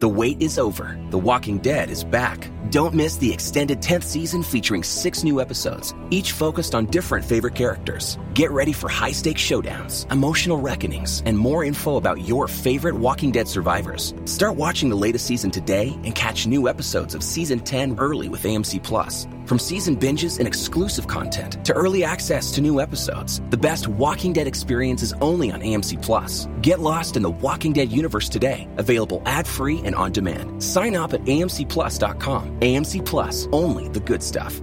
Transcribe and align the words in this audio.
The 0.00 0.08
wait 0.08 0.40
is 0.40 0.60
over. 0.60 0.96
The 1.10 1.18
Walking 1.18 1.58
Dead 1.58 1.90
is 1.90 2.04
back. 2.04 2.52
Don't 2.70 2.94
miss 2.94 3.16
the 3.16 3.32
extended 3.32 3.80
10th 3.80 4.04
season 4.04 4.44
featuring 4.44 4.84
six 4.84 5.24
new 5.24 5.40
episodes, 5.40 5.92
each 6.10 6.30
focused 6.30 6.72
on 6.76 6.86
different 6.86 7.24
favorite 7.24 7.56
characters. 7.56 8.16
Get 8.32 8.52
ready 8.52 8.72
for 8.72 8.88
high 8.88 9.10
stakes 9.10 9.42
showdowns, 9.42 10.08
emotional 10.12 10.58
reckonings, 10.58 11.24
and 11.26 11.36
more 11.36 11.64
info 11.64 11.96
about 11.96 12.20
your 12.20 12.46
favorite 12.46 12.94
Walking 12.94 13.32
Dead 13.32 13.48
survivors. 13.48 14.14
Start 14.24 14.54
watching 14.54 14.88
the 14.88 14.94
latest 14.94 15.26
season 15.26 15.50
today 15.50 15.98
and 16.04 16.14
catch 16.14 16.46
new 16.46 16.68
episodes 16.68 17.16
of 17.16 17.24
season 17.24 17.58
10 17.58 17.98
early 17.98 18.28
with 18.28 18.44
AMC 18.44 18.80
Plus. 18.84 19.26
From 19.46 19.58
season 19.58 19.96
binges 19.96 20.38
and 20.38 20.46
exclusive 20.46 21.08
content 21.08 21.64
to 21.64 21.72
early 21.72 22.04
access 22.04 22.52
to 22.52 22.60
new 22.60 22.80
episodes, 22.80 23.40
the 23.48 23.56
best 23.56 23.88
Walking 23.88 24.34
Dead 24.34 24.46
experience 24.46 25.02
is 25.02 25.14
only 25.22 25.50
on 25.50 25.60
AMC 25.62 26.00
Plus. 26.02 26.46
Get 26.60 26.80
lost 26.80 27.16
in 27.16 27.22
the 27.22 27.30
Walking 27.30 27.72
Dead 27.72 27.90
universe 27.90 28.28
today. 28.28 28.68
Available 28.76 29.22
ad-free 29.24 29.78
and 29.88 29.96
on 29.96 30.12
demand. 30.12 30.62
Sign 30.62 30.94
up 30.94 31.12
at 31.14 31.24
amcplus.com. 31.24 32.60
AMC 32.60 33.04
Plus, 33.04 33.48
only 33.50 33.88
the 33.88 34.00
good 34.00 34.22
stuff. 34.22 34.60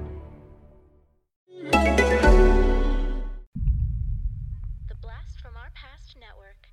The 1.62 1.72
Blast 5.02 5.42
from 5.42 5.58
Our 5.58 5.72
Past 5.74 6.16
Network. 6.22 6.70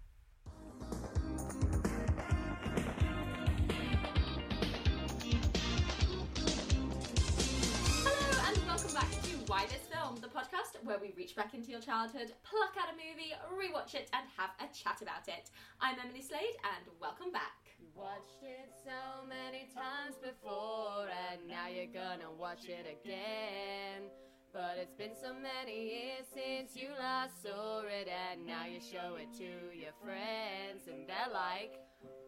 Hello 8.05 8.42
and 8.47 8.67
welcome 8.67 8.95
back 8.95 9.11
to 9.11 9.30
Why 9.47 9.64
This 9.67 9.89
Film, 9.91 10.17
the 10.20 10.28
podcast 10.28 10.62
where 10.84 10.98
we 11.00 11.14
reach 11.17 11.34
back 11.36 11.55
into 11.55 11.70
your 11.70 11.80
childhood, 11.80 12.33
pluck 12.42 12.75
out 12.78 12.92
a 12.92 12.97
movie, 12.97 13.33
rewatch 13.55 13.95
it, 13.95 14.11
and 14.12 14.27
have 14.36 14.50
a 14.61 14.69
chat 14.75 15.00
about 15.00 15.28
it. 15.28 15.50
I'm 15.80 15.97
Emily 16.05 16.20
Slade, 16.23 16.56
and 16.77 16.84
welcome 17.00 17.33
back. 17.33 17.61
Watched 17.97 18.43
it 18.43 18.71
so 18.85 19.27
many 19.29 19.69
times 19.75 20.17
before, 20.17 21.07
and 21.31 21.47
now 21.48 21.69
you're 21.69 21.93
gonna 21.93 22.31
watch 22.39 22.65
it 22.69 22.87
again. 22.87 24.09
But 24.53 24.77
it's 24.81 24.95
been 24.95 25.15
so 25.21 25.33
many 25.35 25.89
years 25.91 26.27
since 26.33 26.77
you 26.77 26.89
last 26.98 27.43
saw 27.43 27.81
it, 27.81 28.09
and 28.09 28.47
now 28.47 28.67
you 28.67 28.81
show 28.81 29.17
it 29.17 29.29
to 29.39 29.77
your 29.77 29.93
friends, 30.03 30.89
and 30.89 31.07
they're 31.07 31.33
like, 31.33 31.79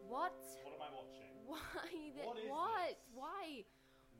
"What? 0.07 0.33
What 0.63 0.73
am 0.75 0.81
I 0.81 0.91
watching? 0.95 1.33
Why? 1.45 1.89
Th- 1.91 2.25
What 2.25 2.37
is 2.37 2.49
what? 2.49 2.87
this? 2.89 2.97
Why? 3.13 3.65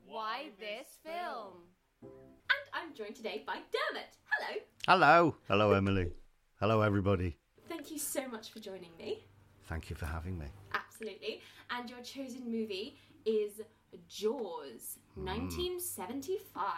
Why 0.06 0.50
this 0.60 0.98
film?" 1.04 1.68
And 2.02 2.64
I'm 2.72 2.94
joined 2.94 3.16
today 3.16 3.42
by 3.46 3.54
Dermot. 3.74 4.12
Hello. 4.24 4.60
Hello. 4.86 5.36
Hello, 5.48 5.72
Emily. 5.72 6.12
Hello, 6.60 6.82
everybody. 6.82 7.36
Thank 7.68 7.90
you 7.90 7.98
so 7.98 8.28
much 8.28 8.50
for 8.52 8.60
joining 8.60 8.96
me. 8.98 9.24
Thank 9.68 9.90
you 9.90 9.96
for 9.96 10.06
having 10.06 10.38
me. 10.38 10.46
Absolutely. 10.72 11.40
And 11.70 11.90
your 11.90 12.00
chosen 12.00 12.44
movie 12.50 12.98
is 13.24 13.60
Jaws, 14.08 14.98
hmm. 15.14 15.26
1975. 15.26 16.70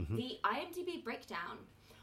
Mm-hmm. 0.00 0.16
The 0.16 0.38
IMDb 0.44 1.02
breakdown. 1.02 1.58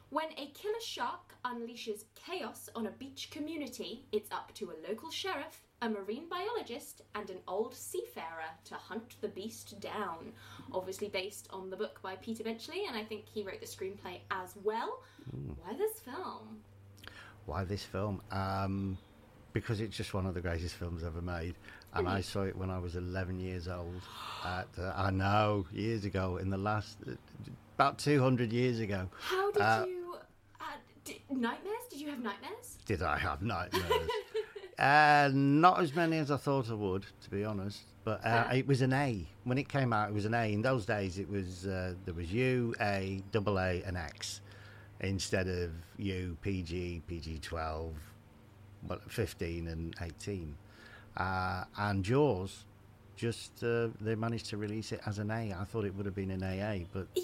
When 0.10 0.28
a 0.38 0.52
killer 0.54 0.80
shark 0.82 1.34
unleashes 1.44 2.04
chaos 2.14 2.70
on 2.76 2.88
a 2.88 2.92
beach 2.92 3.30
community, 3.32 4.06
it's 4.12 4.32
up 4.32 4.54
to 4.56 4.72
a 4.72 4.88
local 4.88 5.10
sheriff, 5.10 5.64
a 5.82 5.90
marine 5.90 6.30
biologist, 6.30 7.02
and 7.16 7.30
an 7.30 7.40
old 7.48 7.74
seafarer 7.74 8.50
to 8.66 8.76
hunt 8.76 9.16
the 9.22 9.28
beast 9.28 9.80
down. 9.80 10.32
Obviously, 10.72 11.10
based 11.10 11.48
on 11.52 11.70
the 11.70 11.76
book 11.76 12.00
by 12.02 12.16
Peter 12.18 12.44
Benchley, 12.44 12.86
and 12.88 12.96
I 12.96 13.04
think 13.04 13.26
he 13.28 13.44
wrote 13.44 13.60
the 13.60 13.66
screenplay 13.66 14.20
as 14.32 14.56
well. 14.64 15.00
Hmm. 15.32 15.54
Why 15.64 15.76
this 15.76 16.00
film? 16.00 16.62
Why 17.46 17.64
this 17.64 17.84
film? 17.84 18.22
Um, 18.32 18.98
because 19.56 19.80
it's 19.80 19.96
just 19.96 20.14
one 20.14 20.26
of 20.26 20.34
the 20.34 20.42
greatest 20.42 20.76
films 20.76 21.02
ever 21.02 21.22
made. 21.22 21.56
And 21.94 22.10
I 22.10 22.20
saw 22.20 22.42
it 22.42 22.58
when 22.58 22.70
I 22.70 22.78
was 22.78 22.98
11 22.98 23.40
years 23.40 23.70
old. 23.70 24.02
At, 24.44 24.68
uh, 24.78 24.92
I 24.98 25.12
know, 25.12 25.66
years 25.72 26.04
ago, 26.04 26.36
in 26.38 26.50
the 26.50 26.58
last, 26.58 26.98
uh, 27.08 27.14
about 27.78 27.98
200 27.98 28.52
years 28.52 28.82
ago. 28.82 29.08
How 29.18 29.50
did 29.54 29.62
Uh, 29.62 29.86
you. 29.88 30.16
Uh, 30.60 30.64
d- 31.06 31.22
nightmares? 31.30 31.86
Did 31.90 32.02
you 32.02 32.10
have 32.10 32.20
nightmares? 32.22 32.78
Did 32.86 33.02
I 33.02 33.18
have 33.18 33.42
nightmares? 33.42 34.10
uh, 34.78 35.30
not 35.34 35.80
as 35.80 35.96
many 35.96 36.18
as 36.18 36.32
I 36.32 36.36
thought 36.38 36.70
I 36.70 36.74
would, 36.74 37.06
to 37.24 37.30
be 37.30 37.46
honest. 37.46 37.80
But 38.04 38.20
uh, 38.26 38.48
Yeah. 38.52 38.54
it 38.56 38.68
was 38.68 38.82
an 38.82 38.92
A. 38.92 39.26
When 39.46 39.58
it 39.58 39.70
came 39.70 39.94
out, 39.94 40.10
it 40.10 40.14
was 40.14 40.26
an 40.26 40.34
A. 40.34 40.52
In 40.52 40.62
those 40.64 40.86
days, 40.86 41.18
it 41.18 41.30
was 41.30 41.66
uh, 41.66 41.94
there 42.04 42.14
was 42.14 42.30
U, 42.34 42.76
A, 42.82 43.24
double 43.32 43.58
A, 43.58 43.82
and 43.84 43.96
X, 43.96 44.42
instead 45.00 45.48
of 45.48 45.72
U, 45.98 46.36
PG, 46.42 47.04
PG 47.08 47.40
twelve, 47.40 47.94
well, 48.88 49.00
fifteen, 49.08 49.68
and 49.68 49.96
eighteen. 50.02 50.56
Uh, 51.18 51.64
and 51.78 52.04
Jaws, 52.04 52.66
just 53.16 53.64
uh, 53.64 53.88
they 54.02 54.16
managed 54.16 54.48
to 54.48 54.58
release 54.58 54.92
it 54.92 55.02
as 55.06 55.20
an 55.20 55.32
A. 55.32 55.54
I 55.54 55.64
thought 55.64 55.86
it 55.86 55.96
would 55.96 56.06
have 56.06 56.16
been 56.16 56.32
an 56.32 56.44
AA, 56.44 56.86
but 56.92 57.08
Yeah, 57.16 57.24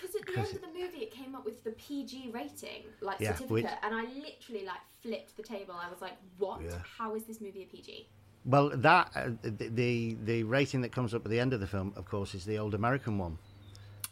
because 0.00 0.14
at 0.16 0.26
the 0.26 0.38
end 0.40 0.54
of 0.54 0.60
the 0.62 0.80
movie, 0.80 0.98
it 1.04 1.12
came 1.12 1.34
up 1.34 1.44
with 1.44 1.62
the 1.62 1.70
PG 1.72 2.30
rating, 2.32 2.82
like 3.00 3.20
Yeah, 3.20 3.32
certificate, 3.34 3.50
which- 3.50 3.64
and 3.82 3.94
I 3.94 4.02
literally 4.02 4.64
like 4.66 4.80
flipped 5.02 5.36
the 5.36 5.42
table. 5.42 5.74
I 5.74 5.88
was 5.90 6.00
like, 6.00 6.16
"What? 6.38 6.62
Yeah. 6.62 6.78
How 6.98 7.14
is 7.14 7.24
this 7.24 7.40
movie 7.40 7.62
a 7.62 7.66
PG?" 7.66 8.08
Well, 8.44 8.70
that 8.70 9.10
uh, 9.14 9.30
the, 9.42 9.68
the 9.68 10.16
the 10.24 10.42
rating 10.44 10.80
that 10.82 10.92
comes 10.92 11.14
up 11.14 11.24
at 11.24 11.30
the 11.30 11.38
end 11.40 11.52
of 11.52 11.60
the 11.60 11.66
film, 11.66 11.92
of 11.96 12.04
course, 12.06 12.34
is 12.34 12.44
the 12.44 12.58
old 12.58 12.74
American 12.74 13.18
one, 13.18 13.38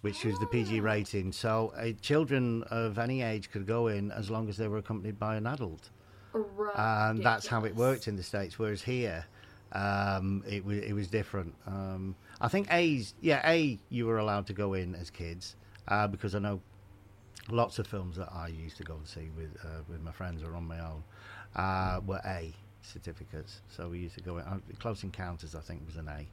which 0.03 0.25
is 0.25 0.39
the 0.39 0.47
PG 0.47 0.81
rating. 0.81 1.33
So 1.33 1.73
uh, 1.77 1.93
children 2.01 2.63
of 2.65 2.99
any 2.99 3.23
age 3.23 3.51
could 3.51 3.67
go 3.67 3.89
in 3.89 4.11
as 4.13 4.31
long 4.31 4.49
as 4.49 4.57
they 4.57 4.67
were 4.69 4.79
accompanied 4.79 5.19
by 5.19 5.37
an 5.37 5.47
adult, 5.47 5.91
and 6.77 7.23
that's 7.23 7.47
how 7.47 7.65
it 7.65 7.75
worked 7.75 8.09
in 8.09 8.17
the 8.17 8.23
states. 8.23 8.59
Whereas 8.59 8.83
here, 8.83 9.25
um, 9.73 10.43
it 10.49 10.65
was 10.65 10.79
it 10.79 10.93
was 10.93 11.09
different. 11.09 11.55
Um, 11.67 12.15
I 12.41 12.49
think 12.49 12.73
A's 12.73 13.15
yeah 13.21 13.49
A 13.49 13.79
you 13.89 14.07
were 14.07 14.19
allowed 14.19 14.47
to 14.49 14.53
go 14.53 14.75
in 14.75 14.95
as 14.95 15.11
kids 15.11 15.57
uh, 15.89 16.07
because 16.07 16.35
I 16.35 16.39
know 16.39 16.61
lots 17.51 17.79
of 17.79 17.87
films 17.87 18.17
that 18.17 18.29
I 18.33 18.49
used 18.49 18.77
to 18.79 18.85
go 18.85 18.95
and 18.95 19.07
see 19.07 19.31
with 19.37 19.57
uh, 19.65 19.83
with 19.89 20.03
my 20.03 20.13
friends 20.13 20.43
or 20.43 20.55
on 20.55 20.67
my 20.67 20.81
own 20.81 21.03
uh, 21.57 22.01
were 22.07 22.21
A 22.25 22.53
certificates. 22.83 23.61
So 23.69 23.89
we 23.89 23.99
used 23.99 24.15
to 24.17 24.23
go 24.23 24.39
in. 24.39 24.45
Uh, 24.45 24.59
Close 24.79 25.03
Encounters, 25.03 25.55
I 25.55 25.61
think, 25.61 25.87
was 25.87 25.97
an 25.97 26.09
A. 26.09 26.27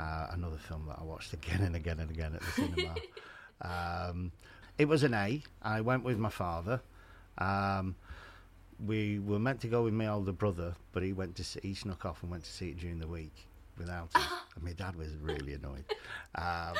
Uh, 0.00 0.28
another 0.32 0.56
film 0.56 0.86
that 0.88 0.98
I 0.98 1.04
watched 1.04 1.32
again 1.32 1.60
and 1.62 1.76
again 1.76 2.00
and 2.00 2.10
again 2.10 2.34
at 2.34 2.40
the 2.40 2.50
cinema. 2.50 2.94
um, 3.62 4.32
it 4.76 4.86
was 4.86 5.04
an 5.04 5.14
A. 5.14 5.42
I 5.62 5.80
went 5.82 6.02
with 6.02 6.18
my 6.18 6.30
father. 6.30 6.80
Um, 7.38 7.94
we 8.84 9.18
were 9.18 9.38
meant 9.38 9.60
to 9.62 9.68
go 9.68 9.82
with 9.84 9.94
my 9.94 10.06
older 10.08 10.32
brother, 10.32 10.74
but 10.92 11.02
he 11.02 11.12
went 11.12 11.36
to 11.36 11.44
see, 11.44 11.60
he 11.62 11.74
snuck 11.74 12.04
off 12.04 12.22
and 12.22 12.30
went 12.30 12.44
to 12.44 12.50
see 12.52 12.68
it 12.70 12.78
during 12.78 12.98
the 12.98 13.06
week 13.08 13.46
without 13.78 14.08
us. 14.14 14.22
and 14.54 14.64
my 14.64 14.72
dad 14.72 14.96
was 14.96 15.08
really 15.16 15.54
annoyed. 15.54 15.84
Um, 16.34 16.74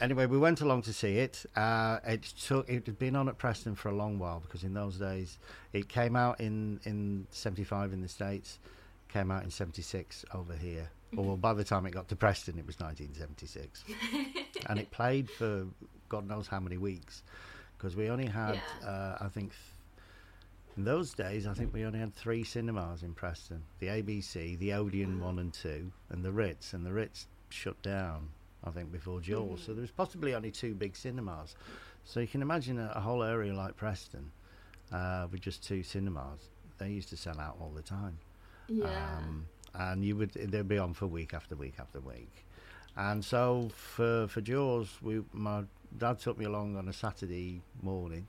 anyway, 0.00 0.26
we 0.26 0.38
went 0.38 0.60
along 0.60 0.82
to 0.82 0.92
see 0.92 1.18
it. 1.18 1.44
Uh, 1.56 1.98
it 2.06 2.22
took 2.22 2.68
it 2.68 2.86
had 2.86 2.98
been 2.98 3.16
on 3.16 3.28
at 3.28 3.38
Preston 3.38 3.74
for 3.74 3.88
a 3.88 3.94
long 3.94 4.18
while 4.18 4.40
because 4.40 4.64
in 4.64 4.74
those 4.74 4.96
days 4.98 5.38
it 5.72 5.88
came 5.88 6.16
out 6.16 6.40
in 6.40 6.80
in 6.84 7.26
'75 7.30 7.92
in 7.92 8.00
the 8.00 8.08
states, 8.08 8.58
came 9.08 9.30
out 9.30 9.44
in 9.44 9.50
'76 9.50 10.24
over 10.34 10.54
here. 10.54 10.90
Or 11.14 11.36
by 11.36 11.52
the 11.52 11.62
time 11.64 11.84
it 11.84 11.90
got 11.90 12.08
to 12.08 12.16
Preston, 12.16 12.58
it 12.58 12.66
was 12.66 12.80
1976, 12.80 13.84
and 14.70 14.78
it 14.78 14.90
played 14.90 15.28
for 15.28 15.66
God 16.08 16.26
knows 16.26 16.46
how 16.46 16.58
many 16.58 16.78
weeks 16.78 17.22
because 17.76 17.94
we 17.94 18.08
only 18.08 18.26
had 18.26 18.54
Yeah. 18.82 18.88
uh, 18.88 19.18
I 19.20 19.28
think. 19.28 19.52
In 20.76 20.84
those 20.84 21.12
days, 21.12 21.46
I 21.46 21.52
think 21.52 21.72
we 21.74 21.84
only 21.84 21.98
had 21.98 22.14
three 22.14 22.44
cinemas 22.44 23.02
in 23.02 23.12
Preston: 23.12 23.62
the 23.78 23.88
ABC, 23.88 24.58
the 24.58 24.72
Odeon 24.72 25.20
one 25.20 25.38
and 25.38 25.52
two, 25.52 25.92
and 26.08 26.24
the 26.24 26.32
Ritz. 26.32 26.72
And 26.72 26.84
the 26.84 26.92
Ritz 26.92 27.26
shut 27.50 27.80
down, 27.82 28.28
I 28.64 28.70
think, 28.70 28.90
before 28.90 29.20
Jaws. 29.20 29.62
So 29.66 29.74
there 29.74 29.82
was 29.82 29.90
possibly 29.90 30.34
only 30.34 30.50
two 30.50 30.74
big 30.74 30.96
cinemas. 30.96 31.54
So 32.04 32.20
you 32.20 32.26
can 32.26 32.42
imagine 32.42 32.78
a, 32.78 32.92
a 32.94 33.00
whole 33.00 33.22
area 33.22 33.54
like 33.54 33.76
Preston 33.76 34.30
uh, 34.92 35.26
with 35.30 35.40
just 35.40 35.62
two 35.62 35.82
cinemas. 35.82 36.40
They 36.78 36.88
used 36.88 37.10
to 37.10 37.16
sell 37.16 37.38
out 37.38 37.56
all 37.60 37.70
the 37.74 37.82
time. 37.82 38.18
Yeah. 38.68 38.86
Um, 39.18 39.46
and 39.74 40.04
you 40.04 40.16
would 40.16 40.32
they'd 40.32 40.68
be 40.68 40.78
on 40.78 40.94
for 40.94 41.06
week 41.06 41.34
after 41.34 41.54
week 41.54 41.74
after 41.78 42.00
week. 42.00 42.46
And 42.96 43.24
so 43.24 43.70
for 43.74 44.26
for 44.28 44.40
Jaws, 44.40 44.88
we 45.02 45.22
my 45.32 45.64
dad 45.98 46.18
took 46.18 46.38
me 46.38 46.46
along 46.46 46.76
on 46.76 46.88
a 46.88 46.92
Saturday 46.92 47.60
morning. 47.82 48.26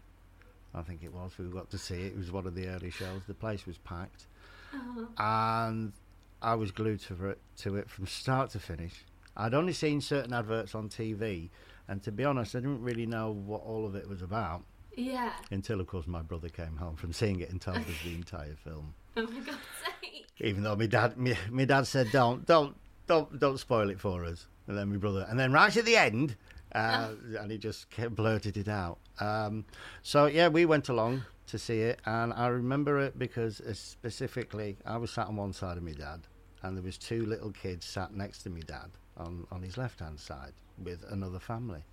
I 0.76 0.82
think 0.82 1.04
it 1.04 1.14
was. 1.14 1.32
We 1.38 1.46
got 1.46 1.70
to 1.72 1.78
see 1.78 1.96
it. 1.96 2.14
It 2.14 2.18
was 2.18 2.32
one 2.32 2.48
of 2.48 2.56
the 2.56 2.68
early 2.68 2.90
shows. 2.90 3.22
The 3.28 3.34
place 3.34 3.66
was 3.66 3.78
packed, 3.78 4.28
uh-huh. 4.74 5.06
and 5.18 5.94
I 6.42 6.56
was 6.56 6.72
glued 6.72 7.02
to 7.02 7.30
it 7.30 7.40
to 7.58 7.76
it 7.76 7.90
from 7.90 8.08
start 8.22 8.52
to 8.52 8.60
finish. 8.60 9.06
I'd 9.36 9.54
only 9.54 9.74
seen 9.74 10.02
certain 10.02 10.34
adverts 10.34 10.76
on 10.76 10.90
TV, 10.90 11.50
and 11.88 12.04
to 12.04 12.12
be 12.12 12.24
honest, 12.24 12.56
I 12.56 12.60
didn't 12.60 12.82
really 12.82 13.06
know 13.06 13.32
what 13.32 13.62
all 13.62 13.86
of 13.86 13.96
it 13.96 14.08
was 14.08 14.22
about 14.22 14.64
yeah. 14.96 15.34
until, 15.52 15.80
of 15.80 15.88
course, 15.88 16.08
my 16.08 16.22
brother 16.22 16.50
came 16.50 16.78
home 16.78 16.96
from 16.96 17.14
seeing 17.14 17.40
it 17.40 17.50
and 17.50 17.60
told 17.60 17.78
us 17.78 17.86
the 18.04 18.14
entire 18.16 18.56
film. 18.64 18.94
Oh 19.18 19.24
my 19.24 19.40
god's 19.40 19.58
sake. 20.02 20.28
Even 20.40 20.64
though 20.64 20.76
my 20.76 20.86
dad, 20.86 21.18
my, 21.18 21.38
my 21.50 21.66
dad 21.66 21.88
said, 21.88 22.12
"Don't, 22.12 22.46
don't, 22.46 22.76
don't, 23.08 23.40
don't 23.40 23.60
spoil 23.60 23.90
it 23.90 24.00
for 24.00 24.26
us." 24.26 24.48
And 24.68 24.78
then 24.78 24.90
my 24.90 24.98
brother, 24.98 25.26
and 25.30 25.38
then 25.38 25.52
right 25.52 25.76
at 25.76 25.86
the 25.86 25.98
end, 25.98 26.36
uh, 26.74 27.10
and 27.40 27.52
he 27.52 27.58
just 27.58 27.88
blurted 28.12 28.58
it 28.58 28.68
out. 28.68 28.98
Um, 29.20 29.66
so 30.02 30.26
yeah, 30.26 30.48
we 30.48 30.66
went 30.66 30.90
along 30.90 31.24
to 31.48 31.60
see 31.60 31.82
it, 31.82 32.00
and 32.06 32.34
I 32.34 32.48
remember 32.48 33.00
it 33.00 33.20
because 33.20 33.62
uh, 33.62 33.74
specifically, 33.74 34.78
I 34.86 34.98
was 34.98 35.12
sat 35.12 35.28
on 35.28 35.36
one 35.36 35.54
side 35.54 35.78
of 35.78 35.84
my 35.84 35.92
dad, 35.92 36.22
and 36.62 36.78
there 36.78 36.84
was 36.84 36.98
two 36.98 37.26
little 37.26 37.52
kids 37.52 37.86
sat 37.86 38.14
next 38.14 38.44
to 38.44 38.50
me 38.50 38.62
dad 38.62 38.90
on 39.18 39.46
on 39.52 39.62
his 39.62 39.78
left 39.78 40.00
hand 40.00 40.20
side 40.20 40.54
with 40.82 41.04
another 41.10 41.40
family, 41.40 41.84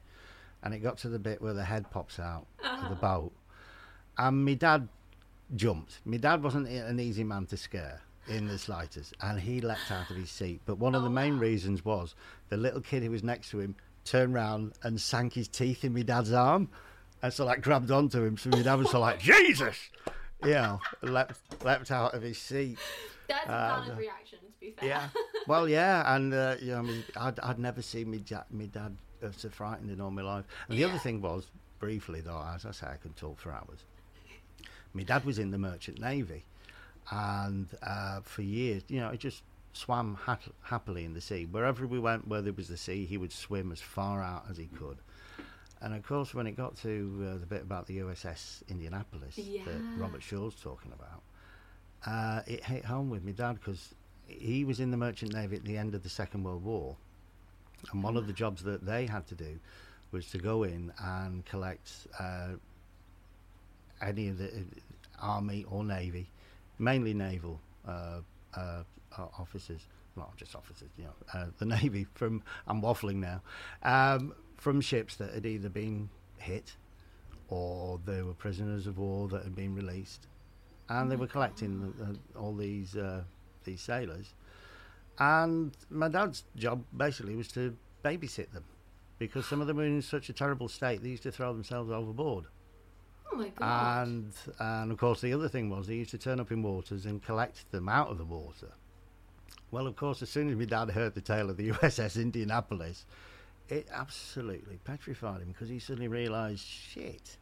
and 0.63 0.73
it 0.73 0.79
got 0.79 0.97
to 0.99 1.09
the 1.09 1.19
bit 1.19 1.43
where 1.43 1.55
the 1.55 1.65
head 1.65 1.91
pops 1.91 2.19
out 2.19 2.47
of 2.65 2.89
the 2.89 2.95
boat, 2.95 3.33
and 4.17 4.45
my 4.45 4.55
dad 4.55 4.89
jumped. 5.57 5.99
My 6.05 6.17
dad 6.17 6.43
wasn't 6.43 6.69
an 6.69 7.01
easy 7.01 7.25
man 7.25 7.47
to 7.47 7.57
scare 7.57 8.01
in 8.31 8.47
the 8.47 8.59
slightest, 8.59 9.15
and 9.21 9.39
he 9.41 9.61
leapt 9.61 9.91
out 9.91 10.09
of 10.11 10.17
his 10.17 10.31
seat. 10.31 10.61
But 10.65 10.79
one 10.79 10.95
of 10.95 11.03
the 11.03 11.11
main 11.11 11.39
reasons 11.39 11.85
was 11.85 12.15
the 12.49 12.57
little 12.57 12.81
kid 12.81 13.03
who 13.03 13.11
was 13.11 13.23
next 13.23 13.51
to 13.51 13.61
him 13.61 13.75
turned 14.05 14.33
round 14.35 14.73
and 14.83 15.01
sank 15.01 15.35
his 15.35 15.49
teeth 15.49 15.85
in 15.85 15.93
my 15.93 16.03
dad's 16.03 16.33
arm, 16.33 16.69
and 17.23 17.33
so 17.33 17.45
like 17.45 17.61
grabbed 17.63 17.91
onto 17.91 18.23
him. 18.25 18.37
So 18.39 18.51
my 18.51 18.63
dad 18.63 18.75
was 18.77 18.91
so 18.91 19.01
like 19.01 19.19
Jesus, 19.21 19.77
you 20.43 20.51
know, 20.53 20.81
leapt 21.03 21.39
leapt 21.65 21.91
out 21.91 22.15
of 22.15 22.23
his 22.23 22.39
seat. 22.39 22.79
That's 23.29 23.47
a 23.47 23.53
Uh, 23.53 23.83
valid 23.85 23.99
reaction, 23.99 24.39
to 24.41 24.61
be 24.61 24.71
fair. 24.73 24.89
Yeah. 24.89 25.09
Well, 25.47 25.69
yeah, 25.69 26.15
and 26.15 26.35
uh, 26.35 26.57
you 26.61 26.73
know, 26.73 26.79
I 26.79 26.83
mean, 26.83 27.03
I'd, 27.17 27.41
I'd 27.41 27.59
never 27.59 27.81
seen 27.81 28.11
me, 28.11 28.23
ja- 28.29 28.45
me 28.51 28.67
dad 28.67 28.95
uh, 29.25 29.29
so 29.35 29.49
frightened 29.49 29.91
in 29.91 30.01
all 30.01 30.11
my 30.11 30.21
life. 30.23 30.45
And 30.69 30.77
the 30.79 30.85
other 30.85 30.99
thing 30.99 31.23
was, 31.23 31.47
briefly 31.79 32.21
though, 32.21 32.45
as 32.55 32.67
I 32.67 32.73
say, 32.73 32.87
I 32.89 32.97
can 32.97 33.15
talk 33.15 33.39
for 33.41 33.51
hours. 33.51 33.85
My 34.93 35.03
dad 35.03 35.25
was 35.25 35.39
in 35.39 35.51
the 35.51 35.57
Merchant 35.59 35.99
Navy, 35.99 36.45
and 37.11 37.69
uh, 37.83 38.21
for 38.23 38.43
years, 38.43 38.83
you 38.89 39.01
know, 39.01 39.11
he 39.11 39.19
just 39.19 39.43
swam 39.73 40.15
ha- 40.15 40.39
happily 40.63 41.05
in 41.05 41.15
the 41.15 41.21
sea. 41.21 41.47
Wherever 41.51 41.87
we 41.87 41.99
went, 41.99 42.27
where 42.29 42.43
there 42.43 42.53
was 42.53 42.69
the 42.69 42.77
sea, 42.77 43.05
he 43.05 43.17
would 43.19 43.33
swim 43.33 43.73
as 43.73 43.81
far 43.81 44.23
out 44.23 44.45
as 44.51 44.57
he 44.57 44.67
could. 44.67 44.99
And 45.83 45.95
of 45.95 46.07
course, 46.07 46.35
when 46.35 46.47
it 46.47 46.57
got 46.57 46.77
to 46.79 47.31
uh, 47.33 47.39
the 47.39 47.47
bit 47.47 47.63
about 47.63 47.87
the 47.87 47.99
USS 47.99 48.63
Indianapolis 48.69 49.37
that 49.65 49.81
Robert 49.99 50.23
Shaw's 50.23 50.55
talking 50.55 50.93
about, 50.93 51.23
uh, 52.07 52.43
it 52.47 52.65
hit 52.65 52.85
home 52.85 53.11
with 53.11 53.25
me 53.25 53.33
dad 53.33 53.55
because 53.55 53.95
he 54.27 54.65
was 54.65 54.79
in 54.79 54.91
the 54.91 54.97
Merchant 54.97 55.33
Navy 55.33 55.57
at 55.57 55.65
the 55.65 55.77
end 55.77 55.95
of 55.95 56.03
the 56.03 56.09
Second 56.09 56.45
World 56.45 56.65
War, 56.65 56.97
and 57.93 58.03
one 58.03 58.17
of 58.17 58.27
the 58.27 58.33
jobs 58.33 58.63
that 58.65 58.85
they 58.85 59.07
had 59.07 59.27
to 59.29 59.35
do 59.35 59.59
was 60.13 60.27
to 60.31 60.39
go 60.39 60.65
in 60.65 60.93
and 61.03 61.45
collect 61.47 61.91
uh, 62.19 62.49
any 64.03 64.29
of 64.29 64.39
the 64.39 64.49
uh, 64.49 64.49
army 65.21 65.65
or 65.71 65.83
navy, 65.85 66.29
mainly 66.81 67.15
naval 67.15 67.61
uh, 67.87 68.21
uh, 68.57 68.83
uh, 69.17 69.27
officers, 69.39 69.87
not 70.17 70.37
just 70.37 70.57
officers, 70.57 70.89
you 70.97 71.05
know, 71.05 71.15
uh, 71.35 71.47
the 71.59 71.65
navy 71.77 72.07
from. 72.15 72.43
I'm 72.67 72.83
waffling 72.83 73.17
now, 73.17 73.43
um, 73.83 74.35
from 74.57 74.81
ships 74.81 75.17
that 75.17 75.35
had 75.35 75.47
either 75.47 75.69
been 75.69 76.09
hit 76.39 76.75
or 77.49 78.01
they 78.07 78.23
were 78.23 78.33
prisoners 78.33 78.87
of 78.87 78.99
war 78.99 79.29
that 79.29 79.43
had 79.43 79.55
been 79.55 79.75
released, 79.75 80.27
and 80.89 81.11
they 81.11 81.17
were 81.17 81.27
collecting 81.27 81.93
the, 81.99 82.05
uh, 82.05 82.41
all 82.41 82.55
these 82.55 82.97
uh, 82.97 83.23
these 83.65 83.81
sailors. 83.81 84.35
And 85.19 85.77
my 85.91 86.09
dad's 86.09 86.45
job 86.57 86.85
basically 86.97 87.37
was 87.37 87.49
to 87.49 87.77
babysit 88.03 88.53
them, 88.53 88.65
because 89.19 89.47
some 89.47 89.61
of 89.61 89.67
them 89.67 89.77
were 89.77 89.85
in 89.85 90.01
such 90.01 90.29
a 90.31 90.33
terrible 90.33 90.69
state 90.69 91.03
they 91.03 91.11
used 91.11 91.25
to 91.25 91.33
throw 91.33 91.53
themselves 91.53 91.91
overboard. 91.91 92.47
Oh 93.33 93.37
my 93.37 93.49
god. 93.49 94.09
And 94.09 94.33
and 94.59 94.93
of 94.93 94.99
course 94.99 95.21
the 95.21 95.33
other 95.33 95.49
thing 95.49 95.71
was 95.71 95.87
they 95.87 95.95
used 95.95 96.11
to 96.13 96.19
turn 96.19 96.41
up 96.41 96.51
in 96.51 96.63
waters 96.63 97.07
and 97.07 97.23
collect 97.23 97.71
them 97.71 97.89
out 97.89 98.09
of 98.09 98.19
the 98.19 98.25
water. 98.25 98.73
Well, 99.71 99.87
of 99.87 99.95
course, 99.95 100.21
as 100.21 100.29
soon 100.31 100.51
as 100.51 100.57
my 100.57 100.65
dad 100.65 100.91
heard 100.91 101.15
the 101.15 101.21
tale 101.21 101.49
of 101.49 101.57
the 101.57 101.71
USS 101.73 102.21
Indianapolis, 102.21 103.05
it 103.69 103.87
absolutely 103.93 104.81
petrified 104.85 105.43
him 105.43 105.49
because 105.49 105.69
he 105.69 105.79
suddenly 105.79 106.09
realised, 106.09 106.65
shit, 106.67 107.37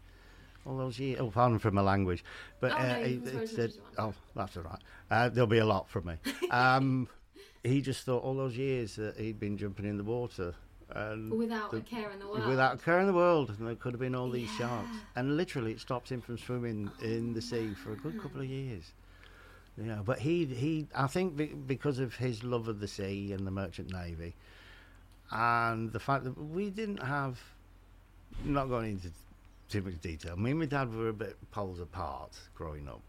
all 0.66 0.76
those 0.76 0.98
years. 0.98 1.20
Oh, 1.20 1.30
pardon 1.30 1.58
for 1.58 1.70
my 1.70 1.80
language, 1.80 2.22
but 2.60 2.72
Oh, 2.72 2.78
no, 2.82 2.94
uh, 2.94 2.96
you 2.98 3.04
he, 3.04 3.16
can 3.16 3.22
swear 3.22 3.32
he 3.32 3.38
as 3.44 3.50
much 3.50 3.56
said, 3.56 3.70
as 3.70 3.76
you 3.76 3.82
want. 3.98 4.14
"Oh, 4.16 4.20
that's 4.36 4.56
all 4.58 4.62
right. 4.64 4.82
Uh, 5.10 5.28
there'll 5.30 5.46
be 5.46 5.58
a 5.58 5.66
lot 5.66 5.88
from 5.88 6.04
me." 6.06 6.14
Um, 6.50 7.08
he 7.64 7.80
just 7.80 8.04
thought 8.04 8.22
all 8.22 8.34
those 8.34 8.56
years 8.56 8.96
that 8.96 9.16
he'd 9.18 9.40
been 9.40 9.56
jumping 9.56 9.86
in 9.86 9.96
the 9.96 10.04
water. 10.04 10.54
And 10.90 11.30
Without 11.30 11.70
the- 11.70 11.78
a 11.78 11.80
care 11.82 12.10
in 12.10 12.18
the 12.18 12.26
world. 12.26 12.46
Without 12.46 12.74
a 12.74 12.78
care 12.78 13.00
in 13.00 13.06
the 13.06 13.12
world, 13.12 13.50
and 13.50 13.68
there 13.68 13.74
could 13.74 13.92
have 13.92 14.00
been 14.00 14.14
all 14.14 14.30
these 14.30 14.50
sharks. 14.52 14.96
And 15.16 15.36
literally, 15.36 15.72
it 15.72 15.80
stopped 15.80 16.10
him 16.10 16.20
from 16.20 16.38
swimming 16.38 16.90
in 17.02 17.34
the 17.34 17.42
sea 17.42 17.74
for 17.74 17.92
a 17.92 17.96
good 17.96 18.14
oh. 18.18 18.22
couple 18.22 18.40
of 18.40 18.46
years. 18.46 18.92
Yeah, 19.76 20.00
but 20.04 20.18
he, 20.18 20.44
he, 20.46 20.88
I 20.94 21.06
think 21.06 21.36
be, 21.36 21.46
because 21.46 21.98
of 21.98 22.16
his 22.16 22.42
love 22.42 22.68
of 22.68 22.80
the 22.80 22.88
sea 22.88 23.32
and 23.32 23.46
the 23.46 23.50
merchant 23.50 23.92
navy, 23.92 24.34
and 25.30 25.92
the 25.92 26.00
fact 26.00 26.24
that 26.24 26.36
we 26.36 26.70
didn't 26.70 27.02
have, 27.02 27.38
not 28.44 28.68
going 28.68 28.92
into 28.92 29.10
too 29.68 29.82
much 29.82 30.00
detail. 30.00 30.36
Me 30.36 30.50
and 30.50 30.60
my 30.60 30.66
dad 30.66 30.92
were 30.92 31.08
a 31.08 31.12
bit 31.12 31.36
poles 31.52 31.78
apart 31.78 32.36
growing 32.54 32.88
up, 32.88 33.00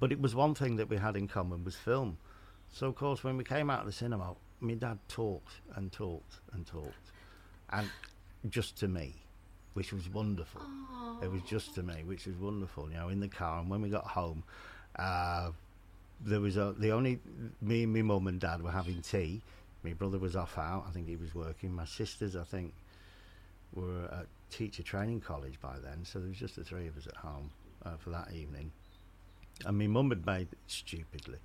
but 0.00 0.10
it 0.10 0.20
was 0.20 0.34
one 0.34 0.54
thing 0.54 0.76
that 0.76 0.88
we 0.88 0.96
had 0.96 1.16
in 1.16 1.28
common 1.28 1.62
was 1.62 1.76
film. 1.76 2.18
So 2.72 2.88
of 2.88 2.96
course, 2.96 3.22
when 3.22 3.36
we 3.36 3.44
came 3.44 3.70
out 3.70 3.80
of 3.80 3.86
the 3.86 3.92
cinema, 3.92 4.34
my 4.60 4.74
dad 4.74 4.98
talked 5.08 5.60
and 5.74 5.92
talked 5.92 6.40
and 6.52 6.66
talked, 6.66 7.12
and 7.70 7.88
just 8.48 8.76
to 8.78 8.88
me, 8.88 9.14
which 9.74 9.92
was 9.92 10.08
wonderful. 10.08 10.62
It 11.22 11.30
was 11.30 11.42
just 11.42 11.74
to 11.76 11.82
me, 11.82 12.02
which 12.04 12.26
was 12.26 12.36
wonderful. 12.36 12.90
You 12.90 12.96
know, 12.96 13.08
in 13.08 13.20
the 13.20 13.28
car, 13.28 13.60
and 13.60 13.70
when 13.70 13.82
we 13.82 13.88
got 13.88 14.06
home, 14.06 14.42
uh, 14.98 15.50
there 16.20 16.40
was 16.40 16.56
a, 16.56 16.74
the 16.78 16.90
only 16.92 17.20
me 17.60 17.84
and 17.84 17.92
my 17.92 18.02
mum 18.02 18.26
and 18.26 18.40
dad 18.40 18.62
were 18.62 18.70
having 18.70 19.02
tea. 19.02 19.42
My 19.82 19.92
brother 19.92 20.18
was 20.18 20.34
off 20.34 20.58
out. 20.58 20.84
I 20.88 20.92
think 20.92 21.08
he 21.08 21.16
was 21.16 21.34
working. 21.34 21.72
My 21.72 21.84
sisters, 21.84 22.36
I 22.36 22.42
think, 22.42 22.72
were 23.74 24.04
at 24.12 24.26
teacher 24.50 24.82
training 24.82 25.20
college 25.20 25.60
by 25.60 25.76
then. 25.82 26.04
So 26.04 26.18
there 26.18 26.28
was 26.28 26.38
just 26.38 26.56
the 26.56 26.64
three 26.64 26.86
of 26.86 26.96
us 26.96 27.06
at 27.06 27.16
home 27.16 27.50
uh, 27.84 27.96
for 27.98 28.10
that 28.10 28.32
evening. 28.32 28.72
And 29.64 29.78
my 29.78 29.86
mum 29.86 30.10
had 30.10 30.26
made 30.26 30.48
stupidly. 30.66 31.38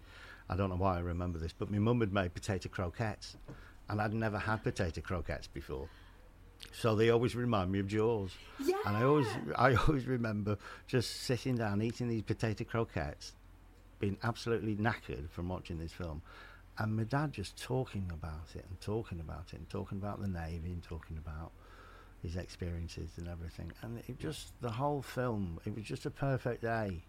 I 0.51 0.57
don't 0.57 0.69
know 0.69 0.75
why 0.75 0.97
I 0.97 0.99
remember 0.99 1.39
this, 1.39 1.53
but 1.57 1.71
my 1.71 1.79
mum 1.79 2.01
had 2.01 2.11
made 2.11 2.33
potato 2.33 2.67
croquettes, 2.67 3.37
and 3.89 4.01
I'd 4.01 4.13
never 4.13 4.37
had 4.37 4.63
potato 4.63 4.99
croquettes 4.99 5.47
before. 5.47 5.87
So 6.73 6.93
they 6.93 7.09
always 7.09 7.35
remind 7.35 7.71
me 7.71 7.79
of 7.79 7.87
Jaws. 7.87 8.31
Yeah. 8.59 8.75
And 8.85 8.97
I 8.97 9.03
always, 9.03 9.27
I 9.55 9.75
always 9.75 10.05
remember 10.05 10.57
just 10.87 11.21
sitting 11.21 11.55
down 11.55 11.81
eating 11.81 12.09
these 12.09 12.21
potato 12.21 12.65
croquettes, 12.65 13.31
being 13.99 14.17
absolutely 14.23 14.75
knackered 14.75 15.29
from 15.29 15.47
watching 15.47 15.79
this 15.79 15.93
film, 15.93 16.21
and 16.77 16.97
my 16.97 17.03
dad 17.03 17.31
just 17.31 17.61
talking 17.61 18.11
about 18.13 18.49
it 18.53 18.65
and 18.67 18.79
talking 18.81 19.21
about 19.21 19.53
it 19.53 19.59
and 19.59 19.69
talking 19.69 19.99
about 19.99 20.21
the 20.21 20.27
navy 20.27 20.71
and 20.71 20.83
talking 20.83 21.17
about 21.17 21.51
his 22.21 22.35
experiences 22.35 23.11
and 23.17 23.27
everything. 23.27 23.71
And 23.81 23.99
it 24.07 24.19
just 24.19 24.53
the 24.61 24.71
whole 24.71 25.01
film, 25.01 25.61
it 25.65 25.73
was 25.73 25.85
just 25.85 26.05
a 26.05 26.11
perfect 26.11 26.61
day 26.61 27.03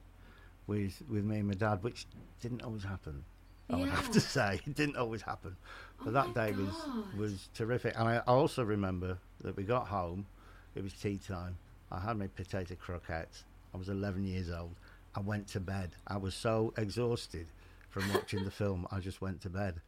with 0.69 1.03
with 1.09 1.25
me 1.25 1.39
and 1.39 1.49
my 1.49 1.55
dad, 1.55 1.83
which 1.83 2.07
didn't 2.41 2.63
always 2.63 2.85
happen. 2.85 3.25
I 3.73 3.77
would 3.77 3.89
have 3.89 4.11
to 4.13 4.21
say 4.21 4.61
it 4.67 4.75
didn't 4.75 4.97
always 4.97 5.23
happen, 5.23 5.57
but 6.05 6.11
Oh 6.11 6.13
that 6.13 6.35
day 6.35 6.53
was 6.53 6.69
God. 6.69 7.19
was 7.21 7.49
terrific. 7.55 7.95
And 7.99 8.09
I 8.09 8.19
also 8.27 8.63
remember 8.65 9.19
that 9.43 9.57
we 9.57 9.65
got 9.65 9.87
home. 9.89 10.27
It 10.75 10.83
was 10.83 10.93
tea 10.93 11.19
time. 11.19 11.57
I 11.91 12.01
had 12.01 12.17
my 12.19 12.27
potato 12.29 12.75
croquettes. 12.75 13.45
I 13.75 13.77
was 13.79 13.89
11 13.89 14.25
years 14.25 14.51
old. 14.51 14.75
I 15.15 15.21
went 15.21 15.47
to 15.49 15.61
bed. 15.61 15.91
I 16.07 16.17
was 16.17 16.35
so 16.35 16.73
exhausted 16.77 17.47
from 17.91 18.13
watching 18.13 18.45
the 18.45 18.51
film. 18.63 18.87
I 18.91 19.01
just 19.01 19.21
went 19.21 19.41
to 19.43 19.51
bed 19.51 19.81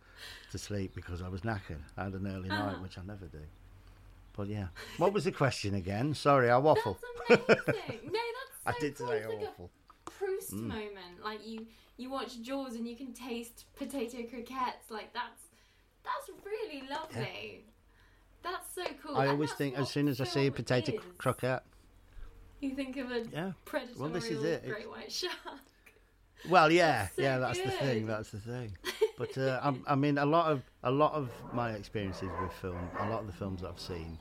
to 0.50 0.58
sleep 0.58 0.94
because 0.94 1.22
I 1.22 1.28
was 1.28 1.40
knackered. 1.42 1.80
I 1.96 2.04
had 2.04 2.12
an 2.14 2.26
early 2.26 2.50
night, 2.50 2.80
which 2.80 2.98
I 2.98 3.02
never 3.06 3.26
do. 3.26 3.40
But 4.36 4.48
yeah, 4.48 4.66
what 4.98 5.12
was 5.12 5.24
the 5.24 5.32
question 5.32 5.74
again? 5.74 6.12
Sorry, 6.14 6.50
I 6.50 6.56
waffle. 6.58 6.98
That's 7.28 7.40
amazing. 7.68 8.00
no, 8.12 8.12
that's 8.12 8.64
so 8.64 8.70
I 8.70 8.80
did 8.80 8.96
cool. 8.98 9.06
say 9.08 9.22
I 9.22 9.26
like 9.28 9.40
waffle. 9.40 9.70
a 10.06 10.10
Proust 10.10 10.52
Mm. 10.52 10.68
moment. 10.68 11.24
Like 11.24 11.46
you, 11.46 11.66
you 11.96 12.10
watch 12.10 12.40
Jaws 12.42 12.74
and 12.74 12.86
you 12.86 12.96
can 12.96 13.12
taste 13.12 13.66
potato 13.76 14.18
croquettes. 14.28 14.90
Like 14.90 15.12
that's 15.12 15.42
that's 16.04 16.30
really 16.44 16.88
lovely. 16.88 17.64
That's 18.42 18.74
so 18.74 18.84
cool. 19.02 19.16
I 19.16 19.22
and 19.24 19.32
always 19.32 19.52
think 19.52 19.76
as 19.78 19.88
soon 19.90 20.06
as 20.08 20.20
I 20.20 20.24
see 20.24 20.46
a 20.46 20.52
potato 20.52 20.92
croquette, 21.18 21.62
you 22.60 22.74
think 22.74 22.96
of 22.98 23.10
a 23.10 23.24
Yeah. 23.32 23.52
predatory 23.64 23.98
Well, 24.00 24.10
this 24.10 24.26
is 24.30 24.42
it. 24.44 24.66
great 24.66 24.90
white 24.90 25.10
shark. 25.12 25.34
Well, 26.46 26.70
yeah, 26.70 27.08
so 27.16 27.22
yeah, 27.22 27.38
that's 27.38 27.58
the 27.62 27.70
thing. 27.70 28.06
That's 28.06 28.30
the 28.30 28.38
thing. 28.38 28.76
But 29.16 29.38
uh, 29.38 29.60
I'm, 29.62 29.82
I 29.86 29.94
mean, 29.94 30.18
a 30.18 30.26
lot 30.26 30.52
of 30.52 30.62
a 30.82 30.90
lot 30.90 31.14
of 31.14 31.30
my 31.54 31.70
experiences 31.70 32.28
with 32.42 32.52
film, 32.52 32.76
a 33.00 33.08
lot 33.08 33.20
of 33.20 33.26
the 33.26 33.32
films 33.32 33.62
that 33.62 33.68
I've 33.68 33.80
seen, 33.80 34.18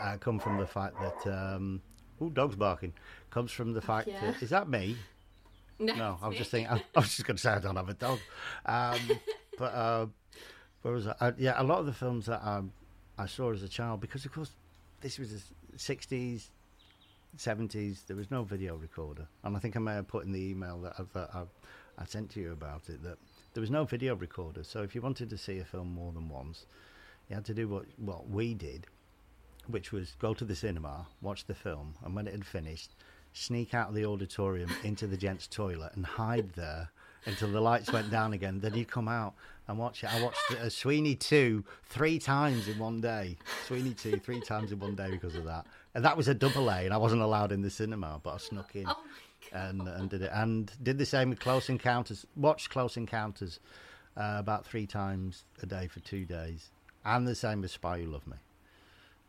uh, 0.00 0.18
come 0.18 0.38
from 0.38 0.58
the 0.58 0.66
fact 0.68 0.94
that 1.00 1.32
um, 1.54 1.82
oh, 2.20 2.28
dog's 2.28 2.54
barking. 2.54 2.92
Comes 3.30 3.50
from 3.50 3.72
the 3.72 3.80
fact 3.80 4.06
Yeah. 4.06 4.20
that 4.30 4.40
is 4.40 4.50
that 4.50 4.68
me? 4.68 4.96
No, 5.82 5.94
No, 5.94 6.18
I 6.22 6.28
was 6.28 6.34
me. 6.34 6.38
just 6.38 6.50
thinking. 6.50 6.72
I, 6.72 6.82
I 6.96 7.00
was 7.00 7.10
just 7.16 7.26
going 7.26 7.36
to 7.36 7.42
say 7.42 7.50
I 7.50 7.58
don't 7.58 7.76
have 7.76 7.88
a 7.88 7.94
dog. 7.94 8.18
Um, 8.66 8.98
but 9.58 9.74
uh, 9.74 10.06
where 10.82 10.94
was 10.94 11.06
I? 11.06 11.14
Uh, 11.20 11.32
yeah, 11.38 11.54
a 11.60 11.64
lot 11.64 11.78
of 11.80 11.86
the 11.86 11.92
films 11.92 12.26
that 12.26 12.40
I, 12.42 12.62
I 13.18 13.26
saw 13.26 13.52
as 13.52 13.62
a 13.62 13.68
child, 13.68 14.00
because 14.00 14.24
of 14.24 14.32
course 14.32 14.50
this 15.00 15.18
was 15.18 15.30
the 15.32 15.76
'60s, 15.78 16.48
'70s. 17.36 18.06
There 18.06 18.16
was 18.16 18.30
no 18.30 18.42
video 18.44 18.76
recorder, 18.76 19.26
and 19.44 19.56
I 19.56 19.60
think 19.60 19.76
I 19.76 19.80
may 19.80 19.94
have 19.94 20.08
put 20.08 20.24
in 20.24 20.32
the 20.32 20.40
email 20.40 20.78
that 20.82 20.94
I, 20.98 21.02
that 21.14 21.30
I, 21.34 21.42
I 21.98 22.04
sent 22.04 22.30
to 22.32 22.40
you 22.40 22.52
about 22.52 22.88
it 22.88 23.02
that 23.02 23.18
there 23.54 23.60
was 23.60 23.70
no 23.70 23.84
video 23.84 24.14
recorder. 24.14 24.64
So 24.64 24.82
if 24.82 24.94
you 24.94 25.00
wanted 25.02 25.30
to 25.30 25.38
see 25.38 25.58
a 25.58 25.64
film 25.64 25.92
more 25.92 26.12
than 26.12 26.28
once, 26.28 26.66
you 27.28 27.34
had 27.34 27.44
to 27.46 27.54
do 27.54 27.68
what 27.68 27.84
what 27.98 28.28
we 28.28 28.54
did, 28.54 28.86
which 29.66 29.92
was 29.92 30.14
go 30.20 30.34
to 30.34 30.44
the 30.44 30.56
cinema, 30.56 31.06
watch 31.20 31.46
the 31.46 31.54
film, 31.54 31.94
and 32.04 32.14
when 32.14 32.26
it 32.26 32.32
had 32.32 32.44
finished, 32.46 32.90
sneak 33.32 33.74
out 33.74 33.88
of 33.88 33.94
the 33.94 34.04
auditorium 34.04 34.70
into 34.84 35.06
the 35.06 35.16
gents' 35.16 35.46
toilet 35.46 35.92
and 35.94 36.04
hide 36.04 36.52
there 36.54 36.90
until 37.24 37.50
the 37.50 37.60
lights 37.60 37.92
went 37.92 38.10
down 38.10 38.32
again. 38.32 38.60
Then 38.60 38.74
you'd 38.74 38.90
come 38.90 39.08
out 39.08 39.34
and 39.68 39.78
watch 39.78 40.02
it. 40.04 40.12
I 40.12 40.22
watched 40.22 40.50
uh, 40.50 40.68
Sweeney 40.68 41.14
2 41.14 41.64
three 41.84 42.18
times 42.18 42.68
in 42.68 42.78
one 42.78 43.00
day. 43.00 43.36
Sweeney 43.66 43.94
2 43.94 44.18
three 44.18 44.40
times 44.40 44.72
in 44.72 44.78
one 44.78 44.94
day 44.94 45.10
because 45.10 45.36
of 45.36 45.44
that. 45.44 45.66
And 45.94 46.04
that 46.04 46.16
was 46.16 46.28
a 46.28 46.34
double 46.34 46.70
A, 46.70 46.84
and 46.84 46.92
I 46.92 46.96
wasn't 46.96 47.22
allowed 47.22 47.52
in 47.52 47.62
the 47.62 47.70
cinema, 47.70 48.20
but 48.22 48.34
I 48.34 48.38
snuck 48.38 48.74
in 48.74 48.86
Oh 48.88 48.96
and, 49.52 49.86
and 49.86 50.10
did 50.10 50.22
it. 50.22 50.30
And 50.32 50.70
did 50.82 50.98
the 50.98 51.06
same 51.06 51.30
with 51.30 51.40
Close 51.40 51.68
Encounters. 51.68 52.26
Watched 52.36 52.70
Close 52.70 52.96
Encounters 52.96 53.60
uh, 54.16 54.36
about 54.38 54.66
three 54.66 54.86
times 54.86 55.44
a 55.62 55.66
day 55.66 55.88
for 55.88 56.00
two 56.00 56.24
days. 56.24 56.70
And 57.04 57.26
the 57.26 57.34
same 57.34 57.60
with 57.60 57.70
Spy 57.70 58.00
Who 58.00 58.06
Loved 58.06 58.26
Me. 58.26 58.36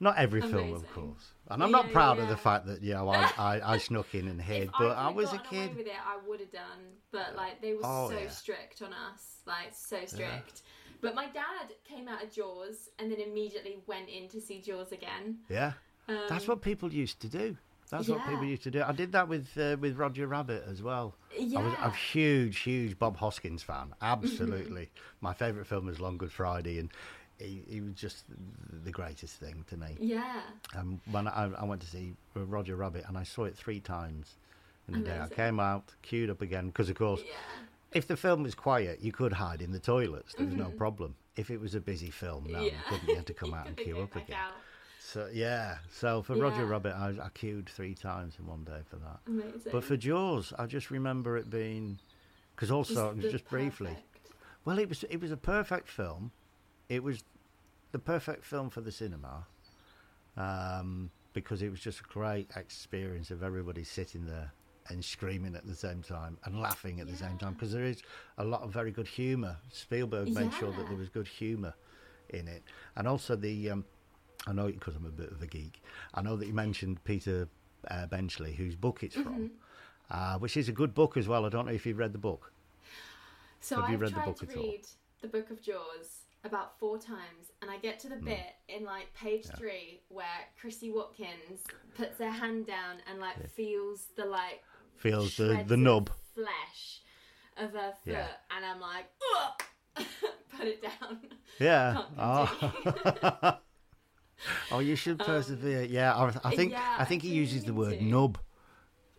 Not 0.04 0.18
every 0.18 0.42
film, 0.42 0.74
of 0.74 0.86
course. 0.94 1.32
And 1.50 1.64
I'm 1.64 1.72
not 1.72 1.86
Yeah, 1.88 1.94
proud 1.94 2.20
of 2.20 2.28
the 2.28 2.36
fact 2.36 2.66
that, 2.68 2.82
you 2.82 2.94
know, 2.94 3.08
I, 3.08 3.32
I, 3.38 3.74
I 3.74 3.78
snuck 3.78 4.14
in 4.14 4.28
and 4.28 4.42
hid, 4.42 4.70
but 4.78 4.98
I, 4.98 5.08
I 5.08 5.12
was 5.12 5.32
a 5.32 5.38
gotten 5.38 5.58
away 5.58 5.68
kid. 5.68 5.78
with 5.78 5.88
it, 5.88 5.94
I 6.06 6.18
would 6.28 6.42
have 6.42 6.52
done. 6.52 6.82
But 7.12 7.36
like 7.38 7.62
they 7.62 7.74
were 7.74 7.80
Oh, 7.84 8.10
so 8.10 8.18
yeah. 8.20 8.28
strict 8.28 8.82
on 8.82 8.92
us, 8.92 9.40
like 9.48 9.74
so 9.74 10.00
strict. 10.06 10.64
But 11.02 11.16
my 11.16 11.28
dad 11.28 11.74
came 11.86 12.08
out 12.10 12.22
of 12.24 12.32
Jaws 12.34 12.90
and 13.00 13.10
then 13.12 13.20
immediately 13.22 13.78
went 13.88 14.10
in 14.10 14.28
to 14.30 14.42
see 14.42 14.62
Jaws 14.62 14.92
again. 14.92 15.38
Yeah. 15.50 15.74
That's 16.08 16.44
Um, 16.44 16.50
what 16.50 16.62
people 16.62 16.94
used 16.94 17.22
to 17.22 17.30
do. 17.30 17.56
That's 17.90 18.10
what 18.10 18.26
people 18.26 18.44
used 18.46 18.64
to 18.64 18.72
do. 18.72 18.82
I 18.82 18.92
did 18.92 19.12
that 19.14 19.28
with 19.30 19.56
uh, 19.58 19.78
with 19.80 19.98
Roger 19.98 20.28
Rabbit 20.28 20.64
as 20.68 20.82
well. 20.82 21.16
I 21.40 21.44
was 21.44 21.74
I'm 21.80 21.92
a 21.92 21.94
huge, 21.94 22.60
huge 22.60 22.98
Bob 22.98 23.18
Hoskins 23.18 23.64
fan. 23.64 23.94
Absolutely. 24.02 24.90
My 25.22 25.34
favourite 25.34 25.68
film 25.68 25.86
was 25.86 26.00
Long 26.02 26.18
Good 26.18 26.32
Friday, 26.32 26.80
and 26.80 26.90
he, 27.44 27.64
he 27.68 27.82
was 27.82 27.94
just 27.94 28.24
the 28.84 28.92
greatest 28.92 29.36
thing 29.36 29.64
to 29.70 29.78
me. 29.78 29.96
Yeah. 30.00 30.42
Um, 30.76 31.00
when 31.12 31.28
I, 31.28 31.52
I 31.58 31.64
went 31.66 31.82
to 31.82 31.88
see 31.88 32.14
Roger 32.36 32.76
Rabbit, 32.76 33.04
and 33.08 33.18
I 33.18 33.24
saw 33.24 33.44
it 33.46 33.56
three 33.56 33.80
times 33.80 34.36
in 34.88 34.96
a 34.96 35.00
day. 35.00 35.20
I 35.20 35.28
came 35.28 35.60
out, 35.60 35.94
queued 36.02 36.30
up 36.30 36.42
again, 36.42 36.68
because 36.68 36.90
of 36.90 36.96
course, 36.96 37.22
Yeah. 37.26 37.34
if 37.94 38.08
the 38.08 38.18
film 38.18 38.44
was 38.44 38.56
quiet, 38.56 39.00
you 39.02 39.12
could 39.12 39.34
hide 39.34 39.62
in 39.62 39.72
the 39.72 39.80
toilets. 39.80 40.34
There 40.36 40.46
was 40.46 40.56
no 40.56 40.70
problem. 40.72 41.16
If 41.36 41.50
it 41.50 41.60
was 41.60 41.74
a 41.76 41.80
busy 41.80 42.10
film, 42.12 42.46
no, 42.50 42.62
you 42.62 42.72
Mm-hmm. 42.72 42.90
Couldn't. 42.90 43.10
You 43.10 43.16
had 43.16 43.26
to 43.28 43.34
come 43.42 43.54
out 43.54 43.68
and 43.68 43.78
queue 43.78 44.00
up 44.00 44.16
again. 44.16 44.36
out. 44.38 44.54
So 45.00 45.30
yeah, 45.32 45.78
so 45.92 46.22
for 46.24 46.36
Roger 46.36 46.66
Rabbit, 46.66 46.96
I, 46.96 47.10
I 47.22 47.30
queued 47.34 47.70
three 47.70 47.94
times 47.94 48.36
in 48.40 48.48
one 48.48 48.64
day 48.64 48.80
for 48.90 48.96
that. 48.98 49.20
Amazing. 49.28 49.72
But 49.72 49.84
for 49.84 49.96
Jaws, 49.98 50.54
I 50.58 50.66
just 50.66 50.90
remember 50.92 51.38
it 51.38 51.50
being 51.50 52.00
because 52.56 52.72
also 52.72 53.14
was 53.14 53.32
just 53.32 53.46
briefly. 53.50 53.96
Well, 54.66 54.80
it 54.80 54.90
was 54.90 55.04
it 55.10 55.22
was 55.22 55.32
a 55.32 55.38
perfect 55.38 55.88
film. 55.90 56.32
It 56.90 57.04
was 57.04 57.24
the 57.94 58.00
perfect 58.00 58.44
film 58.44 58.70
for 58.70 58.82
the 58.82 58.92
cinema 58.92 59.46
um, 60.36 61.10
because 61.32 61.62
it 61.62 61.70
was 61.70 61.80
just 61.80 62.02
a 62.02 62.04
great 62.04 62.50
experience 62.56 63.32
of 63.32 63.42
everybody 63.44 63.84
sitting 63.84 64.26
there 64.26 64.52
and 64.90 65.04
screaming 65.06 65.56
at 65.56 65.66
the 65.66 65.76
same 65.76 66.02
time 66.04 66.38
and 66.44 66.60
laughing 66.60 67.00
at 67.00 67.08
the 67.08 67.16
same 67.16 67.38
time 67.38 67.54
because 67.54 67.72
there 67.72 67.86
is 67.86 68.02
a 68.40 68.44
lot 68.44 68.62
of 68.62 68.72
very 68.74 68.92
good 68.92 69.08
humour. 69.08 69.56
Spielberg 69.72 70.34
made 70.34 70.52
sure 70.56 70.72
that 70.72 70.88
there 70.90 70.98
was 70.98 71.08
good 71.08 71.28
humour 71.28 71.74
in 72.30 72.48
it, 72.50 72.64
and 72.98 73.08
also 73.08 73.36
the. 73.36 73.70
Um, 73.70 73.86
I 74.46 74.52
know 74.52 74.68
because 74.68 74.96
I'm 74.98 75.06
a 75.06 75.10
bit 75.10 75.32
of 75.32 75.42
a 75.42 75.48
geek. 75.48 75.82
I 76.16 76.22
know 76.22 76.36
that 76.36 76.48
you 76.48 76.54
mentioned 76.54 77.02
Peter 77.06 77.48
uh, 77.90 78.08
Benchley, 78.08 78.54
whose 78.54 78.76
book 78.76 79.04
it's 79.04 79.16
Mm-hmm. 79.16 79.24
from, 79.24 79.52
uh, 80.12 80.38
which 80.40 80.58
is 80.58 80.68
a 80.68 80.74
good 80.74 80.94
book 80.94 81.16
as 81.16 81.28
well. 81.30 81.46
I 81.46 81.50
don't 81.50 81.66
know 81.66 81.72
if 81.72 81.86
you've 81.86 81.98
read 81.98 82.12
the 82.12 82.18
book. 82.20 82.52
So 83.62 83.80
Have 83.80 83.90
you 83.90 83.96
I've 83.96 84.02
read 84.02 84.16
the 84.16 84.20
book 84.22 84.44
at 84.44 84.58
all? 84.58 84.64
read 84.64 84.86
the 85.22 85.28
Book 85.30 85.50
of 85.50 85.62
Jaws 85.62 86.23
about 86.44 86.78
four 86.80 86.98
times, 86.98 87.52
and 87.62 87.72
I 87.72 87.78
get 87.78 88.00
to 88.02 88.10
the 88.10 88.16
Hmm. 88.16 88.26
bit 88.26 88.46
in 88.68 88.84
like 88.84 89.14
page 89.14 89.46
three 89.58 90.02
where 90.10 90.26
Chrissy 90.60 90.92
Watkins 90.92 91.62
puts 91.96 92.20
her 92.20 92.30
hand 92.30 92.68
down 92.68 92.98
and 93.10 93.20
like 93.20 93.50
feels 93.52 94.08
the 94.18 94.26
like 94.26 94.64
Feels 94.98 95.36
the, 95.38 95.64
the 95.68 95.78
nub. 95.78 96.10
flesh 96.36 97.02
of 97.58 97.72
her 97.72 97.94
foot, 98.04 98.14
Yeah. 98.14 98.28
and 98.56 98.66
I'm 98.66 98.80
like, 98.80 99.06
put 100.58 100.68
it 100.68 100.82
down. 100.82 101.20
Yeah. 101.60 102.04
Oh. 102.18 103.58
oh, 104.72 104.80
you 104.80 104.96
should 104.96 105.20
persevere. 105.20 105.84
yeah, 105.84 106.14
I, 106.16 106.26
I 106.44 106.56
think 106.56 106.74
Um, 106.74 106.80
yeah, 106.80 106.96
I 107.00 107.06
think 107.06 107.24
I 107.24 107.28
he 107.28 107.34
uses 107.34 107.64
the 107.64 107.74
word 107.74 108.00
to. 108.00 108.04
nub. 108.04 108.38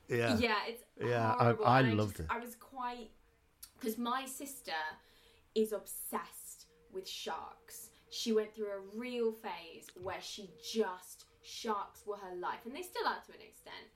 Yeah. 0.08 0.36
Yeah, 0.38 0.56
it's 0.68 0.82
Yeah, 1.00 1.34
I- 1.38 1.42
horrible. 1.44 1.66
I 1.66 1.80
and 1.80 1.96
loved 1.96 2.16
just- 2.18 2.28
it. 2.30 2.34
I 2.34 2.38
was 2.38 2.54
quite 2.56 3.10
because 3.78 3.96
my 3.98 4.26
sister 4.26 4.72
is 5.54 5.72
obsessed 5.72 6.43
with 6.94 7.08
sharks. 7.08 7.90
She 8.10 8.32
went 8.32 8.54
through 8.54 8.68
a 8.70 8.98
real 8.98 9.32
phase 9.32 9.88
where 10.00 10.20
she 10.20 10.50
just 10.72 11.24
sharks 11.42 12.02
were 12.06 12.16
her 12.16 12.36
life, 12.36 12.60
and 12.64 12.74
they 12.74 12.82
still 12.82 13.06
are 13.06 13.20
to 13.26 13.32
an 13.32 13.40
extent. 13.46 13.86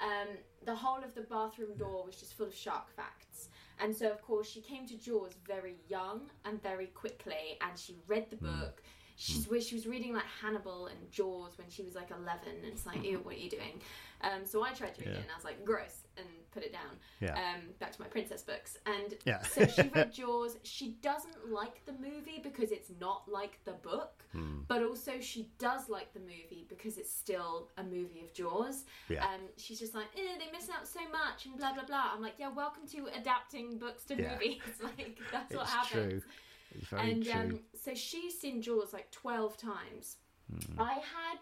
Um, 0.00 0.36
the 0.64 0.74
whole 0.74 1.02
of 1.02 1.14
the 1.14 1.22
bathroom 1.22 1.76
door 1.76 2.04
was 2.04 2.16
just 2.16 2.34
full 2.36 2.46
of 2.46 2.54
shark 2.54 2.90
facts. 2.94 3.48
And 3.80 3.96
so, 3.96 4.10
of 4.10 4.20
course, 4.22 4.48
she 4.50 4.60
came 4.60 4.86
to 4.88 4.96
Jaws 4.96 5.32
very 5.46 5.76
young 5.88 6.30
and 6.44 6.62
very 6.62 6.86
quickly, 6.86 7.58
and 7.60 7.78
she 7.78 7.96
read 8.06 8.30
the 8.30 8.36
Hmm. 8.36 8.60
book. 8.60 8.82
She's 9.16 9.46
where 9.48 9.60
she 9.60 9.74
was 9.74 9.86
reading 9.86 10.12
like 10.14 10.24
Hannibal 10.40 10.86
and 10.86 11.10
Jaws 11.12 11.56
when 11.58 11.68
she 11.70 11.82
was 11.82 11.94
like 11.94 12.10
11, 12.10 12.48
and 12.56 12.64
it's 12.64 12.86
like, 12.86 13.04
ew, 13.04 13.18
what 13.20 13.34
are 13.34 13.38
you 13.38 13.50
doing? 13.50 13.80
Um, 14.22 14.44
so 14.44 14.62
I 14.62 14.72
tried 14.72 14.94
to 14.94 15.00
read 15.00 15.10
Yeah. 15.10 15.18
it, 15.18 15.22
and 15.22 15.30
I 15.32 15.36
was 15.36 15.44
like, 15.44 15.64
gross, 15.64 16.02
and 16.16 16.26
put 16.52 16.62
it 16.62 16.72
down. 16.72 16.96
Yeah. 17.20 17.32
Um, 17.34 17.60
back 17.80 17.92
to 17.92 18.00
my 18.00 18.06
princess 18.06 18.42
books, 18.42 18.76
and 18.86 19.14
Yeah. 19.24 19.42
so 19.42 19.66
she 19.66 19.88
read 19.94 20.12
Jaws. 20.18 20.58
She 20.62 20.92
doesn't 21.02 21.50
like 21.50 21.84
the 21.86 21.92
movie 21.94 22.38
because 22.42 22.70
it's 22.70 22.90
not 23.00 23.28
like 23.28 23.58
the 23.64 23.72
book, 23.72 24.22
Hmm. 24.32 24.60
but 24.68 24.82
also 24.82 25.20
she 25.20 25.50
does 25.58 25.88
like 25.88 26.12
the 26.12 26.20
movie 26.20 26.66
because 26.68 26.98
it's 26.98 27.12
still 27.12 27.70
a 27.78 27.82
movie 27.82 28.20
of 28.20 28.32
Jaws. 28.32 28.84
Yeah. 29.08 29.24
Um, 29.26 29.40
she's 29.56 29.80
just 29.80 29.94
like, 29.94 30.06
eh, 30.16 30.38
they 30.38 30.50
miss 30.56 30.68
out 30.70 30.86
so 30.86 31.00
much 31.10 31.46
and 31.46 31.56
blah 31.56 31.72
blah 31.72 31.84
blah. 31.84 32.10
I'm 32.14 32.22
like, 32.22 32.34
yeah, 32.38 32.48
welcome 32.50 32.86
to 32.88 33.06
adapting 33.18 33.78
books 33.78 34.04
to 34.04 34.14
Yeah. 34.16 34.34
movies. 34.34 34.60
like 34.82 35.18
that's 35.32 35.54
what 35.54 35.62
It's 35.62 35.70
happens. 35.72 36.22
true. 36.22 36.30
It's 36.74 36.86
very 36.88 37.10
And 37.12 37.24
true. 37.24 37.32
um, 37.32 37.60
so 37.74 37.94
she's 37.94 38.38
seen 38.38 38.62
Jaws 38.62 38.92
like 38.92 39.10
twelve 39.10 39.56
times. 39.56 40.16
Hmm. 40.50 40.80
I 40.80 40.92
had. 40.94 41.38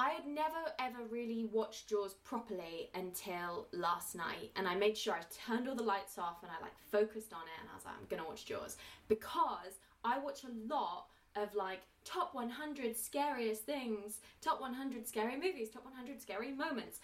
I 0.00 0.08
had 0.12 0.26
never 0.26 0.72
ever 0.78 1.04
really 1.10 1.44
watched 1.52 1.90
Jaws 1.90 2.14
properly 2.24 2.88
until 2.94 3.66
last 3.72 4.14
night, 4.14 4.50
and 4.56 4.66
I 4.66 4.74
made 4.74 4.96
sure 4.96 5.12
I 5.12 5.20
turned 5.46 5.68
all 5.68 5.74
the 5.74 5.82
lights 5.82 6.16
off 6.16 6.38
and 6.42 6.50
I 6.50 6.58
like 6.62 6.72
focused 6.90 7.34
on 7.34 7.42
it, 7.42 7.60
and 7.60 7.68
I 7.70 7.74
was 7.74 7.84
like, 7.84 7.96
I'm 8.00 8.06
gonna 8.08 8.26
watch 8.26 8.46
Jaws 8.46 8.78
because 9.08 9.74
I 10.02 10.18
watch 10.18 10.44
a 10.44 10.74
lot 10.74 11.08
of 11.36 11.54
like 11.54 11.80
top 12.06 12.34
100 12.34 12.96
scariest 12.96 13.64
things, 13.64 14.20
top 14.40 14.58
100 14.58 15.06
scary 15.06 15.36
movies, 15.36 15.68
top 15.68 15.84
100 15.84 16.18
scary 16.18 16.50
moments, 16.50 17.00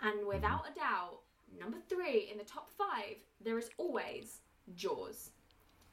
and 0.00 0.26
without 0.26 0.64
a 0.70 0.74
doubt, 0.74 1.18
number 1.60 1.76
three 1.86 2.30
in 2.32 2.38
the 2.38 2.44
top 2.44 2.70
five, 2.70 3.16
there 3.44 3.58
is 3.58 3.68
always 3.76 4.38
Jaws, 4.74 5.32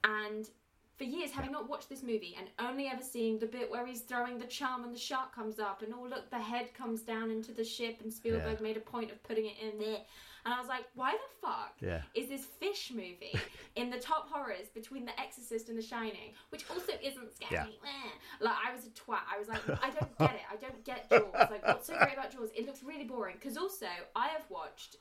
and 0.06 0.50
for 1.00 1.06
years 1.06 1.32
having 1.32 1.52
not 1.52 1.68
watched 1.68 1.88
this 1.90 2.04
movie 2.04 2.36
and 2.38 2.48
only 2.60 2.88
ever 2.88 3.02
seeing 3.02 3.40
the 3.40 3.46
bit 3.48 3.72
where 3.72 3.88
he's 3.88 4.02
throwing 4.02 4.38
the 4.38 4.46
chum 4.46 4.84
and 4.84 4.94
the 4.94 5.00
shark 5.00 5.34
comes 5.34 5.58
up 5.58 5.82
and 5.82 5.92
oh 5.98 6.06
look 6.08 6.30
the 6.30 6.38
head 6.38 6.72
comes 6.74 7.02
down 7.02 7.32
into 7.32 7.54
the 7.54 7.64
ship 7.64 8.00
and 8.04 8.12
Spielberg 8.14 8.58
Yeah. 8.60 8.64
made 8.64 8.76
a 8.78 8.82
point 8.82 9.10
of 9.10 9.24
putting 9.24 9.46
it 9.46 9.56
in 9.62 9.80
there. 9.80 10.00
And 10.46 10.54
I 10.54 10.60
was 10.60 10.68
like 10.68 10.84
why 10.96 11.14
the 11.14 11.48
fuck 11.48 11.74
Yeah. 11.80 12.02
is 12.14 12.28
this 12.28 12.44
fish 12.46 12.92
movie 12.94 13.34
in 13.78 13.90
the 13.90 13.98
top 13.98 14.30
horrors 14.30 14.68
between 14.76 15.06
The 15.06 15.18
Exorcist 15.20 15.70
and 15.70 15.78
The 15.78 15.82
Shining 15.82 16.34
which 16.50 16.66
also 16.70 16.92
isn't 17.02 17.34
scary? 17.34 17.80
Yeah. 17.82 18.12
Like 18.42 18.56
I 18.68 18.74
was 18.76 18.86
a 18.86 18.90
twat. 18.90 19.22
I 19.34 19.40
was 19.40 19.48
like 19.48 19.62
I 19.82 19.90
don't 19.92 20.18
get 20.20 20.36
it. 20.36 20.42
I 20.52 20.58
don't 20.58 20.84
get 20.84 21.10
Jaws. 21.10 21.50
Like 21.50 21.66
what's 21.66 21.88
so 21.88 21.98
great 21.98 22.14
about 22.14 22.32
Jaws? 22.32 22.50
It 22.54 22.66
looks 22.66 22.84
really 22.84 23.06
boring. 23.06 23.38
Because 23.40 23.58
also 23.58 23.88
I 24.18 24.28
have 24.28 24.44
watched 24.50 24.98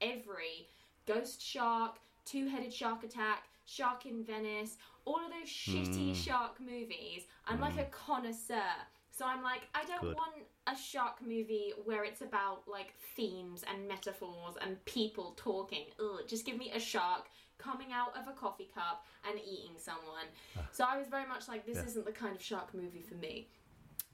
every 0.00 0.68
Ghost 1.06 1.42
Shark, 1.42 1.96
Two 2.24 2.46
Headed 2.48 2.72
Shark 2.72 3.02
Attack, 3.02 3.44
Shark 3.70 4.04
in 4.06 4.24
Venice, 4.24 4.78
all 5.04 5.20
of 5.24 5.30
those 5.30 5.48
shitty 5.48 6.08
hmm. 6.08 6.12
shark 6.12 6.60
movies. 6.60 7.22
I'm 7.46 7.60
like 7.60 7.74
hmm. 7.74 7.80
a 7.80 7.84
connoisseur. 7.84 8.72
So 9.12 9.24
I'm 9.26 9.42
like, 9.42 9.68
I 9.74 9.84
don't 9.84 10.00
Good. 10.00 10.14
want 10.14 10.32
a 10.66 10.76
shark 10.76 11.20
movie 11.22 11.72
where 11.84 12.04
it's 12.04 12.22
about 12.22 12.62
like 12.66 12.94
themes 13.14 13.62
and 13.72 13.86
metaphors 13.86 14.56
and 14.60 14.82
people 14.86 15.34
talking. 15.36 15.84
Ugh, 16.00 16.20
just 16.26 16.44
give 16.44 16.58
me 16.58 16.72
a 16.74 16.80
shark 16.80 17.28
coming 17.58 17.92
out 17.92 18.16
of 18.16 18.26
a 18.26 18.32
coffee 18.32 18.70
cup 18.74 19.04
and 19.28 19.38
eating 19.38 19.76
someone. 19.78 20.26
Ah. 20.56 20.62
So 20.72 20.84
I 20.88 20.96
was 20.96 21.06
very 21.08 21.26
much 21.28 21.46
like, 21.46 21.64
this 21.66 21.76
Yeah. 21.76 21.86
isn't 21.86 22.04
the 22.06 22.12
kind 22.12 22.34
of 22.34 22.42
shark 22.42 22.74
movie 22.74 23.02
for 23.02 23.14
me. 23.16 23.48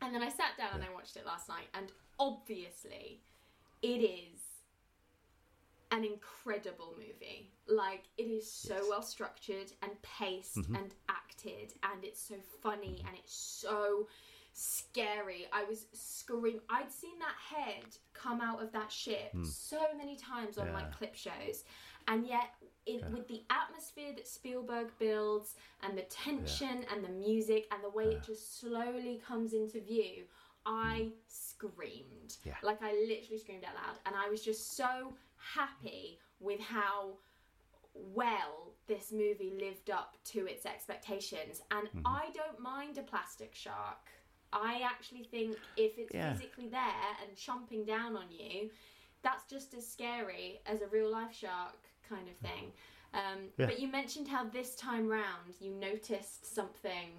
And 0.03 0.15
then 0.15 0.23
I 0.23 0.29
sat 0.29 0.59
down 0.59 0.75
and 0.75 0.85
I 0.85 0.93
watched 0.93 1.17
it 1.17 1.25
last 1.25 1.49
night, 1.49 1.69
and 1.73 1.91
obviously, 2.19 3.21
it 3.81 4.03
is 4.03 4.41
an 5.91 6.05
incredible 6.05 6.95
movie. 6.99 7.51
Like 7.69 8.05
it 8.17 8.25
is 8.25 8.51
so 8.51 8.75
Yes. 8.77 8.85
well 8.89 9.03
structured 9.03 9.73
and 9.83 9.91
paced 10.03 10.57
mm-hmm. 10.57 10.77
and 10.77 10.95
acted, 11.09 11.75
and 11.83 12.05
it's 12.05 12.21
so 12.23 12.37
funny 12.63 13.03
and 13.07 13.17
it's 13.17 13.35
so 13.35 14.09
scary. 14.53 15.47
I 15.53 15.65
was 15.65 15.87
screaming. 15.93 16.61
I'd 16.71 16.91
seen 16.91 17.19
that 17.19 17.35
head 17.57 17.85
come 18.15 18.41
out 18.41 18.63
of 18.63 18.73
that 18.73 18.91
ship 18.91 19.33
hmm. 19.33 19.45
so 19.45 19.81
many 19.97 20.17
times 20.17 20.57
on 20.59 20.73
like 20.73 20.85
Yeah. 20.87 20.93
clip 20.97 21.15
shows, 21.15 21.65
and 22.09 22.27
yet 22.27 22.55
it, 22.87 23.05
with 23.11 23.29
the 23.29 23.43
atmosphere 23.51 24.15
that 24.15 24.27
Spielberg 24.29 24.93
builds 24.99 25.57
and 25.83 25.99
the 25.99 26.03
tension 26.03 26.87
and 26.91 27.05
the 27.05 27.09
music 27.09 27.67
and 27.73 27.83
the 27.83 27.91
way 27.91 28.05
it 28.05 28.23
just 28.23 28.59
slowly 28.61 29.21
comes 29.27 29.53
into 29.53 29.81
view, 29.81 30.25
I 30.65 31.11
hmm. 31.11 31.19
screamed. 31.29 32.37
Yeah. 32.45 32.55
Like 32.63 32.81
I 32.83 32.93
literally 32.93 33.39
screamed 33.39 33.65
out 33.65 33.75
loud, 33.75 33.99
and 34.07 34.15
I 34.15 34.31
was 34.31 34.43
just 34.43 34.77
so 34.77 35.15
happy 35.37 36.19
with 36.41 36.61
how 36.61 37.19
well 38.15 38.73
this 38.87 39.11
movie 39.11 39.53
lived 39.59 39.91
up 39.91 40.17
to 40.25 40.47
its 40.47 40.65
expectations. 40.65 41.63
And 41.71 41.89
Mm-hmm. 41.89 42.07
I 42.07 42.27
don't 42.35 42.61
mind 42.61 42.99
a 42.99 43.03
plastic 43.03 43.55
shark. 43.55 43.99
I 44.53 44.81
actually 44.85 45.25
think 45.25 45.57
if 45.77 45.99
it's 45.99 46.15
Yeah. 46.15 46.33
physically 46.33 46.69
there 46.69 47.11
and 47.27 47.37
chomping 47.37 47.85
down 47.87 48.17
on 48.17 48.27
you, 48.31 48.71
that's 49.23 49.45
just 49.51 49.75
as 49.75 49.87
scary 49.87 50.61
as 50.67 50.83
a 50.83 50.87
real 50.87 51.11
life 51.11 51.35
shark 51.35 51.77
kind 52.09 52.29
of 52.29 52.37
thing. 52.37 52.73
Um, 53.13 53.51
Yeah. 53.59 53.67
But 53.67 53.81
you 53.81 53.89
mentioned 53.89 54.29
how 54.29 54.45
this 54.45 54.77
time 54.77 55.09
round 55.09 55.55
you 55.59 55.73
noticed 55.73 56.55
something 56.55 57.11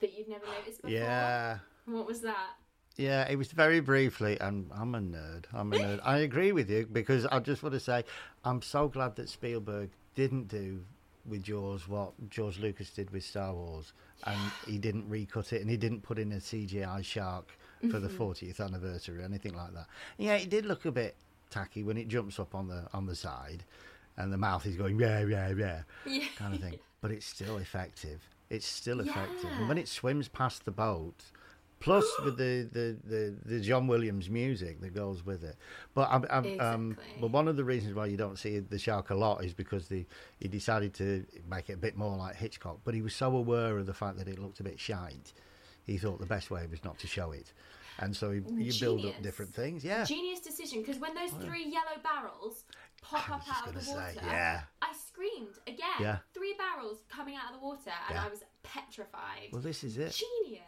that 0.00 0.18
you'd 0.18 0.28
never 0.28 0.46
noticed 0.46 0.82
before. 0.82 0.98
Yeah. 0.98 1.58
What 1.86 2.06
was 2.06 2.22
that? 2.22 2.56
Yeah, 2.96 3.28
it 3.28 3.36
was 3.36 3.52
very 3.52 3.80
briefly, 3.80 4.38
and 4.40 4.70
I'm 4.72 4.94
a 4.94 5.00
nerd. 5.00 5.44
I'm 5.52 5.72
a 5.72 5.76
nerd. 5.84 6.00
I 6.04 6.18
agree 6.18 6.52
with 6.52 6.70
you 6.70 6.86
because 6.90 7.24
I 7.26 7.38
just 7.40 7.62
want 7.62 7.74
to 7.74 7.80
say 7.80 8.04
I'm 8.44 8.62
so 8.62 8.88
glad 8.88 9.14
that 9.16 9.28
Spielberg 9.28 9.90
didn't 10.14 10.48
do 10.48 10.80
with 11.26 11.42
Jaws 11.42 11.88
what 11.88 12.12
George 12.30 12.58
Lucas 12.58 12.90
did 12.90 13.10
with 13.10 13.24
Star 13.24 13.54
Wars, 13.54 13.92
and 14.26 14.38
he 14.66 14.78
didn't 14.78 15.08
recut 15.08 15.52
it 15.52 15.60
and 15.60 15.70
he 15.70 15.76
didn't 15.76 16.02
put 16.02 16.18
in 16.18 16.32
a 16.32 16.36
CGI 16.36 17.04
shark 17.04 17.56
for 17.90 17.98
the 17.98 18.08
mm-hmm. 18.08 18.22
40th 18.22 18.60
anniversary 18.60 19.20
or 19.20 19.24
anything 19.24 19.54
like 19.54 19.72
that. 19.74 19.86
Yeah, 20.18 20.34
it 20.34 20.50
did 20.50 20.66
look 20.66 20.84
a 20.84 20.92
bit 20.92 21.16
tacky 21.50 21.82
when 21.82 21.96
it 21.96 22.08
jumps 22.08 22.38
up 22.38 22.54
on 22.54 22.68
the 22.68 22.86
on 22.92 23.06
the 23.06 23.14
side, 23.14 23.64
and 24.16 24.32
the 24.32 24.38
mouth 24.38 24.66
is 24.66 24.76
going 24.76 24.98
yeah 24.98 25.24
yeah 25.24 25.50
yeah 25.50 25.82
Yeah. 26.06 26.24
kind 26.36 26.54
of 26.54 26.60
thing. 26.60 26.78
But 27.00 27.10
it's 27.10 27.26
still 27.26 27.58
effective. 27.58 28.20
It's 28.50 28.66
still 28.66 29.00
effective. 29.00 29.50
Yeah. 29.50 29.58
And 29.58 29.68
when 29.68 29.78
it 29.78 29.88
swims 29.88 30.28
past 30.28 30.64
the 30.64 30.70
boat, 30.70 31.24
plus 31.84 32.04
with 32.24 32.36
the, 32.38 32.68
the, 32.72 32.96
the, 33.04 33.34
the 33.44 33.60
John 33.60 33.86
Williams 33.86 34.30
music 34.30 34.80
that 34.80 34.94
goes 34.94 35.24
with 35.24 35.44
it. 35.44 35.56
But 35.94 36.08
I'm, 36.10 36.24
I'm, 36.30 36.60
um, 36.60 36.98
but 37.20 37.30
one 37.30 37.46
of 37.46 37.56
the 37.56 37.64
reasons 37.64 37.94
why 37.94 38.06
you 38.06 38.16
don't 38.16 38.38
see 38.38 38.58
the 38.58 38.78
shark 38.78 39.10
a 39.10 39.14
lot 39.14 39.44
is 39.44 39.52
because 39.52 39.86
the 39.88 40.06
he 40.40 40.48
decided 40.48 40.94
to 40.94 41.24
make 41.48 41.68
it 41.68 41.74
a 41.74 41.76
bit 41.76 41.96
more 41.96 42.16
like 42.16 42.36
Hitchcock. 42.36 42.80
But 42.84 42.94
he 42.94 43.02
was 43.02 43.14
so 43.14 43.36
aware 43.36 43.78
of 43.78 43.86
the 43.86 43.94
fact 43.94 44.16
that 44.18 44.28
it 44.28 44.38
looked 44.38 44.60
a 44.60 44.64
bit 44.64 44.80
shite. 44.80 45.32
He 45.84 45.98
thought 45.98 46.18
the 46.18 46.26
best 46.26 46.50
way 46.50 46.66
was 46.70 46.82
not 46.82 46.98
to 47.00 47.06
show 47.06 47.32
it. 47.32 47.52
And 48.00 48.16
so 48.16 48.32
he, 48.32 48.40
you 48.56 48.72
build 48.80 49.04
up 49.04 49.22
different 49.22 49.54
things. 49.54 49.84
Yeah. 49.84 50.04
Genius 50.04 50.40
decision 50.40 50.80
because 50.80 50.98
when 50.98 51.14
those 51.14 51.30
three 51.30 51.64
yellow 51.64 52.00
barrels 52.02 52.64
pop 53.02 53.30
up 53.30 53.42
out 53.48 53.68
of 53.68 53.74
the 53.74 53.90
water, 53.90 54.12
say, 54.14 54.20
yeah. 54.24 54.62
I 54.82 54.92
screamed 55.06 55.58
again. 55.66 56.00
Yeah. 56.00 56.16
Three 56.32 56.54
barrels 56.58 57.04
coming 57.08 57.36
out 57.36 57.52
of 57.54 57.60
the 57.60 57.64
water, 57.64 57.92
and 58.08 58.16
Yeah. 58.16 58.24
I 58.24 58.28
was 58.30 58.42
petrified. 58.62 59.50
Well, 59.52 59.62
this 59.62 59.84
is 59.84 59.98
it. 59.98 60.10
Genius. 60.12 60.62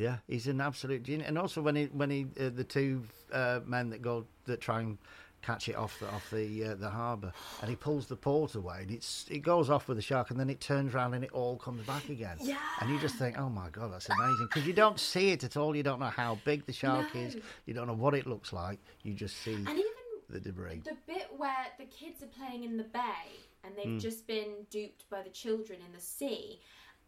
Yeah, 0.00 0.16
he's 0.26 0.46
an 0.46 0.60
absolute 0.60 1.02
genius. 1.02 1.28
And 1.28 1.36
also 1.38 1.60
when 1.60 1.76
he 1.76 1.84
when 1.86 2.10
he 2.10 2.26
uh, 2.40 2.48
the 2.48 2.64
two 2.64 3.02
uh, 3.32 3.60
men 3.66 3.90
that 3.90 4.00
go 4.02 4.24
that 4.46 4.60
try 4.60 4.80
and 4.80 4.96
catch 5.42 5.68
it 5.70 5.74
off 5.76 5.98
the 6.00 6.08
off 6.10 6.28
the 6.30 6.64
uh, 6.64 6.74
the 6.74 6.88
harbour, 6.90 7.32
and 7.60 7.68
he 7.70 7.76
pulls 7.76 8.06
the 8.06 8.16
port 8.16 8.54
away, 8.54 8.78
and 8.82 8.90
it's 8.90 9.26
it 9.30 9.40
goes 9.40 9.68
off 9.70 9.88
with 9.88 9.96
the 9.98 10.02
shark, 10.02 10.30
and 10.30 10.40
then 10.40 10.48
it 10.50 10.60
turns 10.60 10.94
around 10.94 11.14
and 11.14 11.22
it 11.24 11.32
all 11.32 11.56
comes 11.56 11.86
back 11.86 12.08
again. 12.08 12.36
Yeah. 12.40 12.56
And 12.80 12.90
you 12.90 12.98
just 12.98 13.16
think, 13.16 13.38
oh 13.38 13.48
my 13.50 13.68
god, 13.70 13.92
that's 13.92 14.08
amazing 14.08 14.46
because 14.48 14.66
you 14.66 14.72
don't 14.72 14.98
see 14.98 15.30
it 15.32 15.44
at 15.44 15.56
all. 15.56 15.76
You 15.76 15.82
don't 15.82 16.00
know 16.00 16.06
how 16.06 16.38
big 16.44 16.66
the 16.66 16.72
shark 16.72 17.14
is. 17.14 17.36
No. 17.36 17.42
You 17.66 17.74
don't 17.74 17.86
know 17.86 17.94
what 17.94 18.14
it 18.14 18.26
looks 18.26 18.52
like. 18.52 18.78
You 19.02 19.12
just 19.14 19.36
see 19.38 19.54
And 19.54 19.68
even 19.68 19.82
the 20.30 20.40
debris. 20.40 20.82
the 20.84 20.96
bit 21.06 21.28
where 21.36 21.66
the 21.78 21.86
kids 21.86 22.22
are 22.22 22.26
playing 22.26 22.64
in 22.64 22.76
the 22.76 22.84
bay 22.84 23.26
and 23.64 23.74
they've 23.76 23.84
Hmm. 23.84 23.98
just 23.98 24.26
been 24.26 24.64
duped 24.70 25.08
by 25.10 25.20
the 25.22 25.28
children 25.30 25.80
in 25.86 25.92
the 25.92 26.00
sea. 26.00 26.60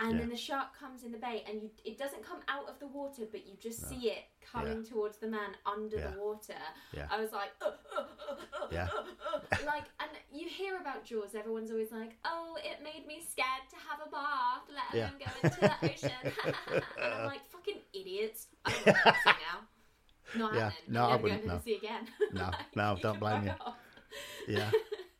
And 0.03 0.13
Yeah. 0.15 0.19
then 0.19 0.31
the 0.31 0.37
shark 0.37 0.77
comes 0.77 1.05
in 1.05 1.13
the 1.13 1.19
bay, 1.19 1.45
and 1.49 1.63
you, 1.63 1.71
it 1.85 1.97
doesn't 1.97 2.25
come 2.25 2.41
out 2.49 2.69
of 2.69 2.77
the 2.81 2.89
water, 2.89 3.23
but 3.31 3.47
you 3.47 3.55
just 3.61 3.89
see 3.89 4.11
it 4.11 4.25
coming 4.41 4.83
Yeah. 4.83 4.91
towards 4.91 5.19
the 5.19 5.29
man 5.29 5.51
under 5.65 5.97
Yeah. 5.97 6.11
the 6.11 6.19
water. 6.19 6.59
I 7.09 7.21
was 7.21 7.31
like, 7.31 7.53
"Uh, 7.61 7.71
uh, 7.97 8.01
uh, 8.29 8.37
uh, 8.63 8.69
Yeah. 8.73 8.89
uh, 8.93 9.05
uh," 9.33 9.41
like, 9.73 9.85
and 10.01 10.11
you 10.33 10.49
hear 10.49 10.79
about 10.81 11.05
Jaws, 11.05 11.37
everyone's 11.37 11.71
always 11.71 11.93
like, 11.93 12.19
"Oh, 12.25 12.59
it 12.65 12.83
made 12.83 13.07
me 13.07 13.21
scared 13.23 13.69
to 13.71 13.77
have 13.77 14.01
a 14.05 14.11
bath, 14.11 14.63
let 14.69 14.93
alone 14.93 15.21
go 15.21 15.31
into 15.49 15.61
the 15.61 15.75
ocean." 15.93 16.83
and 16.99 17.15
I'm 17.15 17.27
like, 17.27 17.49
"Fucking 17.51 17.81
idiots!" 17.93 18.49
I 18.65 18.71
don't 18.73 18.87
want 18.87 18.97
to 19.05 19.15
see 19.23 19.31
now. 19.53 19.69
Not 20.35 20.55
Yeah. 20.55 20.71
happening. 20.71 20.93
No, 20.95 21.05
I'm 21.05 21.11
I 21.13 21.17
wouldn't, 21.23 21.47
no. 21.47 21.61
No, 22.33 22.45
Like, 22.51 22.77
no, 22.77 22.99
don't 23.01 23.21
blame 23.21 23.45
you. 23.45 23.55
off. 23.61 23.77
Yeah. 24.49 24.71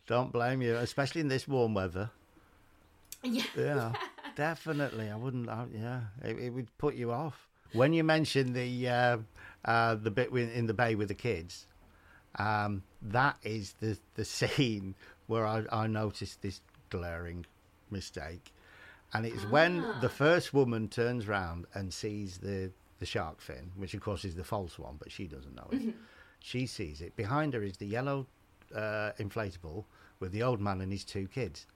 don't 0.07 0.33
blame 0.33 0.61
you, 0.61 0.75
especially 0.77 1.21
in 1.21 1.29
this 1.29 1.47
warm 1.47 1.75
weather. 1.75 2.11
Yeah. 3.23 3.45
Yeah, 3.57 3.93
definitely. 4.37 5.11
I 5.11 5.17
wouldn't. 5.17 5.49
I, 5.49 5.67
yeah, 5.73 6.01
it, 6.23 6.39
it 6.39 6.51
would 6.51 6.77
put 6.79 6.95
you 6.95 7.13
off 7.13 7.49
when 7.73 7.93
you 7.93 8.05
mentioned 8.05 8.55
the 8.55 8.89
uh, 8.89 9.19
uh, 9.65 9.95
the 9.97 10.11
bit 10.11 10.31
in 10.33 10.67
the 10.67 10.75
bay 10.75 10.95
with 10.95 11.09
the 11.09 11.15
kids. 11.15 11.67
Um, 12.37 12.83
that 13.03 13.37
is 13.43 13.75
the 13.81 13.99
the 14.15 14.25
scene 14.37 14.95
where 15.27 15.47
I, 15.47 15.65
I 15.71 15.87
noticed 15.87 16.43
this 16.43 16.61
glaring 16.91 17.47
mistake, 17.91 18.53
and 19.13 19.27
it's 19.27 19.45
when 19.47 19.85
the 20.01 20.09
first 20.09 20.53
woman 20.55 20.89
turns 20.89 21.27
round 21.27 21.67
and 21.75 21.93
sees 21.93 22.39
the 22.39 22.71
the 22.99 23.07
shark 23.07 23.41
fin, 23.41 23.73
which 23.77 23.95
of 23.95 24.01
course 24.01 24.25
is 24.25 24.37
the 24.37 24.45
false 24.45 24.79
one, 24.79 24.97
but 24.99 25.11
she 25.11 25.27
doesn't 25.27 25.55
know 25.55 25.69
it. 25.73 25.95
She 26.45 26.67
sees 26.67 27.01
it. 27.01 27.15
Behind 27.17 27.55
her 27.55 27.63
is 27.63 27.77
the 27.77 27.87
yellow 27.87 28.27
uh, 28.75 29.13
inflatable 29.19 29.85
with 30.19 30.33
the 30.33 30.43
old 30.43 30.61
man 30.61 30.81
and 30.81 30.91
his 30.91 31.05
two 31.05 31.29
kids 31.29 31.67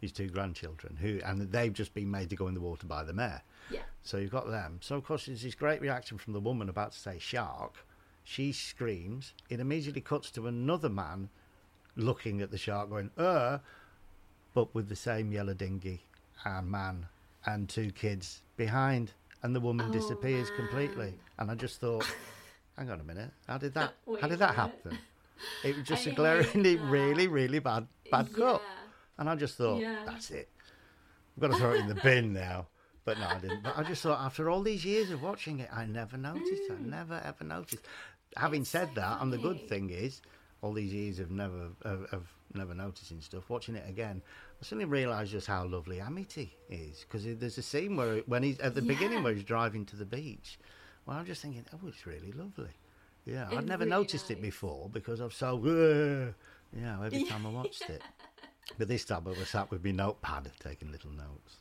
his 0.00 0.12
two 0.12 0.28
grandchildren, 0.28 0.96
who 1.00 1.20
and 1.24 1.40
they've 1.52 1.72
just 1.72 1.92
been 1.94 2.10
made 2.10 2.30
to 2.30 2.36
go 2.36 2.48
in 2.48 2.54
the 2.54 2.60
water 2.60 2.86
by 2.86 3.04
the 3.04 3.12
mayor. 3.12 3.42
Yeah. 3.70 3.80
So 4.02 4.16
you've 4.16 4.30
got 4.30 4.48
them. 4.50 4.78
So 4.82 4.96
of 4.96 5.04
course 5.04 5.26
there's 5.26 5.42
this 5.42 5.54
great 5.54 5.80
reaction 5.80 6.18
from 6.18 6.32
the 6.32 6.40
woman 6.40 6.68
about 6.68 6.92
to 6.92 6.98
say 6.98 7.18
shark. 7.18 7.74
She 8.24 8.52
screams. 8.52 9.34
It 9.48 9.60
immediately 9.60 10.00
cuts 10.00 10.30
to 10.32 10.46
another 10.46 10.88
man 10.88 11.28
looking 11.96 12.40
at 12.40 12.50
the 12.50 12.58
shark, 12.58 12.88
going 12.90 13.10
uh, 13.18 13.58
but 14.54 14.74
with 14.74 14.88
the 14.88 14.96
same 14.96 15.32
yellow 15.32 15.54
dinghy 15.54 16.00
and 16.44 16.70
man 16.70 17.06
and 17.46 17.68
two 17.68 17.90
kids 17.92 18.42
behind, 18.56 19.12
and 19.42 19.54
the 19.54 19.60
woman 19.60 19.86
Oh, 19.88 19.92
disappears 19.92 20.48
man. 20.50 20.56
completely. 20.58 21.14
And 21.38 21.50
I 21.50 21.54
just 21.54 21.80
thought, 21.80 22.06
hang 22.76 22.90
on 22.90 23.00
a 23.00 23.04
minute, 23.04 23.30
how 23.46 23.58
did 23.58 23.74
that? 23.74 23.94
How 24.20 24.28
did 24.28 24.38
that 24.40 24.54
happen? 24.54 24.98
It 25.64 25.76
was 25.76 25.86
just 25.86 26.06
I 26.06 26.10
a 26.10 26.14
glaringly, 26.14 26.76
really, 26.76 27.26
really 27.28 27.58
bad, 27.58 27.86
bad 28.10 28.32
cut. 28.34 28.62
Yeah. 29.20 29.22
And 29.22 29.30
I 29.30 29.36
just 29.36 29.56
thought, 29.56 29.80
Yeah. 29.80 30.02
that's 30.06 30.30
it. 30.30 30.48
I've 31.36 31.40
got 31.42 31.52
to 31.52 31.56
throw 31.58 31.72
it 31.72 31.80
in 31.80 31.88
the 31.88 31.94
bin 31.94 32.32
now. 32.46 32.66
But 33.04 33.18
no, 33.18 33.26
I 33.28 33.38
didn't. 33.38 33.62
But 33.62 33.76
I 33.78 33.82
just 33.82 34.02
thought, 34.02 34.20
after 34.20 34.50
all 34.50 34.62
these 34.62 34.84
years 34.84 35.10
of 35.10 35.22
watching 35.22 35.60
it, 35.60 35.70
I 35.72 35.86
never 35.86 36.16
noticed. 36.16 36.62
I 36.70 36.74
never 36.82 37.20
ever 37.24 37.44
noticed. 37.44 37.82
Having 38.36 38.60
Mm. 38.60 38.62
It's 38.62 38.70
said 38.70 38.88
so 38.94 39.00
that, 39.00 39.22
and 39.22 39.32
the 39.32 39.38
good 39.38 39.68
thing 39.68 39.90
is, 39.90 40.20
all 40.62 40.72
these 40.74 40.92
years 40.92 41.18
of 41.18 41.30
never 41.30 41.70
of, 41.82 42.04
of 42.12 42.28
never 42.54 42.74
noticing 42.74 43.20
stuff. 43.22 43.48
Watching 43.48 43.74
it 43.74 43.88
again, 43.88 44.22
I 44.60 44.64
suddenly 44.64 44.84
realised 44.84 45.32
just 45.32 45.46
how 45.46 45.64
lovely 45.64 46.00
Amity 46.00 46.54
is. 46.68 47.00
Because 47.00 47.24
there's 47.24 47.56
a 47.58 47.62
scene 47.62 47.96
where 47.96 48.18
when 48.26 48.42
he's 48.42 48.58
at 48.60 48.74
the 48.74 48.82
beginning 48.82 49.18
Yeah. 49.18 49.24
where 49.24 49.32
he's 49.34 49.44
driving 49.44 49.86
to 49.86 49.96
the 49.96 50.04
beach. 50.04 50.58
Well, 51.06 51.16
I'm 51.16 51.24
just 51.26 51.40
thinking, 51.42 51.64
oh, 51.72 51.88
it's 51.88 52.06
really 52.06 52.32
lovely. 52.32 52.68
Yeah, 53.24 53.48
I'd 53.50 53.66
never 53.66 53.84
really 53.84 53.90
noticed 53.96 54.30
it 54.30 54.42
before 54.42 54.88
because 54.90 55.20
I'm 55.20 55.30
so, 55.30 55.56
uh, 55.56 56.32
yeah, 56.78 57.02
every 57.04 57.24
time 57.30 57.46
I 57.46 57.50
watched 57.50 57.88
it. 57.88 58.02
But 58.78 58.88
this 58.88 59.04
time 59.04 59.24
I 59.26 59.30
was 59.30 59.48
sat 59.48 59.70
with 59.70 59.84
my 59.84 59.90
notepad 59.90 60.50
taking 60.60 60.90
little 60.92 61.10
notes 61.10 61.56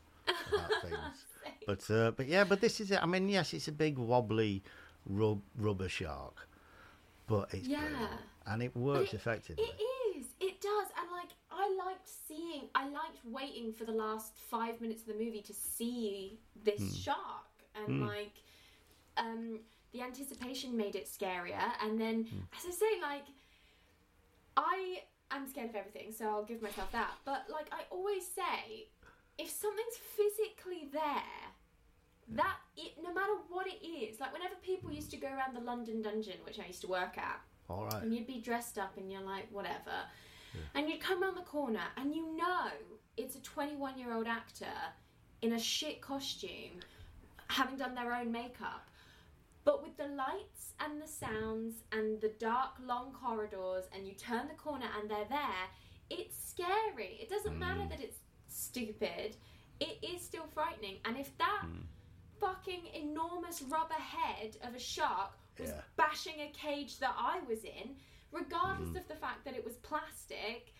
about 0.52 0.72
things. 0.82 1.26
But 1.66 1.90
uh, 1.92 2.12
but 2.12 2.28
yeah, 2.28 2.44
but 2.44 2.62
this 2.62 2.80
is 2.80 2.92
it. 2.92 3.02
I 3.02 3.06
mean, 3.06 3.28
yes, 3.30 3.54
it's 3.54 3.68
a 3.68 3.72
big 3.72 3.98
wobbly 3.98 4.64
rub, 5.06 5.42
rubber 5.58 5.90
shark, 5.90 6.48
but 7.28 7.54
it's 7.54 7.68
Yeah. 7.68 7.80
brilliant. 7.80 8.22
and 8.48 8.64
it 8.64 8.76
works 8.76 9.14
it- 9.14 9.18
effectively. 9.18 9.64
It 9.66 10.18
is. 10.18 10.26
It 10.40 10.62
does. 10.62 10.88
And 11.00 11.12
like, 11.12 11.30
I 11.52 11.70
liked 11.86 12.08
seeing. 12.28 12.70
I 12.76 12.88
liked 12.90 13.20
waiting 13.26 13.74
for 13.74 13.86
the 13.86 13.92
last 13.92 14.34
five 14.38 14.80
minutes 14.82 15.02
of 15.02 15.08
the 15.08 15.14
movie 15.24 15.42
to 15.42 15.54
see 15.54 16.40
this 16.64 16.80
Hmm. 16.80 16.90
shark, 17.02 17.46
and 17.76 18.02
like, 18.08 18.34
um, 19.18 19.60
the 19.92 20.02
anticipation 20.02 20.78
made 20.78 20.96
it 20.96 21.06
scarier. 21.06 21.72
And 21.82 22.00
then, 22.00 22.24
Hmm. 22.26 22.40
as 22.58 22.66
I 22.66 22.72
say, 22.72 23.02
like, 23.02 23.26
I 24.58 25.04
am 25.32 25.48
scared 25.48 25.70
of 25.70 25.76
everything, 25.76 26.12
so 26.12 26.26
I'll 26.26 26.44
give 26.46 26.62
myself 26.62 26.92
that. 26.92 27.12
But 27.26 27.46
like, 27.52 27.68
I 27.72 27.82
always 27.92 28.26
say, 28.26 28.88
if 29.38 29.50
something's 29.50 29.98
physically 30.16 30.90
there. 30.92 31.24
That 32.32 32.58
it, 32.78 32.92
no 33.02 33.12
matter 33.12 33.34
what 33.50 33.66
it 33.66 33.84
is, 33.84 34.20
like 34.20 34.32
whenever 34.32 34.54
people 34.62 34.92
used 34.92 35.10
to 35.10 35.18
go 35.18 35.26
around 35.26 35.56
the 35.56 35.62
London 35.62 36.04
Dungeon, 36.04 36.36
which 36.46 36.60
I 36.60 36.68
used 36.68 36.82
to 36.82 36.88
work 36.88 37.18
at, 37.18 37.42
All 37.68 37.86
right. 37.86 38.04
and 38.04 38.14
you'd 38.14 38.28
be 38.28 38.40
dressed 38.40 38.78
up 38.78 38.98
and 38.98 39.12
you're 39.12 39.24
like 39.24 39.48
whatever 39.52 40.06
and 40.76 40.90
you'd 40.90 41.00
come 41.00 41.24
around 41.24 41.36
the 41.36 41.42
corner 41.42 41.82
and 41.98 42.14
you 42.14 42.36
know 42.36 42.68
it's 43.18 43.36
a 43.36 43.42
21 43.42 43.98
year 43.98 44.14
old 44.14 44.28
actor 44.28 44.66
in 45.42 45.54
a 45.54 45.60
shit 45.60 46.02
costume 46.02 46.80
having 47.48 47.78
done 47.78 47.96
their 47.96 48.14
own 48.14 48.32
makeup 48.32 48.89
but 49.70 49.84
with 49.84 49.96
the 49.98 50.08
lights 50.16 50.74
and 50.80 51.00
the 51.00 51.08
sounds 51.08 51.84
and 51.92 52.20
the 52.22 52.34
dark 52.40 52.72
long 52.84 53.14
corridors 53.14 53.84
and 53.94 54.08
you 54.08 54.16
turn 54.16 54.48
the 54.48 54.56
corner 54.56 54.88
and 55.00 55.08
they're 55.08 55.30
there 55.30 55.66
it's 56.10 56.36
scary. 56.50 57.20
It 57.22 57.30
doesn't 57.30 57.60
matter 57.60 57.82
Mm. 57.82 57.90
that 57.90 58.02
it's 58.02 58.18
stupid. 58.48 59.38
It 59.80 60.00
is 60.04 60.24
still 60.24 60.48
frightening. 60.56 60.98
And 61.06 61.16
if 61.18 61.38
that 61.38 61.62
Mm. 61.68 61.84
fucking 62.40 62.88
enormous 62.96 63.62
rubber 63.62 63.94
head 63.94 64.58
of 64.64 64.74
a 64.74 64.80
shark 64.80 65.38
was 65.60 65.70
Yeah. 65.70 65.84
bashing 65.98 66.42
a 66.42 66.50
cage 66.50 66.98
that 66.98 67.14
I 67.16 67.42
was 67.42 67.64
in, 67.64 68.00
regardless 68.32 68.90
Mm. 68.90 69.02
of 69.02 69.08
the 69.08 69.16
fact 69.18 69.46
that 69.46 69.54
it 69.54 69.64
was 69.64 69.78
plastic, 69.78 70.74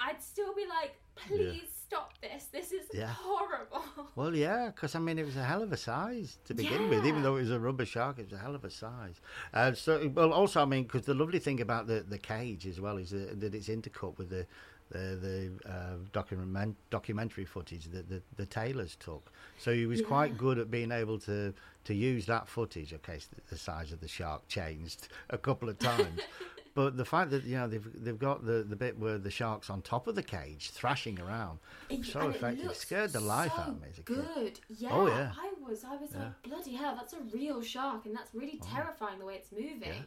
I'd 0.00 0.22
still 0.22 0.54
be 0.54 0.66
like, 0.66 0.96
please 1.14 1.68
stop 1.86 2.12
this. 2.20 2.44
This 2.46 2.72
is 2.72 2.86
Yeah. 2.92 3.08
horrible. 3.08 3.84
Well, 4.14 4.34
yeah, 4.34 4.66
because 4.66 4.94
I 4.94 4.98
mean, 4.98 5.18
it 5.18 5.24
was 5.24 5.36
a 5.36 5.44
hell 5.44 5.62
of 5.62 5.72
a 5.72 5.76
size 5.76 6.38
to 6.44 6.54
begin 6.54 6.90
with. 6.90 7.06
Even 7.06 7.22
though 7.22 7.36
it 7.36 7.40
was 7.42 7.50
a 7.50 7.58
rubber 7.58 7.86
shark, 7.86 8.18
it 8.18 8.24
was 8.24 8.32
a 8.34 8.38
hell 8.38 8.54
of 8.54 8.64
a 8.64 8.70
size. 8.70 9.20
Uh, 9.54 9.72
so, 9.72 10.10
well, 10.14 10.32
also, 10.34 10.60
I 10.60 10.64
mean, 10.66 10.82
because 10.82 11.06
the 11.06 11.14
lovely 11.14 11.38
thing 11.38 11.60
about 11.62 11.86
the, 11.86 12.04
the 12.06 12.18
cage 12.18 12.66
as 12.66 12.78
well 12.78 12.98
is 12.98 13.10
that, 13.10 13.40
that 13.40 13.54
it's 13.54 13.68
intercut 13.68 14.18
with 14.18 14.28
the 14.30 14.46
the, 14.90 15.16
the 15.64 15.70
uh, 15.70 15.96
document 16.12 16.76
documentary 16.90 17.46
footage 17.46 17.86
that 17.86 18.10
the, 18.10 18.20
the 18.36 18.44
Taylors 18.44 18.94
took. 19.00 19.32
So 19.56 19.72
he 19.72 19.86
was 19.86 20.02
quite 20.02 20.36
good 20.36 20.58
at 20.58 20.70
being 20.70 20.92
able 20.92 21.18
to 21.20 21.54
to 21.84 21.94
use 21.94 22.26
that 22.26 22.46
footage. 22.46 22.92
Okay, 22.92 23.18
so 23.18 23.28
the 23.48 23.56
size 23.56 23.92
of 23.92 24.00
the 24.00 24.08
shark 24.08 24.46
changed 24.48 25.08
a 25.30 25.38
couple 25.38 25.68
of 25.70 25.78
times. 25.78 26.20
But 26.74 26.96
the 26.96 27.04
fact 27.04 27.30
that 27.32 27.44
you 27.44 27.56
know 27.56 27.68
they've 27.68 27.86
they've 28.04 28.18
got 28.18 28.46
the, 28.46 28.62
the 28.62 28.76
bit 28.76 28.98
where 28.98 29.18
the 29.18 29.30
shark's 29.30 29.68
on 29.68 29.82
top 29.82 30.06
of 30.06 30.14
the 30.14 30.22
cage 30.22 30.70
thrashing 30.70 31.20
around, 31.20 31.58
It- 31.90 32.04
so 32.06 32.20
and 32.20 32.30
it 32.34 32.36
effective, 32.36 32.76
scared 32.76 33.12
the 33.12 33.20
life 33.20 33.52
so 33.54 33.60
out 33.62 33.68
of 33.68 33.80
me 33.82 33.88
as 33.90 33.98
a 33.98 34.02
kid. 34.02 34.16
Good, 34.34 34.60
yeah. 34.68 34.88
Oh, 34.92 35.06
yeah. 35.06 35.32
I 35.38 35.52
was, 35.68 35.84
I 35.84 35.96
was 35.96 36.14
like, 36.14 36.42
bloody 36.42 36.74
hell, 36.74 36.94
that's 36.96 37.12
a 37.12 37.20
real 37.34 37.60
shark, 37.62 38.06
and 38.06 38.16
that's 38.16 38.34
really 38.34 38.58
terrifying 38.72 39.18
the 39.18 39.26
way 39.26 39.34
it's 39.34 39.52
moving. 39.52 39.82
Oh. 40.00 40.04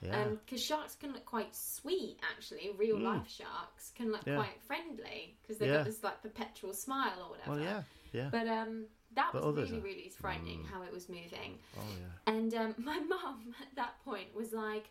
Yeah. 0.00 0.24
Hmm. 0.24 0.34
Because 0.44 0.62
sharks 0.64 0.94
can 0.94 1.12
look 1.12 1.24
quite 1.24 1.54
sweet, 1.54 2.18
actually. 2.34 2.70
Real 2.78 3.00
life 3.00 3.28
sharks 3.28 3.90
can 3.96 4.12
look 4.12 4.24
Yeah. 4.26 4.36
quite 4.36 4.60
friendly 4.64 5.36
because 5.42 5.58
they've 5.58 5.68
Yeah. 5.68 5.78
got 5.78 5.86
this 5.86 6.02
like 6.04 6.22
perpetual 6.22 6.72
smile 6.72 7.14
or 7.20 7.30
whatever. 7.30 7.50
Well, 7.50 7.60
yeah, 7.60 7.82
yeah. 8.12 8.28
But 8.30 8.46
um, 8.46 8.84
that 9.14 9.30
But 9.32 9.44
was 9.44 9.70
really, 9.70 9.80
are- 9.80 9.82
really 9.84 10.08
frightening 10.10 10.62
how 10.64 10.82
it 10.82 10.92
was 10.92 11.08
moving. 11.08 11.58
oh 11.76 11.82
yeah. 12.00 12.32
And 12.32 12.54
um, 12.54 12.74
my 12.84 12.98
mum 13.00 13.54
at 13.60 13.74
that 13.74 13.94
point 14.04 14.32
was 14.36 14.52
like, 14.52 14.84
um, 14.84 14.88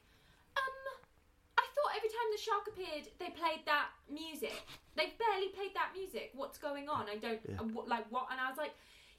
Thought 1.87 1.95
every 1.95 2.09
time 2.11 2.27
the 2.35 2.41
shark 2.43 2.67
appeared, 2.67 3.07
they 3.17 3.29
played 3.31 3.63
that 3.63 3.87
music. 4.11 4.59
They 4.99 5.13
barely 5.15 5.47
played 5.55 5.71
that 5.73 5.95
music. 5.95 6.31
What's 6.35 6.57
going 6.57 6.89
on? 6.89 7.05
I 7.07 7.15
don't 7.15 7.39
uh, 7.57 7.63
what, 7.71 7.87
like 7.87 8.03
what. 8.11 8.27
And 8.29 8.41
I 8.41 8.49
was 8.49 8.57
like, 8.57 8.73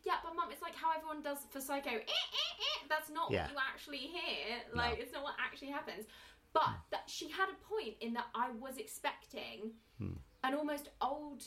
yeah, 0.05 0.21
but 0.23 0.37
mum, 0.37 0.51
it's 0.53 0.61
like 0.61 0.75
how 0.75 0.93
everyone 0.93 1.23
does 1.23 1.39
for 1.51 1.61
Psycho. 1.63 1.89
Eh, 1.89 1.97
eh, 1.97 2.03
eh. 2.05 2.79
That's 2.91 3.09
not 3.09 3.31
Yeah. 3.31 3.45
what 3.45 3.53
you 3.53 3.57
actually 3.73 4.05
hear. 4.13 4.61
Like 4.75 4.99
it's 4.99 5.15
not 5.15 5.23
what 5.23 5.35
actually 5.41 5.71
happens. 5.71 6.05
But 6.53 6.69
Hmm. 6.69 6.85
that 6.91 7.05
she 7.09 7.31
had 7.31 7.49
a 7.49 7.57
point 7.73 7.97
in 8.01 8.13
that 8.15 8.27
I 8.35 8.51
was 8.51 8.77
expecting 8.77 9.73
Hmm. 9.97 10.21
an 10.45 10.55
almost 10.55 10.91
old 11.01 11.43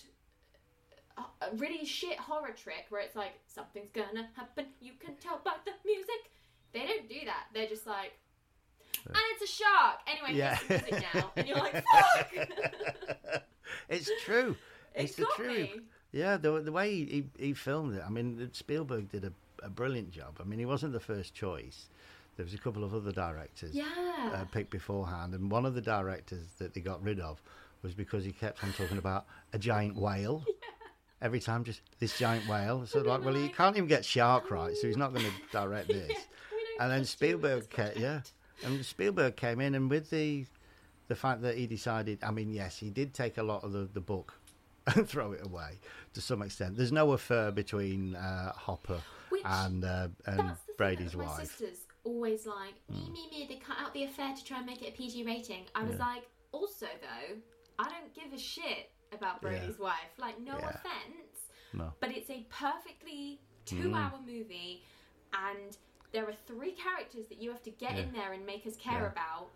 a 1.18 1.22
a 1.46 1.56
really 1.56 1.86
shit 1.86 2.18
horror 2.18 2.54
trick 2.54 2.86
where 2.90 3.02
it's 3.02 3.16
like 3.16 3.34
something's 3.46 3.92
gonna 3.92 4.28
happen. 4.36 4.74
You 4.80 4.94
can 4.94 5.18
tell 5.18 5.38
by 5.46 5.58
the 5.66 5.74
music. 5.86 6.32
They 6.72 6.88
don't 6.88 7.08
do 7.08 7.26
that. 7.26 7.48
They're 7.54 7.68
just 7.68 7.86
like, 7.86 8.14
and 9.06 9.16
it's 9.34 9.44
a 9.52 9.54
shark. 9.64 10.00
Anyway, 10.08 10.38
Yeah. 10.38 10.58
music 10.70 11.04
now, 11.14 11.32
and 11.36 11.48
you're 11.48 11.58
like, 11.58 11.84
fuck. 11.94 13.44
It's 13.90 14.10
true. 14.24 14.56
It 14.96 15.04
it's 15.04 15.16
the 15.16 15.26
truth. 15.36 15.76
me. 15.76 15.82
Yeah, 16.12 16.38
the 16.38 16.62
the 16.62 16.72
way 16.72 16.94
he, 16.94 17.26
he 17.38 17.54
filmed 17.54 17.96
it. 17.96 18.04
I 18.06 18.10
mean, 18.10 18.50
Spielberg 18.54 19.10
did 19.10 19.24
a, 19.26 19.32
a 19.64 19.70
brilliant 19.70 20.12
job. 20.12 20.38
I 20.40 20.44
mean, 20.44 20.60
he 20.60 20.66
wasn't 20.66 20.94
the 20.94 21.00
first 21.00 21.34
choice. 21.34 21.88
There 22.38 22.46
was 22.46 22.54
a 22.54 22.58
couple 22.58 22.84
of 22.84 22.94
other 22.94 23.12
directors 23.12 23.74
Yeah. 23.74 24.32
uh, 24.34 24.46
picked 24.52 24.72
beforehand, 24.72 25.34
and 25.34 25.52
one 25.52 25.66
of 25.66 25.74
the 25.74 25.82
directors 25.82 26.46
that 26.60 26.74
they 26.74 26.82
got 26.82 27.02
rid 27.04 27.20
of 27.20 27.42
was 27.82 27.94
because 27.94 28.24
he 28.26 28.32
kept 28.32 28.64
on 28.64 28.72
talking 28.74 28.98
about 28.98 29.26
a 29.54 29.60
giant 29.60 29.96
whale. 29.96 30.44
Every 31.22 31.40
time, 31.40 31.64
just 31.64 31.82
this 32.00 32.18
giant 32.18 32.48
whale. 32.48 32.86
So, 32.88 33.00
like, 33.02 33.24
well, 33.24 33.36
he 33.36 33.50
can't 33.50 33.76
even 33.78 33.88
get 33.88 34.04
shark 34.04 34.50
right, 34.50 34.76
so 34.76 34.88
he's 34.88 34.98
not 34.98 35.14
going 35.14 35.26
to 35.26 35.32
direct 35.52 35.88
this. 35.88 36.08
don't 36.08 36.18
and 36.80 36.92
then 36.92 37.00
trust 37.02 37.22
you 37.22 37.38
with 37.38 37.42
Spielberg, 37.68 37.70
kept, 37.70 37.98
yeah. 37.98 38.22
And 38.64 38.86
Spielberg 38.86 39.36
came 39.36 39.60
in, 39.60 39.76
and 39.76 39.90
with 39.90 40.10
the 40.10 40.46
the 41.08 41.16
fact 41.16 41.42
that 41.42 41.58
he 41.58 41.68
decided, 41.68 42.20
I 42.24 42.32
mean, 42.32 42.54
yes, 42.54 42.78
he 42.78 42.90
did 42.90 43.14
take 43.14 43.38
a 43.38 43.44
lot 43.44 43.64
of 43.66 43.74
the, 43.74 43.90
the 43.94 44.00
book 44.00 44.34
and 44.96 45.08
throw 45.08 45.34
it 45.34 45.46
away 45.46 45.80
to 46.14 46.22
some 46.22 46.42
extent. 46.42 46.78
There's 46.78 46.92
no 46.92 47.12
affair 47.12 47.52
between 47.52 48.16
uh, 48.16 48.54
Hooper 48.56 49.02
Which- 49.30 49.42
and 49.44 49.84
uh, 49.84 50.08
and 50.26 50.40
That's 50.40 50.62
the 50.62 50.66
thing 50.68 50.76
Brody's 50.78 51.16
my 51.16 51.26
wife. 51.26 51.36
Hmm. 51.40 51.46
sisters 51.46 51.78
always 52.04 52.46
like 52.48 52.76
me, 52.90 53.10
me, 53.12 53.28
me. 53.30 53.46
They 53.50 53.56
cut 53.58 53.78
out 53.80 53.94
the 53.94 54.06
affair 54.06 54.34
to 54.36 54.44
try 54.44 54.58
and 54.58 54.66
make 54.66 54.82
it 54.82 54.90
a 54.94 54.98
PG 54.98 55.24
rating. 55.26 55.66
I 55.76 55.84
was 55.84 55.98
Yeah. 55.98 56.06
like, 56.08 56.24
also 56.52 56.88
though, 57.02 57.36
I 57.78 57.90
don't 57.90 58.14
give 58.16 58.34
a 58.34 58.40
shit 58.42 58.90
about 59.14 59.36
Yeah. 59.44 59.50
Brody's 59.50 59.78
wife. 59.80 60.14
Like, 60.18 60.40
no 60.40 60.58
Yeah. 60.58 60.70
offense, 60.70 61.38
No. 61.74 61.84
Hmm. 61.86 61.90
but 62.00 62.12
it's 62.12 62.30
a 62.30 62.46
perfectly 62.50 63.40
two-hour 63.66 64.20
movie, 64.26 64.84
and 65.34 65.78
there 66.12 66.28
are 66.28 66.34
three 66.48 66.72
characters 66.72 67.28
that 67.28 67.42
you 67.42 67.50
have 67.52 67.64
to 67.64 67.72
get 67.72 67.98
in 67.98 68.12
there 68.14 68.34
and 68.34 68.46
make 68.46 68.66
us 68.68 68.76
care 68.78 69.02
Yeah. 69.02 69.12
about. 69.12 69.50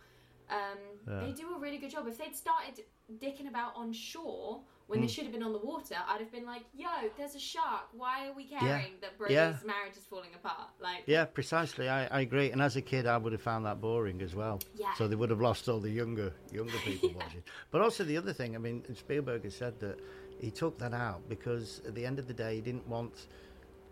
Um, 0.49 0.77
Yeah. 1.07 1.19
They 1.25 1.31
do 1.33 1.55
a 1.55 1.59
really 1.59 1.77
good 1.77 1.89
job. 1.89 2.07
If 2.07 2.17
they'd 2.17 2.35
started 2.35 2.83
dicking 3.19 3.47
about 3.47 3.75
on 3.75 3.91
shore 3.93 4.61
when 4.87 4.99
Hmm. 4.99 5.05
they 5.05 5.11
should 5.11 5.23
have 5.23 5.33
been 5.33 5.41
on 5.43 5.53
the 5.53 5.59
water, 5.59 5.95
I'd 6.07 6.19
have 6.21 6.31
been 6.31 6.45
like, 6.45 6.63
"Yo, 6.73 6.87
there's 7.17 7.33
a 7.35 7.39
shark. 7.39 7.87
Why 7.93 8.27
are 8.27 8.33
we 8.33 8.45
caring 8.45 8.99
that 9.01 9.17
Brody's 9.17 9.33
Yeah. 9.35 9.57
marriage 9.65 9.97
is 9.97 10.05
falling 10.05 10.33
apart?" 10.35 10.69
Like, 10.79 11.03
Yeah, 11.07 11.25
precisely. 11.25 11.89
I, 11.89 12.05
I 12.07 12.21
agree. 12.21 12.51
And 12.51 12.61
as 12.61 12.75
a 12.75 12.81
kid, 12.83 13.07
I 13.07 13.17
would 13.17 13.33
have 13.33 13.41
found 13.41 13.65
that 13.65 13.81
boring 13.81 14.21
as 14.21 14.35
well. 14.35 14.59
Yeah. 14.75 14.93
So 14.93 15.07
they 15.07 15.15
would 15.15 15.31
have 15.31 15.41
lost 15.41 15.67
all 15.67 15.79
the 15.79 15.89
younger 15.89 16.33
younger 16.51 16.77
people 16.79 17.09
watching. 17.15 17.43
But 17.71 17.81
also 17.81 18.03
the 18.03 18.17
other 18.17 18.31
thing, 18.33 18.55
I 18.55 18.59
mean, 18.59 18.83
Spielberg 18.95 19.43
has 19.45 19.55
said 19.55 19.79
that 19.79 19.99
he 20.39 20.51
took 20.51 20.77
that 20.77 20.93
out 20.93 21.27
because 21.27 21.79
at 21.87 21.95
the 21.95 22.05
end 22.05 22.19
of 22.19 22.27
the 22.27 22.33
day, 22.35 22.55
he 22.55 22.61
didn't 22.61 22.87
want. 22.87 23.27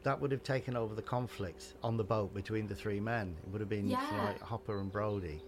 That 0.03 0.19
would 0.19 0.31
have 0.31 0.43
taken 0.43 0.75
over 0.75 0.95
the 0.95 1.01
conflict 1.01 1.75
on 1.81 1.95
the 1.97 2.03
boat 2.03 2.33
between 2.33 2.67
the 2.67 2.75
three 2.75 2.99
men. 2.99 3.35
It 3.45 3.49
would 3.51 3.61
have 3.61 3.69
been 3.69 3.87
Yeah. 3.87 4.25
like 4.25 4.39
Hooper 4.41 4.79
and 4.79 4.91
Brody 4.91 5.41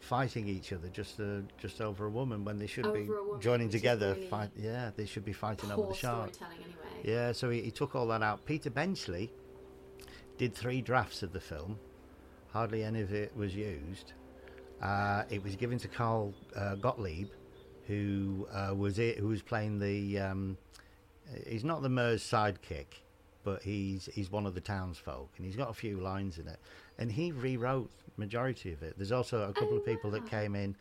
fighting 0.00 0.46
each 0.46 0.72
other 0.72 0.88
just 0.88 1.18
uh, 1.18 1.40
just 1.60 1.80
over 1.80 2.06
a 2.06 2.10
woman 2.10 2.44
when 2.44 2.56
they 2.58 2.68
should 2.68 2.84
be 2.94 3.00
Over 3.00 3.24
woman, 3.24 3.40
joining 3.40 3.68
together. 3.68 4.14
really 4.14 4.28
Fight, 4.28 4.50
yeah, 4.56 4.92
they 4.96 5.04
should 5.06 5.24
be 5.24 5.32
fighting 5.32 5.72
over 5.72 5.88
the 5.88 5.94
shark. 5.94 6.30
anyway. 6.40 7.02
Yeah, 7.02 7.32
so 7.32 7.50
he, 7.50 7.60
he 7.62 7.70
took 7.72 7.96
all 7.96 8.06
that 8.08 8.22
out. 8.22 8.44
Peter 8.44 8.70
Benchley 8.70 9.32
did 10.36 10.54
three 10.54 10.80
drafts 10.80 11.24
of 11.24 11.32
the 11.32 11.40
film. 11.40 11.78
Hardly 12.52 12.84
any 12.84 13.00
of 13.02 13.12
it 13.12 13.36
was 13.36 13.54
used. 13.56 14.12
Uh, 14.80 15.24
it 15.28 15.42
was 15.42 15.56
given 15.56 15.78
to 15.78 15.88
Carl 15.88 16.32
uh, 16.54 16.76
Gottlieb, 16.76 17.28
who 17.88 18.46
uh, 18.52 18.72
was 18.76 19.00
it, 19.00 19.18
who 19.18 19.26
was 19.26 19.42
playing 19.42 19.80
the. 19.80 20.20
Um, 20.20 20.56
he's 21.46 21.64
not 21.64 21.82
the 21.82 21.88
mayor's 21.88 22.22
sidekick, 22.22 22.86
but 23.48 23.62
he's 23.62 24.06
he's 24.12 24.30
one 24.30 24.46
of 24.46 24.54
the 24.54 24.60
townsfolk, 24.60 25.30
and 25.36 25.46
he's 25.46 25.56
got 25.56 25.70
a 25.70 25.74
few 25.84 25.96
lines 26.00 26.38
in 26.38 26.46
it. 26.48 26.58
And 26.98 27.10
he 27.10 27.32
rewrote 27.32 27.90
majority 28.16 28.72
of 28.72 28.82
it. 28.82 28.94
There's 28.98 29.12
also 29.12 29.48
a 29.48 29.52
couple 29.52 29.74
Oh, 29.74 29.76
of 29.78 29.86
people 29.86 30.10
that 30.10 30.26
came 30.28 30.54
in 30.64 30.74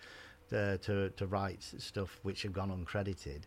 uh, 0.51 0.77
to 0.87 1.09
to 1.19 1.25
write 1.27 1.61
stuff 1.63 2.19
which 2.23 2.41
have 2.43 2.53
gone 2.53 2.71
uncredited. 2.77 3.41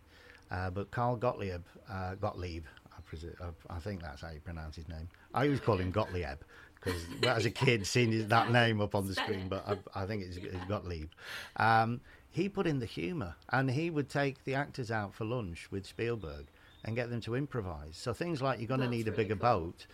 Uh, 0.51 0.71
but 0.71 0.91
Carl 0.91 1.17
Gottlieb, 1.17 1.63
uh, 1.89 2.15
Gottlieb, 2.17 2.65
I, 2.97 3.01
presume, 3.05 3.35
I, 3.41 3.77
I 3.77 3.79
think 3.79 4.03
that's 4.03 4.23
how 4.23 4.31
you 4.31 4.41
pronounce 4.41 4.75
his 4.77 4.89
name. 4.89 5.09
I 5.35 5.45
always 5.45 5.61
call 5.61 5.77
him 5.77 5.91
Gottlieb 5.93 6.39
because 6.77 7.01
as 7.25 7.45
a 7.45 7.51
kid 7.51 7.87
seeing 7.87 8.11
his- 8.13 8.27
that 8.29 8.51
name 8.51 8.81
up 8.81 8.95
on 8.95 9.07
the 9.07 9.15
screen, 9.15 9.49
but 9.49 9.63
I, 9.69 10.03
I 10.03 10.07
think 10.07 10.23
it's, 10.25 10.37
it's 10.39 10.65
Gottlieb. 10.67 11.09
Um, 11.57 12.01
he 12.33 12.49
put 12.49 12.67
in 12.67 12.79
the 12.79 12.87
humour, 12.87 13.35
and 13.51 13.71
he 13.71 13.91
would 13.91 14.09
take 14.09 14.45
the 14.45 14.55
actors 14.55 14.91
out 14.91 15.13
for 15.15 15.25
lunch 15.25 15.69
with 15.71 15.85
Spielberg 15.87 16.47
and 16.85 16.97
get 16.97 17.11
them 17.11 17.21
to 17.23 17.35
improvise. 17.35 17.97
So 17.97 18.13
things 18.13 18.41
like 18.43 18.59
"You're 18.61 18.69
going 18.69 18.81
to 18.81 18.89
need 18.89 19.07
a 19.09 19.11
really 19.11 19.25
bigger 19.25 19.37
cool. 19.37 19.71
boat" 19.71 19.87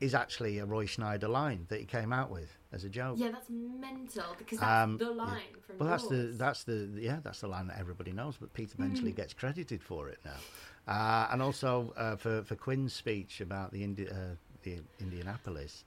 is 0.00 0.14
actually 0.14 0.58
a 0.58 0.64
Roy 0.64 0.86
Schneider 0.86 1.28
line 1.28 1.66
that 1.68 1.78
he 1.80 1.84
came 1.84 2.10
out 2.12 2.30
with 2.30 2.56
as 2.72 2.84
a 2.84 2.88
joke. 2.88 3.16
Yeah, 3.18 3.30
that's 3.32 3.50
mental 3.50 4.24
because 4.38 4.58
that's 4.58 4.84
Um, 4.84 4.96
the 4.96 5.10
line 5.10 5.42
from 5.66 5.78
Well, 5.78 5.88
that's 5.90 6.06
the 6.08 6.32
that's 6.36 6.64
the 6.64 6.88
yeah 6.94 7.18
that's 7.22 7.40
the 7.40 7.48
line 7.48 7.66
that 7.66 7.78
everybody 7.78 8.12
knows, 8.12 8.36
but 8.40 8.52
Peter 8.54 8.76
Hmm. 8.76 8.84
Benchley 8.84 9.12
gets 9.12 9.34
credited 9.34 9.82
for 9.82 10.08
it 10.08 10.18
now, 10.24 10.38
uh, 10.92 11.28
and 11.32 11.42
also 11.42 11.92
uh, 11.96 12.16
for 12.16 12.42
for 12.44 12.56
Quint's 12.56 12.94
speech 12.94 13.40
about 13.42 13.72
the 13.72 13.84
Indi- 13.84 14.08
uh, 14.08 14.36
the 14.62 14.78
Indianapolis. 15.00 15.84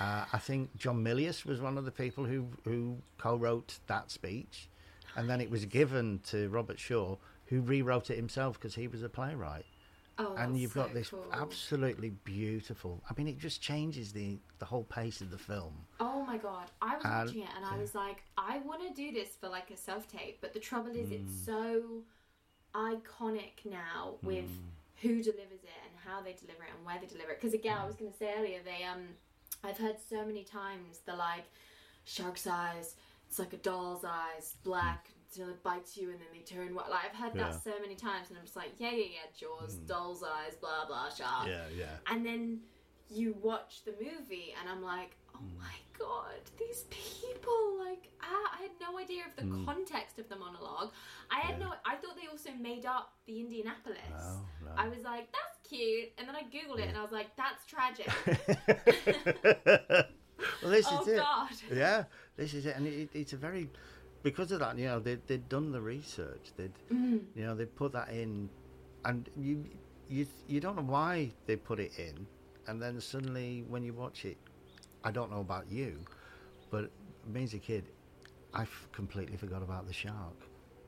Uh, 0.00 0.24
I 0.32 0.38
think 0.38 0.76
John 0.76 1.02
Milius 1.04 1.44
was 1.44 1.60
one 1.60 1.78
of 1.78 1.84
the 1.84 1.90
people 1.92 2.24
who 2.24 2.48
who 2.64 2.98
co-wrote 3.18 3.78
that 3.86 4.10
speech, 4.10 4.68
and 5.16 5.30
then 5.30 5.40
it 5.40 5.50
was 5.50 5.66
given 5.66 6.18
to 6.30 6.48
Robert 6.48 6.80
Shaw, 6.80 7.16
who 7.46 7.60
rewrote 7.60 8.10
it 8.10 8.16
himself 8.16 8.58
because 8.58 8.74
he 8.74 8.88
was 8.88 9.02
a 9.04 9.08
playwright. 9.08 9.66
Oh, 10.18 10.34
and 10.36 10.58
you've 10.58 10.74
got 10.74 10.92
this 10.92 11.08
cool. 11.10 11.24
absolutely 11.32 12.10
beautiful. 12.10 13.02
I 13.08 13.14
mean, 13.16 13.26
it 13.28 13.38
just 13.38 13.60
changes 13.62 14.12
the 14.12 14.38
the 14.58 14.64
whole 14.66 14.84
pace 14.84 15.20
of 15.20 15.30
the 15.30 15.38
film. 15.38 15.74
Oh 16.00 16.22
my 16.24 16.36
god, 16.38 16.70
I 16.80 16.96
was 16.96 17.04
And- 17.04 17.14
watching 17.26 17.42
it 17.42 17.48
and 17.56 17.64
I 17.64 17.76
was 17.78 17.94
like, 17.94 18.22
I 18.36 18.58
want 18.58 18.82
to 18.86 18.92
do 18.94 19.10
this 19.12 19.30
for 19.40 19.48
like 19.48 19.70
a 19.70 19.76
self 19.76 20.06
tape, 20.08 20.38
but 20.40 20.52
the 20.52 20.60
trouble 20.60 20.90
is, 20.90 21.08
Mm. 21.08 21.12
it's 21.24 21.44
so 21.46 22.02
iconic 22.74 23.64
now 23.64 24.14
with 24.22 24.44
Mm. 24.48 24.68
who 25.02 25.22
delivers 25.22 25.62
it 25.64 25.80
and 25.84 25.98
how 26.04 26.20
they 26.22 26.32
deliver 26.34 26.64
it 26.64 26.70
and 26.76 26.84
where 26.86 26.98
they 27.00 27.06
deliver 27.06 27.30
it. 27.32 27.40
Because 27.40 27.54
again, 27.54 27.76
I 27.78 27.86
was 27.86 27.96
going 27.96 28.10
to 28.10 28.16
say 28.16 28.34
earlier, 28.36 28.62
they 28.62 28.84
um, 28.84 29.08
I've 29.64 29.78
heard 29.78 29.96
so 30.08 30.24
many 30.24 30.44
times 30.44 30.98
the 31.06 31.14
like 31.16 31.44
shark's 32.04 32.46
eyes, 32.46 32.96
it's 33.28 33.38
like 33.38 33.52
a 33.52 33.58
doll's 33.58 34.04
eyes, 34.04 34.56
black, 34.62 35.08
you 35.36 35.44
know, 35.44 35.50
it 35.50 35.62
bites 35.62 35.96
you 35.96 36.10
and 36.10 36.18
then 36.20 36.28
they 36.32 36.40
turn 36.40 36.74
white. 36.74 36.90
like 36.90 37.04
I've 37.10 37.16
heard 37.16 37.32
Yeah. 37.34 37.50
that 37.50 37.62
so 37.62 37.72
many 37.80 37.94
times 37.94 38.28
and 38.30 38.38
I'm 38.38 38.44
just 38.44 38.56
like, 38.56 38.72
yeah, 38.78 38.90
yeah, 38.90 39.04
yeah, 39.04 39.28
Jaws, 39.38 39.74
doll's 39.76 40.22
eyes, 40.22 40.54
blah 40.60 40.86
blah 40.86 41.08
shark. 41.10 41.48
Yeah, 41.48 41.64
yeah. 41.76 41.96
And 42.06 42.24
then 42.24 42.60
you 43.10 43.36
watch 43.42 43.82
the 43.84 43.92
movie 44.00 44.54
and 44.58 44.68
I'm 44.68 44.82
like, 44.82 45.16
oh 45.34 45.38
Mm. 45.38 45.58
my 45.58 45.74
god, 45.98 46.40
these 46.58 46.84
people 46.90 47.78
like 47.86 48.08
ah, 48.22 48.56
I 48.58 48.62
had 48.62 48.70
no 48.80 48.98
idea 48.98 49.24
of 49.26 49.34
the 49.36 49.64
context 49.64 50.18
of 50.18 50.28
the 50.28 50.36
monologue. 50.36 50.90
I 51.30 51.40
had 51.40 51.56
Mm. 51.56 51.60
Yeah. 51.60 51.66
no 51.66 51.74
I 51.84 51.96
thought 51.96 52.16
they 52.20 52.28
also 52.28 52.50
made 52.52 52.86
up 52.86 53.12
the 53.26 53.40
Indianapolis. 53.40 53.98
No, 54.10 54.46
no. 54.66 54.72
I 54.76 54.88
was 54.88 55.02
like, 55.04 55.30
that's 55.32 55.58
cute 55.68 56.10
and 56.18 56.28
then 56.28 56.36
I 56.36 56.42
googled 56.42 56.78
it 56.80 56.88
and 56.88 56.96
I 56.96 57.02
was 57.02 57.12
like, 57.12 57.34
that's 57.36 57.64
tragic. 57.66 58.08
well, 60.62 60.70
this 60.70 60.86
oh 60.90 61.00
is 61.02 61.08
it. 61.08 61.16
god. 61.18 61.50
Yeah, 61.72 62.04
this 62.36 62.54
is 62.54 62.66
it, 62.66 62.76
and 62.76 62.86
it, 62.86 63.10
it's 63.14 63.32
a 63.32 63.36
very 63.36 63.68
because 64.22 64.52
of 64.52 64.60
that. 64.60 64.78
You 64.78 64.86
know, 64.86 65.00
they 65.00 65.16
they'd 65.26 65.48
done 65.48 65.72
the 65.72 65.80
research. 65.80 66.52
They'd 66.56 66.72
Mm. 66.90 67.24
you 67.34 67.44
know 67.44 67.54
they 67.54 67.66
put 67.66 67.92
that 67.92 68.08
in, 68.10 68.48
and 69.04 69.28
you 69.36 69.64
you 70.08 70.26
you 70.46 70.60
don't 70.60 70.76
know 70.76 70.82
why 70.82 71.32
they 71.46 71.56
put 71.56 71.80
it 71.80 71.98
in, 71.98 72.26
and 72.66 72.80
then 72.80 73.00
suddenly 73.00 73.64
when 73.68 73.82
you 73.82 73.92
watch 73.92 74.24
it, 74.24 74.36
I 75.04 75.10
don't 75.10 75.30
know 75.30 75.40
about 75.40 75.70
you, 75.70 75.98
but 76.70 76.90
me 77.26 77.44
as 77.44 77.54
a 77.54 77.58
kid, 77.58 77.84
I 78.54 78.62
f- 78.62 78.88
completely 78.92 79.36
forgot 79.36 79.62
about 79.62 79.86
the 79.86 79.92
shark. 79.92 80.36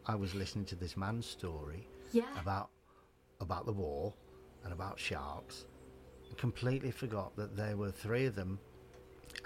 I 0.07 0.15
was 0.15 0.35
listening 0.35 0.67
to 0.67 0.77
this 0.77 0.97
man's 0.97 1.27
story 1.27 1.89
Yeah. 2.13 2.39
about 2.41 2.71
about 3.41 3.67
the 3.67 3.73
war 3.73 4.13
and 4.65 4.73
about 4.73 4.99
sharks. 4.99 5.67
Completely 6.37 6.91
forgot 6.91 7.35
that 7.37 7.57
there 7.57 7.77
were 7.77 7.91
three 7.91 8.27
of 8.27 8.35
them 8.35 8.59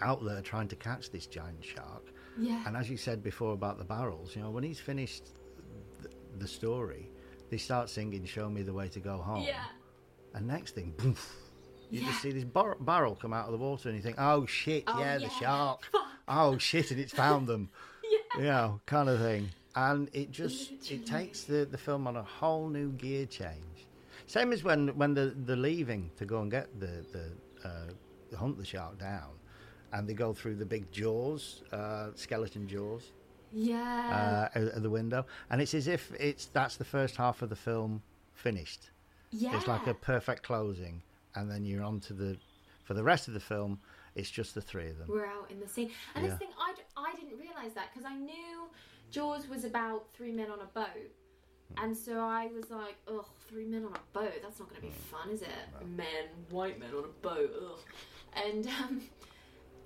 out 0.01 0.24
there 0.24 0.40
trying 0.42 0.68
to 0.68 0.77
catch 0.77 1.11
this 1.11 1.27
giant 1.27 1.64
shark. 1.64 2.12
Yeah. 2.38 2.62
And 2.66 2.77
as 2.77 2.88
you 2.88 2.96
said 2.96 3.22
before 3.22 3.53
about 3.53 3.79
the 3.79 3.85
barrels, 3.85 4.35
you 4.37 4.42
know, 4.42 4.51
when 4.51 4.64
he's 4.64 4.81
finished 4.81 5.24
th- 6.03 6.14
the 6.38 6.46
story, 6.48 7.11
they 7.51 7.57
start 7.59 7.88
singing 7.90 8.24
"Show 8.24 8.48
Me 8.48 8.62
the 8.62 8.72
Way 8.72 8.88
to 8.88 9.01
Go 9.01 9.18
Home." 9.18 9.42
yeah. 9.42 9.64
And 10.35 10.46
next 10.46 10.74
thing, 10.74 10.92
poof, 10.92 11.35
you 11.90 12.01
Yeah. 12.01 12.09
just 12.09 12.22
see 12.22 12.31
this 12.33 12.44
bar- 12.44 12.77
barrel 12.81 13.14
come 13.16 13.33
out 13.33 13.46
of 13.46 13.53
the 13.53 13.59
water, 13.59 13.88
and 13.88 13.96
you 13.96 14.03
think, 14.03 14.16
"Oh 14.18 14.46
shit, 14.46 14.85
Oh, 14.87 14.98
yeah, 15.01 15.18
the 15.18 15.29
shark." 15.31 15.88
Oh 16.31 16.59
shit, 16.59 16.90
and 16.90 17.01
it's 17.01 17.12
found 17.14 17.46
them. 17.46 17.70
Yeah. 18.11 18.38
You 18.38 18.44
know, 18.44 18.81
kind 18.87 19.09
of 19.09 19.18
thing. 19.20 19.48
And 19.74 20.09
it 20.12 20.31
just 20.31 20.70
Literally. 20.72 21.03
it 21.03 21.07
takes 21.07 21.44
the, 21.44 21.64
the 21.64 21.79
film 21.79 22.07
on 22.07 22.16
a 22.16 22.22
whole 22.22 22.68
new 22.68 22.92
gear 22.92 23.24
change. 23.27 23.87
Same 24.27 24.53
as 24.53 24.62
when 24.64 24.88
when 24.98 25.14
the 25.14 25.33
they're 25.37 25.57
leaving 25.57 26.11
to 26.18 26.24
go 26.27 26.40
and 26.42 26.51
get 26.51 26.68
the 26.79 27.05
the 27.12 27.68
uh, 27.68 28.37
hunt 28.37 28.59
the 28.59 28.64
shark 28.66 28.98
down, 28.98 29.31
and 29.92 30.09
they 30.09 30.14
go 30.14 30.33
through 30.33 30.57
the 30.57 30.66
big 30.66 30.90
jaws, 30.92 31.62
uh, 31.72 32.09
skeleton 32.14 32.66
jaws 32.68 33.12
Yeah. 33.53 34.48
uh, 34.55 34.59
out 34.59 34.68
of 34.77 34.83
the 34.83 34.90
window, 34.90 35.24
and 35.51 35.61
it's 35.61 35.74
as 35.74 35.87
if 35.88 36.12
it's 36.18 36.46
that's 36.46 36.77
the 36.77 36.85
first 36.85 37.16
half 37.16 37.42
of 37.42 37.48
the 37.48 37.57
film 37.57 38.03
finished. 38.35 38.90
yeah. 39.31 39.57
It's 39.57 39.66
like 39.66 39.87
a 39.87 39.94
perfect 39.94 40.42
closing, 40.42 41.03
and 41.35 41.51
then 41.51 41.64
you're 41.64 41.83
on 41.85 42.01
to 42.01 42.12
the 42.12 42.37
for 42.85 42.94
the 42.94 43.03
rest 43.03 43.29
of 43.29 43.35
the 43.35 43.40
film. 43.40 43.79
It's 44.14 44.31
just 44.31 44.55
the 44.55 44.61
three 44.62 44.88
of 44.90 44.98
them. 44.98 45.09
we're 45.09 45.27
out 45.27 45.51
in 45.51 45.61
the 45.61 45.68
sea. 45.68 45.90
And 46.14 46.24
Yeah. 46.24 46.31
this 46.31 46.38
thing, 46.40 46.48
I, 46.59 46.72
d- 46.74 46.83
I 46.96 47.14
didn't 47.14 47.38
realise 47.38 47.72
that 47.74 47.90
because 47.92 48.05
I 48.05 48.16
knew 48.16 48.68
Jaws 49.12 49.46
was 49.48 49.64
about 49.64 50.07
three 50.12 50.33
men 50.33 50.51
on 50.51 50.59
a 50.61 50.64
boat. 50.64 51.12
Hmm. 51.77 51.85
And 51.85 51.96
so 51.96 52.18
I 52.18 52.46
was 52.48 52.68
like, 52.70 52.96
ugh, 53.07 53.27
three 53.48 53.66
men 53.66 53.85
on 53.85 53.92
a 53.92 54.01
boat. 54.18 54.33
That's 54.42 54.59
not 54.59 54.70
going 54.70 54.81
to 54.81 54.87
be 54.88 54.92
Hmm. 54.92 55.14
fun, 55.16 55.31
is 55.31 55.42
it? 55.42 55.48
Men, 55.87 56.24
white 56.51 56.81
men 56.81 56.90
on 56.94 57.05
a 57.05 57.22
boat, 57.22 57.53
ugh. 57.62 57.79
And 58.44 58.66
um, 58.66 59.03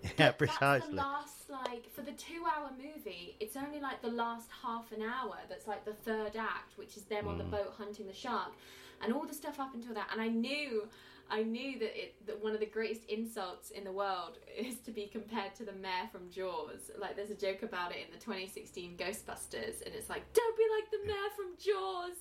Yeah, 0.18 0.32
precisely. 0.32 0.90
the 0.90 0.96
last, 0.96 1.48
like, 1.48 1.90
for 1.94 2.02
the 2.02 2.12
two 2.12 2.44
hour 2.44 2.70
movie, 2.76 3.36
it's 3.40 3.56
only 3.56 3.80
like 3.80 4.02
the 4.02 4.08
last 4.10 4.48
half 4.62 4.90
an 4.92 5.02
hour 5.02 5.36
that's 5.48 5.66
like 5.66 5.84
the 5.84 5.92
third 5.94 6.34
act, 6.36 6.76
which 6.76 6.96
is 6.96 7.04
them 7.04 7.28
on 7.28 7.34
Mm. 7.36 7.38
the 7.38 7.44
boat 7.44 7.74
hunting 7.78 8.06
the 8.06 8.12
shark. 8.12 8.52
And 9.00 9.12
all 9.12 9.26
the 9.26 9.34
stuff 9.34 9.58
up 9.58 9.74
until 9.74 9.94
that. 9.94 10.08
And 10.12 10.20
I 10.20 10.28
knew. 10.28 10.88
I 11.30 11.42
knew 11.44 11.78
that 11.78 11.96
it 11.98 12.26
that 12.26 12.42
one 12.44 12.52
of 12.52 12.60
the 12.60 12.66
greatest 12.66 13.04
insults 13.06 13.70
in 13.70 13.84
the 13.84 13.92
world 13.92 14.38
is 14.56 14.76
to 14.80 14.90
be 14.90 15.06
compared 15.06 15.54
to 15.56 15.64
the 15.64 15.72
mayor 15.72 16.08
from 16.12 16.30
Jaws. 16.30 16.90
Like 16.98 17.16
there's 17.16 17.30
a 17.30 17.34
joke 17.34 17.62
about 17.62 17.90
it 17.92 17.98
in 18.06 18.12
the 18.12 18.18
2016 18.22 18.96
Ghostbusters, 18.98 19.80
and 19.86 19.94
it's 19.94 20.10
like, 20.10 20.30
"Don't 20.34 20.56
be 20.56 20.64
like 20.76 20.90
the 20.90 21.06
mayor 21.06 21.30
from 21.36 21.56
Jaws," 21.58 22.16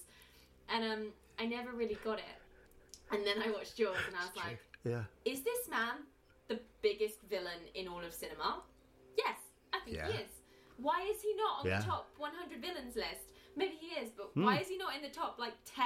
and 0.69 0.83
um, 0.91 1.07
I 1.39 1.45
never 1.45 1.71
really 1.71 1.97
got 2.05 2.19
it. 2.19 2.37
And 3.11 3.25
then 3.27 3.41
I 3.45 3.51
watched 3.51 3.75
Jaws, 3.75 3.97
and 4.07 4.15
I 4.15 4.21
was 4.25 4.35
like, 4.37 4.59
Yeah. 4.85 5.03
is 5.25 5.41
this 5.41 5.67
man 5.69 5.95
the 6.51 6.59
biggest 6.81 7.19
villain 7.29 7.61
in 7.75 7.87
all 7.87 8.03
of 8.03 8.13
cinema? 8.13 8.61
Yes, 9.17 9.37
I 9.73 9.79
think 9.83 9.97
Yeah. 9.97 10.07
he 10.11 10.13
is. 10.23 10.31
Why 10.77 11.01
is 11.11 11.21
he 11.21 11.33
not 11.35 11.59
on 11.59 11.65
Yeah. 11.67 11.79
the 11.79 11.85
top 11.85 12.05
100 12.17 12.59
villains 12.61 12.95
list? 12.95 13.25
Maybe 13.55 13.75
he 13.75 13.89
is, 14.01 14.09
but 14.11 14.35
why 14.35 14.59
is 14.59 14.67
he 14.67 14.77
not 14.77 14.95
in 14.95 15.01
the 15.01 15.09
top 15.21 15.39
like 15.39 15.55
10? 15.65 15.85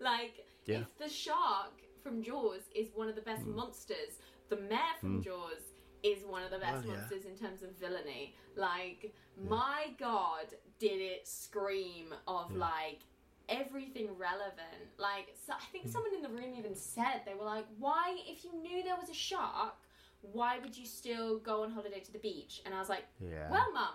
Like, 0.00 0.34
Hmm. 0.36 0.72
Yeah. 0.72 0.76
Hmm. 0.78 0.82
if 0.82 0.98
the 0.98 1.08
shark 1.08 1.74
from 2.02 2.22
Jaws 2.22 2.64
is 2.74 2.88
one 2.94 3.08
of 3.08 3.16
the 3.16 3.22
best 3.30 3.46
monsters, 3.46 4.12
the 4.48 4.56
mayor 4.56 4.96
from 5.00 5.22
Jaws 5.22 5.62
is 6.02 6.24
one 6.24 6.42
of 6.44 6.50
the 6.50 6.58
best 6.58 6.86
monsters 6.86 7.24
in 7.24 7.36
terms 7.36 7.62
of 7.62 7.70
villainy. 7.76 8.34
Like, 8.54 9.12
my 9.36 9.94
god, 9.98 10.46
did 10.78 11.00
it 11.00 11.26
scream 11.26 12.14
of 12.26 12.54
like 12.54 13.00
everything 13.48 14.08
relevant. 14.16 14.82
Like, 14.98 15.34
so 15.44 15.52
I 15.54 15.56
Hmm. 15.56 15.72
think 15.72 15.88
someone 15.88 16.14
in 16.14 16.22
the 16.22 16.28
room 16.28 16.54
even 16.54 16.74
said 16.74 17.22
they 17.24 17.34
were 17.34 17.44
like, 17.56 17.66
"Why, 17.78 18.16
if 18.26 18.44
you 18.44 18.52
knew 18.52 18.82
there 18.82 18.96
was 18.96 19.08
a 19.10 19.14
shark, 19.14 19.74
why 20.22 20.58
would 20.58 20.76
you 20.76 20.86
still 20.86 21.38
go 21.38 21.62
on 21.62 21.70
holiday 21.70 22.00
to 22.00 22.12
the 22.12 22.18
beach?" 22.18 22.62
And 22.64 22.74
I 22.74 22.78
was 22.78 22.88
like, 22.88 23.04
Yeah. 23.20 23.50
"Well, 23.50 23.70
mum, 23.72 23.94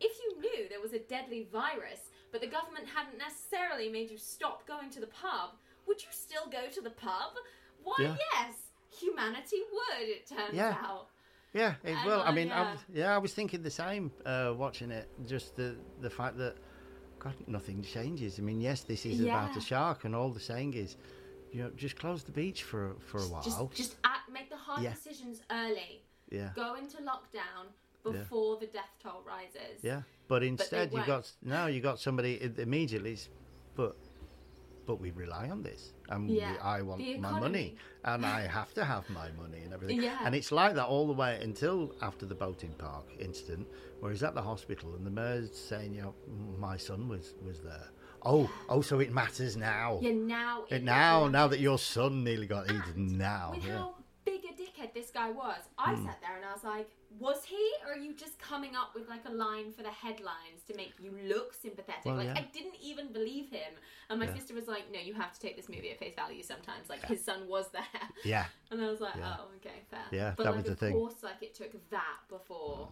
if 0.00 0.12
you 0.22 0.40
knew 0.40 0.68
there 0.68 0.80
was 0.80 0.92
a 0.92 0.98
deadly 0.98 1.44
virus, 1.52 2.10
but 2.32 2.40
the 2.40 2.46
government 2.46 2.86
hadn't 2.88 3.18
necessarily 3.18 3.88
made 3.88 4.10
you 4.10 4.18
stop 4.18 4.66
going 4.66 4.90
to 4.90 5.00
the 5.00 5.06
pub, 5.06 5.50
would 5.86 6.02
you 6.02 6.08
still 6.10 6.46
go 6.48 6.68
to 6.68 6.80
the 6.80 6.90
pub? 6.90 7.32
Why, 7.82 7.96
Yeah. 7.98 8.16
yes, 8.32 8.54
humanity 9.00 9.62
would. 9.72 10.08
It 10.08 10.26
turns 10.26 10.54
Yeah. 10.54 10.76
out." 10.80 11.08
Yeah, 11.52 11.74
it 11.84 11.90
And, 11.96 12.06
will. 12.06 12.20
I 12.22 12.28
uh, 12.28 12.32
mean, 12.32 12.48
yeah. 12.48 12.72
was, 12.72 12.80
yeah, 12.92 13.14
I 13.14 13.18
was 13.18 13.32
thinking 13.32 13.62
the 13.62 13.70
same 13.70 14.10
uh, 14.26 14.52
watching 14.56 14.90
it. 14.90 15.08
Just 15.26 15.54
the 15.54 15.76
the 16.00 16.10
fact 16.10 16.36
that 16.38 16.56
God, 17.20 17.34
nothing 17.46 17.80
changes. 17.82 18.38
I 18.38 18.42
mean, 18.42 18.60
yes, 18.60 18.82
this 18.82 19.06
is 19.06 19.20
about 19.20 19.56
a 19.56 19.60
shark, 19.60 20.04
and 20.04 20.14
all 20.16 20.30
the 20.30 20.40
saying 20.40 20.74
is, 20.74 20.96
you 21.54 21.62
know, 21.62 21.70
just 21.76 21.96
close 21.96 22.24
the 22.24 22.32
beach 22.32 22.60
for 22.64 22.96
for 23.08 23.18
a 23.18 23.28
while. 23.32 23.42
Just, 23.42 23.72
just 23.82 23.96
act, 24.04 24.28
make 24.38 24.48
the 24.50 24.56
hard 24.56 24.82
Yeah. 24.82 24.92
decisions 24.94 25.36
early. 25.50 26.02
yeah, 26.30 26.50
Go 26.56 26.74
into 26.74 26.96
lockdown 26.98 27.64
before 28.02 28.58
the 28.58 28.66
death 28.66 28.92
toll 29.02 29.22
rises. 29.26 29.76
yeah. 29.82 30.02
But 30.26 30.42
instead, 30.42 30.90
you 30.90 30.96
won't. 30.98 31.06
got 31.06 31.32
now 31.42 31.66
you 31.66 31.80
got 31.80 32.00
somebody 32.00 32.32
immediately. 32.58 33.16
But 33.76 33.96
but 34.86 34.96
we 35.00 35.10
rely 35.12 35.48
on 35.48 35.62
this, 35.62 35.94
and 36.10 36.28
we- 36.28 36.42
I 36.42 36.82
want 36.82 37.00
my 37.20 37.40
money, 37.40 37.76
and 38.04 38.26
I 38.26 38.40
have 38.58 38.74
to 38.74 38.84
have 38.84 39.08
my 39.08 39.30
money 39.42 39.60
and 39.64 39.72
everything. 39.72 40.02
Yeah. 40.02 40.18
And 40.24 40.34
it's 40.34 40.52
like 40.52 40.74
that 40.74 40.86
all 40.86 41.06
the 41.06 41.12
way 41.14 41.40
until 41.42 41.94
after 42.02 42.26
the 42.26 42.34
boating 42.34 42.74
park 42.86 43.06
incident, 43.18 43.66
where 44.00 44.10
he's 44.12 44.22
at 44.22 44.34
the 44.34 44.42
hospital 44.42 44.94
and 44.96 45.06
the 45.06 45.10
mayor's 45.10 45.56
saying, 45.56 45.94
you 45.94 46.02
know, 46.02 46.14
my 46.58 46.76
son 46.76 47.08
was 47.08 47.34
was 47.48 47.60
there. 47.60 47.88
Oh, 48.24 48.50
oh, 48.68 48.80
so 48.80 49.00
it 49.00 49.12
matters 49.12 49.56
now. 49.56 49.98
Yeah, 50.00 50.12
now. 50.12 50.64
It 50.70 50.76
it 50.76 50.84
now, 50.84 51.20
matters. 51.20 51.32
now 51.32 51.46
that 51.48 51.60
your 51.60 51.78
son 51.78 52.24
nearly 52.24 52.46
got 52.46 52.70
eaten, 52.70 53.18
now. 53.18 53.50
With 53.54 53.64
Yeah. 53.64 53.78
how 53.78 53.94
big 54.24 54.44
a 54.44 54.52
dickhead 54.54 54.94
this 54.94 55.10
guy 55.10 55.30
was, 55.30 55.60
I 55.76 55.94
Hmm. 55.94 56.06
sat 56.06 56.20
there 56.22 56.36
and 56.36 56.44
I 56.44 56.52
was 56.52 56.64
like, 56.64 56.90
was 57.18 57.44
he, 57.44 57.72
or 57.86 57.92
are 57.92 57.96
you 57.96 58.12
just 58.14 58.38
coming 58.38 58.74
up 58.74 58.94
with 58.94 59.08
like 59.08 59.24
a 59.26 59.30
line 59.30 59.72
for 59.72 59.82
the 59.82 59.90
headlines 59.90 60.62
to 60.66 60.74
make 60.74 60.94
you 60.98 61.12
look 61.28 61.54
sympathetic? 61.54 62.04
Well, 62.06 62.16
like, 62.16 62.26
yeah. 62.28 62.38
I 62.38 62.48
didn't 62.52 62.74
even 62.82 63.12
believe 63.12 63.50
him. 63.50 63.74
And 64.10 64.18
my 64.18 64.26
Yeah. 64.26 64.34
sister 64.34 64.54
was 64.54 64.66
like, 64.66 64.90
no, 64.90 64.98
you 64.98 65.14
have 65.14 65.32
to 65.32 65.38
take 65.40 65.54
this 65.56 65.68
movie 65.68 65.90
at 65.90 65.98
face 65.98 66.14
value 66.16 66.42
sometimes. 66.42 66.88
Like, 66.88 67.04
his 67.04 67.22
son 67.24 67.46
was 67.46 67.68
there. 67.70 67.84
Yeah. 68.24 68.46
And 68.70 68.82
I 68.82 68.90
was 68.90 69.00
like, 69.00 69.14
oh, 69.22 69.50
okay, 69.56 69.82
fair. 69.88 70.00
Yeah, 70.10 70.32
but 70.36 70.44
that 70.44 70.50
like, 70.50 70.64
was 70.64 70.64
the 70.64 70.74
thing. 70.74 70.94
of 70.94 70.98
course, 71.00 71.22
like, 71.22 71.40
it 71.42 71.54
took 71.54 71.72
that 71.90 72.18
before 72.28 72.88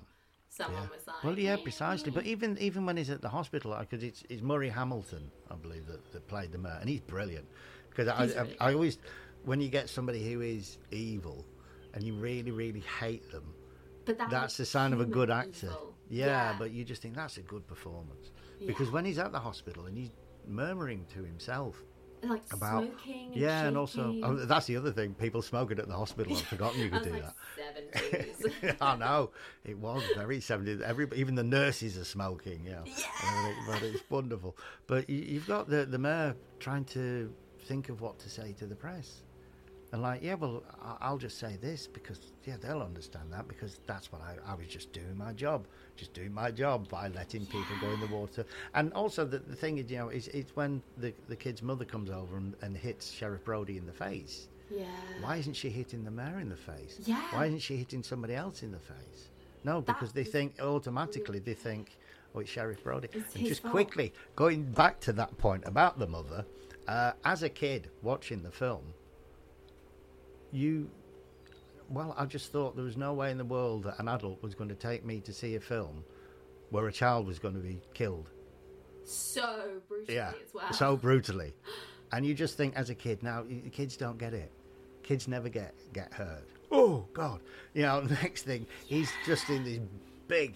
someone 0.57 0.83
Yeah. 0.83 0.89
was 0.97 1.07
like, 1.07 1.25
Well, 1.25 1.39
yeah, 1.39 1.57
precisely. 1.57 2.11
But 2.11 2.27
even 2.27 2.59
even 2.59 2.85
when 2.87 2.97
he's 2.97 3.11
at 3.11 3.23
the 3.23 3.29
hospital, 3.29 3.77
because 3.79 4.03
it's, 4.05 4.23
it's 4.29 4.43
Murray 4.43 4.69
Hamilton, 4.69 5.31
I 5.51 5.55
believe, 5.57 5.87
that, 5.87 6.13
that 6.13 6.27
played 6.29 6.53
the 6.53 6.59
mayor, 6.59 6.79
and 6.81 6.89
he's 6.89 7.01
brilliant. 7.01 7.47
Because 7.89 8.09
I, 8.09 8.27
He's 8.27 8.37
I, 8.37 8.47
I 8.71 8.75
always, 8.75 8.99
when 9.45 9.61
you 9.61 9.69
get 9.69 9.89
somebody 9.89 10.23
who 10.33 10.41
is 10.41 10.79
evil, 10.91 11.45
and 11.95 12.03
you 12.05 12.15
really 12.15 12.51
really 12.51 12.85
hate 13.01 13.31
them, 13.31 13.55
But 14.05 14.19
that 14.19 14.31
that's 14.31 14.57
the 14.57 14.65
sign 14.67 14.93
of 14.93 15.01
a 15.01 15.05
good 15.07 15.31
actor. 15.31 15.67
evil. 15.67 15.95
Yeah, 16.11 16.55
but 16.59 16.71
you 16.73 16.85
just 16.85 17.01
think 17.01 17.15
that's 17.15 17.39
a 17.39 17.43
good 17.43 17.67
performance. 17.67 18.31
Because 18.67 18.91
when 18.91 19.05
he's 19.05 19.19
at 19.19 19.33
the 19.33 19.41
hospital 19.41 19.87
and 19.87 19.97
he's 19.97 20.11
murmuring 20.47 21.07
to 21.15 21.23
himself 21.25 21.83
like 22.23 22.43
about 22.53 22.85
smoking 22.85 23.27
and 23.33 23.37
yeah, 23.37 23.65
and 23.65 23.77
also 23.77 24.15
oh, 24.23 24.35
that's 24.37 24.67
the 24.67 24.77
other 24.77 24.93
thing. 24.93 25.15
People 25.15 25.43
smoking 25.43 25.79
at 25.79 25.89
the 25.89 25.95
hospital. 25.95 26.37
I've 26.37 26.43
forgotten 26.43 26.81
you 26.81 26.91
could 26.91 27.03
do 27.05 27.11
like 27.13 27.23
that. 27.23 27.35
seventies. 27.95 28.77
I 28.81 28.97
know 28.97 29.31
it 29.65 29.77
was 29.79 30.03
very 30.17 30.39
70s. 30.39 30.81
Every 30.83 31.09
even 31.15 31.35
the 31.35 31.43
nurses 31.45 31.99
are 31.99 32.05
smoking. 32.05 32.65
Yeah, 32.65 32.83
Yeah. 32.87 33.53
but 33.67 33.83
it's 33.83 34.03
wonderful. 34.11 34.57
But 34.87 35.09
you, 35.11 35.19
you've 35.19 35.47
got 35.49 35.69
the 35.69 35.85
the 35.85 35.99
mayor 35.99 36.37
trying 36.61 36.85
to 36.87 37.33
think 37.67 37.89
of 37.89 38.01
what 38.01 38.19
to 38.21 38.29
say 38.31 38.53
to 38.59 38.67
the 38.67 38.75
press, 38.77 39.23
And 39.93 40.01
like, 40.01 40.23
yeah, 40.23 40.35
well, 40.35 40.63
I'll 41.03 41.19
just 41.19 41.39
say 41.39 41.59
this 41.61 41.87
because 41.87 42.19
yeah, 42.45 42.57
they'll 42.59 42.81
understand 42.81 43.31
that 43.31 43.47
because 43.47 43.79
that's 43.87 44.11
what 44.11 44.23
I, 44.23 44.37
I 44.51 44.55
was 44.55 44.67
just 44.67 44.91
doing 44.93 45.17
my 45.17 45.35
job, 45.35 45.67
just 45.97 46.15
doing 46.15 46.33
my 46.33 46.51
job 46.51 46.89
by 46.89 47.09
letting 47.09 47.45
people 47.45 47.77
go 47.79 47.91
in 47.91 48.01
the 48.01 48.07
water. 48.07 48.47
And 48.75 48.91
also 48.95 49.27
the, 49.27 49.39
the 49.39 49.55
thing 49.55 49.77
is, 49.77 49.91
you 49.91 49.99
know, 49.99 50.09
is 50.09 50.29
it's 50.29 50.57
when 50.57 50.83
the 50.97 51.13
the 51.29 51.37
kid's 51.37 51.63
mother 51.63 51.85
comes 51.85 52.09
over 52.09 52.39
and, 52.39 52.55
and 52.63 52.75
hits 52.75 53.11
Sheriff 53.11 53.45
Brody 53.45 53.77
in 53.77 53.85
the 53.85 53.93
face. 53.93 54.49
Yeah. 54.71 54.87
Why 55.21 55.37
isn't 55.37 55.55
she 55.55 55.69
hitting 55.69 56.05
the 56.05 56.11
mayor 56.11 56.41
in 56.41 56.49
the 56.49 56.57
face? 56.57 56.99
Yeah. 57.05 57.21
Why 57.31 57.47
isn't 57.47 57.61
she 57.61 57.77
hitting 57.77 58.03
somebody 58.03 58.35
else 58.35 58.63
in 58.63 58.73
the 58.73 58.79
face? 58.79 59.29
No, 59.63 59.83
because 59.83 60.13
they 60.13 60.25
think 60.25 60.55
automatically 60.61 61.39
they 61.39 61.55
think, 61.55 61.99
oh, 62.35 62.41
it's 62.41 62.51
Sheriff 62.51 62.83
Brody. 62.83 63.09
It's 63.13 63.35
and 63.37 63.47
just 63.47 63.61
fault. 63.61 63.73
quickly 63.73 64.15
going 64.37 64.65
back 64.65 65.01
to 65.01 65.13
that 65.13 65.37
point 65.37 65.65
about 65.67 65.99
the 65.99 66.07
mother, 66.07 66.47
uh, 66.89 67.13
as 67.25 67.43
a 67.43 67.51
kid 67.51 67.91
watching 68.03 68.43
the 68.43 68.51
film, 68.51 68.95
you, 70.53 70.91
well, 71.89 72.15
I 72.17 72.27
just 72.27 72.53
thought 72.53 72.77
there 72.77 72.85
was 72.85 72.97
no 72.97 73.13
way 73.15 73.31
in 73.31 73.39
the 73.39 73.45
world 73.45 73.85
that 73.85 73.99
an 73.99 74.09
adult 74.09 74.43
was 74.43 74.55
going 74.55 74.69
to 74.71 74.75
take 74.77 75.05
me 75.05 75.21
to 75.21 75.33
see 75.33 75.55
a 75.57 75.61
film 75.61 76.05
where 76.71 76.87
a 76.89 76.93
child 76.93 77.27
was 77.27 77.39
going 77.39 77.55
to 77.55 77.61
be 77.61 77.81
killed. 77.95 78.29
So 79.05 79.73
brutally 79.89 80.17
Yeah, 80.17 80.29
as 80.31 80.55
well. 80.55 80.73
so 80.73 80.97
brutally. 81.09 81.53
And 82.13 82.25
you 82.27 82.35
just 82.35 82.57
think, 82.57 82.77
as 82.77 82.91
a 82.91 82.95
kid, 82.95 83.23
now 83.23 83.45
kids 83.73 83.97
don't 83.97 84.19
get 84.19 84.35
it. 84.35 84.51
Kids 85.03 85.27
never 85.27 85.49
get 85.49 85.75
get 85.93 86.13
hurt. 86.13 86.47
Oh 86.71 87.07
God! 87.13 87.41
You 87.75 87.83
know, 87.83 88.01
next 88.23 88.43
thing 88.43 88.67
he's 88.87 89.11
just 89.27 89.49
in 89.51 89.65
this 89.65 89.81
big 90.29 90.55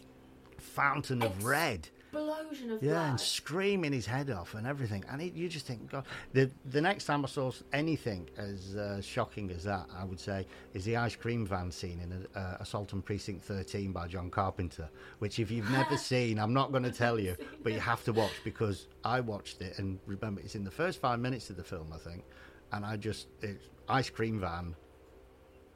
fountain 0.59 1.22
of 1.22 1.44
red. 1.44 1.88
Explosion 2.12 2.71
of 2.73 2.83
Yeah, 2.83 2.92
blood. 2.92 3.11
and 3.11 3.21
screaming 3.21 3.92
his 3.92 4.07
head 4.07 4.31
off 4.31 4.55
and 4.55 4.66
everything. 4.66 5.05
And 5.11 5.21
it, 5.23 5.35
you 5.35 5.49
just 5.49 5.66
think, 5.66 5.90
God. 5.90 6.05
The 6.33 6.51
the 6.71 6.81
next 6.81 7.05
time 7.05 7.25
I 7.25 7.29
saw 7.29 7.53
anything 7.73 8.29
as 8.37 8.77
uh, 8.77 9.01
shocking 9.01 9.51
as 9.51 9.64
that, 9.64 9.87
I 9.97 10.05
would 10.05 10.21
say, 10.21 10.47
is 10.75 10.85
the 10.85 10.97
ice 10.97 11.16
cream 11.16 11.47
van 11.47 11.71
scene 11.71 12.01
in 12.01 12.27
uh, 12.40 12.57
Assault 12.61 12.92
on 12.95 13.03
Precinct 13.03 13.42
13 13.45 13.92
by 13.92 14.07
John 14.09 14.31
Carpenter. 14.31 14.88
Which, 15.19 15.38
if 15.38 15.51
you've 15.51 15.71
never 15.71 15.97
seen, 16.12 16.38
I'm 16.38 16.53
not 16.55 16.71
going 16.73 16.85
to 16.85 16.92
tell 16.92 17.19
you, 17.19 17.37
but 17.62 17.73
you 17.73 17.81
have 17.81 18.05
to 18.05 18.12
watch 18.12 18.33
because 18.45 18.87
I 19.05 19.21
watched 19.21 19.62
it 19.62 19.79
and 19.79 19.99
remember 20.07 20.40
it's 20.40 20.55
in 20.55 20.64
the 20.64 20.71
first 20.71 21.01
five 21.01 21.21
minutes 21.21 21.51
of 21.51 21.57
the 21.57 21.64
film, 21.64 21.92
I 21.92 21.99
think. 21.99 22.25
And 22.73 22.85
I 22.85 22.97
just 22.97 23.29
it's 23.42 23.69
ice 23.88 24.11
cream 24.11 24.40
van. 24.40 24.75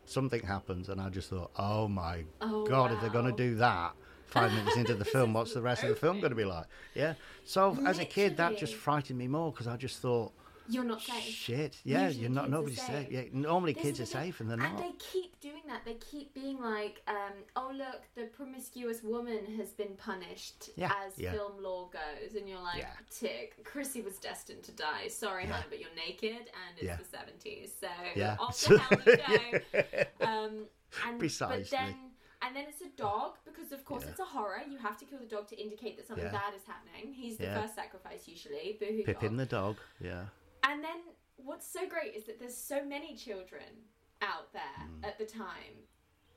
Something 0.07 0.43
happens, 0.43 0.88
and 0.88 1.01
I 1.01 1.09
just 1.09 1.31
thought, 1.31 1.53
oh 1.57 1.87
my 1.87 2.25
Oh, 2.40 2.66
God, 2.66 2.90
if 2.90 3.01
they're 3.01 3.11
going 3.11 3.31
to 3.31 3.37
do 3.49 3.55
that 3.57 3.93
five 4.31 4.53
minutes 4.53 4.77
into 4.77 4.95
the 4.95 5.05
film, 5.16 5.33
what's 5.35 5.55
the 5.55 5.62
rest 5.62 5.83
of 5.83 5.88
the 5.90 5.97
film 5.97 6.21
going 6.21 6.31
to 6.31 6.37
be 6.37 6.45
like? 6.45 6.66
Yeah. 6.95 7.14
So 7.45 7.77
as 7.87 7.99
a 7.99 8.05
kid, 8.05 8.37
that 8.38 8.57
just 8.59 8.75
frightened 8.75 9.19
me 9.19 9.29
more 9.29 9.51
because 9.53 9.66
I 9.66 9.77
just 9.77 9.99
thought, 10.01 10.33
You're 10.69 10.85
not 10.85 11.03
safe. 11.03 11.23
shit, 11.25 11.79
yeah, 11.85 12.05
Usually 12.07 12.23
you're 12.23 12.31
not. 12.31 12.49
Nobody's 12.49 12.79
safe. 12.81 13.09
safe. 13.09 13.11
Yeah, 13.11 13.23
normally 13.33 13.75
kids 13.75 13.99
are 13.99 14.05
is 14.05 14.11
the 14.12 14.19
thing. 14.19 14.27
safe, 14.29 14.40
and 14.40 14.49
they're 14.51 14.61
And 14.61 14.75
not. 14.75 14.83
they 14.83 14.93
keep 14.99 15.40
doing 15.40 15.62
that. 15.66 15.85
They 15.85 15.95
keep 15.95 16.33
being 16.35 16.61
like, 16.61 17.03
um, 17.09 17.33
"Oh 17.57 17.73
look, 17.75 18.03
the 18.14 18.25
promiscuous 18.27 19.03
woman 19.03 19.47
has 19.57 19.71
been 19.71 19.97
punished 19.97 20.71
Yeah, 20.77 20.93
as 21.07 21.19
yeah. 21.19 21.33
film 21.33 21.61
law 21.61 21.88
goes," 21.88 22.37
and 22.37 22.49
you're 22.49 22.61
like, 22.62 22.79
Yeah. 22.83 22.90
"Tick, 23.11 23.64
Chrissie 23.64 24.03
was 24.03 24.19
destined 24.19 24.62
to 24.64 24.73
die. 24.73 25.09
Sorry, 25.09 25.45
Yeah. 25.45 25.55
hon, 25.55 25.64
but 25.71 25.81
you're 25.81 25.95
naked, 25.97 26.37
and 26.37 26.79
it's 26.79 26.97
the 27.11 27.16
'70s, 27.16 27.71
so 27.81 27.88
Yeah. 28.14 28.37
off 28.38 28.61
the 28.61 28.79
hell 28.79 29.01
you 29.07 29.16
go." 29.16 30.05
Um, 30.27 30.66
and 31.07 31.19
Precisely. 31.19 31.62
But 31.62 31.71
then, 31.71 31.95
and 32.42 32.55
then 32.57 32.64
it's 32.68 32.81
a 32.81 32.88
dog 32.96 33.37
because, 33.44 33.72
of 33.72 33.85
course, 33.85 34.05
Yeah. 34.05 34.11
it's 34.11 34.20
a 34.20 34.24
horror. 34.24 34.62
You 34.68 34.79
have 34.79 34.96
to 34.98 35.05
kill 35.05 35.18
the 35.18 35.26
dog 35.26 35.46
to 35.48 35.57
indicate 35.57 35.96
that 35.96 36.07
something 36.07 36.24
Yeah. 36.26 36.33
bad 36.33 36.55
is 36.55 36.64
happening. 36.64 37.12
He's 37.12 37.37
the 37.37 37.44
Yeah. 37.44 37.61
first 37.62 37.74
sacrifice 37.74 38.26
usually. 38.26 38.76
Boohoo 38.81 39.05
Pippet 39.05 39.20
dog. 39.29 39.37
the 39.37 39.46
dog. 39.46 39.76
Yeah. 40.00 40.26
And 40.62 40.83
then 40.83 41.03
what's 41.37 41.66
so 41.66 41.87
great 41.88 42.14
is 42.14 42.24
that 42.24 42.38
there's 42.38 42.57
so 42.57 42.85
many 42.85 43.16
children 43.16 43.85
out 44.22 44.53
there 44.53 44.62
Mm. 44.79 45.05
at 45.05 45.18
the 45.18 45.26
time, 45.26 45.87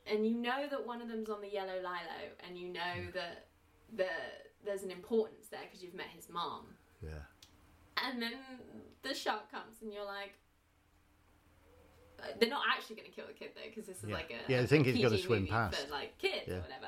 and 0.06 0.26
you 0.28 0.34
know 0.36 0.68
that 0.68 0.86
one 0.86 1.02
of 1.02 1.08
them's 1.10 1.30
on 1.30 1.42
the 1.42 1.50
yellow 1.50 1.82
lilo, 1.82 2.32
and 2.40 2.58
you 2.58 2.70
know 2.70 2.82
Mm. 2.82 3.14
that 3.14 3.48
the 3.92 4.10
there's 4.64 4.84
an 4.84 4.92
importance 4.92 5.50
there 5.50 5.62
because 5.64 5.84
you've 5.84 5.94
met 5.94 6.08
his 6.08 6.30
mom. 6.30 6.78
Yeah. 7.02 7.24
And 7.98 8.22
then 8.22 8.40
the 9.02 9.14
shark 9.14 9.50
comes, 9.52 9.82
and 9.82 9.94
you're 9.94 10.06
like. 10.06 10.40
They're 12.40 12.50
not 12.50 12.64
actually 12.70 12.96
going 12.98 13.10
to 13.10 13.16
kill 13.16 13.28
the 13.28 13.34
kid 13.34 13.50
though, 13.56 13.62
because 13.70 13.86
this 13.86 14.04
is 14.04 14.10
Yeah. 14.10 14.16
like 14.16 14.32
a 14.32 14.52
Yeah, 14.52 14.62
they 14.62 14.68
think 14.68 14.86
he's 14.88 15.02
gonna 15.02 15.18
swim 15.18 15.48
past. 15.48 15.86
for 15.86 15.92
like 15.92 16.18
kids 16.18 16.48
Yeah. 16.48 16.56
or 16.56 16.62
whatever. 16.62 16.88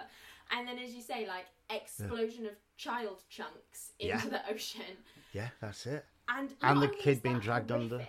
And 0.52 0.68
then, 0.68 0.78
as 0.78 0.94
you 0.94 1.02
say, 1.02 1.28
like 1.28 1.46
explosion 1.70 2.46
of 2.46 2.54
child 2.78 3.24
chunks 3.30 3.94
into 4.00 4.16
Yeah. 4.16 4.30
the 4.30 4.50
ocean, 4.50 4.98
Yeah, 5.34 5.50
that's 5.60 5.86
it. 5.88 6.06
and 6.30 6.56
And 6.62 6.82
the 6.82 6.88
kid 6.90 7.22
being 7.24 7.40
dragged 7.40 7.72
under. 7.72 8.06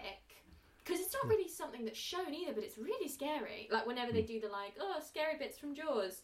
Because 0.85 1.01
it's 1.01 1.15
not 1.15 1.27
really 1.27 1.49
something 1.49 1.85
that's 1.85 1.99
shown 1.99 2.33
either, 2.33 2.53
but 2.53 2.63
it's 2.63 2.79
really 2.79 3.09
scary. 3.09 3.69
Like 3.73 3.87
whenever 3.87 4.13
they 4.13 4.23
do 4.23 4.39
the 4.41 4.49
like, 4.49 4.75
oh, 4.81 5.01
scary 5.05 5.37
bits 5.37 5.59
from 5.59 5.75
Jaws, 5.75 6.23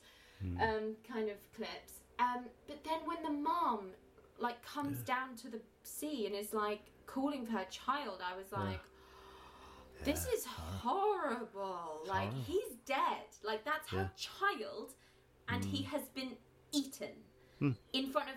um, 0.61 0.97
kind 1.03 1.29
of 1.31 1.37
clips. 1.53 2.01
Um, 2.19 2.45
but 2.69 2.85
then 2.85 3.01
when 3.05 3.23
the 3.23 3.31
mom 3.31 3.93
like 4.39 4.63
comes 4.65 4.99
down 5.03 5.37
to 5.37 5.49
the 5.49 5.61
sea 5.83 6.27
and 6.27 6.35
is 6.35 6.53
like 6.53 6.83
calling 7.07 7.45
for 7.47 7.53
her 7.53 7.65
child, 7.71 8.21
I 8.25 8.37
was 8.37 8.53
like, 8.53 8.81
this 10.05 10.27
is 10.27 10.45
horrible. 10.47 12.01
Like 12.07 12.31
horrible. 12.31 12.43
he's 12.47 12.77
dead. 12.87 13.27
Like 13.43 13.65
that's 13.65 13.89
her 13.91 14.11
Yeah. 14.17 14.17
child, 14.17 14.95
and 15.49 15.65
he 15.65 15.83
has 15.85 16.03
been 16.15 16.33
eaten 16.73 17.11
in 17.93 18.11
front 18.11 18.29
of 18.29 18.35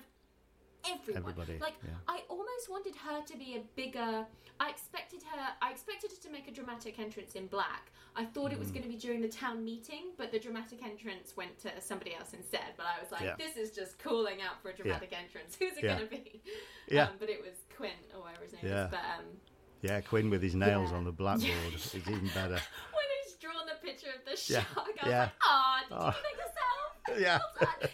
everyone. 0.88 1.23
Everybody, 1.23 1.58
Like 1.60 1.73
yeah. 1.84 1.93
I 2.08 2.21
almost 2.30 2.69
wanted 2.69 2.95
her 2.97 3.21
to 3.21 3.38
be 3.38 3.56
a 3.56 3.62
bigger. 3.75 4.25
I 4.60 4.69
expected 4.69 5.21
her. 5.23 5.47
I 5.62 5.71
expected 5.71 6.12
her 6.12 6.17
to 6.17 6.30
make 6.30 6.47
a 6.47 6.51
dramatic 6.51 6.99
entrance 6.99 7.34
in 7.36 7.47
black. 7.47 7.91
I 8.15 8.23
thought 8.23 8.54
it 8.54 8.60
was 8.60 8.69
Mm. 8.69 8.73
going 8.75 8.84
to 8.84 8.89
be 8.89 8.95
during 8.95 9.19
the 9.21 9.28
town 9.28 9.65
meeting, 9.65 10.13
but 10.15 10.32
the 10.32 10.39
dramatic 10.39 10.82
entrance 10.84 11.36
went 11.36 11.58
to 11.60 11.82
somebody 11.82 12.15
else 12.15 12.34
instead. 12.34 12.73
But 12.78 12.86
I 12.86 13.01
was 13.01 13.12
like, 13.12 13.23
Yeah. 13.23 13.36
this 13.38 13.58
is 13.58 13.71
just 13.75 13.99
calling 13.99 14.41
out 14.41 14.62
for 14.62 14.69
a 14.69 14.73
dramatic 14.73 15.12
entrance. 15.12 15.56
Who's 15.60 15.75
it 15.78 15.82
going 15.82 15.99
to 15.99 16.06
be? 16.06 16.41
Yeah. 16.88 17.06
Um, 17.10 17.15
but 17.19 17.30
it 17.30 17.41
was 17.41 17.56
Quinn 17.75 17.91
or 18.13 18.21
whatever 18.21 18.43
his 18.43 18.54
name 18.54 18.65
is. 18.67 18.89
But 18.91 18.99
um, 18.99 19.25
Yeah, 19.86 20.02
Quinn 20.02 20.30
with 20.30 20.41
his 20.41 20.56
nails 20.56 20.91
Yeah. 20.91 20.98
on 20.98 21.04
the 21.04 21.12
blackboard 21.21 21.74
is 21.76 21.93
even 21.95 22.28
better. 22.34 22.60
when 22.95 23.06
he's 23.24 23.34
drawn 23.36 23.65
the 23.67 23.86
picture 23.86 24.08
of 24.10 24.26
the 24.30 24.36
shark, 24.36 24.65
I 24.78 24.82
was 24.82 24.98
Yeah. 25.06 25.19
like, 25.21 25.32
"Ah, 25.43 25.84
did 25.89 25.95
Oh. 25.98 26.06
you 26.08 26.12
do 26.12 26.17
that 26.24 27.17
yourself?" 27.17 27.21
Yeah. 27.21 27.39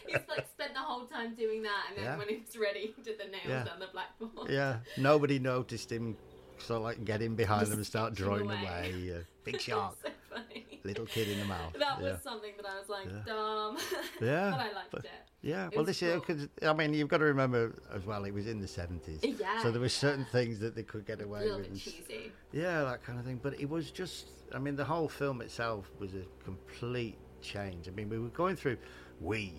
He's 0.08 0.30
like 0.30 0.47
spent 0.49 0.73
the 0.73 0.80
whole 0.80 1.06
time 1.06 1.36
doing 1.36 1.62
that, 1.63 1.84
and 1.89 1.97
then 1.97 2.06
Yeah. 2.06 2.17
when 2.17 2.30
he 2.30 2.38
was 2.38 2.56
ready, 2.58 2.93
he 2.95 3.01
did 3.01 3.17
the 3.19 3.25
nails 3.25 3.67
on 3.67 3.80
the 3.80 3.88
blackboard. 3.88 4.49
Yeah, 4.49 4.80
nobody 4.97 5.38
noticed 5.39 5.91
him. 5.91 6.15
So 6.60 6.80
like 6.80 7.04
get 7.04 7.21
in 7.21 7.36
behind 7.36 7.67
them 7.67 7.80
and 7.80 7.86
start 7.88 8.13
drawing 8.13 8.45
away. 8.45 8.62
away. 8.63 9.25
Big 9.43 9.60
shark, 9.60 9.97
so 10.01 10.10
funny. 10.30 10.70
Little 10.83 11.05
kid 11.05 11.27
in 11.29 11.39
the 11.39 11.45
mouth. 11.45 11.73
That 11.73 11.97
yeah. 12.01 12.11
was 12.13 12.21
something 12.23 12.51
that 12.57 12.65
I 12.65 12.79
was 12.79 12.89
like, 12.89 13.05
Yeah. 13.07 13.23
dumb. 13.25 13.77
Yeah, 14.21 14.51
but 14.51 14.59
I 14.59 14.73
liked 14.73 14.91
but- 14.91 15.05
it. 15.05 15.11
Yeah, 15.43 15.67
It 15.71 15.75
well, 15.75 15.83
this 15.85 16.03
is 16.03 16.11
cool. 16.11 16.19
because 16.19 16.47
I 16.61 16.71
mean 16.73 16.93
you've 16.93 17.07
got 17.07 17.17
to 17.17 17.25
remember 17.25 17.73
as 17.91 18.05
well. 18.05 18.25
It 18.25 18.31
was 18.33 18.45
in 18.47 18.59
the 18.61 18.67
seventies, 18.67 19.21
Yeah, 19.23 19.61
so 19.63 19.71
there 19.71 19.81
were 19.81 19.89
certain 19.89 20.23
things 20.25 20.59
that 20.59 20.75
they 20.75 20.83
could 20.83 21.03
get 21.05 21.19
A 21.19 21.23
away 21.23 21.41
little 21.45 21.57
with. 21.59 21.69
bit 21.73 21.79
cheesy. 21.79 22.31
Yeah, 22.51 22.83
that 22.83 23.03
kind 23.03 23.17
of 23.17 23.25
thing. 23.25 23.39
But 23.41 23.59
it 23.59 23.67
was 23.67 23.89
just, 23.89 24.27
I 24.53 24.59
mean, 24.59 24.75
the 24.75 24.85
whole 24.85 25.07
film 25.09 25.41
itself 25.41 25.89
was 25.99 26.13
a 26.13 26.21
complete 26.43 27.17
change. 27.41 27.87
I 27.87 27.91
mean, 27.91 28.07
we 28.07 28.19
were 28.19 28.29
going 28.29 28.55
through, 28.55 28.77
we, 29.19 29.53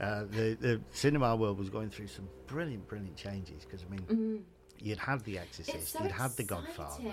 uh, 0.00 0.24
the 0.30 0.56
the 0.60 0.80
cinema 0.90 1.36
world 1.36 1.58
was 1.60 1.70
going 1.70 1.90
through 1.90 2.08
some 2.08 2.28
brilliant, 2.48 2.88
brilliant 2.88 3.16
changes. 3.16 3.64
Because 3.64 3.84
I 3.86 3.88
mean, 3.94 4.44
you'd 4.80 4.98
had 4.98 5.20
The 5.24 5.38
Exorcist. 5.38 5.92
So 5.92 6.02
you'd 6.02 6.10
had 6.10 6.32
The 6.36 6.42
Godfather. 6.42 7.04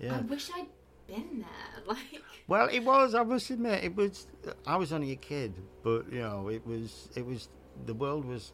Yeah. 0.00 0.16
I 0.16 0.20
wish 0.22 0.48
I'd 0.56 0.68
been 1.08 1.38
there. 1.40 1.48
Like, 1.86 2.22
Well, 2.46 2.68
it 2.68 2.80
was. 2.80 3.14
I 3.14 3.22
must 3.22 3.50
admit, 3.50 3.82
it 3.84 3.96
was. 3.96 4.26
I 4.66 4.76
was 4.76 4.92
only 4.92 5.12
a 5.12 5.16
kid, 5.16 5.54
but 5.82 6.12
you 6.12 6.20
know, 6.20 6.48
it 6.48 6.66
was. 6.66 7.08
It 7.16 7.24
was. 7.26 7.48
The 7.86 7.94
world 7.94 8.24
was 8.24 8.52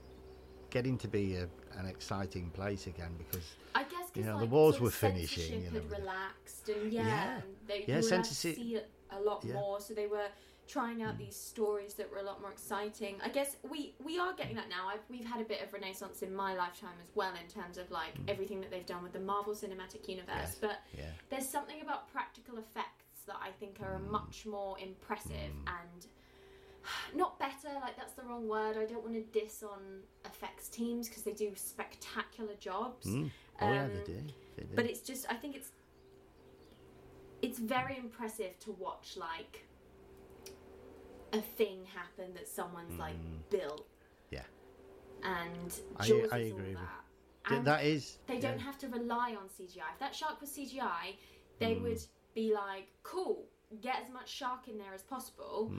getting 0.71 0.97
to 0.99 1.09
be 1.09 1.37
a, 1.37 1.49
an 1.79 1.87
exciting 1.87 2.51
place 2.51 2.87
again 2.87 3.13
because 3.19 3.47
I 3.75 3.83
guess 3.85 4.11
You 4.15 4.25
know, 4.25 4.37
the 4.39 4.43
like, 4.45 4.51
wars 4.53 4.75
sort 4.77 4.85
were 4.85 4.91
finishing 4.91 5.63
censorship 5.63 5.75
and 5.75 5.91
had 5.91 6.01
relaxed, 6.01 6.69
and 6.69 6.93
yeah, 6.93 7.07
Yeah. 7.07 7.35
and 7.37 7.43
they 7.67 7.85
Yeah, 7.89 8.01
were 8.01 8.23
to 8.23 8.35
see 8.35 8.77
it 8.77 8.89
a 9.11 9.21
lot 9.21 9.45
yeah. 9.45 9.55
More. 9.55 9.81
So 9.81 9.95
they 9.95 10.07
were 10.07 10.29
trying 10.67 11.03
out 11.03 11.19
these 11.19 11.37
stories 11.37 11.95
that 11.95 12.11
were 12.11 12.19
a 12.19 12.23
lot 12.23 12.41
more 12.41 12.51
exciting. 12.51 13.17
I 13.23 13.29
guess 13.29 13.57
we 13.71 13.95
we 14.03 14.19
are 14.19 14.33
getting 14.35 14.57
that 14.57 14.69
now. 14.69 14.89
I've, 14.89 15.01
we've 15.11 15.25
had 15.25 15.41
a 15.41 15.45
bit 15.45 15.63
of 15.63 15.73
renaissance 15.73 16.23
in 16.23 16.35
my 16.35 16.55
lifetime 16.55 16.97
as 17.03 17.11
well 17.15 17.33
in 17.43 17.49
terms 17.51 17.77
of 17.79 17.91
like 17.91 18.15
everything 18.29 18.61
that 18.63 18.71
they've 18.71 18.87
done 18.87 19.03
with 19.03 19.13
the 19.13 19.21
Marvel 19.21 19.55
Cinematic 19.55 20.09
Universe. 20.09 20.29
Mm. 20.31 20.39
Yes. 20.39 20.59
But 20.61 20.79
yeah, 20.97 21.05
there's 21.31 21.49
something 21.49 21.81
about 21.83 22.11
practical 22.13 22.57
effects 22.59 23.23
that 23.27 23.37
I 23.43 23.51
think 23.61 23.79
are 23.81 23.99
Mm. 23.99 24.11
much 24.11 24.47
more 24.47 24.79
impressive 24.79 25.53
and 25.67 26.07
not 27.15 27.39
better. 27.39 27.73
Like 27.81 27.97
that's 27.97 28.13
the 28.15 28.23
wrong 28.23 28.49
word. 28.49 28.77
I 28.77 28.85
don't 28.85 29.03
want 29.03 29.15
to 29.15 29.41
diss 29.41 29.63
on 29.63 29.81
effects 30.25 30.69
teams 30.69 31.09
because 31.09 31.23
they 31.23 31.33
do 31.33 31.53
spectacular 31.57 32.55
jobs. 32.59 33.07
Mm. 33.07 33.31
oh 33.61 33.73
yeah, 33.73 33.85
Um, 33.85 33.89
they 33.95 34.05
did. 34.13 34.33
They 34.57 34.63
did. 34.65 34.77
But 34.77 34.87
it's 34.87 35.01
just, 35.01 35.27
I 35.31 35.35
think 35.35 35.57
it's 35.57 35.71
it's 37.43 37.59
very 37.59 37.99
impressive 37.99 38.59
to 38.61 38.73
watch 38.73 39.17
like 39.19 39.67
a 41.39 41.43
thing 41.43 41.85
happen 41.87 42.33
that 42.35 42.49
someone's 42.49 42.99
like 42.99 43.17
built, 43.51 43.87
yeah, 44.31 44.43
and 45.23 45.69
Mm. 45.71 45.83
I- 45.99 46.07
Jaws 46.09 46.33
I 46.33 46.39
is 46.39 46.53
agree 46.53 46.63
all 46.65 46.69
with- 46.71 46.79
that. 46.79 47.01
And 47.47 47.67
that 47.67 47.85
is. 47.85 48.19
they 48.27 48.35
yeah. 48.37 48.41
don't 48.41 48.59
have 48.59 48.79
to 48.79 48.89
rely 48.89 49.35
on 49.37 49.49
CGI. 49.51 49.93
If 49.93 49.99
that 49.99 50.15
shark 50.15 50.41
was 50.41 50.51
CGI, 50.51 51.17
they 51.59 51.75
Mm. 51.75 51.83
would 51.83 52.01
be 52.35 52.55
like, 52.55 52.89
cool, 53.03 53.47
get 53.83 53.97
as 54.03 54.09
much 54.11 54.29
shark 54.31 54.67
in 54.69 54.79
there 54.79 54.95
as 54.95 55.03
possible, 55.03 55.71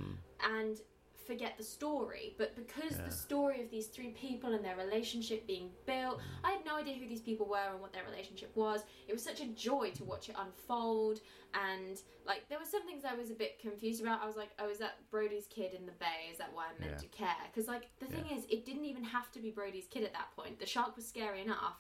and 0.42 0.80
forget 1.26 1.58
the 1.58 1.64
story. 1.64 2.36
But 2.38 2.56
because 2.56 2.98
the 2.98 3.12
story 3.12 3.62
of 3.62 3.70
these 3.70 3.88
three 3.88 4.10
people 4.12 4.54
and 4.54 4.64
their 4.64 4.76
relationship 4.76 5.46
being 5.48 5.70
built, 5.86 6.20
I 6.44 6.52
had 6.52 6.66
no 6.66 6.76
idea 6.76 6.96
who 6.96 7.08
these 7.08 7.22
people 7.22 7.46
were 7.48 7.72
and 7.72 7.82
what 7.82 7.94
their 7.94 8.04
relationship 8.10 8.56
was. 8.56 8.82
It 9.08 9.14
was 9.14 9.24
such 9.24 9.42
a 9.42 9.48
joy 9.48 9.92
to 9.96 10.04
watch 10.04 10.30
it 10.30 10.36
unfold. 10.40 11.20
And 11.54 12.02
like, 12.26 12.48
there 12.50 12.60
were 12.60 12.66
some 12.66 12.86
things 12.86 13.04
I 13.06 13.16
was 13.16 13.32
a 13.32 13.36
bit 13.36 13.60
confused 13.60 14.02
about. 14.02 14.22
I 14.22 14.28
was 14.28 14.36
like, 14.36 14.50
oh, 14.60 14.70
is 14.70 14.78
that 14.80 14.96
Brody's 15.10 15.48
kid 15.48 15.74
in 15.74 15.86
the 15.86 15.94
bay? 15.94 16.30
Is 16.32 16.38
that 16.38 16.50
why 16.54 16.66
I'm 16.74 16.80
meant 16.80 16.94
Yeah. 16.94 16.98
to 16.98 17.08
care? 17.08 17.44
Because 17.52 17.68
like, 17.68 17.90
the 18.00 18.06
thing 18.08 18.26
is, 18.38 18.46
it 18.50 18.66
didn't 18.66 18.86
even 18.86 19.04
have 19.04 19.32
to 19.34 19.40
be 19.40 19.52
Brody's 19.52 19.88
kid 19.88 20.04
at 20.04 20.14
that 20.14 20.36
point. 20.36 20.60
The 20.60 20.66
shark 20.66 20.96
was 20.96 21.08
scary 21.08 21.42
enough. 21.42 21.80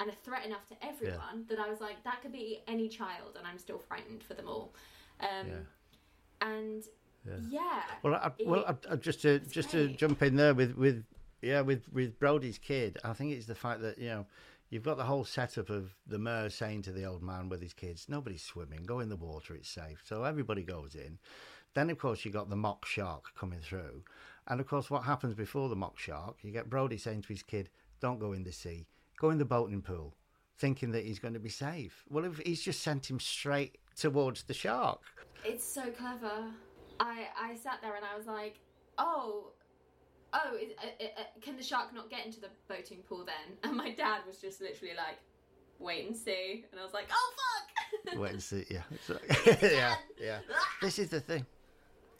And 0.00 0.10
a 0.10 0.14
threat 0.24 0.44
enough 0.44 0.66
to 0.68 0.74
everyone 0.84 1.44
that 1.48 1.60
I 1.60 1.68
was 1.70 1.80
like, 1.80 2.02
that 2.02 2.20
could 2.20 2.32
be 2.32 2.62
any 2.66 2.88
child, 2.88 3.36
and 3.38 3.46
I'm 3.46 3.58
still 3.58 3.78
frightened 3.78 4.24
for 4.24 4.34
them 4.34 4.48
all. 4.48 4.74
Um, 5.20 5.46
Yeah. 5.48 5.54
And 6.40 6.82
yeah, 7.48 7.82
Well, 8.02 8.14
I, 8.14 8.30
well, 8.44 8.78
I, 8.90 8.96
just 8.96 9.22
to 9.22 9.38
just 9.40 9.70
to 9.70 9.88
jump 9.88 10.22
in 10.22 10.36
there 10.36 10.54
with 10.54 10.76
with 10.76 11.04
yeah 11.42 11.60
with 11.60 11.82
with 11.92 12.18
Brody's 12.18 12.58
kid, 12.58 12.98
I 13.04 13.12
think 13.12 13.32
it's 13.32 13.46
the 13.46 13.54
fact 13.54 13.80
that 13.82 13.98
you 13.98 14.08
know 14.08 14.26
you've 14.70 14.82
got 14.82 14.96
the 14.96 15.04
whole 15.04 15.24
setup 15.24 15.70
of 15.70 15.94
the 16.06 16.18
mayor 16.18 16.50
saying 16.50 16.82
to 16.82 16.92
the 16.92 17.04
old 17.04 17.22
man 17.22 17.48
with 17.48 17.62
his 17.62 17.72
kids, 17.72 18.06
"Nobody's 18.08 18.42
swimming. 18.42 18.84
Go 18.84 19.00
in 19.00 19.08
the 19.08 19.16
water. 19.16 19.54
It's 19.54 19.68
safe." 19.68 20.02
So 20.04 20.24
everybody 20.24 20.62
goes 20.62 20.94
in. 20.94 21.18
Then 21.74 21.90
of 21.90 21.98
course 21.98 22.24
you've 22.24 22.34
got 22.34 22.50
the 22.50 22.56
mock 22.56 22.86
shark 22.86 23.34
coming 23.34 23.60
through, 23.60 24.04
and 24.46 24.60
of 24.60 24.66
course 24.66 24.90
what 24.90 25.04
happens 25.04 25.34
before 25.34 25.68
the 25.68 25.76
mock 25.76 25.98
shark? 25.98 26.36
You 26.42 26.52
get 26.52 26.70
Brody 26.70 26.98
saying 26.98 27.22
to 27.22 27.28
his 27.28 27.42
kid, 27.42 27.70
"Don't 28.00 28.20
go 28.20 28.32
in 28.32 28.44
the 28.44 28.52
sea. 28.52 28.86
Go 29.18 29.30
in 29.30 29.38
the 29.38 29.44
boating 29.44 29.82
pool." 29.82 30.14
Thinking 30.56 30.92
that 30.92 31.04
he's 31.04 31.18
going 31.18 31.34
to 31.34 31.40
be 31.40 31.48
safe. 31.48 32.04
Well, 32.08 32.24
if 32.24 32.38
he's 32.38 32.62
just 32.62 32.80
sent 32.80 33.10
him 33.10 33.18
straight 33.18 33.76
towards 33.96 34.44
the 34.44 34.54
shark. 34.54 35.00
it's 35.44 35.64
so 35.64 35.90
clever. 35.90 36.46
I 37.00 37.26
I 37.40 37.56
sat 37.56 37.78
there 37.82 37.96
and 37.96 38.04
I 38.04 38.16
was 38.16 38.26
like, 38.26 38.60
oh, 38.98 39.52
oh, 40.32 40.56
is, 40.56 40.72
uh, 40.78 40.86
uh, 41.02 41.20
uh, 41.20 41.24
can 41.40 41.56
the 41.56 41.62
shark 41.62 41.94
not 41.94 42.10
get 42.10 42.26
into 42.26 42.40
the 42.40 42.50
boating 42.68 42.98
pool 43.08 43.24
then? 43.24 43.56
And 43.62 43.76
my 43.76 43.90
dad 43.90 44.20
was 44.26 44.38
just 44.38 44.60
literally 44.60 44.94
like, 44.96 45.18
wait 45.78 46.06
and 46.06 46.16
see. 46.16 46.64
And 46.70 46.80
I 46.80 46.84
was 46.84 46.94
like, 46.94 47.08
oh 47.10 47.32
fuck. 47.36 48.16
Wait 48.18 48.32
and 48.32 48.42
see. 48.42 48.64
Yeah, 48.68 48.82
yeah, 49.62 49.94
yeah. 50.20 50.38
This 50.82 50.98
is 50.98 51.08
the 51.10 51.20
thing. 51.20 51.46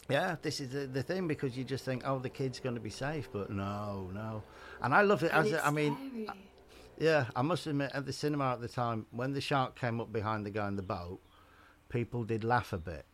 Yeah, 0.09 0.37
this 0.41 0.61
is 0.61 0.71
the, 0.71 0.87
the 0.87 1.03
thing 1.03 1.27
because 1.27 1.57
you 1.57 1.65
just 1.65 1.85
think, 1.85 2.03
oh, 2.07 2.19
the 2.19 2.29
kid's 2.29 2.61
going 2.61 2.75
to 2.75 2.81
be 2.81 2.91
safe, 2.91 3.29
but 3.33 3.51
no, 3.51 4.11
no. 4.13 4.43
And 4.83 4.95
I 4.95 5.03
love 5.03 5.23
it. 5.23 5.33
And 5.33 5.47
As 5.47 5.53
it's 5.53 5.67
I 5.67 5.71
mean, 5.71 5.97
scary. 6.25 6.39
yeah, 6.99 7.27
I 7.35 7.43
must 7.43 7.67
admit, 7.67 7.91
at 7.95 8.07
the 8.07 8.13
cinema 8.13 8.53
at 8.53 8.61
the 8.61 8.69
time, 8.69 9.07
when 9.11 9.33
the 9.33 9.41
shark 9.41 9.79
came 9.79 10.01
up 10.01 10.13
behind 10.13 10.45
the 10.47 10.51
guy 10.51 10.69
in 10.69 10.77
the 10.77 10.83
boat, 10.83 11.21
people 11.89 12.25
did 12.25 12.45
laugh 12.45 12.73
a 12.73 12.79
bit. 12.79 13.07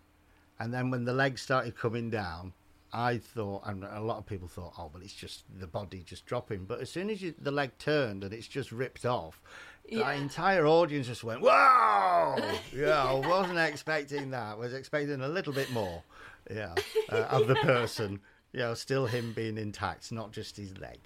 And 0.61 0.73
then 0.73 0.91
when 0.91 1.05
the 1.05 1.13
legs 1.13 1.43
started 1.43 1.77
coming 1.77 2.11
down, 2.11 2.53
I 2.93 3.19
thought, 3.19 3.63
and 3.67 3.83
a 3.85 4.01
lot 4.01 4.19
of 4.19 4.27
people 4.27 4.47
thought, 4.47 4.75
oh, 4.79 4.91
well, 4.93 5.03
it's 5.03 5.15
just 5.15 5.45
the 5.59 5.67
body 5.67 6.03
just 6.05 6.27
dropping. 6.27 6.65
But 6.67 6.81
as 6.81 6.91
soon 6.91 7.09
as 7.11 7.23
you, 7.23 7.35
the 7.41 7.51
leg 7.51 7.71
turned 7.79 8.23
and 8.25 8.33
it's 8.35 8.47
just 8.49 8.71
ripped 8.73 9.07
off, 9.07 9.41
Yeah. 9.89 10.13
the 10.13 10.21
entire 10.21 10.67
audience 10.67 11.07
just 11.07 11.25
went, 11.25 11.41
whoa! 11.41 12.37
yeah, 12.75 13.03
I 13.05 13.15
wasn't 13.15 13.59
expecting 13.59 14.31
that. 14.31 14.53
I 14.53 14.55
was 14.55 14.75
expecting 14.75 15.21
a 15.23 15.29
little 15.29 15.53
bit 15.53 15.71
more, 15.73 16.03
yeah, 16.51 16.75
uh, 17.11 17.27
of 17.31 17.47
the 17.49 17.55
person. 17.57 18.21
You 18.53 18.61
know, 18.61 18.75
still 18.75 19.07
him 19.07 19.33
being 19.33 19.57
intact, 19.57 20.11
not 20.11 20.33
just 20.33 20.57
his 20.57 20.77
leg. 20.79 20.99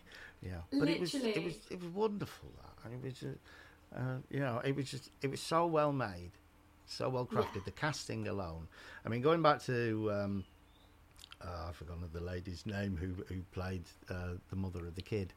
Yeah, 0.43 0.63
but 0.79 0.89
it 0.89 0.99
was 0.99 1.15
it 1.15 1.45
was 1.45 1.55
it 1.71 1.79
was 1.81 1.91
wonderful. 1.91 2.49
That 2.57 2.91
and 2.91 3.05
it 3.05 3.05
was, 3.05 3.23
uh, 3.23 3.99
uh, 3.99 4.17
you 4.31 4.41
know, 4.41 4.61
it 4.65 4.75
was 4.75 4.91
just 4.91 5.11
it 5.21 5.31
was 5.31 5.41
so 5.41 5.67
well 5.67 5.93
made, 5.93 6.33
so 6.87 7.09
well 7.09 7.27
crafted. 7.27 7.57
Yeah. 7.57 7.63
The 7.65 7.71
casting 7.73 8.29
alone. 8.29 8.69
I 9.05 9.09
mean, 9.09 9.23
going 9.23 9.43
back 9.43 9.63
to 9.65 10.11
um, 10.13 10.45
uh, 11.43 11.69
I've 11.69 11.77
forgotten 11.77 12.09
the 12.13 12.21
lady's 12.21 12.67
name 12.67 12.97
who 12.97 13.25
who 13.33 13.43
played 13.53 13.85
uh, 14.11 14.35
the 14.51 14.57
mother 14.57 14.87
of 14.87 14.95
the 14.95 15.03
kid, 15.03 15.33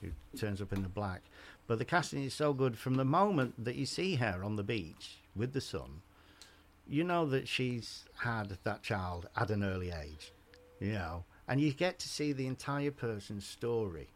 who 0.00 0.08
turns 0.38 0.60
up 0.60 0.72
in 0.72 0.82
the 0.82 0.88
black. 0.88 1.22
But 1.66 1.78
the 1.78 1.84
casting 1.84 2.24
is 2.24 2.34
so 2.34 2.52
good 2.52 2.78
from 2.78 2.94
the 2.94 3.04
moment 3.04 3.64
that 3.64 3.74
you 3.74 3.86
see 3.86 4.16
her 4.16 4.42
on 4.42 4.56
the 4.56 4.62
beach 4.62 5.18
with 5.36 5.52
the 5.52 5.60
sun. 5.60 6.02
You 6.86 7.04
know 7.04 7.26
that 7.26 7.46
she's 7.46 8.04
had 8.20 8.56
that 8.64 8.82
child 8.82 9.28
at 9.36 9.50
an 9.50 9.62
early 9.62 9.90
age, 9.90 10.32
you 10.80 10.92
know, 10.92 11.24
and 11.46 11.60
you 11.60 11.72
get 11.72 11.98
to 11.98 12.08
see 12.08 12.32
the 12.32 12.46
entire 12.46 12.90
person's 12.90 13.46
story 13.46 14.08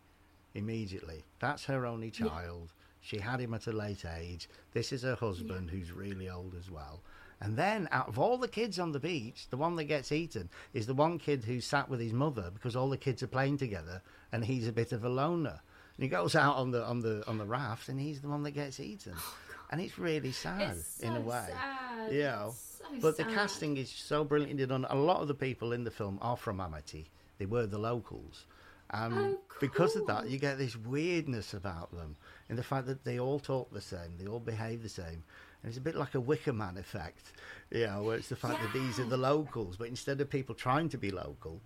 immediately. 0.55 1.25
That's 1.39 1.65
her 1.67 1.85
only 1.85 2.11
child. 2.11 2.73
She 3.03 3.19
had 3.19 3.41
him 3.41 3.53
at 3.53 3.67
a 3.67 3.73
late 3.73 4.05
age. 4.05 4.49
This 4.73 4.93
is 4.93 5.03
her 5.03 5.17
husband 5.17 5.71
who's 5.71 5.93
really 5.93 6.31
old 6.31 6.55
as 6.59 6.71
well. 6.71 7.03
And 7.41 7.57
then, 7.57 7.89
out 7.91 8.09
of 8.09 8.19
all 8.21 8.39
the 8.39 8.47
kids 8.47 8.79
on 8.79 8.93
the 8.93 9.01
beach, 9.01 9.49
the 9.51 9.57
one 9.57 9.75
that 9.75 9.85
gets 9.85 10.13
eaten 10.13 10.49
is 10.73 10.87
the 10.87 10.95
one 10.95 11.19
kid 11.19 11.43
who 11.45 11.61
sat 11.61 11.89
with 11.89 11.99
his 11.99 12.13
mother 12.13 12.51
because 12.55 12.77
all 12.77 12.89
the 12.89 12.97
kids 12.97 13.21
are 13.23 13.27
playing 13.27 13.59
together, 13.59 14.01
and 14.31 14.45
he's 14.45 14.69
a 14.69 14.73
bit 14.73 14.93
of 14.93 15.05
a 15.05 15.09
loner. 15.09 15.61
And 15.97 16.05
he 16.05 16.09
goes 16.09 16.37
out 16.37 16.55
on 16.57 16.71
the 16.71 16.85
on 16.85 17.01
the 17.01 17.25
on 17.27 17.39
the 17.39 17.45
raft, 17.45 17.89
and 17.89 17.99
he's 17.99 18.21
the 18.21 18.29
one 18.29 18.45
that 18.45 18.53
gets 18.53 18.79
eaten. 18.79 19.15
Oh, 19.17 19.35
and 19.73 19.81
it's 19.81 19.99
really 19.99 20.31
sad 20.31 20.77
It's 20.77 21.01
in 21.01 21.17
a 21.17 21.21
way. 21.21 21.49
sad. 21.49 22.13
You 22.13 22.23
know, 22.23 22.55
so 22.55 22.85
but 23.01 23.17
the 23.17 23.25
casting 23.25 23.77
is 23.77 23.91
so 23.91 24.23
brilliantly 24.23 24.65
done. 24.67 24.87
A 24.89 24.95
lot 24.95 25.21
of 25.21 25.27
the 25.27 25.35
people 25.35 25.73
in 25.73 25.83
the 25.83 25.91
film 25.91 26.19
are 26.23 26.37
from 26.37 26.61
Amity. 26.61 27.11
They 27.39 27.47
were 27.47 27.67
the 27.67 27.79
locals. 27.79 28.47
And 28.93 29.15
Oh, 29.15 29.39
because 29.61 29.97
of 29.97 30.07
that, 30.07 30.29
you 30.29 30.39
get 30.39 30.59
this 30.59 30.77
weirdness 30.77 31.55
about 31.55 31.93
them 31.93 32.17
in 32.51 32.57
the 32.57 32.63
fact 32.63 32.87
that 32.89 33.05
they 33.05 33.19
all 33.19 33.39
talk 33.41 33.73
the 33.73 33.81
same, 33.81 34.17
they 34.19 34.27
all 34.27 34.41
behave 34.41 34.83
the 34.83 34.89
same. 34.89 35.25
And 35.63 35.69
it's 35.69 35.79
a 35.79 35.81
bit 35.81 35.95
like 35.95 36.15
a 36.15 36.21
Wicker 36.21 36.53
Man 36.53 36.77
effect, 36.77 37.33
you 37.71 37.87
know, 37.87 38.03
where 38.03 38.17
it's 38.17 38.29
the 38.29 38.37
fact 38.37 38.61
that 38.61 38.73
these 38.73 38.99
are 38.99 39.05
the 39.05 39.17
locals, 39.17 39.77
but 39.77 39.89
instead 39.89 40.21
of 40.21 40.29
people 40.29 40.55
trying 40.55 40.89
to 40.91 40.99
be 40.99 41.11
local, 41.11 41.61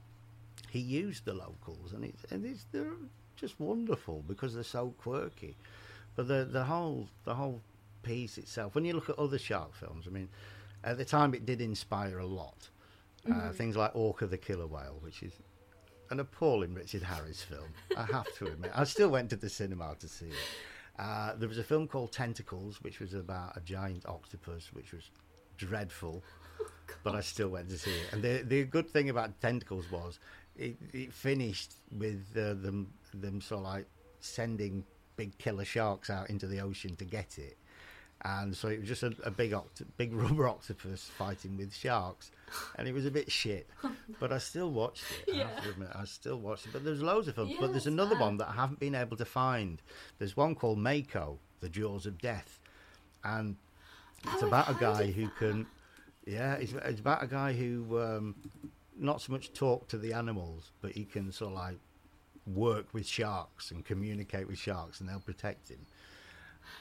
he 0.69 0.79
used 0.79 1.25
the 1.25 1.35
locals, 1.35 1.93
and 1.93 2.05
it's 2.05 2.25
and 2.31 2.45
it's 2.45 2.67
they're 2.73 2.93
just 3.37 3.59
wonderful 3.59 4.23
because 4.29 4.55
they're 4.55 4.63
so 4.63 4.95
quirky. 4.99 5.57
But 6.15 6.29
the 6.29 6.45
the 6.45 6.65
whole 6.65 7.09
the 7.25 7.35
whole 7.35 7.63
piece 8.03 8.39
itself, 8.39 8.75
when 8.75 8.85
you 8.85 8.93
look 8.93 9.09
at 9.09 9.19
other 9.19 9.39
shark 9.39 9.75
films, 9.75 10.07
I 10.07 10.11
mean, 10.11 10.29
at 10.85 10.99
the 10.99 11.05
time 11.05 11.35
it 11.35 11.47
did 11.47 11.61
inspire 11.61 12.19
a 12.19 12.27
lot. 12.27 12.69
Uh, 13.29 13.51
things 13.51 13.77
like 13.77 13.91
Orca 13.95 14.25
the 14.27 14.39
Killer 14.39 14.69
Whale, 14.69 14.99
which 15.01 15.25
is 15.25 15.33
an 16.11 16.21
appalling 16.21 16.75
Richard 16.75 17.03
Harris 17.03 17.43
film. 17.43 17.69
I 17.97 18.05
have 18.05 18.33
to 18.39 18.47
admit, 18.47 18.73
I 18.75 18.85
still 18.85 19.09
went 19.09 19.31
to 19.31 19.37
the 19.37 19.49
cinema 19.49 19.95
to 20.01 20.09
see 20.09 20.27
it. 20.27 20.35
Uh, 20.99 21.35
there 21.37 21.49
was 21.49 21.59
a 21.59 21.65
film 21.65 21.87
called 21.87 22.13
Tentacles, 22.13 22.83
which 22.83 23.01
was 23.01 23.13
about 23.13 23.57
a 23.57 23.61
giant 23.61 24.07
octopus, 24.07 24.71
which 24.73 24.93
was 24.93 25.11
dreadful, 25.59 26.23
but 27.03 27.15
I 27.15 27.21
still 27.21 27.49
went 27.49 27.69
to 27.69 27.79
see 27.79 27.91
it. 27.91 28.13
And 28.13 28.23
the 28.23 28.43
the 28.47 28.65
good 28.65 28.89
thing 28.89 29.11
about 29.11 29.41
Tentacles 29.41 29.91
was 29.91 30.19
it, 30.57 30.77
it 30.93 31.13
finished 31.13 31.75
with 31.91 32.25
uh, 32.37 32.55
them 32.55 32.93
them 33.13 33.41
sort 33.41 33.61
of 33.61 33.65
like 33.65 33.87
sending 34.21 34.85
big 35.17 35.37
killer 35.39 35.65
sharks 35.65 36.11
out 36.11 36.31
into 36.31 36.47
the 36.47 36.61
ocean 36.61 36.97
to 36.97 37.05
get 37.05 37.39
it. 37.39 37.59
And 38.23 38.57
so 38.57 38.69
it 38.69 38.81
was 38.81 38.89
just 38.89 39.03
a, 39.03 39.15
a 39.25 39.31
big 39.31 39.53
oct- 39.53 39.85
big 39.97 40.13
rubber 40.23 40.49
octopus 40.49 41.05
fighting 41.19 41.57
with 41.57 41.75
sharks, 41.75 42.31
and 42.77 42.89
it 42.89 42.93
was 42.95 43.05
a 43.07 43.11
bit 43.11 43.31
shit. 43.31 43.69
But 44.21 44.33
I 44.33 44.39
still 44.39 44.71
watched 44.71 45.05
it. 45.27 45.35
I 45.35 45.61
to 45.63 45.71
admit, 45.71 45.89
I 45.95 46.05
still 46.07 46.39
watched 46.39 46.67
it. 46.67 46.73
But 46.73 46.85
there's 46.85 47.03
loads 47.03 47.29
of 47.29 47.35
them. 47.35 47.49
Yeah, 47.49 47.57
but 47.61 47.73
there's 47.73 47.87
another 47.87 48.15
fair. 48.17 48.21
one 48.25 48.37
that 48.39 48.49
I 48.49 48.53
haven't 48.53 48.81
been 48.81 48.95
able 48.95 49.17
to 49.19 49.25
find. 49.27 49.83
There's 50.19 50.37
one 50.37 50.55
called 50.55 50.79
Mako, 50.79 51.39
The 51.61 51.69
Jaws 51.69 52.07
of 52.07 52.19
Death, 52.19 52.61
and 53.25 53.57
it's 54.25 54.43
Oh, 54.43 54.47
about 54.49 54.71
a 54.71 54.75
guy 54.75 55.11
who 55.11 55.29
can. 55.39 55.67
Yeah, 56.25 56.55
it's, 56.55 56.73
it's 56.73 57.01
about 57.01 57.23
a 57.23 57.27
guy 57.27 57.53
who 57.53 58.01
um, 58.01 58.35
not 58.97 59.21
so 59.21 59.33
much 59.33 59.53
talk 59.53 59.89
to 59.89 59.99
the 59.99 60.13
animals, 60.15 60.71
but 60.81 60.93
he 60.93 61.05
can 61.05 61.31
sort 61.33 61.53
of 61.53 61.59
like 61.59 61.79
work 62.47 62.87
with 62.95 63.07
sharks 63.07 63.71
and 63.71 63.85
communicate 63.85 64.49
with 64.49 64.59
sharks, 64.59 65.01
and 65.01 65.09
they'll 65.09 65.21
protect 65.21 65.69
him. 65.69 65.85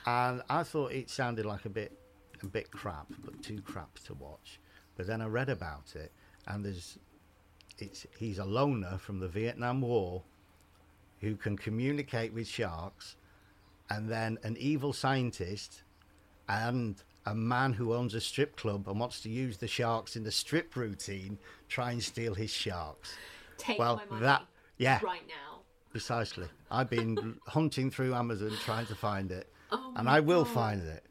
And 0.06 0.42
I 0.50 0.64
thought 0.64 0.92
it 0.92 1.10
sounded 1.10 1.46
like 1.46 1.66
a 1.66 1.70
bit, 1.70 1.98
a 2.44 2.48
bit 2.48 2.72
crap, 2.72 3.08
but 3.24 3.42
too 3.42 3.62
crap 3.62 4.00
to 4.06 4.14
watch. 4.14 4.60
But 4.96 5.08
then 5.08 5.22
I 5.22 5.26
read 5.26 5.50
about 5.50 5.96
it, 5.96 6.12
and 6.48 6.64
there's, 6.64 6.98
it's 7.78 8.06
he's 8.18 8.40
a 8.40 8.46
loner 8.46 8.98
from 8.98 9.20
the 9.20 9.28
Vietnam 9.28 9.82
War, 9.82 10.24
who 11.20 11.36
can 11.36 11.58
communicate 11.58 12.34
with 12.34 12.48
sharks, 12.48 13.18
and 13.90 14.10
then 14.10 14.38
an 14.44 14.56
evil 14.60 14.94
scientist, 14.94 15.84
and 16.48 17.02
a 17.26 17.34
man 17.36 17.74
who 17.74 17.94
owns 17.94 18.14
a 18.14 18.22
strip 18.22 18.56
club 18.56 18.88
and 18.88 19.00
wants 19.00 19.22
to 19.22 19.30
use 19.30 19.58
the 19.58 19.68
sharks 19.68 20.16
in 20.16 20.24
the 20.24 20.32
strip 20.32 20.76
routine, 20.76 21.38
try 21.68 21.92
and 21.92 22.04
steal 22.04 22.36
his 22.36 22.52
sharks. 22.52 23.16
Take 23.58 23.80
well, 23.80 24.02
that- 24.12 24.46
yeah. 24.78 25.00
right 25.04 25.28
now. 25.28 25.62
Precisely. 25.92 26.48
I've 26.70 26.90
been 26.90 27.40
hunting 27.48 27.90
through 27.90 28.14
Amazon 28.14 28.52
trying 28.64 28.86
to 28.88 28.96
find 28.96 29.32
it, 29.32 29.50
Oh 29.72 29.94
and 29.96 30.08
I 30.10 30.20
will 30.20 30.44
God. 30.44 30.54
find 30.54 30.82
it. 30.88 31.06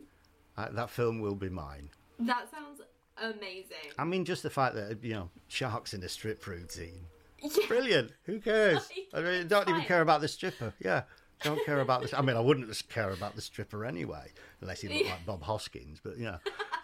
Uh, 0.57 0.69
that 0.73 0.91
film 0.91 1.21
will 1.21 1.35
be 1.35 1.49
mine. 1.49 1.91
That 2.21 2.49
sounds 2.51 2.81
amazing. 3.21 3.91
I 3.99 4.05
mean, 4.05 4.25
just 4.25 4.43
the 4.43 4.51
fact 4.51 4.75
that 4.77 5.03
you 5.03 5.15
know 5.15 5.31
sharks 5.49 5.95
in 5.95 6.03
a 6.03 6.09
strip 6.09 6.47
routine, 6.47 7.07
Yeah. 7.43 7.67
brilliant. 7.69 8.13
Who 8.25 8.41
cares? 8.41 8.89
I 9.15 9.21
mean, 9.21 9.49
don't 9.49 9.69
even 9.69 9.83
care 9.83 10.01
about 10.01 10.21
the 10.21 10.29
stripper. 10.29 10.73
Yeah, 10.81 11.03
don't 11.43 11.65
care 11.65 11.81
about 11.81 12.03
this. 12.03 12.15
I 12.15 12.23
mean, 12.23 12.37
I 12.37 12.41
wouldn't 12.41 12.71
care 12.89 13.11
about 13.11 13.35
the 13.35 13.43
stripper 13.43 13.85
anyway, 13.85 14.31
unless 14.61 14.81
he 14.81 14.89
looked 14.89 15.07
like 15.11 15.27
Bob 15.27 15.43
Hoskins. 15.43 16.01
But 16.03 16.17
you 16.19 16.27
know, 16.27 16.39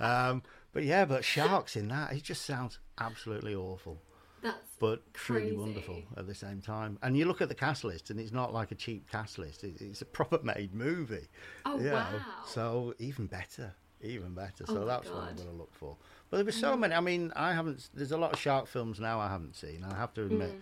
um, 0.05 0.43
But 0.73 0.85
yeah, 0.85 1.05
but 1.05 1.25
sharks 1.25 1.77
in 1.77 1.89
that, 1.89 2.13
it 2.13 2.23
just 2.25 2.45
sounds 2.45 2.79
absolutely 3.01 3.55
awful. 3.55 4.01
That's 4.43 4.57
But 4.79 5.13
truly 5.15 5.53
wonderful 5.53 6.03
at 6.17 6.27
the 6.27 6.35
same 6.35 6.61
time. 6.61 6.99
And 7.03 7.17
you 7.17 7.25
look 7.27 7.41
at 7.41 7.49
the 7.49 7.55
cast 7.55 7.85
list, 7.85 8.11
and 8.11 8.19
it's 8.19 8.33
not 8.33 8.53
like 8.53 8.73
a 8.73 8.75
cheap 8.75 9.11
cast 9.11 9.39
list. 9.39 9.65
It's 9.65 10.01
a 10.03 10.07
proper 10.07 10.39
made 10.43 10.75
movie. 10.75 11.29
Oh, 11.67 11.79
you 11.79 11.85
know. 11.85 11.95
wow. 11.95 12.15
So 12.47 12.95
even 12.99 13.27
better, 13.27 13.75
even 14.03 14.35
better. 14.35 14.65
Oh 14.69 14.75
So 14.75 14.85
that's 14.85 15.09
what 15.11 15.23
I'm 15.25 15.37
going 15.37 15.49
to 15.49 15.55
look 15.55 15.75
for. 15.75 15.97
But 16.31 16.39
there 16.39 16.47
were 16.47 16.53
so 16.53 16.77
many. 16.77 16.95
I 16.95 17.01
mean, 17.01 17.33
I 17.37 17.53
haven't. 17.53 17.89
There's 17.93 18.13
a 18.13 18.17
lot 18.19 18.33
of 18.33 18.39
shark 18.39 18.67
films 18.67 19.01
now 19.01 19.21
I 19.21 19.29
haven't 19.29 19.57
seen. 19.57 19.85
I 19.91 19.95
have 19.97 20.15
to 20.15 20.23
admit, 20.23 20.51
Mm. 20.51 20.61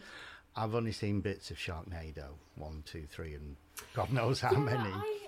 I've 0.56 0.74
only 0.74 0.90
seen 0.92 1.20
bits 1.20 1.52
of 1.52 1.56
Sharknado 1.56 2.30
one, 2.56 2.82
two, 2.84 3.04
three, 3.08 3.34
and 3.34 3.54
God 3.94 4.12
knows 4.12 4.40
how 4.40 4.50
Yeah, 4.52 4.58
many. 4.58 4.88
I, 4.90 5.18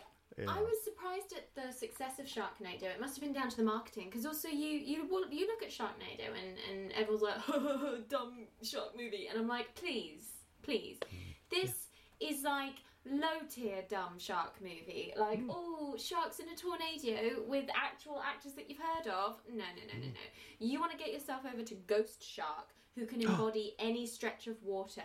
Yeah. 0.43 0.51
I 0.51 0.61
was 0.61 0.83
surprised 0.85 1.33
at 1.33 1.55
the 1.55 1.73
success 1.73 2.19
of 2.19 2.27
Sharknado. 2.27 2.85
It 2.85 3.01
must 3.01 3.15
have 3.17 3.23
been 3.25 3.33
down 3.33 3.49
to 3.51 3.57
the 3.57 3.63
marketing 3.63 4.07
because 4.11 4.27
also 4.27 4.49
you 4.49 4.69
you 4.93 5.27
you 5.31 5.47
look 5.47 5.63
at 5.63 5.71
Sharknado 5.71 6.29
and 6.41 6.57
and 6.71 6.93
everyone's 6.93 7.23
like 7.23 7.37
oh, 7.49 7.99
dumb 8.09 8.47
shark 8.63 8.97
movie, 8.97 9.27
and 9.29 9.39
I'm 9.39 9.49
like, 9.49 9.75
please, 9.75 10.25
please, 10.63 10.99
Mm. 11.01 11.35
this 11.51 11.87
is 12.21 12.43
like 12.45 12.75
low 13.07 13.39
tier 13.49 13.83
dumb 13.89 14.19
shark 14.19 14.61
movie. 14.61 15.13
Like, 15.17 15.41
Mm. 15.41 15.49
oh, 15.51 15.97
sharks 15.99 16.39
in 16.39 16.49
a 16.49 16.57
tornado 16.57 17.43
with 17.49 17.67
actual 17.75 18.21
actors 18.21 18.53
that 18.55 18.69
you've 18.69 18.79
heard 18.79 19.07
of. 19.09 19.41
No, 19.49 19.65
no, 19.65 19.83
no, 19.93 19.99
no, 20.01 20.07
Mm. 20.07 20.13
no. 20.13 20.21
You 20.59 20.79
want 20.81 20.93
to 20.93 20.99
get 20.99 21.13
yourself 21.13 21.43
over 21.51 21.63
to 21.63 21.75
Ghost 21.87 22.23
Shark, 22.23 22.69
who 22.95 23.07
can 23.07 23.21
embody 23.29 23.75
any 23.79 24.07
stretch 24.07 24.47
of 24.49 24.63
water, 24.63 25.03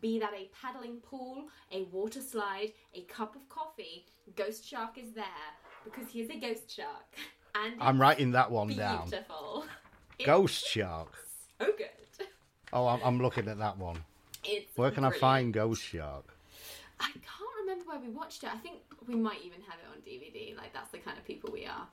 be 0.00 0.18
that 0.18 0.32
a 0.34 0.50
paddling 0.60 0.96
pool, 0.96 1.44
a 1.70 1.84
water 1.84 2.20
slide, 2.20 2.72
a 2.94 3.02
cup 3.02 3.36
of 3.36 3.48
coffee. 3.48 4.06
Ghost 4.36 4.66
Shark 4.66 4.98
is 4.98 5.12
there 5.12 5.24
because 5.84 6.08
he 6.10 6.20
is 6.20 6.30
a 6.30 6.36
ghost 6.36 6.74
shark. 6.74 7.16
And 7.54 7.74
I'm 7.82 8.00
writing 8.00 8.30
that 8.30 8.50
one 8.50 8.74
down. 8.74 9.10
beautiful. 9.10 9.66
It's 10.18 10.24
Ghost 10.24 10.66
Shark. 10.66 11.12
so 11.60 11.66
good. 11.76 12.26
Oh, 12.72 12.86
I'm, 12.86 13.00
I'm 13.04 13.20
looking 13.20 13.46
at 13.46 13.58
that 13.58 13.76
one. 13.76 14.02
It's 14.42 14.74
Where 14.74 14.90
can 14.90 15.04
I 15.04 15.10
find 15.10 15.52
Ghost 15.52 15.82
Shark? 15.82 16.34
I 16.98 17.10
can't 17.12 17.50
remember 17.60 17.84
where 17.90 18.00
we 18.00 18.08
watched 18.08 18.42
it. 18.44 18.50
I 18.54 18.56
think 18.56 18.76
we 19.06 19.16
might 19.16 19.40
even 19.44 19.60
have 19.68 19.78
it 19.80 19.86
on 19.90 19.98
DVD. 20.00 20.56
Like 20.56 20.72
that's 20.72 20.90
the 20.92 20.98
kind 20.98 21.18
of 21.18 21.26
people 21.26 21.50
we 21.52 21.66
are. 21.66 21.86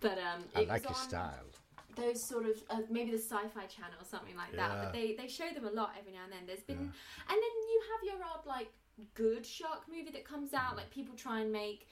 But 0.00 0.18
um, 0.18 0.44
I 0.54 0.64
like 0.64 0.82
your 0.82 0.92
on 0.92 1.08
style. 1.08 1.46
Those 2.00 2.22
sort 2.22 2.46
of 2.46 2.56
uh, 2.70 2.80
maybe 2.90 3.10
the 3.10 3.18
Sci-Fi 3.18 3.66
Channel 3.66 3.98
or 4.00 4.04
something 4.08 4.36
like 4.36 4.52
that. 4.52 4.70
Yeah. 4.70 4.80
But 4.84 4.92
they 4.92 5.14
they 5.14 5.28
show 5.28 5.48
them 5.54 5.64
a 5.66 5.70
lot 5.70 5.90
every 5.98 6.12
now 6.12 6.24
and 6.24 6.32
then. 6.32 6.46
There's 6.46 6.62
been, 6.62 6.76
and 6.78 6.88
then 7.28 7.54
you 7.70 7.82
have 7.90 8.00
your 8.16 8.24
odd 8.24 8.46
like 8.46 8.70
good 9.14 9.44
shark 9.44 9.82
movie 9.88 10.10
that 10.12 10.24
comes 10.24 10.54
out. 10.54 10.76
Like 10.76 10.90
people 10.90 11.14
try 11.16 11.40
and 11.40 11.52
make. 11.52 11.88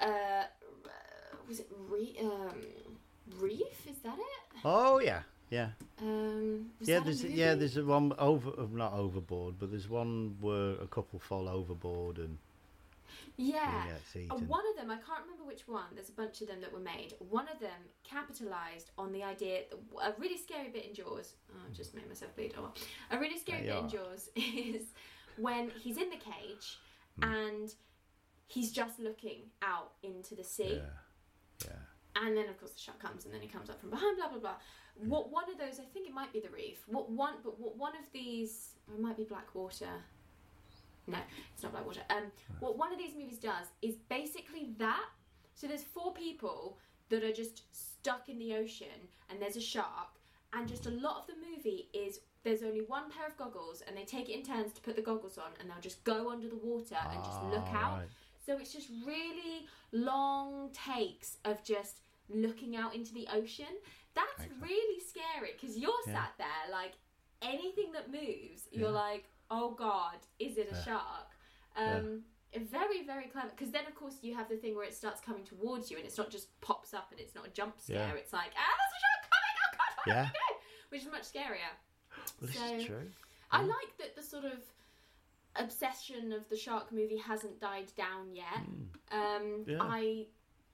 Uh, 0.00 0.44
was 1.48 1.60
it 1.60 1.68
Re- 1.88 2.16
um, 2.20 2.54
Reef? 3.38 3.86
Is 3.88 3.98
that 4.02 4.18
it? 4.18 4.60
Oh 4.64 4.98
yeah, 4.98 5.20
yeah, 5.50 5.68
Um, 6.02 6.70
yeah. 6.80 6.98
that 6.98 7.02
a 7.02 7.04
There's 7.04 7.24
yeah. 7.24 7.54
There's 7.54 7.76
a 7.76 7.84
one 7.84 8.12
over, 8.18 8.52
not 8.72 8.92
overboard, 8.94 9.54
but 9.58 9.70
there's 9.70 9.88
one 9.88 10.36
where 10.40 10.72
a 10.82 10.86
couple 10.86 11.18
fall 11.18 11.48
overboard 11.48 12.18
and 12.18 12.38
Yeah. 13.36 13.84
one 14.46 14.62
of 14.70 14.76
them, 14.76 14.90
I 14.90 14.96
can't 14.96 15.22
remember 15.22 15.44
which 15.44 15.68
one. 15.68 15.84
There's 15.94 16.08
a 16.08 16.12
bunch 16.12 16.40
of 16.40 16.48
them 16.48 16.60
that 16.62 16.72
were 16.72 16.78
made. 16.80 17.14
One 17.18 17.46
of 17.52 17.60
them 17.60 17.80
capitalized 18.04 18.90
on 18.96 19.12
the 19.12 19.22
idea. 19.22 19.60
That 19.70 19.78
a 20.02 20.14
really 20.20 20.38
scary 20.38 20.68
bit 20.70 20.86
in 20.86 20.94
Jaws. 20.94 21.34
Oh, 21.52 21.58
I 21.68 21.72
just 21.72 21.94
made 21.94 22.08
myself 22.08 22.34
bleed. 22.34 22.54
Oh, 22.58 22.72
a 23.10 23.18
really 23.18 23.38
scary 23.38 23.64
There 23.66 23.74
bit 23.74 23.84
in. 23.84 23.88
Jaws 23.90 24.28
is 24.36 24.82
when 25.36 25.70
he's 25.82 25.96
in 25.98 26.10
the 26.10 26.16
cage 26.16 26.78
Hmm. 27.18 27.32
and 27.32 27.74
he's 28.46 28.72
just 28.72 28.98
looking 29.00 29.44
out 29.62 29.92
into 30.02 30.34
the 30.34 30.44
sea. 30.44 30.80
yeah, 30.82 31.66
yeah. 31.68 32.22
And 32.22 32.36
then 32.36 32.48
of 32.48 32.58
course 32.58 32.72
the 32.72 32.78
shark 32.80 32.98
comes, 32.98 33.24
and 33.26 33.32
then 33.34 33.40
he 33.42 33.48
comes 33.48 33.68
up 33.70 33.80
from 33.80 33.90
behind. 33.90 34.16
Blah 34.18 34.28
blah 34.28 34.38
blah. 34.38 34.54
What 34.96 35.30
one 35.30 35.44
of 35.50 35.58
those? 35.58 35.78
I 35.78 35.84
think 35.92 36.08
it 36.08 36.14
might 36.14 36.32
be 36.32 36.40
the 36.40 36.48
reef. 36.50 36.84
What 36.86 37.10
one? 37.10 37.34
But 37.44 37.58
what 37.60 37.76
one 37.76 37.92
of 37.96 38.04
these? 38.12 38.70
It 38.92 39.00
might 39.00 39.16
be 39.16 39.24
Blackwater. 39.24 39.88
No, 41.06 41.18
it's 41.54 41.62
not 41.62 41.72
Blackwater. 41.72 42.00
Um, 42.10 42.24
what 42.60 42.76
one 42.78 42.92
of 42.92 42.98
these 42.98 43.14
movies 43.14 43.38
does 43.38 43.68
is 43.82 43.94
basically 44.08 44.70
that. 44.78 45.04
So 45.54 45.66
there's 45.66 45.82
four 45.84 46.12
people 46.12 46.78
that 47.08 47.22
are 47.24 47.32
just 47.32 47.62
stuck 47.74 48.28
in 48.28 48.38
the 48.38 48.54
ocean, 48.56 49.08
and 49.30 49.40
there's 49.40 49.56
a 49.56 49.60
shark, 49.60 50.18
and 50.52 50.68
just 50.68 50.86
a 50.86 50.90
lot 50.90 51.18
of 51.20 51.26
the 51.28 51.34
movie 51.50 51.88
is 51.94 52.20
there's 52.42 52.62
only 52.62 52.80
one 52.82 53.10
pair 53.10 53.26
of 53.26 53.36
goggles, 53.36 53.82
and 53.86 53.96
they 53.96 54.04
take 54.04 54.28
it 54.28 54.32
in 54.34 54.42
turns 54.42 54.72
to 54.72 54.80
put 54.80 54.96
the 54.96 55.02
goggles 55.02 55.38
on, 55.38 55.50
and 55.60 55.70
they'll 55.70 55.80
just 55.80 56.02
go 56.04 56.30
under 56.30 56.48
the 56.48 56.56
water 56.56 56.96
and 57.12 57.22
just 57.24 57.42
look 57.44 57.64
Ah, 57.72 57.84
out. 57.86 57.98
right. 58.00 58.08
So 58.44 58.56
it's 58.58 58.72
just 58.72 58.88
really 59.04 59.66
long 59.92 60.70
takes 60.72 61.38
of 61.44 61.62
just 61.64 62.00
looking 62.28 62.76
out 62.76 62.94
into 62.94 63.12
the 63.14 63.26
ocean. 63.32 63.66
That's 64.14 64.48
really 64.60 65.00
scary 65.00 65.52
because 65.60 65.76
you're 65.78 65.92
Yeah. 66.06 66.12
sat 66.14 66.32
there 66.38 66.70
like 66.72 66.92
anything 67.42 67.92
that 67.92 68.10
moves, 68.10 68.68
you're 68.70 68.84
Yeah. 68.88 68.88
like, 68.90 69.24
oh 69.50 69.70
god, 69.74 70.18
is 70.38 70.56
it 70.58 70.68
a 70.72 70.74
Yeah. 70.74 70.82
shark? 70.84 71.28
Um, 71.76 72.22
Very, 72.54 73.02
very 73.04 73.26
clever. 73.26 73.50
Because 73.50 73.70
then, 73.70 73.86
of 73.86 73.94
course, 73.94 74.16
you 74.22 74.34
have 74.34 74.48
the 74.48 74.56
thing 74.56 74.74
where 74.74 74.84
it 74.86 74.94
starts 74.94 75.20
coming 75.20 75.44
towards 75.44 75.90
you 75.90 75.98
and 75.98 76.06
it's 76.06 76.16
not 76.16 76.30
just 76.30 76.58
pops 76.62 76.94
up 76.94 77.10
and 77.10 77.20
it's 77.20 77.34
not 77.34 77.46
a 77.46 77.50
jump 77.50 77.78
scare. 77.78 77.96
Yeah. 78.08 78.14
It's 78.14 78.32
like, 78.32 78.52
ah, 78.56 78.74
there's 78.78 78.94
a 78.96 79.00
shark 79.04 79.22
coming! 79.30 79.56
Oh 79.60 79.76
god, 79.76 80.06
where 80.06 80.16
Yeah. 80.16 80.30
going? 80.30 80.60
Which 80.88 81.02
is 81.02 81.10
much 81.10 81.30
scarier. 81.30 81.74
Well, 82.40 82.48
this 82.50 82.56
So- 82.56 82.74
is 82.76 82.84
true. 82.86 83.10
I 83.50 83.62
like 83.62 83.96
that 83.98 84.16
the 84.16 84.22
sort 84.22 84.44
of 84.46 84.58
obsession 85.56 86.32
of 86.32 86.48
the 86.48 86.56
shark 86.56 86.92
movie 86.92 87.16
hasn't 87.18 87.60
died 87.60 87.92
down 87.94 88.34
yet. 88.34 88.62
Um, 89.10 89.64
Yeah. 89.66 89.78
I 89.82 90.26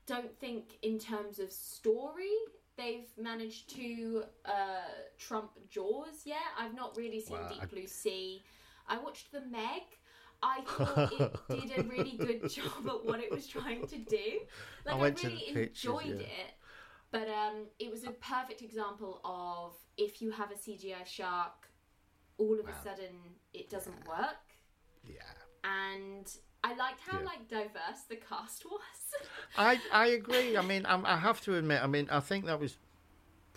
don't 0.06 0.36
think, 0.38 0.78
in 0.82 0.98
terms 0.98 1.38
of 1.40 1.50
story, 1.52 2.32
they've 2.76 3.08
managed 3.16 3.70
to 3.70 4.24
uh, 4.44 4.82
trump 5.18 5.52
Jaws 5.68 6.26
yet. 6.26 6.42
I've 6.56 6.74
not 6.74 6.96
really 6.96 7.20
seen 7.20 7.38
Deep 7.48 7.62
I- 7.62 7.66
Blue 7.66 7.86
Sea. 7.86 8.42
I 8.88 8.98
watched 8.98 9.32
The 9.32 9.40
Meg. 9.40 9.82
I 10.42 10.62
thought 10.76 11.04
it 11.10 11.32
did 11.50 11.70
a 11.72 11.82
really 11.88 12.18
good 12.18 12.48
job 12.48 12.86
at 12.88 13.04
what 13.04 13.20
it 13.20 13.30
was 13.32 13.46
trying 13.46 13.86
to 13.86 13.98
do. 13.98 14.40
Like 14.84 15.00
I, 15.00 15.10
the 15.10 15.14
really 15.22 15.44
pictures, 15.52 16.00
enjoyed 16.02 16.04
yeah. 16.04 16.26
it. 16.26 16.54
But 17.10 17.28
um, 17.28 17.66
it 17.78 17.90
was 17.90 18.04
a 18.04 18.10
perfect 18.10 18.62
example 18.62 19.20
of 19.24 19.74
if 19.96 20.20
you 20.22 20.30
have 20.32 20.50
a 20.50 20.56
CGI 20.56 21.04
shark, 21.04 21.68
all 22.38 22.58
of 22.58 22.66
Wow. 22.66 22.70
a 22.70 22.74
sudden 22.74 23.14
it 23.54 23.70
doesn't 23.70 24.06
work. 24.06 24.36
Yeah. 25.04 25.22
And 25.64 26.26
I 26.64 26.74
liked 26.74 27.00
how 27.06 27.18
Yeah. 27.18 27.24
like 27.24 27.48
diverse 27.48 28.02
the 28.08 28.16
cast 28.16 28.64
was. 28.64 28.80
I 29.56 29.80
I 29.90 30.06
agree. 30.08 30.56
I 30.56 30.62
mean, 30.62 30.86
I'm, 30.86 31.04
I 31.06 31.16
have 31.16 31.40
to 31.42 31.56
admit. 31.56 31.82
I 31.82 31.86
mean, 31.86 32.08
I 32.10 32.20
think 32.20 32.46
that 32.46 32.58
was 32.60 32.76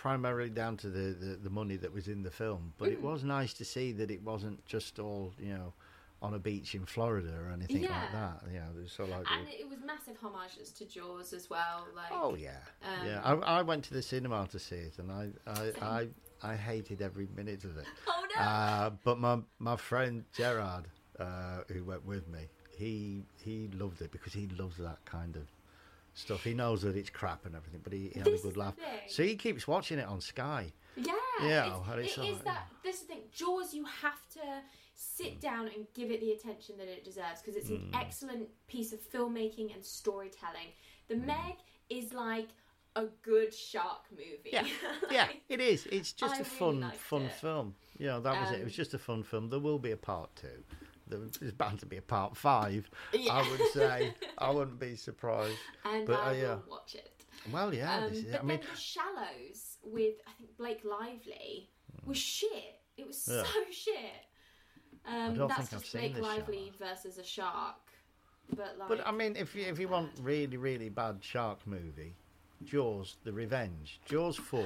primarily 0.09 0.51
down 0.51 0.77
to 0.77 0.87
the, 0.87 1.15
the, 1.25 1.35
the 1.45 1.49
money 1.49 1.77
that 1.77 1.91
was 1.91 2.07
in 2.07 2.21
the 2.21 2.29
film, 2.29 2.71
but 2.77 2.89
Mm. 2.89 2.93
it 2.93 3.01
was 3.01 3.23
nice 3.23 3.53
to 3.55 3.65
see 3.65 3.91
that 3.93 4.11
it 4.11 4.21
wasn't 4.21 4.63
just 4.67 4.99
all 4.99 5.33
you 5.39 5.51
know 5.57 5.73
on 6.21 6.35
a 6.35 6.39
beach 6.39 6.75
in 6.75 6.85
Florida 6.85 7.33
or 7.41 7.49
anything 7.51 7.81
Yeah. 7.81 7.99
like 8.01 8.11
that. 8.11 8.37
Yeah, 8.53 8.65
know, 8.67 8.73
there's 8.75 8.91
so 8.91 9.05
like. 9.05 9.25
and 9.31 9.47
it 9.49 9.67
was 9.67 9.79
massive 9.83 10.17
homages 10.17 10.71
to 10.73 10.85
Jaws 10.85 11.33
as 11.33 11.49
well. 11.49 11.87
Like 11.95 12.11
Oh 12.11 12.35
yeah, 12.35 12.61
um, 12.83 13.07
yeah. 13.07 13.19
I, 13.23 13.33
I 13.59 13.61
went 13.63 13.83
to 13.85 13.95
the 13.95 14.03
cinema 14.03 14.47
to 14.51 14.59
see 14.59 14.75
it, 14.89 14.99
and 14.99 15.11
I 15.11 15.23
I, 15.47 15.63
I, 15.81 16.07
I 16.51 16.55
hated 16.55 17.01
every 17.01 17.27
minute 17.35 17.63
of 17.63 17.75
it. 17.77 17.87
Oh 18.07 18.23
no! 18.35 18.41
Uh, 18.43 18.89
but 19.03 19.17
my 19.17 19.39
my 19.57 19.75
friend 19.75 20.23
Gerard, 20.37 20.85
uh, 21.19 21.61
who 21.73 21.83
went 21.83 22.05
with 22.05 22.27
me, 22.27 22.43
he 22.77 23.23
he 23.43 23.69
loved 23.73 24.01
it 24.03 24.11
because 24.11 24.33
he 24.33 24.45
loves 24.61 24.77
that 24.77 24.99
kind 25.05 25.35
of 25.35 25.45
stuff. 26.15 26.43
He 26.43 26.53
knows 26.55 26.81
that 26.81 26.95
it's 26.95 27.09
crap 27.11 27.45
and 27.45 27.55
everything, 27.55 27.81
but 27.83 27.93
he, 27.93 28.09
he 28.13 28.19
had 28.19 28.27
a 28.27 28.37
good 28.37 28.57
laugh. 28.57 28.73
So 29.07 29.21
he 29.23 29.35
keeps 29.35 29.67
watching 29.67 29.99
it 29.99 30.07
on 30.07 30.19
Sky. 30.21 30.73
Yeah, 30.97 31.13
Yeah, 31.43 31.77
it's, 31.97 32.07
it's 32.07 32.17
it 32.17 32.21
is 32.21 32.35
like- 32.37 32.43
that. 32.45 32.67
This 32.83 32.95
is 32.95 33.01
the 33.03 33.07
thing. 33.07 33.21
Jaws, 33.33 33.73
you 33.73 33.85
have 33.85 34.27
to 34.33 34.39
sit 34.95 35.41
down 35.41 35.67
and 35.75 35.85
give 35.93 36.09
it 36.09 36.21
the 36.21 36.31
attention 36.31 36.77
that 36.77 36.87
it 36.87 37.03
deserves 37.03 37.41
because 37.41 37.55
it's 37.57 37.69
an 37.69 37.89
Mm. 37.91 37.99
excellent 37.99 38.47
piece 38.67 38.93
of 38.93 38.99
filmmaking 39.11 39.73
and 39.75 39.83
storytelling. 39.83 40.69
The 41.09 41.15
Mm. 41.15 41.25
Meg 41.25 41.55
is 41.89 42.13
like 42.13 42.47
a 42.95 43.07
good 43.21 43.53
shark 43.53 44.05
movie. 44.11 44.51
Yeah, 44.53 44.65
yeah, 45.11 45.27
it 45.49 45.59
is. 45.59 45.85
It's 45.87 46.13
just 46.13 46.33
I 46.33 46.37
a 46.37 46.43
really 46.43 46.81
fun 46.81 46.91
fun 46.97 47.21
it. 47.23 47.31
film. 47.33 47.75
You 47.97 48.07
know, 48.07 48.21
that 48.21 48.39
was 48.41 48.51
it. 48.51 48.61
It 48.61 48.63
was 48.63 48.73
Um, 48.73 48.77
just 48.77 48.93
a 48.93 48.97
fun 48.99 49.23
film. 49.23 49.49
There 49.49 49.59
will 49.59 49.79
be 49.79 49.91
a 49.91 49.97
part 49.97 50.33
two. 50.37 50.63
There- 51.07 51.19
There's 51.39 51.53
bound 51.53 51.79
to 51.79 51.85
be 51.85 51.97
a 51.97 52.01
part 52.01 52.35
five. 52.37 52.89
Yeah. 53.13 53.33
I 53.33 53.49
would 53.49 53.67
say. 53.73 54.13
I 54.37 54.49
wouldn't 54.49 54.79
be 54.79 54.95
surprised. 54.95 55.57
and 55.85 56.05
But, 56.07 56.19
I 56.19 56.29
uh, 56.29 56.33
yeah. 56.33 56.53
will 56.55 56.63
watch 56.69 56.95
it. 56.95 57.11
Well, 57.51 57.73
yeah. 57.73 57.97
Um, 57.97 58.09
this 58.09 58.19
is, 58.19 58.31
but 58.31 58.39
I 58.39 58.43
mean, 58.43 58.57
then 58.59 58.67
the 58.71 58.77
Shallows 58.79 59.77
with 59.83 60.15
I 60.27 60.31
think 60.37 60.57
Blake 60.57 60.81
Lively 60.83 61.69
was 62.05 62.17
shit. 62.17 62.79
It 62.97 63.05
was 63.05 63.27
Yeah. 63.31 63.43
so 63.43 63.59
shit. 63.71 63.95
Um, 65.07 65.35
don't 65.35 65.47
that's 65.49 65.69
think 65.69 65.73
I've 65.73 65.79
just 65.81 65.91
seen 65.91 66.11
Blake 66.13 66.23
Lively 66.23 66.71
versus 66.79 67.17
a 67.19 67.23
shark. 67.23 67.75
But 68.55 68.77
like, 68.79 68.87
But 68.89 69.05
I 69.07 69.11
mean, 69.11 69.35
if 69.35 69.53
you 69.55 69.63
if 69.65 69.77
you 69.79 69.87
want 69.87 70.11
really 70.21 70.57
really 70.57 70.89
bad 70.89 71.17
shark 71.21 71.59
movie, 71.67 72.15
Jaws: 72.63 73.17
The 73.23 73.31
Revenge. 73.33 73.99
Jaws 74.05 74.37
four 74.37 74.65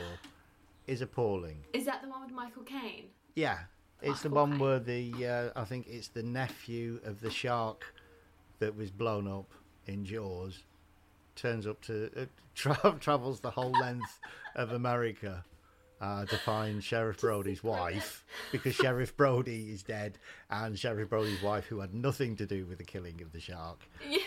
is 0.88 1.02
appalling. 1.02 1.66
is 1.74 1.86
that 1.86 2.02
the 2.02 2.08
one 2.10 2.22
with 2.22 2.32
Michael 2.32 2.64
Caine? 2.64 3.06
Yeah, 3.36 3.60
it's 4.02 4.22
the 4.22 4.30
one 4.30 4.60
where 4.60 4.80
the 4.80 5.28
uh, 5.28 5.60
I 5.60 5.66
think 5.66 5.88
it's 5.88 6.08
the 6.10 6.24
nephew 6.24 7.00
of 7.04 7.22
the 7.22 7.30
shark 7.30 7.94
that 8.60 8.76
was 8.76 8.92
blown 8.92 9.28
up 9.28 9.52
in 9.86 10.06
Jaws 10.06 10.64
turns 11.36 11.66
up 11.66 11.82
to 11.82 12.10
uh, 12.16 12.26
tra- 12.56 12.98
travels 13.00 13.40
the 13.40 13.52
whole 13.52 13.72
length 13.72 14.20
of 14.56 14.72
America 14.72 15.44
uh, 16.02 16.26
to 16.26 16.38
find 16.38 16.84
Sheriff 16.84 17.20
Brody's 17.20 17.64
wife 17.64 18.26
because 18.52 18.76
Sheriff 18.76 19.16
Brody 19.18 19.70
is 19.72 19.84
dead, 19.84 20.18
and 20.50 20.78
Sheriff 20.78 21.10
Brody's 21.10 21.42
wife, 21.42 21.66
who 21.66 21.80
had 21.80 21.94
nothing 21.94 22.36
to 22.38 22.46
do 22.46 22.66
with 22.66 22.78
the 22.78 22.84
killing 22.86 23.22
of 23.22 23.32
the 23.34 23.40
shark. 23.40 23.80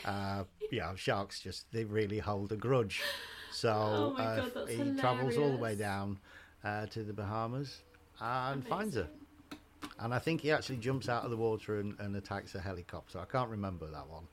Uh, 0.05 0.45
yeah, 0.71 0.95
sharks 0.97 1.41
just 1.41 1.71
they 1.73 1.85
really 1.85 2.19
hold 2.19 2.53
a 2.53 2.57
grudge. 2.57 3.03
So 3.51 4.15
Oh 4.17 4.23
uh, 4.23 4.49
God, 4.49 4.69
he 4.69 5.01
travels 5.01 5.37
all 5.37 5.51
the 5.51 5.59
way 5.59 5.75
down 5.75 6.19
uh, 6.65 6.87
to 6.87 7.03
the 7.03 7.13
Bahamas 7.13 7.83
and 8.21 8.67
finds 8.67 8.97
her. 8.97 9.09
And 9.99 10.13
I 10.15 10.19
think 10.19 10.41
he 10.41 10.51
actually 10.51 10.79
jumps 10.79 11.09
out 11.09 11.25
of 11.25 11.31
the 11.31 11.37
water 11.37 11.79
and, 11.81 11.95
and 12.01 12.17
attacks 12.17 12.55
a 12.55 12.61
helicopter. 12.61 13.19
I 13.21 13.25
can't 13.27 13.51
remember 13.51 13.87
that 13.91 14.09
one, 14.09 14.25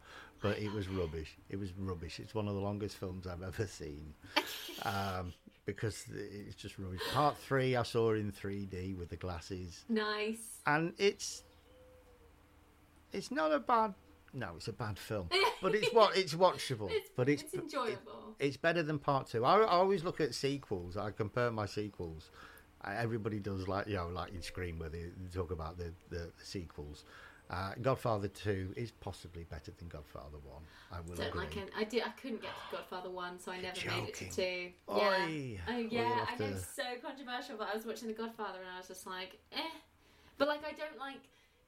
but 0.41 0.57
it 0.57 0.71
was 0.71 0.87
rubbish. 0.87 1.37
It 1.49 1.57
was 1.59 1.71
rubbish. 1.77 2.19
It's 2.19 2.33
one 2.33 2.47
of 2.47 2.55
the 2.55 2.61
longest 2.61 2.95
films 2.97 3.27
I've 3.27 3.43
ever 3.43 3.67
seen 3.67 4.13
um, 4.83 5.33
because 5.65 6.05
it's 6.13 6.55
just 6.55 6.79
rubbish. 6.79 7.01
Part 7.13 7.37
three 7.37 7.75
I 7.75 7.83
saw 7.83 8.13
in 8.13 8.31
3D 8.31 8.97
with 8.97 9.09
the 9.09 9.17
glasses, 9.17 9.83
Nice. 9.89 10.59
and 10.65 10.93
it's 10.97 11.43
it's 13.11 13.31
not 13.31 13.51
a 13.51 13.59
bad. 13.59 13.93
No, 14.33 14.49
it's 14.57 14.67
a 14.67 14.73
bad 14.73 14.97
film, 14.99 15.27
but 15.61 15.73
it's 15.73 15.91
what 15.93 16.15
it's 16.15 16.33
watchable. 16.35 16.89
It's, 16.91 17.09
but 17.15 17.27
it's 17.29 17.43
it's 17.43 17.55
enjoyable. 17.55 18.35
it's 18.39 18.57
better 18.57 18.83
than 18.83 18.99
part 18.99 19.27
two. 19.27 19.43
I, 19.43 19.57
I 19.59 19.65
always 19.67 20.03
look 20.03 20.21
at 20.21 20.35
sequels. 20.35 20.97
I 20.97 21.11
compare 21.11 21.51
my 21.51 21.65
sequels. 21.65 22.29
Uh, 22.83 22.93
Everybody 22.97 23.39
does 23.39 23.67
like 23.67 23.87
you 23.87 23.95
know, 23.95 24.07
like 24.09 24.33
in 24.33 24.41
Scream, 24.41 24.79
where 24.79 24.89
they, 24.89 25.05
talk 25.33 25.51
about 25.51 25.77
the, 25.77 25.91
the, 26.09 26.17
the 26.37 26.45
sequels. 26.45 27.03
Uh, 27.49 27.71
Godfather 27.81 28.27
Two 28.27 28.71
is 28.77 28.91
possibly 28.91 29.43
better 29.43 29.71
than 29.79 29.87
Godfather 29.87 30.37
One. 30.43 30.61
I 30.91 30.99
will 31.01 31.15
Don't 31.15 31.27
agree. 31.29 31.39
like 31.41 31.57
it. 31.57 31.69
I 31.75 31.83
did. 31.83 32.03
I 32.03 32.09
couldn't 32.09 32.41
get 32.43 32.51
to 32.51 32.75
Godfather 32.77 33.09
one, 33.09 33.39
so 33.39 33.51
I 33.51 33.59
never 33.59 33.75
made 33.87 34.09
it 34.09 34.13
to 34.15 34.25
joking. 34.25 34.71
two. 34.87 34.93
Oi. 34.93 35.57
Yeah. 35.57 35.57
Oh 35.67 35.77
yeah. 35.77 36.25
I 36.27 36.31
know. 36.39 36.47
to- 36.51 36.59
So 36.59 36.83
controversial, 37.01 37.55
but 37.57 37.69
I 37.71 37.75
was 37.75 37.85
watching 37.87 38.07
The 38.07 38.13
Godfather 38.13 38.59
and 38.59 38.67
I 38.73 38.77
was 38.77 38.87
just 38.87 39.07
like, 39.07 39.39
eh. 39.51 39.57
But 40.37 40.47
like, 40.47 40.59
I 40.63 40.71
don't 40.73 40.99
like 40.99 41.21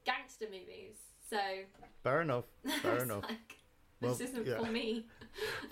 gangster 0.04 0.46
movies, 0.46 0.96
so 1.28 1.36
Fair 2.04 2.22
enough. 2.22 2.44
Fair 2.82 3.02
enough. 3.02 3.24
like, 3.28 3.56
Well, 4.00 4.14
this 4.14 4.30
isn't 4.30 4.46
yeah. 4.46 4.58
for 4.64 4.70
me. 4.70 5.06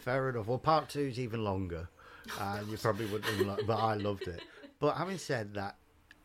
Fair 0.00 0.28
enough. 0.30 0.48
Well, 0.48 0.58
part 0.58 0.88
two 0.88 1.00
is 1.02 1.18
even 1.20 1.44
longer. 1.44 1.88
Uh, 2.38 2.60
you 2.68 2.76
probably 2.76 3.06
wouldn't, 3.06 3.46
liked, 3.46 3.66
but 3.66 3.78
I 3.78 3.94
loved 3.94 4.28
it. 4.28 4.40
But 4.80 4.96
having 4.96 5.18
said 5.18 5.54
that, 5.54 5.76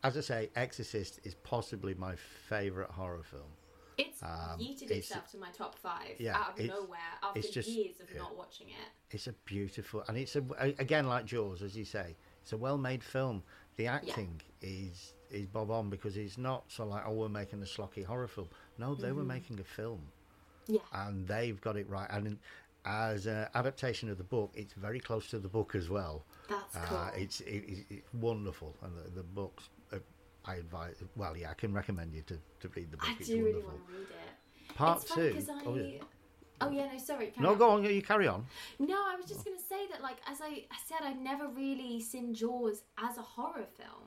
as 0.02 0.16
I 0.16 0.20
say, 0.20 0.50
Exorcist 0.56 1.20
is 1.24 1.34
possibly 1.34 1.94
my 1.94 2.16
favourite 2.16 2.90
horror 2.90 3.22
film. 3.22 3.52
It's 3.98 4.22
Um, 4.22 4.58
yeeted 4.58 4.82
it's- 4.84 4.98
itself 5.04 5.30
to 5.30 5.38
my 5.38 5.50
top 5.52 5.74
five 5.78 6.20
Yeah, 6.20 6.36
out 6.36 6.58
of 6.58 6.66
nowhere 6.66 6.98
after 7.22 7.38
it's 7.38 7.48
just- 7.50 7.68
years 7.68 7.98
of 8.00 8.10
yeah. 8.10 8.18
not 8.18 8.36
watching 8.36 8.68
it. 8.68 8.88
It's 9.10 9.26
a 9.26 9.32
beautiful, 9.32 10.02
and 10.08 10.18
it's 10.18 10.36
a 10.36 10.40
again 10.78 11.06
like 11.06 11.24
Jaws, 11.24 11.62
as 11.62 11.76
you 11.76 11.84
say, 11.84 12.16
it's 12.42 12.52
a 12.52 12.58
well-made 12.58 13.02
film. 13.02 13.42
The 13.76 13.86
acting 13.86 14.40
is 14.60 15.12
is 15.30 15.46
bob 15.46 15.70
on 15.70 15.90
because 15.90 16.16
it's 16.16 16.38
not 16.38 16.70
so 16.70 16.86
like 16.86 17.04
oh 17.06 17.12
we're 17.12 17.28
making 17.28 17.60
a 17.62 17.66
schlocky 17.66 18.04
horror 18.04 18.28
film. 18.28 18.48
No, 18.78 18.94
they 18.94 19.12
were 19.12 19.24
making 19.24 19.58
a 19.60 19.64
film, 19.64 20.12
Yeah. 20.66 20.80
and 20.92 21.26
they've 21.26 21.60
got 21.60 21.76
it 21.76 21.88
right. 21.88 22.08
And 22.10 22.38
as 22.86 23.26
an 23.26 23.48
adaptation 23.54 24.08
of 24.08 24.16
the 24.16 24.24
book, 24.24 24.52
it's 24.54 24.72
very 24.74 25.00
close 25.00 25.26
to 25.30 25.38
the 25.38 25.48
book 25.48 25.74
as 25.74 25.88
well. 25.90 26.24
That's 26.48 26.76
Uh, 26.76 26.80
cool. 26.86 27.22
it's 27.22 27.40
it, 27.40 27.64
it- 27.68 27.86
it's 27.90 28.14
wonderful, 28.14 28.74
and 28.82 28.96
the, 28.96 29.10
the 29.10 29.22
books. 29.22 29.68
Uh, 29.92 29.98
I 30.44 30.54
advise. 30.56 31.02
Well, 31.16 31.36
yeah, 31.36 31.50
I 31.50 31.54
can 31.54 31.72
recommend 31.74 32.14
you 32.14 32.22
to, 32.22 32.38
to 32.60 32.68
read 32.76 32.90
the 32.92 32.96
book. 32.96 33.08
I 33.08 33.16
it's 33.18 33.28
do 33.28 33.44
really 33.44 33.62
want 33.62 33.84
to 33.86 33.92
read 33.92 34.02
it. 34.08 34.74
Part 34.76 35.02
it's 35.02 35.12
two. 35.14 35.32
'cause 35.34 35.48
I... 35.48 35.62
Oh, 35.66 35.74
yeah. 35.74 35.98
Oh 36.60 36.70
yeah, 36.70 36.86
no, 36.92 36.98
sorry. 36.98 37.32
No, 37.38 37.50
on. 37.52 37.58
go 37.58 37.70
on. 37.70 37.84
You 37.84 38.00
carry 38.00 38.28
on. 38.28 38.46
No, 38.78 38.94
I 38.94 39.14
was 39.16 39.26
just 39.26 39.44
gonna 39.44 39.58
say 39.68 39.86
that, 39.90 40.00
like, 40.00 40.18
as 40.26 40.40
I, 40.40 40.64
I 40.70 40.78
said, 40.86 40.98
I'd 41.02 41.20
never 41.20 41.48
really 41.48 42.00
seen 42.00 42.32
Jaws 42.32 42.82
as 42.96 43.18
a 43.18 43.22
horror 43.22 43.66
film, 43.76 44.06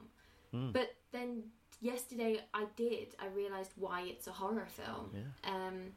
Hmm. 0.52 0.72
but 0.72 0.96
then 1.12 1.44
yesterday 1.82 2.40
I 2.54 2.66
did. 2.76 3.16
I 3.20 3.28
realised 3.28 3.72
why 3.76 4.02
it's 4.02 4.26
a 4.28 4.32
horror 4.32 4.66
film. 4.68 5.12
Yeah. 5.14 5.52
Um, 5.54 5.92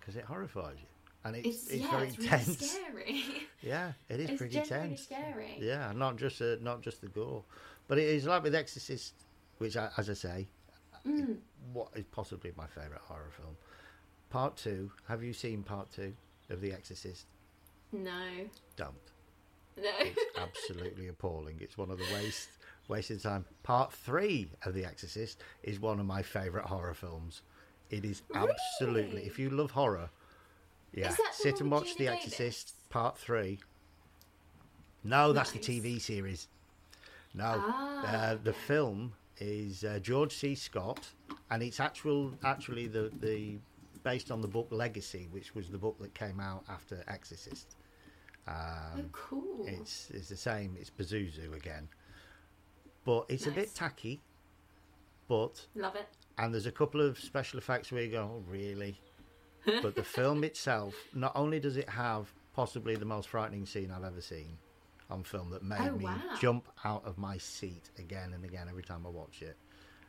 because 0.00 0.16
it 0.16 0.24
horrifies 0.24 0.76
you, 0.80 0.86
and 1.26 1.36
it's 1.36 1.46
it's, 1.64 1.70
it's, 1.70 1.82
yeah, 1.82 1.90
very 1.90 2.08
it's 2.08 2.16
really 2.18 2.28
tense. 2.30 2.70
scary. 2.70 3.24
Yeah, 3.62 3.92
it 4.08 4.20
is 4.20 4.30
It's 4.30 4.38
pretty 4.38 4.60
tense. 4.60 5.02
scary. 5.02 5.56
Yeah, 5.60 5.92
not 5.94 6.16
just 6.16 6.40
uh, 6.40 6.56
not 6.60 6.82
just 6.82 7.00
the 7.00 7.08
gore, 7.08 7.42
but 7.88 7.98
it 7.98 8.04
is 8.08 8.26
like 8.26 8.42
with 8.42 8.54
Exorcist, 8.54 9.14
which, 9.58 9.76
I, 9.76 9.88
as 9.96 10.08
I 10.10 10.14
say, 10.14 10.46
Mm. 11.06 11.36
what 11.72 11.88
is 11.94 12.04
possibly 12.10 12.52
my 12.56 12.66
favourite 12.66 13.00
horror 13.02 13.30
film. 13.40 13.56
Part 14.30 14.56
two. 14.56 14.90
Have 15.06 15.22
you 15.22 15.32
seen 15.32 15.62
part 15.62 15.88
two 15.94 16.12
of 16.50 16.60
The 16.60 16.72
Exorcist? 16.72 17.26
no, 17.92 18.26
Don't. 18.76 18.92
no. 19.76 19.90
It's 20.00 20.20
absolutely 20.36 21.06
appalling. 21.06 21.58
It's 21.60 21.78
one 21.78 21.90
of 21.92 21.98
the 21.98 22.04
waste 22.12 22.48
wasted 22.88 23.22
time. 23.22 23.44
Part 23.62 23.92
three 23.92 24.50
of 24.64 24.74
The 24.74 24.84
Exorcist 24.84 25.40
is 25.62 25.78
one 25.78 26.00
of 26.00 26.06
my 26.06 26.22
favourite 26.22 26.66
horror 26.66 26.94
films. 26.94 27.42
It 27.90 28.04
is 28.04 28.22
absolutely. 28.34 29.18
Really? 29.18 29.26
If 29.26 29.38
you 29.38 29.50
love 29.50 29.70
horror, 29.70 30.10
yeah, 30.96 31.10
Is 31.10 31.16
that 31.16 31.32
the 31.36 31.42
sit 31.42 31.60
and 31.60 31.70
watch 31.70 31.94
The 31.96 32.06
Davis? 32.06 32.24
Exorcist 32.24 32.74
Part 32.90 33.16
Three. 33.18 33.60
No, 35.04 35.32
that's 35.32 35.54
Nice. 35.54 35.66
the 35.66 35.80
TV 35.80 36.00
series. 36.00 36.48
No, 37.34 37.44
Ah, 37.64 38.06
uh, 38.32 38.38
the 38.42 38.52
film 38.52 39.12
is 39.38 39.84
uh, 39.84 39.98
George 40.02 40.34
C. 40.34 40.54
Scott, 40.54 41.06
and 41.50 41.62
it's 41.62 41.78
actual 41.80 42.32
actually 42.44 42.86
the 42.88 43.12
the 43.20 43.58
based 44.02 44.30
on 44.30 44.40
the 44.40 44.48
book 44.48 44.68
Legion, 44.70 45.28
which 45.32 45.54
was 45.54 45.68
the 45.68 45.78
book 45.78 45.96
that 46.00 46.14
came 46.14 46.40
out 46.40 46.64
after 46.68 47.04
Exorcist. 47.08 47.76
oh, 48.48 48.52
Um, 48.52 49.08
cool. 49.12 49.64
it's 49.68 50.10
it's 50.12 50.28
the 50.28 50.36
same. 50.36 50.76
It's 50.80 50.90
Pazuzu 50.90 51.54
again, 51.54 51.88
but 53.04 53.26
it's 53.28 53.46
a 53.46 53.50
bit 53.50 53.74
tacky. 53.74 54.20
But 55.28 55.66
Love 55.74 55.96
it. 55.96 56.06
and 56.38 56.54
there's 56.54 56.66
a 56.66 56.72
couple 56.72 57.00
of 57.00 57.18
special 57.18 57.58
effects 57.58 57.90
where 57.92 58.02
you 58.02 58.12
go, 58.12 58.30
oh, 58.36 58.44
really? 58.48 58.96
But 59.82 59.94
the 59.94 60.04
film 60.04 60.44
itself, 60.44 60.94
not 61.14 61.32
only 61.34 61.60
does 61.60 61.76
it 61.76 61.88
have 61.88 62.32
possibly 62.54 62.96
the 62.96 63.04
most 63.04 63.28
frightening 63.28 63.66
scene 63.66 63.90
I've 63.90 64.04
ever 64.04 64.20
seen 64.20 64.58
on 65.10 65.22
film 65.22 65.50
that 65.50 65.62
made 65.62 65.80
Oh, 65.80 65.96
me 65.96 66.04
wow. 66.04 66.20
jump 66.40 66.68
out 66.84 67.04
of 67.04 67.18
my 67.18 67.36
seat 67.38 67.90
again 67.98 68.32
and 68.34 68.44
again 68.44 68.66
every 68.68 68.82
time 68.82 69.06
I 69.06 69.10
watch 69.10 69.42
it. 69.42 69.56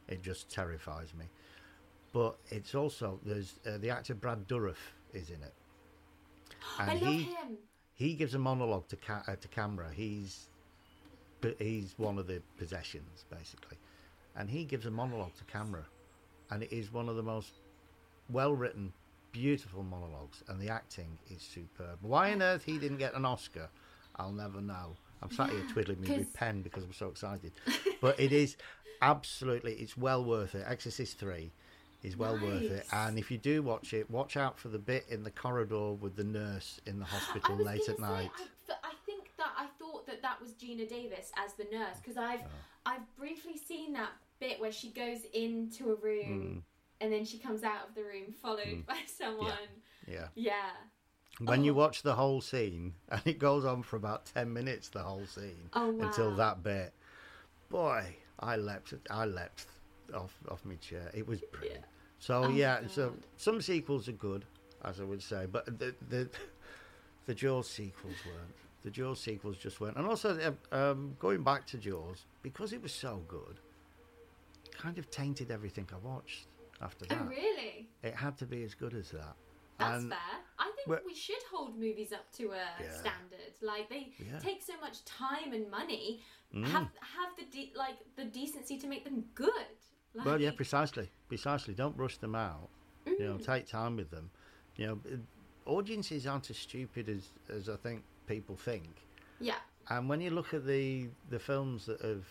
It 0.07 0.21
just 0.23 0.49
terrifies 0.49 1.13
me. 1.13 1.25
But 2.13 2.37
it's 2.49 2.73
also 2.73 3.19
there's 3.23 3.59
uh, 3.65 3.77
the 3.77 3.89
actor 3.89 4.15
Brad 4.15 4.47
Dourif 4.47 4.77
is 5.13 5.29
in 5.29 5.43
it, 5.43 5.53
and 6.79 6.89
I 6.89 6.93
love 6.93 7.01
he 7.03 7.23
him. 7.23 7.57
he 7.93 8.13
gives 8.13 8.33
a 8.33 8.39
monologue 8.39 8.87
to 8.89 8.95
ca- 8.95 9.23
uh, 9.27 9.35
to 9.35 9.47
camera. 9.49 9.87
He's 9.93 10.47
he's 11.59 11.93
one 11.97 12.17
of 12.17 12.27
the 12.27 12.41
possessions 12.57 13.25
basically, 13.29 13.77
and 14.35 14.49
he 14.49 14.63
gives 14.65 14.85
a 14.85 14.91
monologue 14.91 15.35
to 15.37 15.43
camera, 15.43 15.85
and 16.49 16.63
it 16.63 16.71
is 16.71 16.91
one 16.91 17.09
of 17.09 17.15
the 17.17 17.23
most 17.23 17.51
well 18.29 18.53
written, 18.55 18.93
beautiful 19.38 19.83
monologues, 19.83 20.43
and 20.47 20.59
the 20.59 20.69
acting 20.69 21.17
is 21.29 21.41
superb. 21.41 21.99
Why 22.01 22.31
on 22.31 22.41
earth 22.41 22.63
he 22.63 22.79
didn't 22.79 22.97
get 22.97 23.13
an 23.13 23.23
Oscar, 23.23 23.69
I'll 24.15 24.31
never 24.31 24.61
know. 24.61 24.95
I'm 25.21 25.31
sat 25.31 25.49
here 25.49 25.59
Yeah, 25.59 25.73
twiddling 25.73 26.01
my 26.01 26.25
pen 26.33 26.61
because 26.61 26.83
I'm 26.83 26.93
so 26.93 27.07
excited, 27.07 27.51
but 28.01 28.19
it 28.19 28.31
is 28.31 28.57
absolutely 29.01 29.73
it's 29.73 29.95
well 29.95 30.23
worth 30.23 30.55
it. 30.55 30.65
Exorcist 30.67 31.19
three. 31.19 31.51
Is 32.03 32.15
well 32.15 32.39
worth 32.39 32.61
it, 32.61 32.85
and 32.93 33.17
if 33.17 33.31
you 33.31 33.39
do 33.39 33.63
watch 33.63 33.91
it, 33.91 34.09
watch 34.09 34.38
out 34.38 34.59
for 34.59 34.67
the 34.67 34.77
bit 34.77 35.05
in 35.09 35.23
the 35.23 35.31
corridor 35.31 35.93
with 35.93 36.15
the 36.15 36.23
nurse 36.23 36.79
in 36.85 36.99
the 36.99 37.05
hospital 37.15 37.55
late 37.55 37.89
at 37.89 37.97
say, 37.97 38.01
night. 38.01 38.29
I, 38.69 38.73
I 38.83 38.93
think 39.05 39.31
that 39.38 39.49
I 39.57 39.65
thought 39.79 40.05
that 40.05 40.21
that 40.21 40.39
was 40.39 40.51
Geena 40.51 40.88
Davis 40.88 41.31
as 41.43 41.53
the 41.53 41.65
nurse 41.75 41.97
because 41.99 42.17
I've 42.17 42.41
Oh. 42.41 42.49
I've 42.85 43.17
briefly 43.17 43.57
seen 43.57 43.93
that 43.93 44.11
bit 44.39 44.59
where 44.59 44.71
she 44.71 44.89
goes 44.91 45.19
into 45.33 45.91
a 45.91 45.95
room 45.95 46.39
hmm. 46.39 46.59
And 47.01 47.11
then 47.11 47.25
she 47.25 47.37
comes 47.37 47.63
out 47.63 47.87
of 47.89 47.95
the 47.95 48.03
room 48.03 48.33
followed 48.41 48.85
by 48.87 48.97
someone. 49.07 49.47
Yeah. 50.07 50.27
Yeah. 50.35 50.71
When 51.39 51.63
you 51.63 51.71
Oh. 51.73 51.75
watch 51.75 52.01
the 52.01 52.15
whole 52.15 52.41
scene, 52.41 52.95
and 53.09 53.21
it 53.25 53.37
goes 53.39 53.63
on 53.65 53.83
for 53.83 53.95
about 53.97 54.25
10 54.33 54.51
minutes, 54.51 54.89
the 54.89 55.03
whole 55.03 55.25
scene, 55.25 55.69
Oh, 55.73 55.95
until 55.99 56.33
that 56.35 56.63
bit, 56.63 56.93
boy, 57.69 58.15
I 58.39 58.55
leapt, 58.55 58.93
I 59.09 59.25
leapt 59.25 59.65
off, 60.13 60.33
off 60.49 60.65
my 60.65 60.75
chair. 60.75 61.11
It 61.13 61.27
was 61.27 61.41
brilliant. 61.51 61.85
So, 62.19 62.45
Oh, 62.45 62.49
yeah, 62.49 62.87
so 62.87 63.13
some 63.37 63.61
sequels 63.61 64.07
are 64.09 64.13
good, 64.13 64.45
as 64.83 64.99
I 64.99 65.03
would 65.03 65.21
say, 65.21 65.45
but 65.45 65.65
the, 65.77 65.93
the, 66.09 66.27
the 67.27 67.35
Jaws 67.35 67.69
sequels 67.69 68.15
weren't. 68.25 68.55
The 68.83 68.89
Jaws 68.89 69.19
sequels 69.19 69.57
just 69.57 69.79
weren't. 69.79 69.97
And 69.97 70.07
also, 70.07 70.55
uh, 70.71 70.75
um, 70.75 71.15
going 71.19 71.43
back 71.43 71.67
to 71.67 71.77
Jaws, 71.77 72.25
because 72.41 72.73
it 72.73 72.81
was 72.81 72.91
so 72.93 73.21
good, 73.27 73.59
kind 74.71 74.97
of 74.97 75.11
tainted 75.11 75.51
everything 75.51 75.87
I 75.93 75.97
watched 75.97 76.47
after 76.82 77.05
that. 77.05 77.17
Oh 77.21 77.25
really? 77.25 77.89
It 78.03 78.15
had 78.15 78.38
to 78.39 78.45
be 78.45 78.63
as 78.63 78.73
good 78.75 78.93
as 78.93 79.11
that. 79.11 79.36
That's 79.80 80.01
And- 80.01 80.09
fair. 80.11 80.19
I 80.59 80.71
think 80.86 81.05
we 81.05 81.13
should 81.13 81.41
hold 81.51 81.78
movies 81.78 82.11
up 82.13 82.32
to 82.34 82.51
a 82.51 82.55
Yeah. 82.82 82.91
standard. 82.93 83.53
Like 83.61 83.89
they 83.89 84.13
Yeah. 84.17 84.38
Mm. 84.38 84.41
take 84.41 84.61
so 84.61 84.78
much 84.80 85.03
time 85.05 85.53
and 85.53 85.69
money. 85.69 86.23
Have 86.53 86.89
have 87.01 87.36
the 87.38 87.45
de- 87.45 87.73
like 87.75 87.97
the 88.15 88.25
decency 88.25 88.78
to 88.80 88.88
make 88.88 89.03
them 89.03 89.30
good. 89.36 89.67
Like, 90.13 90.25
Well, 90.25 90.41
yeah, 90.41 90.51
precisely, 90.51 91.11
precisely. 91.28 91.73
Don't 91.75 91.95
rush 91.97 92.17
them 92.17 92.34
out. 92.36 92.69
You 93.05 93.15
Mm. 93.15 93.19
know, 93.19 93.38
take 93.38 93.67
time 93.67 93.97
with 93.97 94.09
them. 94.09 94.32
You 94.78 94.88
know, 94.88 95.01
audiences 95.65 96.25
aren't 96.25 96.49
as 96.49 96.57
stupid 96.57 97.09
as 97.09 97.30
as 97.49 97.69
I 97.69 97.75
think 97.75 98.03
people 98.25 98.55
think. 98.55 99.05
Yeah. 99.39 99.59
And 99.89 100.09
when 100.09 100.21
you 100.21 100.32
look 100.32 100.53
at 100.53 100.65
the 100.65 101.09
the 101.30 101.39
films 101.39 101.86
that 101.86 102.01
have 102.01 102.25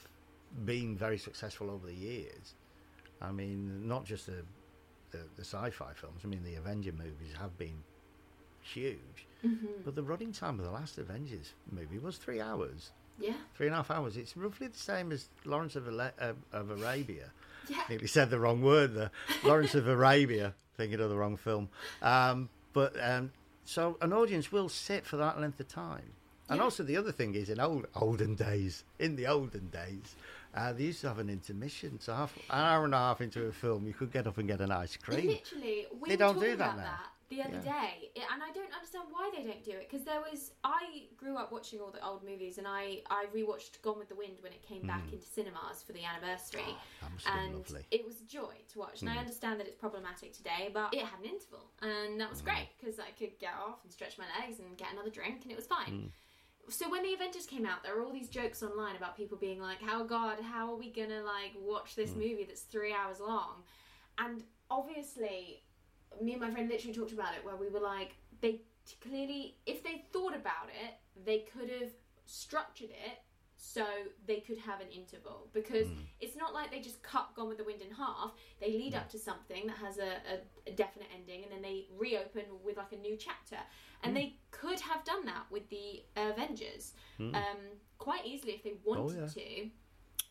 been 0.64 0.96
very 0.96 1.18
successful 1.18 1.70
over 1.70 1.86
the 1.86 1.94
years, 1.94 2.54
I 3.20 3.32
mean, 3.32 3.86
not 3.88 4.04
just 4.04 4.26
the 4.26 4.44
the, 5.12 5.18
the 5.36 5.44
sci-fi 5.44 5.92
films. 5.94 6.22
I 6.24 6.26
mean, 6.26 6.42
the 6.44 6.56
Avenger 6.56 6.92
movies 6.92 7.32
have 7.40 7.56
been 7.56 7.82
huge, 8.60 9.26
Mm-hmm. 9.44 9.66
but 9.84 9.94
the 9.94 10.02
running 10.02 10.32
time 10.32 10.58
of 10.58 10.64
the 10.64 10.72
last 10.72 10.98
Avengers 10.98 11.52
movie 11.70 11.98
was 11.98 12.16
three 12.16 12.40
hours, 12.40 12.90
Yeah. 13.20 13.34
three 13.54 13.66
and 13.66 13.74
a 13.74 13.76
half 13.76 13.90
hours. 13.90 14.16
It's 14.16 14.36
roughly 14.36 14.66
the 14.66 14.78
same 14.78 15.12
as 15.12 15.28
Lawrence 15.44 15.76
of, 15.76 15.86
Ale- 15.86 16.10
of, 16.18 16.36
of 16.52 16.70
Arabia. 16.70 17.30
Yeah. 17.68 17.82
Nearly 17.88 18.06
said 18.06 18.30
the 18.30 18.38
wrong 18.38 18.62
word 18.62 18.94
there. 18.94 19.10
Lawrence 19.42 19.74
of 19.74 19.88
Arabia, 19.88 20.54
thinking 20.76 21.00
of 21.00 21.10
the 21.10 21.16
wrong 21.16 21.36
film. 21.36 21.68
Um, 22.00 22.48
but 22.72 22.94
um, 23.02 23.32
so 23.64 23.96
an 24.00 24.12
audience 24.12 24.52
will 24.52 24.68
sit 24.68 25.04
for 25.04 25.16
that 25.16 25.40
length 25.40 25.58
of 25.58 25.66
time. 25.66 26.12
And 26.48 26.58
Yeah. 26.58 26.62
also 26.64 26.84
the 26.84 26.96
other 26.96 27.10
thing 27.10 27.34
is 27.34 27.50
in 27.50 27.58
old 27.58 27.86
olden 27.96 28.36
days, 28.36 28.84
in 29.00 29.16
the 29.16 29.26
olden 29.26 29.68
days, 29.70 30.14
uh, 30.56 30.72
they 30.72 30.84
used 30.84 31.00
to 31.02 31.08
have 31.08 31.18
an 31.18 31.28
intermission. 31.30 32.00
So 32.00 32.14
half 32.14 32.34
an 32.36 32.42
hour 32.50 32.84
and 32.84 32.94
a 32.94 32.98
half 32.98 33.20
into 33.20 33.44
a 33.46 33.52
film, 33.52 33.86
you 33.86 33.92
could 33.94 34.12
get 34.12 34.26
up 34.26 34.38
and 34.38 34.48
get 34.48 34.60
an 34.60 34.70
ice 34.70 34.96
cream. 34.96 35.26
Literally, 35.28 35.86
we 36.00 36.08
They 36.10 36.16
don't 36.16 36.38
do 36.40 36.56
that 36.56 36.76
now. 36.76 36.82
that 36.82 37.10
the 37.28 37.42
other 37.42 37.60
Yeah. 37.64 37.72
day, 37.82 38.12
and 38.32 38.40
I 38.40 38.52
don't 38.52 38.72
understand 38.72 39.06
why 39.10 39.28
they 39.34 39.42
don't 39.42 39.64
do 39.64 39.72
it. 39.72 39.90
Because 39.90 40.04
there 40.04 40.20
was, 40.20 40.52
I 40.62 41.08
grew 41.16 41.36
up 41.36 41.50
watching 41.50 41.80
all 41.80 41.90
the 41.90 42.04
old 42.06 42.22
movies, 42.22 42.58
and 42.58 42.68
I 42.68 43.02
I 43.10 43.26
rewatched 43.34 43.82
Gone 43.82 43.98
with 43.98 44.08
the 44.08 44.14
Wind 44.14 44.38
when 44.42 44.52
it 44.52 44.62
came 44.62 44.86
back 44.86 45.12
into 45.12 45.26
cinemas 45.26 45.82
for 45.84 45.92
the 45.92 46.04
anniversary, 46.04 46.60
Mm. 46.62 46.76
Oh, 46.76 46.80
that 47.02 47.12
must 47.12 47.26
have 47.26 47.34
been 47.34 47.44
and 47.46 47.54
lovely. 47.56 47.80
Mm. 47.80 47.86
it 47.90 48.06
was 48.06 48.20
a 48.20 48.24
joy 48.24 48.54
to 48.72 48.78
watch. 48.78 49.02
And 49.02 49.10
I 49.10 49.16
understand 49.18 49.58
that 49.58 49.66
it's 49.66 49.74
problematic 49.76 50.32
today, 50.34 50.70
but 50.72 50.94
it 50.94 51.02
had 51.02 51.18
an 51.18 51.26
interval, 51.26 51.64
and 51.82 52.20
that 52.20 52.30
was 52.30 52.42
great 52.42 52.68
because 52.78 53.00
I 53.00 53.10
could 53.18 53.36
get 53.40 53.54
off 53.54 53.82
and 53.82 53.92
stretch 53.92 54.18
my 54.18 54.26
legs 54.40 54.60
and 54.60 54.78
get 54.78 54.92
another 54.92 55.10
drink, 55.10 55.42
and 55.42 55.50
it 55.50 55.56
was 55.56 55.66
fine. 55.66 56.12
So 56.68 56.90
when 56.90 57.02
the 57.02 57.14
Avengers 57.14 57.46
came 57.46 57.64
out, 57.64 57.82
there 57.82 57.94
were 57.94 58.02
all 58.02 58.12
these 58.12 58.28
jokes 58.28 58.62
online 58.62 58.96
about 58.96 59.16
people 59.16 59.38
being 59.38 59.60
like, 59.60 59.80
"How 59.80 60.02
God, 60.02 60.40
how 60.40 60.70
are 60.72 60.76
we 60.76 60.90
gonna 60.90 61.22
like 61.22 61.52
watch 61.56 61.94
this 61.94 62.10
Mm. 62.10 62.16
movie 62.16 62.44
that's 62.44 62.62
three 62.62 62.92
hours 62.92 63.20
long?" 63.20 63.62
And 64.18 64.44
obviously, 64.70 65.62
me 66.20 66.32
and 66.32 66.40
my 66.40 66.50
friend 66.50 66.68
literally 66.68 66.94
talked 66.94 67.12
about 67.12 67.34
it, 67.34 67.44
where 67.44 67.56
we 67.56 67.68
were 67.68 67.80
like, 67.80 68.16
they 68.40 68.62
t- 68.84 68.96
clearly, 69.00 69.58
if 69.66 69.82
they 69.82 69.98
thought 70.12 70.34
about 70.34 70.68
it, 70.70 70.94
they 71.24 71.40
could 71.40 71.70
have 71.70 71.92
structured 72.24 72.90
it 72.90 73.18
so 73.56 73.84
they 74.26 74.40
could 74.40 74.58
have 74.58 74.80
an 74.80 74.88
interval 74.88 75.48
because 75.52 75.86
hmm. 75.86 76.00
it's 76.20 76.36
not 76.36 76.52
like 76.52 76.70
they 76.70 76.80
just 76.80 77.02
cut 77.02 77.34
Gone 77.34 77.48
with 77.48 77.58
the 77.58 77.64
Wind 77.64 77.80
in 77.80 77.94
half. 77.94 78.32
They 78.60 78.68
lead 78.68 78.92
hmm. 78.92 78.98
up 79.00 79.08
to 79.10 79.18
something 79.18 79.66
that 79.66 79.76
has 79.76 79.98
a, 79.98 80.02
a, 80.02 80.70
a 80.70 80.72
definite 80.72 81.08
ending 81.14 81.42
and 81.42 81.52
then 81.52 81.62
they 81.62 81.86
reopen 81.98 82.42
with 82.62 82.76
like 82.76 82.92
a 82.92 82.96
new 82.96 83.16
chapter. 83.16 83.56
And 84.02 84.12
hmm. 84.12 84.18
they 84.18 84.36
could 84.50 84.80
have 84.80 85.04
done 85.04 85.24
that 85.26 85.44
with 85.50 85.68
the 85.70 86.02
Avengers 86.16 86.92
um, 87.18 87.32
quite 87.98 88.26
easily 88.26 88.52
if 88.52 88.62
they 88.62 88.74
wanted 88.84 89.16
oh, 89.16 89.20
yeah. 89.20 89.26
to. 89.26 89.70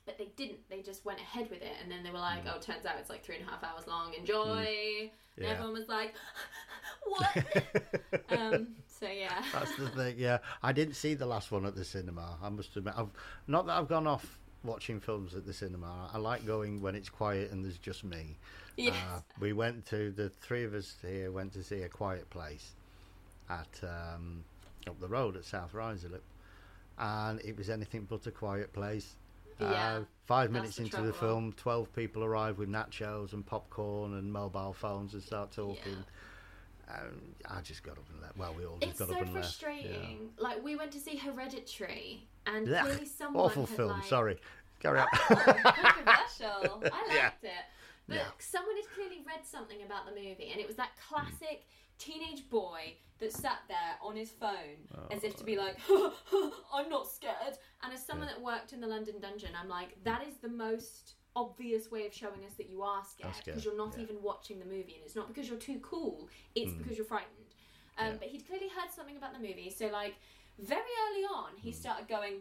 But 0.06 0.20
they 0.20 0.30
didn't. 0.36 0.70
They 0.70 0.82
just 0.82 1.04
went 1.04 1.20
ahead 1.20 1.50
with 1.50 1.64
it, 1.64 1.74
and 1.82 1.92
then 1.92 2.04
they 2.04 2.12
were 2.12 2.20
like, 2.20 2.44
"Oh, 2.46 2.60
turns 2.60 2.86
out 2.86 2.98
it's 3.00 3.10
like 3.10 3.26
three 3.26 3.38
and 3.38 3.48
a 3.48 3.50
half 3.50 3.64
hours 3.64 3.88
long. 3.88 4.14
Enjoy." 4.14 5.10
And 5.36 5.46
Yeah. 5.46 5.54
everyone 5.54 5.74
was 5.74 5.88
like, 5.88 6.14
"What?" 7.08 8.22
um, 8.30 8.76
so 9.00 9.08
yeah. 9.08 9.44
That's 9.54 9.76
the 9.76 9.90
thing. 9.96 10.16
Yeah, 10.18 10.40
I 10.64 10.72
didn't 10.72 10.96
see 10.96 11.14
the 11.14 11.26
last 11.26 11.52
one 11.52 11.66
at 11.66 11.76
the 11.76 11.86
cinema. 11.86 12.38
I 12.42 12.50
must 12.50 12.76
admit, 12.76 12.94
I've 12.98 13.10
not 13.48 13.66
that 13.68 13.78
I've 13.78 13.88
gone 13.88 14.08
off 14.08 14.40
watching 14.64 15.00
films 15.00 15.36
at 15.36 15.46
the 15.46 15.54
cinema. 15.54 16.10
I 16.12 16.18
like 16.18 16.46
going 16.46 16.82
when 16.82 16.96
it's 16.96 17.10
quiet 17.10 17.52
and 17.52 17.64
there's 17.64 17.78
just 17.78 18.04
me. 18.04 18.38
Yes. 18.78 18.96
Uh, 18.96 19.20
we 19.40 19.54
went 19.54 19.86
to 19.88 20.12
the 20.12 20.30
three 20.30 20.64
of 20.64 20.74
us 20.74 20.96
here 21.02 21.32
went 21.32 21.54
to 21.54 21.64
see 21.64 21.82
a 21.84 21.90
quiet 21.90 22.30
place 22.30 22.72
at 23.50 23.68
um, 23.84 24.44
up 24.88 25.00
the 25.00 25.08
road 25.08 25.38
at 25.38 25.46
South 25.46 25.74
Ruislip, 25.74 26.22
and 26.98 27.40
it 27.42 27.58
was 27.58 27.70
anything 27.70 28.06
but 28.10 28.26
a 28.28 28.32
quiet 28.32 28.74
place. 28.74 29.16
Yeah, 29.60 29.68
uh, 29.68 30.04
five 30.26 30.52
minutes 30.52 30.76
the 30.76 30.84
into 30.84 31.02
the 31.02 31.14
film, 31.14 31.54
twelve 31.54 31.94
people 31.96 32.26
arrive 32.26 32.58
with 32.58 32.68
nachos 32.68 33.32
and 33.32 33.46
popcorn 33.46 34.16
and 34.16 34.32
mobile 34.34 34.74
phones 34.74 35.14
and 35.14 35.24
start 35.24 35.52
talking. 35.52 36.04
And 36.88 37.36
I 37.50 37.62
just 37.62 37.84
got 37.84 37.98
up 37.98 38.06
and 38.12 38.22
left. 38.22 38.38
Well, 38.38 38.54
we 38.56 38.66
all 38.66 38.78
just 38.78 38.92
It's 38.92 39.00
got 39.00 39.10
so 39.10 39.16
up 39.16 39.22
and 39.22 39.34
left. 39.34 39.46
It's 39.48 39.58
so 39.58 39.66
frustrating. 39.66 40.30
Like 40.38 40.64
we 40.64 40.76
went 40.76 40.92
to 40.92 41.00
see 41.00 41.18
Hereditary, 41.18 42.28
and 42.46 42.68
Yeah. 42.68 42.84
clearly 42.84 43.06
someone 43.06 43.46
Awful 43.46 43.66
film. 43.66 43.92
like- 43.92 44.04
Sorry. 44.06 44.40
Carry 44.80 45.00
on. 45.00 45.08
Oh, 45.14 45.36
controversial. 45.36 46.84
I 46.84 47.08
liked 47.08 47.44
Yeah. 47.44 47.50
it. 47.50 47.66
But 48.08 48.16
Yeah. 48.18 48.28
someone 48.38 48.76
had 48.76 48.88
clearly 48.94 49.24
read 49.26 49.46
something 49.46 49.82
about 49.84 50.06
the 50.06 50.12
movie, 50.12 50.52
and 50.52 50.62
it 50.62 50.68
was 50.68 50.76
that 50.76 50.92
hmm. 50.96 51.16
classic 51.16 51.66
teenage 51.98 52.50
boy 52.50 52.98
that 53.20 53.32
sat 53.32 53.60
there 53.68 53.96
on 54.02 54.16
his 54.16 54.32
phone 54.32 54.88
oh, 54.94 55.08
as 55.10 55.24
if 55.24 55.38
to 55.38 55.44
be 55.44 55.58
like, 55.58 55.78
I'm 56.74 56.90
not 56.90 57.08
scared. 57.08 57.58
And 57.82 57.94
as 57.94 58.06
someone 58.06 58.28
that 58.28 58.42
worked 58.42 58.74
in 58.74 58.82
the 58.82 58.88
London 58.88 59.20
dungeon, 59.20 59.52
I'm 59.60 59.70
like, 59.70 60.04
that 60.04 60.22
hmm. 60.22 60.30
is 60.30 60.38
the 60.38 60.50
most 60.50 61.14
obvious 61.36 61.92
way 61.92 62.06
of 62.06 62.14
showing 62.14 62.44
us 62.46 62.54
that 62.58 62.70
you 62.70 62.82
are 62.82 63.04
scared 63.04 63.34
because 63.44 63.66
you're 63.66 63.78
not 63.78 63.94
yeah. 63.98 64.04
even 64.04 64.22
watching 64.22 64.60
the 64.60 64.66
movie, 64.66 64.96
and 64.96 65.06
it's 65.06 65.16
not 65.16 65.28
because 65.28 65.50
you're 65.50 65.58
too 65.58 65.80
cool, 65.82 66.30
it's 66.56 66.74
because 66.74 66.98
you're 66.98 67.06
frightened. 67.06 67.32
Um, 67.98 68.16
But 68.20 68.28
he'd 68.30 68.48
clearly 68.48 68.68
heard 68.70 68.92
something 68.94 69.18
about 69.18 69.34
the 69.34 69.40
movie, 69.40 69.70
so 69.76 69.88
like 69.88 70.16
very 70.60 70.82
early 71.10 71.24
on, 71.24 71.52
he 71.58 71.72
started 71.72 72.08
going, 72.08 72.36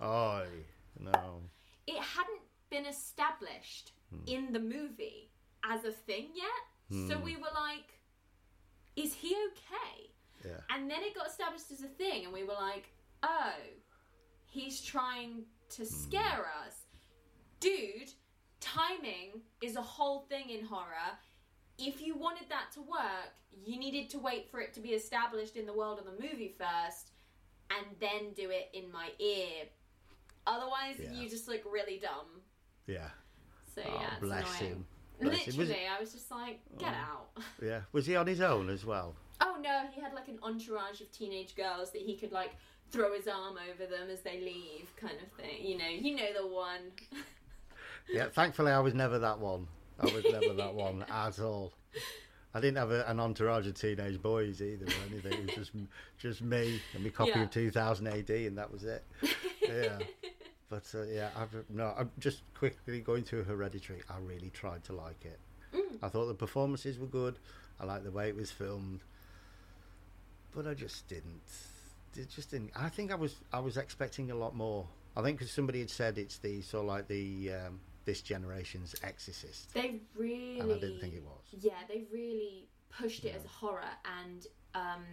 Oh 0.00 0.42
no. 0.98 1.40
it 1.86 2.00
hadn't 2.00 2.42
been 2.70 2.86
established 2.86 3.92
in 4.26 4.52
the 4.52 4.60
movie 4.60 5.30
as 5.68 5.84
a 5.84 5.90
thing 5.92 6.28
yet. 6.34 7.08
So 7.08 7.18
we 7.18 7.36
were 7.36 7.52
like, 7.54 7.98
is 8.94 9.14
he 9.14 9.34
okay? 9.48 10.10
Yeah. 10.44 10.60
And 10.70 10.88
then 10.88 11.02
it 11.02 11.14
got 11.14 11.26
established 11.26 11.72
as 11.72 11.82
a 11.82 11.88
thing, 11.88 12.24
and 12.24 12.32
we 12.32 12.44
were 12.44 12.54
like, 12.54 12.92
oh, 13.22 13.54
he's 14.46 14.80
trying 14.80 15.44
to 15.70 15.84
scare 15.84 16.46
us. 16.66 16.83
Dude, 17.64 18.10
timing 18.60 19.40
is 19.62 19.76
a 19.76 19.80
whole 19.80 20.26
thing 20.28 20.50
in 20.50 20.66
horror. 20.66 21.16
If 21.78 22.02
you 22.02 22.14
wanted 22.14 22.50
that 22.50 22.70
to 22.74 22.82
work, 22.82 23.32
you 23.64 23.78
needed 23.78 24.10
to 24.10 24.18
wait 24.18 24.50
for 24.50 24.60
it 24.60 24.74
to 24.74 24.80
be 24.80 24.90
established 24.90 25.56
in 25.56 25.64
the 25.64 25.72
world 25.72 25.98
of 25.98 26.04
the 26.04 26.12
movie 26.22 26.54
first, 26.58 27.12
and 27.70 27.86
then 28.00 28.34
do 28.36 28.50
it 28.50 28.68
in 28.74 28.92
my 28.92 29.08
ear. 29.18 29.64
Otherwise, 30.46 30.96
Yeah. 30.98 31.12
you 31.12 31.26
just 31.26 31.48
look 31.48 31.62
really 31.64 31.98
dumb. 31.98 32.42
Yeah. 32.86 33.08
So 33.74 33.80
Oh, 33.82 33.94
yeah, 33.94 34.10
it's 34.12 34.20
bless 34.20 34.60
annoying. 34.60 34.72
him. 34.74 34.86
Bless 35.22 35.38
him. 35.38 35.46
Was 35.46 35.56
Literally, 35.56 35.86
I 35.86 35.98
was 36.00 36.12
just 36.12 36.30
like, 36.30 36.60
get 36.76 36.92
oh. 36.92 37.12
out. 37.12 37.42
Yeah. 37.62 37.80
Was 37.92 38.04
he 38.04 38.14
on 38.14 38.26
his 38.26 38.42
own 38.42 38.68
as 38.68 38.84
well? 38.84 39.16
Oh 39.40 39.56
no, 39.58 39.86
he 39.90 40.02
had 40.02 40.12
like 40.12 40.28
an 40.28 40.38
entourage 40.42 41.00
of 41.00 41.10
teenage 41.12 41.56
girls 41.56 41.92
that 41.92 42.02
he 42.02 42.14
could 42.18 42.30
like 42.30 42.56
throw 42.90 43.14
his 43.14 43.26
arm 43.26 43.56
over 43.70 43.86
them 43.86 44.10
as 44.10 44.20
they 44.20 44.38
leave, 44.38 44.94
kind 44.96 45.16
of 45.18 45.32
thing. 45.32 45.64
You 45.64 45.78
know, 45.78 45.88
you 45.88 46.14
know 46.14 46.30
the 46.34 46.46
one. 46.46 46.92
Yeah. 48.08 48.26
Thankfully, 48.28 48.72
I 48.72 48.80
was 48.80 48.94
never 48.94 49.18
that 49.20 49.38
one. 49.38 49.66
I 50.00 50.06
was 50.06 50.24
never 50.30 50.52
that 50.54 50.74
one 50.74 51.04
at 51.10 51.38
all. 51.40 51.72
I 52.56 52.60
didn't 52.60 52.76
have 52.76 52.90
a, 52.92 53.04
an 53.08 53.18
entourage 53.18 53.66
of 53.66 53.74
teenage 53.74 54.20
boys 54.22 54.60
either 54.62 54.86
or 54.86 55.10
anything. 55.10 55.32
It 55.32 55.46
was 55.46 55.54
just 55.54 55.72
just 56.18 56.42
me 56.42 56.80
and 56.94 57.02
my 57.02 57.10
copy 57.10 57.32
Yeah. 57.34 57.42
of 57.44 57.50
2000 57.50 58.06
AD, 58.06 58.30
and 58.30 58.58
that 58.58 58.70
was 58.72 58.84
it. 58.84 59.04
Yeah. 59.62 59.98
But 60.68 60.84
uh, 60.94 61.02
yeah, 61.04 61.30
I've, 61.36 61.54
no. 61.68 61.94
I'm 61.96 62.10
just 62.18 62.42
quickly 62.54 63.00
going 63.00 63.22
through 63.24 63.44
Hereditary. 63.44 64.02
I 64.08 64.18
really 64.18 64.50
tried 64.50 64.84
to 64.84 64.92
like 64.92 65.24
it. 65.24 65.38
Mm. 65.74 65.98
I 66.02 66.08
thought 66.08 66.26
the 66.26 66.34
performances 66.34 66.98
were 66.98 67.06
good. 67.06 67.38
I 67.80 67.84
liked 67.84 68.04
the 68.04 68.10
way 68.12 68.28
it 68.28 68.36
was 68.36 68.50
filmed, 68.50 69.00
but 70.54 70.66
I 70.66 70.74
just 70.74 71.08
didn't. 71.08 71.42
It 72.16 72.30
just 72.30 72.50
didn't. 72.50 72.70
I 72.76 72.88
think 72.88 73.10
I 73.12 73.16
was 73.16 73.36
I 73.52 73.58
was 73.58 73.76
expecting 73.76 74.30
a 74.30 74.34
lot 74.36 74.54
more. 74.54 74.86
I 75.16 75.22
think 75.22 75.38
because 75.38 75.52
somebody 75.52 75.80
had 75.80 75.90
said 75.90 76.18
it's 76.18 76.38
the 76.38 76.62
sort 76.62 76.82
of 76.84 76.88
like 76.88 77.08
the 77.08 77.52
um, 77.52 77.80
this 78.04 78.20
generation's 78.22 78.94
Exorcist. 79.02 79.72
They 79.74 80.00
really. 80.14 80.60
And 80.60 80.72
I 80.72 80.78
didn't 80.78 81.00
think 81.00 81.14
it 81.14 81.22
was. 81.22 81.42
Yeah, 81.52 81.72
they 81.88 82.04
really 82.12 82.68
pushed 82.90 83.24
it 83.24 83.34
as 83.34 83.44
a 83.44 83.48
horror, 83.48 83.90
and 84.20 84.46
um, 84.74 85.04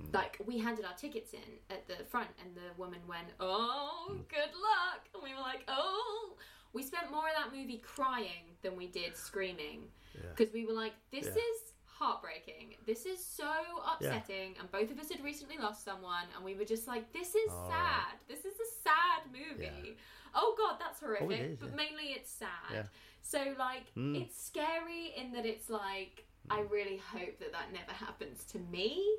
Hmm. 0.00 0.10
like 0.12 0.40
we 0.46 0.58
handed 0.58 0.84
our 0.86 0.94
tickets 0.94 1.32
in 1.34 1.58
at 1.70 1.86
the 1.86 2.04
front, 2.06 2.30
and 2.42 2.54
the 2.54 2.72
woman 2.78 3.00
went, 3.06 3.28
"Oh, 3.40 4.06
Hmm. 4.10 4.22
good 4.28 4.52
luck," 4.54 5.08
and 5.14 5.22
we 5.22 5.34
were 5.34 5.40
like, 5.40 5.64
"Oh." 5.68 6.36
We 6.74 6.82
spent 6.82 7.10
more 7.10 7.28
of 7.28 7.34
that 7.36 7.52
movie 7.54 7.76
crying 7.80 8.56
than 8.62 8.76
we 8.76 8.86
did 8.86 9.14
screaming 9.14 9.90
because 10.34 10.50
we 10.54 10.64
were 10.64 10.72
like, 10.72 10.94
"This 11.10 11.26
Yeah. 11.26 11.32
is 11.34 11.74
heartbreaking. 11.84 12.76
This 12.86 13.04
is 13.04 13.22
so 13.22 13.82
upsetting." 13.84 14.56
And 14.58 14.70
both 14.72 14.90
of 14.90 14.98
us 14.98 15.10
had 15.10 15.22
recently 15.22 15.58
lost 15.58 15.84
someone, 15.84 16.26
and 16.34 16.42
we 16.42 16.54
were 16.54 16.64
just 16.64 16.86
like, 16.88 17.12
"This 17.12 17.34
is 17.34 17.50
Oh. 17.50 17.68
sad. 17.68 18.20
This 18.26 18.46
is 18.46 18.58
a 18.58 18.66
sad 18.82 19.30
movie." 19.30 19.96
Yeah. 19.96 20.02
Oh 20.34 20.54
God, 20.58 20.76
that's 20.80 21.00
horrific. 21.00 21.30
is, 21.40 21.58
but 21.58 21.70
yeah. 21.70 21.76
mainly 21.76 22.04
it's 22.12 22.30
sad. 22.30 22.48
Yeah. 22.72 22.82
So 23.20 23.54
like, 23.58 23.94
Mm. 23.96 24.22
it's 24.22 24.42
scary 24.42 25.12
in 25.16 25.32
that 25.32 25.46
it's 25.46 25.68
like, 25.70 26.26
I 26.50 26.60
really 26.62 26.96
hope 26.96 27.38
that 27.38 27.52
that 27.52 27.72
never 27.72 27.92
happens 27.92 28.44
to 28.46 28.58
me. 28.58 29.16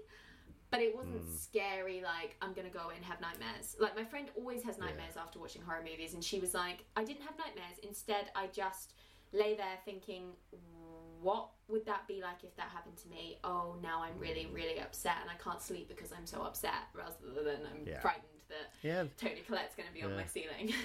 But 0.72 0.82
it 0.82 0.96
wasn't 0.96 1.22
Mm. 1.24 1.38
scary. 1.38 2.02
Like 2.02 2.36
I'm 2.42 2.54
gonna 2.54 2.70
go 2.70 2.90
and 2.90 3.06
have 3.06 3.22
nightmares. 3.22 3.76
Like 3.80 3.96
my 3.96 4.04
friend 4.04 4.30
always 4.36 4.64
has 4.64 4.80
nightmares 4.80 5.16
after 5.18 5.38
watching 5.40 5.62
horror 5.62 5.84
movies, 5.84 6.16
and 6.16 6.24
she 6.24 6.40
was 6.40 6.54
like, 6.56 6.84
I 6.96 7.04
didn't 7.04 7.22
have 7.22 7.38
nightmares. 7.38 7.78
Instead, 7.84 8.32
I 8.36 8.48
just 8.48 8.94
lay 9.34 9.56
there 9.56 9.78
thinking, 9.86 10.34
what 11.22 11.50
would 11.68 11.86
that 11.86 12.08
be 12.08 12.22
like 12.22 12.44
if 12.44 12.56
that 12.56 12.70
happened 12.70 12.98
to 12.98 13.08
me? 13.08 13.38
Oh, 13.44 13.76
now 13.82 14.02
I'm 14.04 14.18
really, 14.20 14.48
really 14.48 14.80
upset 14.80 15.18
and 15.22 15.30
I 15.30 15.36
can't 15.36 15.62
sleep 15.62 15.88
because 15.88 16.12
I'm 16.12 16.26
so 16.26 16.42
upset, 16.42 16.90
rather 16.94 17.44
than 17.44 17.66
I'm 17.72 17.86
Yeah. 17.88 18.00
frightened 18.00 18.33
that 18.54 18.88
Yeah. 18.88 19.04
Toni 19.18 19.42
Collette's 19.46 19.76
going 19.76 19.88
to 19.88 19.94
be 19.94 20.04
on 20.04 20.16
my 20.16 20.26
ceiling. 20.26 20.74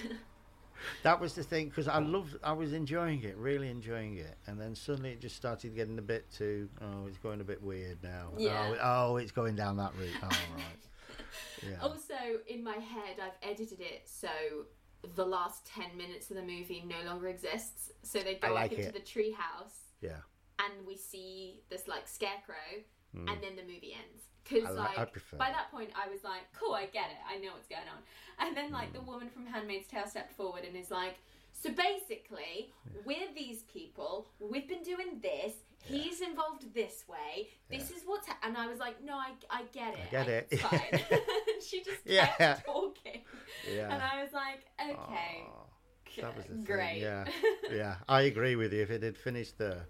That 1.03 1.19
was 1.19 1.33
the 1.33 1.43
thing 1.43 1.67
because 1.67 1.87
I 1.87 1.99
loved, 1.99 2.37
I 2.43 2.53
was 2.53 2.73
enjoying 2.73 3.23
it, 3.23 3.35
really 3.37 3.69
enjoying 3.69 4.17
it, 4.17 4.37
and 4.47 4.59
then 4.59 4.75
suddenly 4.75 5.11
it 5.11 5.19
just 5.19 5.35
started 5.35 5.75
getting 5.75 5.99
a 5.99 6.01
bit 6.01 6.31
too. 6.31 6.69
Oh, 6.81 7.05
it's 7.07 7.17
going 7.17 7.41
a 7.41 7.43
bit 7.43 7.61
weird 7.61 7.97
now. 8.03 8.29
Oh, 8.33 8.39
yeah. 8.39 8.75
Oh, 8.81 9.11
oh 9.11 9.17
it's 9.17 9.31
going 9.31 9.55
down 9.57 9.77
that 9.77 9.91
route. 9.99 10.09
Oh, 10.23 10.27
right. 10.27 10.63
Yeah. 11.61 11.75
Also, 11.81 12.15
in 12.47 12.63
my 12.63 12.75
head, 12.75 13.17
I've 13.21 13.49
edited 13.49 13.81
it 13.81 14.03
so 14.05 14.29
the 15.15 15.25
last 15.25 15.65
10 15.65 15.97
minutes 15.97 16.29
of 16.29 16.37
the 16.37 16.41
movie 16.41 16.83
no 16.87 17.05
longer 17.05 17.27
exists. 17.27 17.91
So 18.03 18.19
they 18.19 18.35
go 18.35 18.53
like 18.53 18.71
into 18.71 18.87
it. 18.87 18.93
the 18.93 18.99
tree 19.01 19.35
house 19.37 19.91
yeah. 20.01 20.21
and 20.59 20.87
we 20.87 20.95
see 20.95 21.61
this 21.69 21.87
like 21.87 22.07
scarecrow 22.07 22.55
mm. 23.15 23.29
and 23.29 23.43
then 23.43 23.55
the 23.55 23.63
movie 23.63 23.93
ends. 23.93 24.23
Because 24.49 24.69
li- 24.75 24.81
like 24.97 25.11
prefer 25.11 25.37
by 25.37 25.49
that. 25.51 25.71
point 25.71 25.89
I 25.95 26.09
was 26.09 26.23
like, 26.23 26.41
cool, 26.59 26.73
I 26.73 26.85
get 26.85 27.09
it. 27.11 27.17
I 27.27 27.37
know 27.37 27.51
what's 27.53 27.67
going 27.67 27.87
on. 27.95 28.01
And 28.47 28.55
then 28.57 28.71
like 28.71 28.89
Hmm. 28.89 28.93
the 28.95 29.01
woman 29.01 29.29
from 29.29 29.45
Handmaid's 29.45 29.87
Tale 29.87 30.07
stepped 30.07 30.33
forward 30.33 30.63
and 30.65 30.75
is 30.75 30.89
like, 30.91 31.15
so 31.51 31.69
basically, 31.71 32.71
we're 33.05 33.27
these 33.35 33.63
people. 33.63 34.27
We've 34.39 34.67
been 34.67 34.81
doing 34.83 35.19
this. 35.21 35.53
He's 35.83 36.21
involved 36.21 36.73
this 36.73 37.03
way. 37.07 37.49
This 37.69 37.91
is 37.91 38.03
what's. 38.05 38.27
Ha-. 38.27 38.37
And 38.43 38.55
I 38.57 38.67
was 38.67 38.79
like, 38.79 39.03
no, 39.03 39.13
I, 39.15 39.31
I 39.49 39.63
get 39.73 39.93
it. 39.93 39.99
I 40.07 40.11
get 40.11 40.27
it. 40.29 40.47
It's 40.51 40.61
fine. 40.61 40.79
She 41.67 41.83
just 41.83 41.99
Yeah. 42.05 42.27
kept 42.27 42.65
talking. 42.65 43.21
Yeah. 43.73 43.93
And 43.93 44.01
I 44.01 44.23
was 44.23 44.31
like, 44.33 44.61
okay. 44.81 45.43
Oh, 45.47 45.65
that 46.21 46.35
was 46.37 46.45
the 46.45 46.53
thing. 46.55 46.63
Great. 46.63 47.01
Yeah. 47.01 47.25
yeah. 47.71 47.95
I 48.07 48.21
agree 48.21 48.55
with 48.55 48.71
you. 48.73 48.81
If 48.81 48.89
it 48.91 49.03
had 49.03 49.17
finished 49.17 49.57
there, 49.57 49.85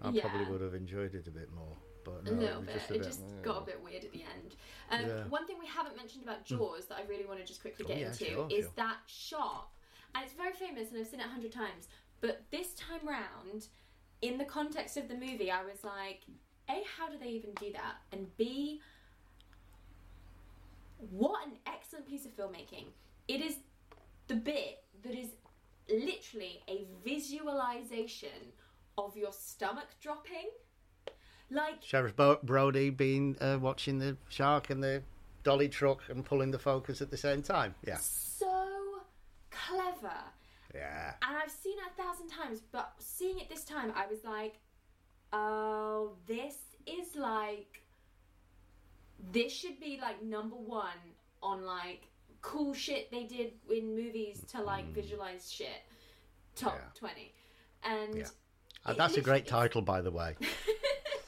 I 0.00 0.10
probably 0.20 0.44
would 0.46 0.60
have 0.60 0.74
enjoyed 0.74 1.14
it 1.14 1.26
a 1.28 1.30
bit 1.30 1.52
more. 1.52 1.76
But 2.04 2.22
a 2.26 2.32
little 2.32 2.62
bit. 2.62 2.76
a 2.76 2.78
it 2.78 2.88
bit. 2.88 3.02
just 3.02 3.22
mm. 3.22 3.42
got 3.42 3.62
a 3.62 3.66
bit 3.66 3.82
weird 3.82 4.04
at 4.04 4.12
the 4.12 4.22
end. 4.22 4.56
Um, 4.90 5.00
Yeah. 5.08 5.24
One 5.28 5.46
thing 5.46 5.56
we 5.58 5.66
haven't 5.66 5.96
mentioned 5.96 6.24
about 6.24 6.44
Jaws 6.44 6.86
that 6.86 6.98
I 6.98 7.02
really 7.08 7.24
want 7.24 7.40
to 7.40 7.46
just 7.46 7.60
quickly 7.60 7.84
Oh, 7.84 7.88
get 7.88 7.98
yeah, 7.98 8.06
into 8.08 8.24
sure, 8.24 8.46
is 8.50 8.64
sure. 8.64 8.72
that 8.76 8.96
shot, 9.06 9.68
and 10.14 10.24
it's 10.24 10.34
very 10.34 10.52
famous, 10.52 10.90
and 10.90 11.00
I've 11.00 11.06
seen 11.06 11.20
it 11.20 11.26
a 11.26 11.28
hundred 11.28 11.52
times. 11.52 11.88
But 12.20 12.42
this 12.50 12.74
time 12.74 13.06
round, 13.06 13.66
in 14.20 14.38
the 14.38 14.44
context 14.44 14.96
of 14.96 15.08
the 15.08 15.14
movie, 15.14 15.50
I 15.50 15.64
was 15.64 15.82
like, 15.84 16.22
a, 16.68 16.82
how 16.96 17.08
do 17.08 17.18
they 17.18 17.30
even 17.30 17.52
do 17.54 17.72
that, 17.72 17.96
and 18.12 18.34
b, 18.36 18.80
what 21.10 21.46
an 21.46 21.54
excellent 21.66 22.06
piece 22.06 22.24
of 22.24 22.36
filmmaking. 22.36 22.86
It 23.28 23.40
is 23.40 23.56
the 24.28 24.34
bit 24.36 24.84
that 25.02 25.14
is 25.14 25.30
literally 25.90 26.62
a 26.68 26.86
visualization 27.04 28.52
of 28.98 29.16
your 29.16 29.32
stomach 29.32 29.88
dropping. 30.00 30.50
Like 31.52 31.82
Sheriff 31.82 32.16
Bo- 32.16 32.38
Brody 32.42 32.90
being 32.90 33.36
uh, 33.40 33.58
watching 33.60 33.98
the 33.98 34.16
shark 34.28 34.70
and 34.70 34.82
the 34.82 35.02
dolly 35.42 35.68
truck 35.68 36.00
and 36.08 36.24
pulling 36.24 36.50
the 36.50 36.58
focus 36.58 37.02
at 37.02 37.10
the 37.10 37.16
same 37.16 37.42
time. 37.42 37.74
Yeah. 37.86 37.96
so 37.98 39.00
clever. 39.50 40.14
Yeah. 40.74 41.12
And 41.26 41.36
I've 41.36 41.50
seen 41.50 41.76
it 41.78 41.84
a 41.98 42.02
thousand 42.02 42.28
times, 42.28 42.60
but 42.72 42.94
seeing 42.98 43.38
it 43.38 43.50
this 43.50 43.64
time, 43.64 43.92
I 43.94 44.06
was 44.06 44.24
like, 44.24 44.54
oh, 45.32 46.12
this 46.26 46.54
is 46.86 47.14
like. 47.16 47.82
This 49.32 49.52
should 49.52 49.78
be 49.78 49.98
like 50.00 50.22
number 50.22 50.56
one 50.56 50.98
on 51.42 51.64
like 51.64 52.08
cool 52.40 52.74
shit 52.74 53.08
they 53.12 53.22
did 53.24 53.52
in 53.70 53.94
movies 53.94 54.42
to 54.52 54.62
like 54.62 54.86
visualize 54.92 55.52
shit. 55.52 55.82
Top 56.56 56.72
Mm. 56.72 56.78
Yeah. 56.78 56.98
20. 56.98 57.32
And. 57.84 58.14
Yeah. 58.18 58.24
Uh, 58.84 58.94
that's 58.94 59.16
a 59.16 59.20
great 59.20 59.46
title, 59.46 59.80
by 59.82 60.00
the 60.00 60.10
way. 60.10 60.34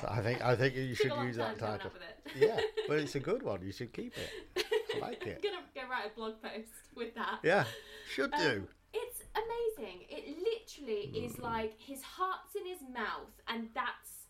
I 0.09 0.21
think 0.21 0.45
I 0.45 0.57
think 0.57 0.75
you 0.77 0.95
should 0.95 1.13
use 1.23 1.37
that 1.37 1.59
title. 1.59 1.87
up 1.87 1.93
with 1.95 2.03
it. 2.03 2.33
yeah, 2.49 2.61
but 2.89 2.99
it's 2.99 3.15
a 3.15 3.21
good 3.21 3.43
one. 3.43 3.63
You 3.63 3.73
should 3.73 3.93
keep 3.93 4.15
it. 4.17 4.65
I 4.97 4.99
like 4.99 5.23
it. 5.27 5.41
I'm 5.45 5.51
gonna 5.51 5.65
go 5.75 5.83
write 5.91 6.07
a 6.13 6.17
blog 6.17 6.35
post 6.43 6.69
with 6.95 7.15
that. 7.15 7.41
Yeah, 7.43 7.65
should 8.13 8.33
um, 8.35 8.41
do. 8.41 8.51
Um, 8.51 8.69
it's 8.93 9.23
amazing. 9.35 10.01
It 10.09 10.37
literally 10.39 11.25
is 11.25 11.37
hmm. 11.37 11.43
like 11.43 11.75
his 11.79 12.03
heart's 12.03 12.55
in 12.55 12.67
his 12.67 12.81
mouth, 12.93 13.33
and 13.49 13.69
that's 13.75 14.29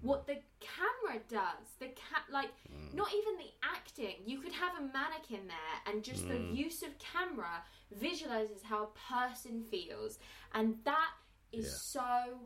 what 0.00 0.26
the 0.26 0.38
camera 0.60 1.20
does. 1.28 1.66
The 1.78 1.86
cat, 1.86 2.24
like, 2.30 2.50
hmm. 2.68 2.96
not 2.96 3.08
even 3.12 3.36
the 3.38 3.50
acting. 3.62 4.16
You 4.26 4.40
could 4.40 4.52
have 4.52 4.72
a 4.78 4.82
mannequin 4.82 5.48
there, 5.48 5.92
and 5.92 6.02
just 6.02 6.28
the 6.28 6.36
hmm. 6.36 6.54
use 6.54 6.82
of 6.82 6.90
camera 6.98 7.62
visualizes 7.92 8.62
how 8.62 8.84
a 8.84 9.12
person 9.12 9.64
feels, 9.70 10.18
and 10.54 10.76
that 10.84 11.10
is 11.52 11.66
Yeah. 11.66 12.00
so 12.00 12.38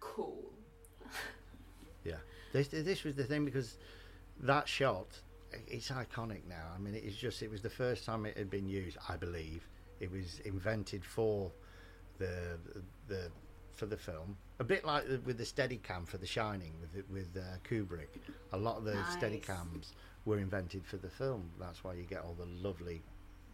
cool. 0.00 0.52
Yeah, 2.04 2.16
this 2.52 2.68
this 2.68 3.04
was 3.04 3.14
the 3.14 3.24
thing 3.24 3.44
because 3.44 3.78
that 4.40 4.68
shot 4.68 5.06
it's 5.68 5.90
iconic 5.90 6.46
now. 6.48 6.66
I 6.74 6.78
mean, 6.78 6.94
it's 6.94 7.16
just 7.16 7.42
it 7.42 7.50
was 7.50 7.60
the 7.60 7.68
first 7.70 8.04
time 8.06 8.24
it 8.26 8.36
had 8.38 8.48
been 8.50 8.68
used. 8.68 8.96
I 9.08 9.16
believe 9.16 9.68
it 10.00 10.10
was 10.10 10.40
invented 10.44 11.04
for 11.04 11.50
the 12.18 12.58
the 13.08 13.30
for 13.72 13.86
the 13.86 13.96
film. 13.96 14.36
A 14.60 14.64
bit 14.64 14.84
like 14.84 15.06
the- 15.08 15.20
with 15.20 15.38
the 15.38 15.44
Steadicam 15.44 16.06
for 16.06 16.18
The 16.18 16.26
Shining 16.26 16.72
with 16.80 17.04
with 17.10 17.36
uh, 17.36 17.58
Kubrick. 17.68 18.08
A 18.52 18.56
lot 18.56 18.78
of 18.78 18.84
the 18.84 18.94
Nice. 18.94 19.16
Steadicams 19.16 19.92
were 20.24 20.38
invented 20.38 20.86
for 20.86 20.96
the 20.98 21.08
film. 21.10 21.50
That's 21.58 21.82
why 21.84 21.94
you 21.94 22.04
get 22.04 22.22
all 22.22 22.34
the 22.34 22.46
lovely 22.46 23.02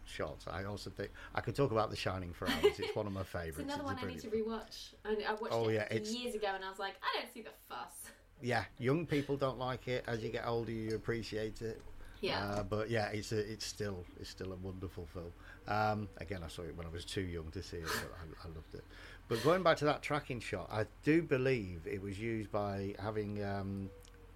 shots. 0.05 0.45
I 0.49 0.63
also 0.65 0.89
think 0.89 1.11
I 1.35 1.41
could 1.41 1.55
talk 1.55 1.71
about 1.71 1.89
The 1.89 1.95
Shining 1.95 2.31
for 2.33 2.47
hours. 2.49 2.79
It's 2.79 2.95
one 2.95 3.07
of 3.07 3.13
my 3.13 3.21
It's 3.25 3.29
favourites. 3.29 3.59
another 3.73 3.83
a 3.83 3.85
one 3.85 3.97
I 4.01 4.07
need 4.07 4.19
to 4.21 4.27
rewatch. 4.29 4.93
I, 5.05 5.15
I 5.27 5.31
watched 5.33 5.51
Oh, 5.53 5.67
it 5.69 5.73
yeah, 5.75 5.93
years 6.19 6.35
ago, 6.35 6.47
and 6.55 6.63
I 6.63 6.69
was 6.69 6.79
like, 6.79 6.95
I 7.03 7.19
don't 7.19 7.33
see 7.33 7.41
the 7.41 7.49
fuss. 7.67 8.11
Yeah, 8.41 8.63
young 8.77 9.05
people 9.05 9.37
don't 9.37 9.59
like 9.59 9.87
it. 9.87 10.03
As 10.07 10.23
you 10.23 10.29
get 10.29 10.45
older, 10.45 10.71
you 10.71 10.95
appreciate 10.95 11.61
it. 11.61 11.81
Yeah. 12.21 12.39
Uh, 12.43 12.63
but 12.63 12.89
yeah, 12.89 13.07
it's 13.09 13.31
a, 13.31 13.39
it's 13.39 13.65
still 13.65 14.03
it's 14.19 14.29
still 14.29 14.51
a 14.51 14.55
wonderful 14.57 15.07
film. 15.13 15.31
Um, 15.67 16.09
again, 16.17 16.41
I 16.43 16.49
saw 16.49 16.63
it 16.63 16.75
when 16.75 16.85
I 16.85 16.89
was 16.89 17.05
too 17.05 17.21
young 17.21 17.49
to 17.51 17.63
see 17.63 17.77
it, 17.77 17.85
but 17.85 18.11
I, 18.43 18.47
I 18.47 18.47
loved 18.53 18.73
it. 18.73 18.83
But 19.27 19.43
going 19.43 19.63
back 19.63 19.77
to 19.77 19.85
that 19.85 20.01
tracking 20.01 20.39
shot, 20.39 20.69
I 20.71 20.85
do 21.03 21.21
believe 21.21 21.81
it 21.85 22.01
was 22.01 22.19
used 22.19 22.51
by 22.51 22.95
having 22.99 23.43
um, 23.43 23.89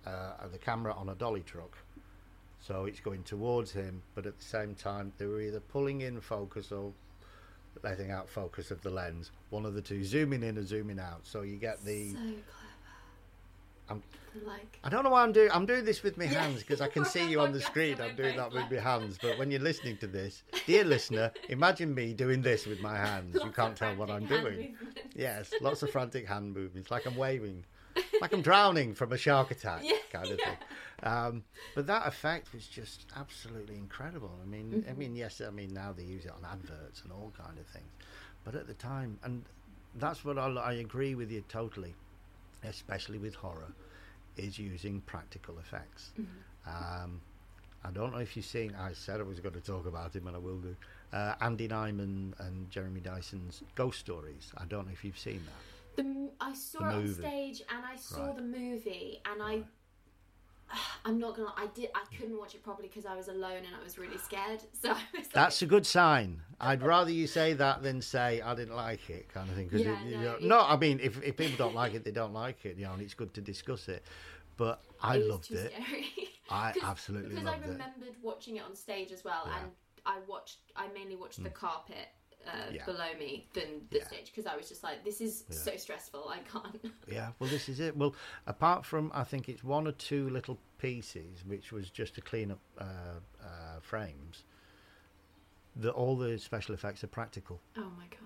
uh, 0.05 0.47
the 0.51 0.57
camera 0.57 0.93
on 0.93 1.09
a 1.09 1.15
dolly 1.15 1.41
truck. 1.41 1.77
So 2.59 2.85
it's 2.85 3.01
going 3.01 3.23
towards 3.23 3.71
him, 3.71 4.01
but 4.15 4.25
at 4.25 4.39
the 4.39 4.45
same 4.45 4.75
time, 4.75 5.11
they 5.17 5.25
were 5.25 5.41
either 5.41 5.59
pulling 5.59 6.01
in 6.01 6.21
focus 6.21 6.71
or 6.71 6.93
letting 7.83 8.11
out 8.11 8.29
focus 8.29 8.71
of 8.71 8.81
the 8.81 8.89
lens. 8.89 9.31
One 9.49 9.65
of 9.65 9.73
the 9.73 9.81
two, 9.81 10.05
zooming 10.05 10.43
in 10.43 10.57
and 10.57 10.67
zooming 10.67 10.99
out. 10.99 11.21
So 11.23 11.41
you 11.41 11.57
get 11.57 11.83
the. 11.83 12.13
so. 12.13 12.19
I'm, 13.89 14.01
Like, 14.45 14.79
I 14.83 14.89
don't 14.89 15.03
know 15.03 15.09
why 15.11 15.23
I'm 15.23 15.31
doing. 15.31 15.49
I'm 15.51 15.65
doing 15.65 15.85
this 15.85 16.03
with 16.03 16.17
my 16.17 16.25
hands 16.25 16.61
because 16.61 16.81
I 16.81 16.87
can 16.95 17.05
see 17.05 17.29
you 17.29 17.39
on 17.41 17.51
the 17.51 17.61
screen. 17.61 17.97
I'm 18.01 18.15
doing 18.15 18.35
that 18.37 18.51
with 18.51 18.69
my 18.71 18.79
hands. 18.79 19.17
But 19.21 19.37
when 19.37 19.51
you're 19.51 19.59
listening 19.61 19.97
to 19.97 20.07
this, 20.07 20.43
dear 20.65 20.83
listener, 20.83 21.31
imagine 21.49 21.93
me 21.93 22.13
doing 22.13 22.41
this 22.41 22.65
with 22.65 22.79
my 22.81 22.95
hands. 22.95 23.37
You 23.43 23.51
can't 23.51 23.75
tell 23.75 23.95
what 23.95 24.09
I'm 24.09 24.25
doing. 24.25 24.43
movements. 24.43 25.15
Yes, 25.15 25.53
lots 25.61 25.83
of 25.83 25.91
frantic 25.91 26.27
hand 26.27 26.53
movements, 26.55 26.89
like 26.89 27.05
I'm 27.05 27.15
waving, 27.15 27.63
like 28.21 28.33
I'm 28.33 28.41
drowning 28.41 28.95
from 28.95 29.11
a 29.11 29.17
shark 29.17 29.51
attack, 29.51 29.81
Yeah, 29.83 29.97
kind 30.11 30.31
of 30.31 30.39
thing. 30.39 30.57
Um, 31.03 31.43
but 31.75 31.85
that 31.87 32.07
effect 32.07 32.51
was 32.53 32.65
just 32.65 33.05
absolutely 33.15 33.75
incredible. 33.75 34.31
I 34.41 34.45
mean, 34.47 34.71
Mm-hmm. 34.71 34.89
I 34.89 34.93
mean, 34.93 35.15
yes, 35.15 35.39
I 35.45 35.51
mean 35.51 35.71
now 35.73 35.93
they 35.95 36.03
use 36.03 36.25
it 36.25 36.31
on 36.31 36.43
adverts 36.49 37.03
and 37.03 37.11
all 37.11 37.31
kind 37.37 37.59
of 37.59 37.65
things, 37.67 37.91
but 38.43 38.55
at 38.55 38.65
the 38.65 38.73
time, 38.73 39.19
and 39.23 39.43
that's 39.95 40.25
what 40.25 40.39
I, 40.39 40.47
I 40.47 40.73
agree 40.73 41.13
with 41.13 41.29
you 41.29 41.43
totally, 41.47 41.93
especially 42.67 43.17
with 43.17 43.35
horror, 43.35 43.73
is 44.37 44.57
using 44.57 45.01
practical 45.01 45.57
effects. 45.59 46.11
Mm-hmm. 46.19 47.03
Um, 47.03 47.21
I 47.85 47.91
don't 47.91 48.11
know 48.13 48.19
if 48.19 48.35
you've 48.37 48.45
seen. 48.45 48.75
I 48.79 48.93
said 48.93 49.19
I 49.19 49.23
was 49.23 49.39
going 49.39 49.55
to 49.55 49.61
talk 49.61 49.85
about 49.85 50.15
him, 50.15 50.27
and 50.27 50.35
I 50.35 50.39
will 50.39 50.57
do. 50.57 50.75
Uh, 51.11 51.35
Andy 51.41 51.67
Nyman 51.67 52.33
and 52.39 52.69
Jeremy 52.71 53.01
Dyson's 53.01 53.61
Ghost 53.75 53.99
Stories. 53.99 54.51
I 54.57 54.65
don't 54.65 54.87
know 54.87 54.93
if 54.93 55.03
you've 55.03 55.19
seen 55.19 55.41
that. 55.45 56.03
The, 56.03 56.29
I 56.41 56.53
saw 56.53 56.79
The 56.79 56.89
it 56.89 56.93
on 56.95 57.13
stage 57.13 57.61
and 57.69 57.85
I 57.85 57.95
saw 57.95 58.25
Right. 58.27 58.35
the 58.37 58.41
movie 58.41 59.21
and 59.31 59.43
I. 59.43 59.61
I'm 61.05 61.19
not 61.19 61.35
gonna. 61.35 61.53
I 61.57 61.67
did. 61.67 61.89
I 61.95 62.01
couldn't 62.17 62.37
watch 62.37 62.55
it 62.55 62.63
properly 62.63 62.87
because 62.87 63.05
I 63.05 63.15
was 63.15 63.27
alone 63.27 63.57
and 63.57 63.75
I 63.79 63.83
was 63.83 63.97
really 63.97 64.17
scared. 64.17 64.61
So 64.81 64.89
I 64.89 64.93
was 64.93 65.25
like, 65.25 65.31
That's 65.33 65.61
a 65.61 65.65
good 65.65 65.85
sign. 65.85 66.41
I'd 66.59 66.81
rather 66.81 67.11
you 67.11 67.27
say 67.27 67.53
that 67.53 67.83
than 67.83 68.01
say 68.01 68.41
I 68.41 68.55
didn't 68.55 68.75
like 68.75 69.09
it, 69.09 69.29
kind 69.33 69.49
of 69.49 69.55
thing. 69.55 69.69
'cause 69.69 69.81
Yeah, 69.81 70.01
it, 70.01 70.05
you 70.07 70.17
no, 70.17 70.23
know, 70.23 70.33
it- 70.35 70.41
no, 70.43 70.61
I 70.61 70.75
mean, 70.77 70.99
if, 71.01 71.21
if 71.23 71.37
people 71.37 71.57
don't 71.57 71.75
like 71.75 71.93
it, 71.93 72.03
they 72.03 72.11
don't 72.11 72.33
like 72.33 72.65
it, 72.65 72.77
you 72.77 72.85
know, 72.85 72.93
and 72.93 73.01
it's 73.01 73.13
good 73.13 73.33
to 73.35 73.41
discuss 73.41 73.87
it. 73.89 74.03
But 74.57 74.81
I 75.01 75.17
loved 75.17 75.51
it 75.51 75.73
loved 75.73 75.73
it. 75.75 76.29
I 76.49 76.73
absolutely 76.83 77.29
because 77.29 77.47
I 77.47 77.55
it. 77.55 77.61
remembered 77.61 78.15
watching 78.21 78.57
it 78.57 78.63
on 78.63 78.75
stage 78.75 79.11
as 79.11 79.23
well, 79.23 79.43
Yeah. 79.47 79.59
and 79.61 79.71
I 80.05 80.19
watched. 80.27 80.57
I 80.75 80.87
mainly 80.93 81.15
watched 81.15 81.41
the 81.43 81.49
mm. 81.49 81.53
carpet 81.53 82.07
uh, 82.47 82.71
Yeah. 82.71 82.85
below 82.85 83.13
me 83.17 83.47
than 83.53 83.87
the 83.89 83.99
Yeah. 83.99 84.07
stage 84.07 84.25
because 84.27 84.45
I 84.45 84.55
was 84.55 84.67
just 84.67 84.83
like, 84.83 85.03
this 85.03 85.21
is 85.21 85.45
so 85.49 85.75
stressful. 85.77 86.27
I 86.29 86.39
can't. 86.39 86.83
Yeah, 87.07 87.31
well, 87.39 87.49
this 87.49 87.69
is 87.69 87.79
it. 87.79 87.95
Well, 87.95 88.15
apart 88.47 88.85
from, 88.85 89.11
I 89.13 89.23
think 89.23 89.47
it's 89.49 89.63
one 89.63 89.87
or 89.87 89.91
two 89.93 90.29
little 90.29 90.57
pieces, 90.77 91.43
which 91.45 91.71
was 91.71 91.89
just 91.89 92.15
to 92.15 92.21
clean 92.21 92.51
up 92.51 92.59
uh, 92.77 92.83
uh, 93.41 93.79
frames, 93.81 94.43
the, 95.75 95.91
all 95.91 96.15
the 96.15 96.37
special 96.37 96.73
effects 96.75 97.03
are 97.03 97.07
practical. 97.07 97.59
Oh 97.77 97.81
my 97.97 98.05
god. 98.09 98.19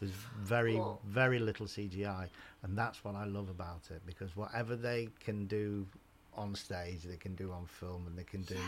There's 0.00 0.12
very, 0.38 0.74
Cool. 0.74 1.00
very 1.06 1.38
little 1.38 1.66
CGI, 1.66 2.28
and 2.62 2.76
that's 2.76 3.04
what 3.04 3.14
I 3.14 3.24
love 3.24 3.48
about 3.48 3.90
it 3.90 4.02
because 4.06 4.34
whatever 4.36 4.76
they 4.76 5.08
can 5.20 5.46
do 5.46 5.86
on 6.34 6.54
stage, 6.54 7.02
they 7.04 7.16
can 7.16 7.34
do 7.34 7.52
on 7.52 7.66
film, 7.66 8.06
and 8.06 8.18
they 8.18 8.24
can 8.24 8.42
do 8.42 8.58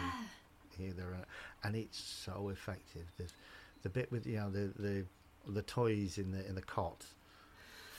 here, 0.77 0.93
there, 0.93 1.11
and- 1.13 1.27
and 1.65 1.77
it's 1.77 1.99
so 1.99 2.49
effective. 2.51 3.07
There's 3.17 3.33
the 3.87 3.91
bit 4.01 4.11
with 4.11 4.27
you 4.27 4.37
know 4.37 4.51
the 4.51 4.73
the 4.79 5.05
the 5.47 5.63
toys 5.63 6.19
in 6.19 6.33
the 6.33 6.45
in 6.49 6.55
the 6.57 6.63
cot 6.63 7.05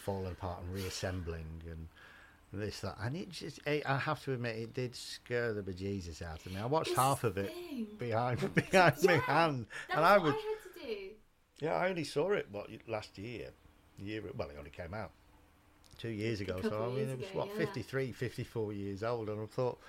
falling 0.04 0.32
apart 0.32 0.62
and 0.62 0.74
reassembling 0.74 1.46
and 1.70 1.88
this 2.54 2.80
that 2.82 2.96
and 3.02 3.16
it 3.16 3.30
just 3.30 3.60
I 3.68 3.82
I 3.86 3.98
have 3.98 4.24
to 4.24 4.34
admit 4.34 4.56
it 4.58 4.74
did 4.74 4.96
scare 4.96 5.54
the 5.54 5.62
bejesus 5.62 6.22
out 6.22 6.46
of 6.46 6.52
me. 6.54 6.60
I 6.60 6.66
watched 6.66 6.90
This 6.90 6.98
half 6.98 7.24
of 7.24 7.38
it 7.38 7.52
thing. 7.54 7.88
behind 7.98 8.54
behind 8.56 8.96
my 9.04 9.14
Yeah, 9.14 9.20
hand, 9.20 9.66
That's 9.88 9.98
and 9.98 10.06
I 10.06 10.18
what 10.18 10.24
was 10.24 10.34
I 10.34 10.38
had 10.38 10.64
to 10.64 10.70
do. 10.86 11.10
yeah 11.60 11.74
I 11.76 11.90
only 11.90 12.04
saw 12.04 12.32
it 12.32 12.48
what 12.52 12.70
last 12.88 13.18
year, 13.18 13.50
year 13.98 14.22
well 14.36 14.50
it 14.50 14.56
only 14.58 14.70
came 14.72 14.94
out 14.94 15.12
two 15.98 16.10
years 16.10 16.42
ago, 16.42 16.62
so 16.62 16.86
I 16.86 16.90
mean 16.90 17.10
it 17.10 17.18
was 17.20 17.28
ago, 17.30 17.40
what 17.40 17.50
yeah. 17.50 17.66
53, 17.66 18.12
54 18.12 18.74
years 18.74 19.04
old, 19.04 19.30
and 19.30 19.42
I 19.42 19.46
thought. 19.46 19.80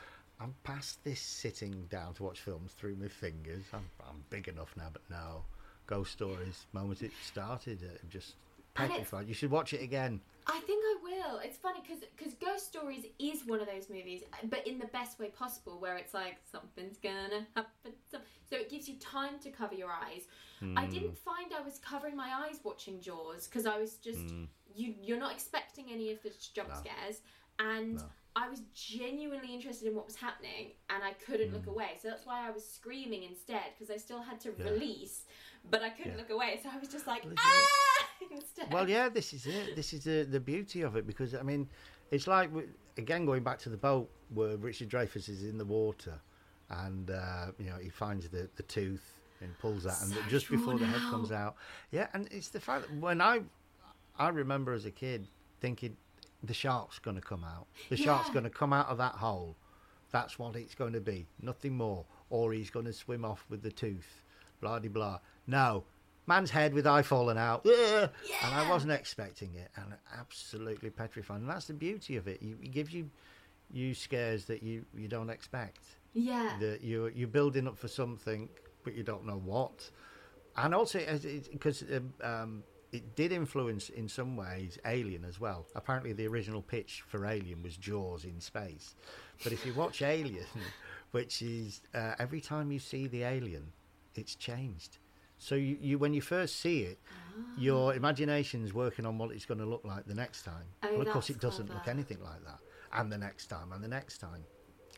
I'm 0.40 0.55
past 0.62 1.03
this 1.03 1.20
sitting 1.20 1.86
down 1.90 2.14
to 2.14 2.22
watch 2.22 2.40
films 2.40 2.70
through 2.72 2.94
my 2.94 3.09
fingers. 3.09 3.64
I'm, 3.72 3.90
I'm 4.09 4.22
big 4.30 4.46
enough 4.46 4.72
now, 4.76 4.88
but 4.92 5.03
no. 5.11 5.42
Ghost 5.89 6.12
Stories, 6.12 6.66
moment 6.72 7.03
it 7.03 7.11
started, 7.24 7.82
it 7.82 8.01
just 8.11 8.34
petrified. 8.74 9.26
You 9.26 9.34
should 9.34 9.51
watch 9.51 9.72
it 9.72 9.82
again. 9.82 10.20
I 10.47 10.61
think 10.61 10.82
I 10.84 10.97
will. 11.03 11.39
It's 11.41 11.57
funny 11.59 11.80
because 11.82 12.34
Ghost 12.34 12.66
Stories 12.68 13.05
is 13.18 13.45
one 13.47 13.61
of 13.61 13.66
those 13.66 13.89
movies, 13.91 14.22
but 14.45 14.66
in 14.66 14.78
the 14.78 14.86
best 14.86 15.18
way 15.18 15.28
possible, 15.28 15.78
where 15.80 15.97
it's 15.97 16.14
like 16.14 16.36
something's 16.51 16.99
gonna 16.99 17.47
happen. 17.57 17.93
So 18.11 18.57
it 18.57 18.70
gives 18.70 18.89
you 18.89 18.97
time 18.99 19.39
to 19.41 19.51
cover 19.51 19.74
your 19.74 19.91
eyes. 19.91 20.22
I 20.76 20.84
Hmm. 20.86 20.91
didn't 20.91 21.18
find 21.18 21.53
I 21.53 21.61
was 21.62 21.78
covering 21.78 22.16
my 22.16 22.47
eyes 22.47 22.61
watching 22.64 23.01
Jaws 23.01 23.47
because 23.47 23.66
I 23.66 23.78
was 23.78 23.97
just 23.97 24.20
Hmm. 24.20 24.45
you. 24.74 24.95
You're 25.01 25.18
not 25.18 25.32
expecting 25.32 25.86
any 25.91 26.11
of 26.12 26.22
the 26.22 26.30
jump 26.55 26.70
scares, 26.76 27.22
and 27.59 27.95
No. 27.95 28.03
I 28.37 28.49
was 28.49 28.61
genuinely 28.75 29.53
interested 29.53 29.89
in 29.89 29.95
what 29.97 30.07
was 30.07 30.17
happening, 30.17 30.73
and 30.91 31.03
I 31.03 31.13
couldn't 31.27 31.49
Hmm. 31.49 31.55
look 31.55 31.67
away. 31.67 31.91
So 32.01 32.09
that's 32.09 32.25
why 32.27 32.47
I 32.47 32.51
was 32.51 32.65
screaming 32.69 33.25
instead 33.25 33.65
because 33.77 33.91
I 33.93 33.97
still 33.97 34.23
had 34.23 34.41
to 34.43 34.53
Yeah. 34.53 34.71
release, 34.71 35.25
but 35.71 35.83
I 35.83 35.91
couldn't 35.91 36.13
Yeah. 36.13 36.19
look 36.19 36.31
away. 36.31 36.61
So 36.63 36.69
I 36.73 36.79
was 36.79 36.89
just 36.89 37.07
like 37.07 37.25
Well, 37.25 37.35
this 37.35 37.45
is 37.45 37.51
it. 37.51 37.69
ah 37.69 38.07
instead. 38.31 38.73
Well, 38.73 38.89
yeah, 38.89 39.09
this 39.09 39.33
is 39.33 39.47
it. 39.47 39.75
This 39.75 39.93
is 39.93 40.05
the 40.05 40.25
the 40.25 40.41
beauty 40.41 40.83
of 40.83 40.97
it 40.97 41.07
because 41.07 41.35
I 41.35 41.43
mean, 41.43 41.69
it's 42.11 42.27
like 42.27 42.51
again 42.97 43.25
going 43.27 43.43
back 43.43 43.59
to 43.61 43.69
the 43.71 43.77
boat 43.77 44.09
where 44.35 44.57
Richard 44.57 44.89
Dreyfuss 44.89 45.29
is 45.29 45.43
in 45.43 45.59
the 45.59 45.65
water, 45.65 46.21
and 46.71 47.11
uh, 47.11 47.47
you 47.59 47.71
know 47.71 47.77
he 47.77 47.89
finds 47.89 48.29
the 48.29 48.49
the 48.57 48.63
tooth 48.65 49.19
and 49.41 49.57
pulls 49.59 49.85
that, 49.85 49.99
and 50.03 50.13
just 50.29 50.49
before 50.51 50.79
the 50.79 50.87
head 50.87 51.01
comes 51.11 51.31
out. 51.33 51.39
out, 51.49 51.57
yeah, 51.91 52.09
and 52.13 52.29
it's 52.31 52.49
the 52.49 52.61
fact 52.61 52.83
that 52.83 52.93
when 52.93 53.21
I 53.21 53.41
I 54.19 54.29
remember 54.29 54.73
as 54.73 54.85
a 54.85 54.91
kid 54.91 55.27
thinking 55.61 55.97
the 56.43 56.55
shark's 56.55 56.99
going 56.99 57.16
to 57.16 57.22
come 57.22 57.45
out, 57.45 57.66
the 57.91 57.97
shark's 57.97 58.30
going 58.30 58.45
to 58.45 58.51
come 58.51 58.72
out 58.72 58.89
of 58.89 58.99
that 58.99 59.14
hole. 59.14 59.57
That's 60.11 60.39
what 60.39 60.57
it's 60.57 60.74
going 60.74 60.95
to 60.95 61.01
be, 61.01 61.26
nothing 61.43 61.76
more. 61.76 62.05
Or 62.30 62.53
he's 62.53 62.70
going 62.70 62.86
to 62.86 62.93
swim 62.93 63.24
off 63.24 63.45
with 63.49 63.62
the 63.62 63.70
tooth, 63.70 64.22
blah 64.61 64.78
de 64.78 64.89
blah. 64.89 65.18
No, 65.47 65.84
man's 66.26 66.51
head 66.51 66.72
with 66.74 66.86
eye 66.86 67.03
falling 67.03 67.39
out. 67.39 67.66
Ugh! 67.66 68.11
And 68.45 68.55
I 68.55 68.68
wasn't 68.70 68.93
expecting 68.93 69.55
it, 69.55 69.70
and 69.76 69.95
absolutely 70.18 70.91
petrified. 70.91 71.41
And 71.41 71.49
that's 71.51 71.66
the 71.66 71.74
beauty 71.74 72.16
of 72.16 72.28
it. 72.28 72.41
You, 72.43 72.57
it 72.62 72.70
gives 72.72 72.93
you 72.93 73.11
you 73.70 73.93
scares 73.95 74.47
that 74.47 74.62
you, 74.62 74.84
you 74.97 75.09
don't 75.09 75.28
expect. 75.30 75.80
yeah. 76.14 76.57
That 76.61 76.82
you 76.82 77.11
you're 77.14 77.28
building 77.28 77.66
up 77.66 77.76
for 77.76 77.89
something, 77.89 78.49
but 78.84 78.95
you 78.95 79.03
don't 79.03 79.26
know 79.26 79.41
what. 79.45 79.91
And 80.57 80.74
also, 80.74 80.99
because 81.53 81.82
um, 81.95 82.12
um, 82.22 82.62
it 82.93 83.16
did 83.16 83.32
influence 83.32 83.91
in 83.91 84.09
some 84.09 84.36
ways 84.36 84.78
Alien 84.86 85.24
as 85.24 85.39
well. 85.39 85.66
Apparently, 85.74 86.12
the 86.12 86.26
original 86.26 86.62
pitch 86.62 87.03
for 87.07 87.26
Alien 87.26 87.62
was 87.62 87.76
Jaws 87.76 88.24
in 88.24 88.41
space. 88.41 88.95
But 89.45 89.53
if 89.53 89.64
you 89.66 89.74
watch 89.74 90.03
Alien, 90.16 90.47
which 91.11 91.43
is 91.43 91.82
uh, 91.95 92.14
every 92.18 92.41
time 92.41 92.72
you 92.72 92.78
see 92.78 93.07
the 93.07 93.22
alien, 93.22 93.72
it's 94.14 94.34
changed. 94.34 94.99
So 95.39 95.55
you, 95.55 95.78
you 95.80 95.99
when 95.99 96.14
you 96.14 96.20
first 96.20 96.61
see 96.61 96.80
it, 96.82 96.99
your 97.57 97.95
imagination's 97.95 98.74
working 98.74 99.07
on 99.07 99.18
what 99.18 99.30
it's 99.30 99.45
going 99.45 99.61
to 99.61 99.66
look 99.66 99.84
like 99.84 100.07
the 100.07 100.14
next 100.14 100.43
time. 100.43 100.64
Oh, 100.82 100.93
well, 100.93 101.03
of 101.03 101.12
course, 101.12 101.30
it 101.30 101.41
doesn't 101.41 101.68
look 101.72 101.86
anything 101.86 102.20
like 102.22 102.45
that. 102.45 102.59
And 102.93 103.12
the 103.12 103.18
next 103.18 103.47
time, 103.47 103.72
and 103.72 103.82
the 103.82 103.89
next 103.89 104.18
time. 104.18 104.45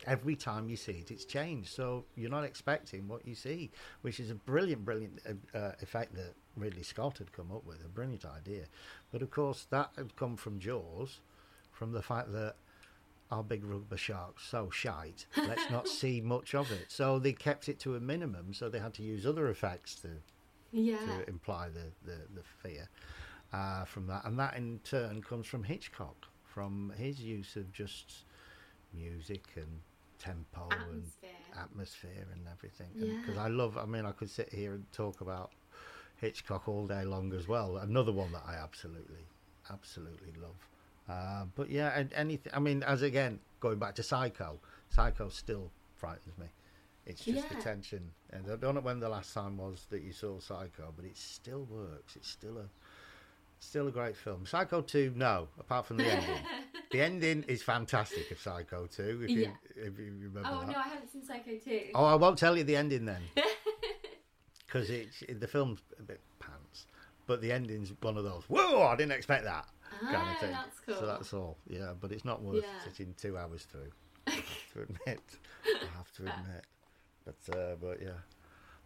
Every 0.06 0.34
time 0.36 0.68
you 0.68 0.76
see 0.76 0.92
it, 0.92 1.10
it's 1.10 1.24
changed. 1.24 1.70
So 1.70 2.04
you're 2.16 2.30
not 2.30 2.44
expecting 2.44 3.06
what 3.08 3.26
you 3.26 3.34
see, 3.34 3.70
which 4.02 4.18
is 4.20 4.30
a 4.30 4.34
brilliant, 4.34 4.84
brilliant 4.84 5.20
uh, 5.28 5.56
uh, 5.58 5.72
effect 5.82 6.14
that 6.14 6.34
Ridley 6.56 6.82
Scott 6.82 7.18
had 7.18 7.32
come 7.32 7.52
up 7.52 7.66
with. 7.66 7.84
A 7.84 7.88
brilliant 7.88 8.24
idea. 8.24 8.64
But 9.12 9.22
of 9.22 9.30
course, 9.30 9.66
that 9.70 9.90
had 9.96 10.16
come 10.16 10.36
from 10.36 10.58
Jaws, 10.58 11.20
from 11.72 11.92
the 11.92 12.02
fact 12.02 12.32
that 12.32 12.54
our 13.30 13.42
big 13.44 13.64
rugby 13.64 13.96
shark's 13.96 14.44
so 14.44 14.70
shite. 14.70 15.26
Let's 15.36 15.70
not 15.70 15.86
see 15.86 16.20
much 16.20 16.54
of 16.54 16.70
it. 16.72 16.86
So 16.88 17.18
they 17.18 17.32
kept 17.32 17.68
it 17.68 17.78
to 17.80 17.94
a 17.94 18.00
minimum. 18.00 18.52
So 18.54 18.68
they 18.68 18.80
had 18.80 18.94
to 18.94 19.02
use 19.02 19.24
other 19.26 19.48
effects 19.50 19.94
to 19.96 20.08
Yeah. 20.72 20.96
to 20.98 21.28
imply 21.28 21.68
the, 21.68 21.92
the, 22.10 22.18
the 22.34 22.42
fear 22.62 22.88
uh, 23.52 23.84
from 23.84 24.06
that. 24.08 24.24
And 24.24 24.38
that 24.38 24.56
in 24.56 24.80
turn 24.82 25.22
comes 25.22 25.46
from 25.46 25.62
Hitchcock, 25.64 26.26
from 26.44 26.92
his 26.96 27.20
use 27.20 27.54
of 27.54 27.70
just 27.72 28.24
music 28.92 29.44
and 29.54 29.80
tempo 30.20 30.68
Atmosphere. 30.70 31.30
and 31.52 31.60
atmosphere 31.60 32.26
and 32.32 32.46
everything. 32.52 32.88
Yeah. 32.94 33.20
Because 33.20 33.38
I 33.38 33.48
love, 33.48 33.76
I 33.76 33.86
mean, 33.86 34.06
I 34.06 34.12
could 34.12 34.30
sit 34.30 34.52
here 34.52 34.74
and 34.74 34.84
talk 34.92 35.20
about 35.20 35.50
Hitchcock 36.16 36.68
all 36.68 36.86
day 36.86 37.04
long 37.04 37.32
as 37.32 37.48
well. 37.48 37.78
Another 37.78 38.12
one 38.12 38.30
that 38.32 38.42
I 38.46 38.54
absolutely, 38.54 39.24
absolutely 39.70 40.32
love. 40.40 40.68
Uh, 41.08 41.46
but 41.56 41.70
yeah, 41.70 41.92
and 41.96 42.12
anything, 42.12 42.52
I 42.54 42.60
mean, 42.60 42.82
as 42.84 43.02
again, 43.02 43.40
going 43.58 43.78
back 43.78 43.94
to 43.96 44.02
Psycho, 44.02 44.60
Psycho 44.90 45.28
still 45.28 45.70
frightens 45.96 46.38
me. 46.38 46.46
It's 47.06 47.24
just 47.24 47.48
the 47.48 47.56
tension. 47.56 48.10
And 48.30 48.44
I 48.50 48.56
don't 48.56 48.74
know 48.74 48.80
when 48.82 49.00
the 49.00 49.08
last 49.08 49.34
time 49.34 49.56
was 49.56 49.86
that 49.90 50.02
you 50.02 50.12
saw 50.12 50.38
Psycho, 50.38 50.92
but 50.94 51.04
it 51.04 51.16
still 51.16 51.66
works. 51.70 52.14
It's 52.14 52.28
still 52.28 52.58
a 52.58 52.68
still 53.60 53.88
a 53.88 53.90
great 53.92 54.16
film. 54.16 54.46
Psycho 54.46 54.80
2, 54.82 55.12
no, 55.16 55.48
apart 55.58 55.86
from 55.86 55.98
the 55.98 56.04
ending. 56.10 56.44
the 56.92 57.00
ending 57.00 57.44
is 57.46 57.62
fantastic 57.62 58.30
of 58.30 58.40
Psycho 58.40 58.86
2, 58.86 59.22
if 59.24 59.30
you, 59.36 59.52
if 59.76 59.98
you 59.98 60.12
remember 60.22 60.40
Oh 60.50 60.60
that. 60.66 60.72
no, 60.72 60.78
I 60.78 60.88
haven't 60.88 61.10
seen 61.12 61.24
Psycho 61.24 61.52
2. 61.62 61.80
Oh, 61.94 62.04
I 62.04 62.14
won't 62.16 62.38
tell 62.38 62.56
you 62.56 62.64
the 62.64 62.76
ending 62.76 63.04
then. 63.04 63.22
Because 64.66 64.88
it's 64.88 65.24
the 65.28 65.48
film's 65.48 65.80
a 65.98 66.02
bit 66.04 66.20
pants. 66.38 66.86
But 67.26 67.40
the 67.42 67.50
ending's 67.50 67.92
one 68.02 68.16
of 68.16 68.22
those, 68.22 68.44
whoa, 68.46 68.82
I 68.86 68.94
didn't 68.94 69.10
expect 69.12 69.42
that 69.42 69.66
kind 70.08 70.28
Ah, 70.28 70.30
of 70.30 70.38
thing. 70.38 70.52
that's 70.52 70.78
cool. 70.86 70.94
So 70.94 71.06
that's 71.06 71.34
all. 71.34 71.56
Yeah, 71.68 71.92
but 72.00 72.12
it's 72.12 72.24
not 72.24 72.40
worth 72.40 72.62
Yeah. 72.64 72.84
sitting 72.84 73.12
two 73.20 73.36
hours 73.36 73.64
through. 73.64 73.90
I 74.28 74.30
have 74.30 74.72
to 74.74 74.82
admit. 74.82 75.22
I 75.66 75.96
have 75.96 76.12
to 76.12 76.22
admit. 76.22 76.64
But 77.24 77.56
uh, 77.58 77.74
but 77.80 78.00
yeah. 78.00 78.18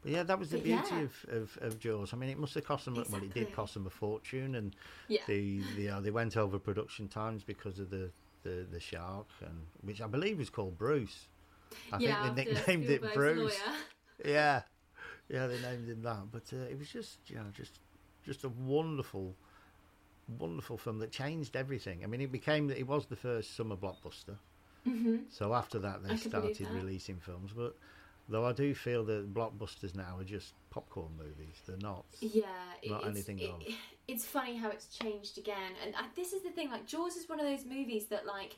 But 0.05 0.13
yeah, 0.13 0.23
that 0.23 0.39
was 0.39 0.51
the 0.51 0.59
But 0.59 0.65
beauty 0.65 0.89
yeah. 0.93 1.01
of, 1.01 1.27
of, 1.31 1.59
of 1.63 1.79
Jaws. 1.81 2.13
I 2.13 2.17
mean, 2.17 2.29
it 2.29 2.39
must 2.39 2.55
have 2.55 2.65
cost 2.65 2.85
them. 2.85 2.95
Well, 2.95 3.23
it 3.23 3.33
did 3.33 3.53
cost 3.55 3.73
them 3.75 3.87
a 3.87 3.91
fortune, 3.91 4.55
and 4.55 4.77
Yeah. 5.09 5.23
the, 5.27 5.61
the 5.77 6.01
they 6.03 6.11
went 6.11 6.37
over 6.37 6.59
production 6.59 7.09
times 7.09 7.43
because 7.43 7.79
of 7.79 7.89
the, 7.91 8.11
the, 8.43 8.67
the 8.71 8.79
shark, 8.81 9.27
and 9.41 9.67
which 9.81 10.03
I 10.03 10.07
believe 10.07 10.39
was 10.39 10.51
called 10.51 10.77
Bruce. 10.77 11.29
I 11.91 11.99
yeah, 11.99 12.23
think 12.35 12.37
they 12.49 12.55
nicknamed 12.55 12.85
it 12.85 13.15
Bruce. 13.15 13.39
lawyer. 13.39 13.75
Yeah, 14.25 14.63
yeah, 15.29 15.49
they 15.49 15.61
named 15.61 15.89
him 15.89 16.03
that. 16.03 16.31
But 16.31 16.45
uh, 16.53 16.59
it 16.71 16.79
was 16.79 16.89
just, 16.89 17.19
you 17.27 17.35
know, 17.37 17.47
just 17.53 17.81
just 18.25 18.45
a 18.45 18.49
wonderful, 18.49 19.35
wonderful 20.39 20.79
film 20.79 20.99
that 21.01 21.11
changed 21.11 21.57
everything. 21.57 22.05
I 22.05 22.07
mean, 22.07 22.21
it 22.21 22.31
became 22.31 22.69
that 22.69 22.79
it 22.79 22.87
was 22.87 23.07
the 23.07 23.17
first 23.17 23.57
summer 23.57 23.75
blockbuster. 23.75 24.37
Mm-hmm. 24.87 25.17
So 25.31 25.53
after 25.55 25.79
that, 25.81 26.05
they 26.05 26.17
started 26.17 26.61
releasing 26.73 27.17
films. 27.19 27.53
But 27.57 27.75
though 28.29 28.45
I 28.47 28.53
do 28.53 28.75
feel 28.75 29.05
that 29.05 29.33
blockbusters 29.35 29.95
now 29.95 30.17
are 30.19 30.25
just 30.25 30.55
popcorn 30.71 31.11
movies. 31.19 31.61
They're 31.67 31.77
not. 31.79 32.05
Yeah, 32.21 32.45
Not 32.87 33.01
it's, 33.01 33.09
anything 33.09 33.39
it- 33.41 33.51
else. 33.51 33.65
It's 34.07 34.27
funny 34.27 34.55
how 34.59 34.69
it's 34.69 34.89
changed 34.89 35.39
again, 35.39 35.73
and 35.83 35.95
I, 35.97 36.03
this 36.15 36.35
is 36.35 36.43
the 36.43 36.51
thing. 36.51 36.71
Like 36.71 36.85
Jaws 36.87 37.17
is 37.17 37.27
one 37.27 37.41
of 37.41 37.47
those 37.47 37.65
movies 37.65 38.05
that 38.07 38.27
like 38.27 38.55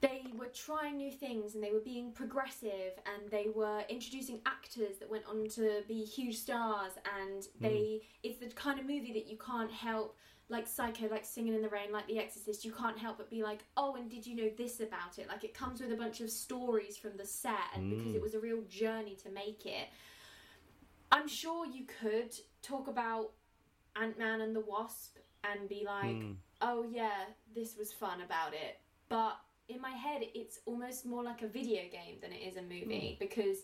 they 0.00 0.22
were 0.38 0.46
trying 0.54 0.96
new 0.96 1.10
things 1.10 1.54
and 1.54 1.62
they 1.62 1.70
were 1.70 1.80
being 1.80 2.12
progressive 2.12 2.92
and 3.06 3.30
they 3.30 3.48
were 3.54 3.82
introducing 3.90 4.40
actors 4.46 4.96
that 5.00 5.10
went 5.10 5.24
on 5.26 5.48
to 5.48 5.82
be 5.88 6.02
huge 6.04 6.36
stars 6.36 6.92
and 7.18 7.44
Hmm. 7.58 7.64
they 7.64 8.00
it's 8.22 8.38
the 8.38 8.46
kind 8.54 8.78
of 8.78 8.86
movie 8.86 9.12
that 9.12 9.26
you 9.26 9.36
can't 9.38 9.70
help 9.70 10.16
like 10.48 10.66
psycho 10.68 11.08
like 11.08 11.24
singing 11.24 11.54
in 11.54 11.62
the 11.62 11.68
rain 11.68 11.90
like 11.92 12.06
the 12.06 12.18
exorcist 12.18 12.64
you 12.64 12.72
can't 12.72 12.96
help 12.98 13.18
but 13.18 13.28
be 13.28 13.42
like 13.42 13.64
oh 13.76 13.96
and 13.96 14.08
did 14.08 14.24
you 14.26 14.36
know 14.36 14.48
this 14.56 14.78
about 14.80 15.18
it 15.18 15.26
like 15.28 15.42
it 15.42 15.52
comes 15.54 15.80
with 15.80 15.90
a 15.92 15.96
bunch 15.96 16.20
of 16.20 16.30
stories 16.30 16.96
from 16.96 17.16
the 17.16 17.24
set 17.24 17.54
and 17.74 17.90
because 17.90 18.06
Hmm. 18.10 18.14
it 18.14 18.22
was 18.22 18.34
a 18.34 18.40
real 18.40 18.62
journey 18.68 19.16
to 19.24 19.30
make 19.30 19.66
it 19.66 19.88
I'm 21.12 21.28
sure 21.28 21.66
you 21.66 21.84
could 22.00 22.34
talk 22.62 22.88
about 22.88 23.30
Ant 24.00 24.18
Man 24.18 24.40
and 24.40 24.54
the 24.54 24.60
Wasp 24.60 25.16
and 25.44 25.68
be 25.68 25.84
like, 25.86 26.16
Hmm. 26.16 26.32
oh 26.60 26.84
yeah, 26.88 27.26
this 27.54 27.76
was 27.76 27.92
fun 27.92 28.20
about 28.22 28.52
it. 28.54 28.80
But 29.08 29.38
in 29.68 29.80
my 29.80 29.90
head, 29.92 30.22
it's 30.34 30.58
almost 30.66 31.06
more 31.06 31.22
like 31.22 31.42
a 31.42 31.48
video 31.48 31.82
game 31.90 32.16
than 32.20 32.32
it 32.32 32.42
is 32.42 32.56
a 32.56 32.62
movie 32.62 33.12
Hmm. 33.18 33.24
because 33.24 33.58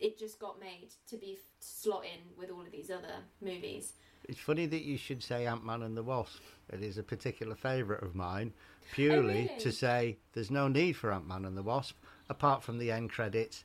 it 0.00 0.18
just 0.18 0.38
got 0.38 0.58
made 0.60 0.90
to 1.08 1.16
be 1.16 1.38
slot 1.60 2.04
in 2.04 2.20
with 2.36 2.50
all 2.50 2.60
of 2.62 2.70
these 2.70 2.90
other 2.90 3.16
movies. 3.40 3.94
It's 4.28 4.38
funny 4.40 4.66
that 4.66 4.82
you 4.82 4.96
should 4.98 5.22
say 5.22 5.46
Ant 5.46 5.64
Man 5.64 5.82
and 5.82 5.96
the 5.96 6.02
Wasp. 6.02 6.42
It 6.72 6.82
is 6.82 6.98
a 6.98 7.02
particular 7.02 7.54
favourite 7.54 8.02
of 8.02 8.14
mine, 8.14 8.52
purely 8.92 9.32
really? 9.46 9.50
to 9.60 9.72
say 9.72 10.18
there's 10.34 10.50
no 10.50 10.68
need 10.68 10.94
for 10.94 11.12
Ant 11.12 11.26
Man 11.26 11.44
and 11.44 11.56
the 11.56 11.62
Wasp, 11.62 11.96
apart 12.28 12.62
from 12.62 12.78
the 12.78 12.90
end 12.90 13.10
credits, 13.10 13.64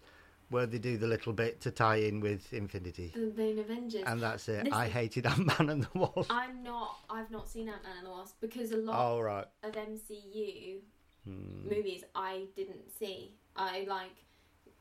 where 0.49 0.65
they 0.65 0.77
do 0.77 0.97
the 0.97 1.07
little 1.07 1.33
bit 1.33 1.59
to 1.61 1.71
tie 1.71 1.97
in 1.97 2.19
with 2.21 2.53
Infinity. 2.53 3.11
The 3.15 3.59
Avengers. 3.59 4.03
And 4.05 4.21
that's 4.21 4.47
it. 4.47 4.65
Listen, 4.65 4.73
I 4.73 4.87
hated 4.87 5.25
Ant 5.25 5.47
Man 5.59 5.69
and 5.69 5.83
the 5.83 5.99
Wasp. 5.99 6.31
I'm 6.31 6.63
not. 6.63 6.97
I've 7.09 7.29
not 7.31 7.49
seen 7.49 7.67
Ant 7.67 7.83
Man 7.83 7.97
and 7.97 8.07
the 8.07 8.11
Wasp 8.11 8.35
because 8.39 8.71
a 8.71 8.77
lot 8.77 8.95
Oh, 9.15 9.19
right. 9.21 9.45
of 9.63 9.73
MCU 9.73 10.79
Hmm. 11.25 11.69
movies 11.69 12.03
I 12.13 12.47
didn't 12.55 12.91
see. 12.99 13.31
I 13.55 13.85
like 13.87 14.11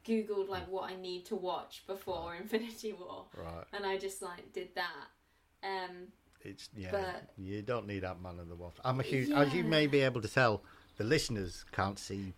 googled 0.04 0.48
like 0.48 0.68
what 0.68 0.90
I 0.90 0.96
need 0.96 1.24
to 1.26 1.36
watch 1.36 1.84
before 1.86 2.34
Infinity 2.34 2.92
War, 2.92 3.26
Right. 3.36 3.64
and 3.72 3.86
I 3.86 3.96
just 3.96 4.20
like 4.22 4.52
did 4.52 4.74
that. 4.74 5.06
Um, 5.62 6.08
It's 6.42 6.68
yeah. 6.76 6.90
But- 6.90 7.30
you 7.38 7.62
don't 7.62 7.86
need 7.86 8.00
that 8.02 8.20
Man 8.20 8.38
and 8.40 8.50
the 8.50 8.56
Wasp. 8.56 8.78
I'm 8.84 9.00
a 9.00 9.02
huge, 9.04 9.30
as 9.30 9.54
you 9.54 9.64
may 9.64 9.86
be 9.86 10.00
able 10.00 10.20
to 10.22 10.28
tell, 10.28 10.62
the 10.96 11.04
listeners 11.04 11.64
can't 11.72 11.98
see 11.98 12.34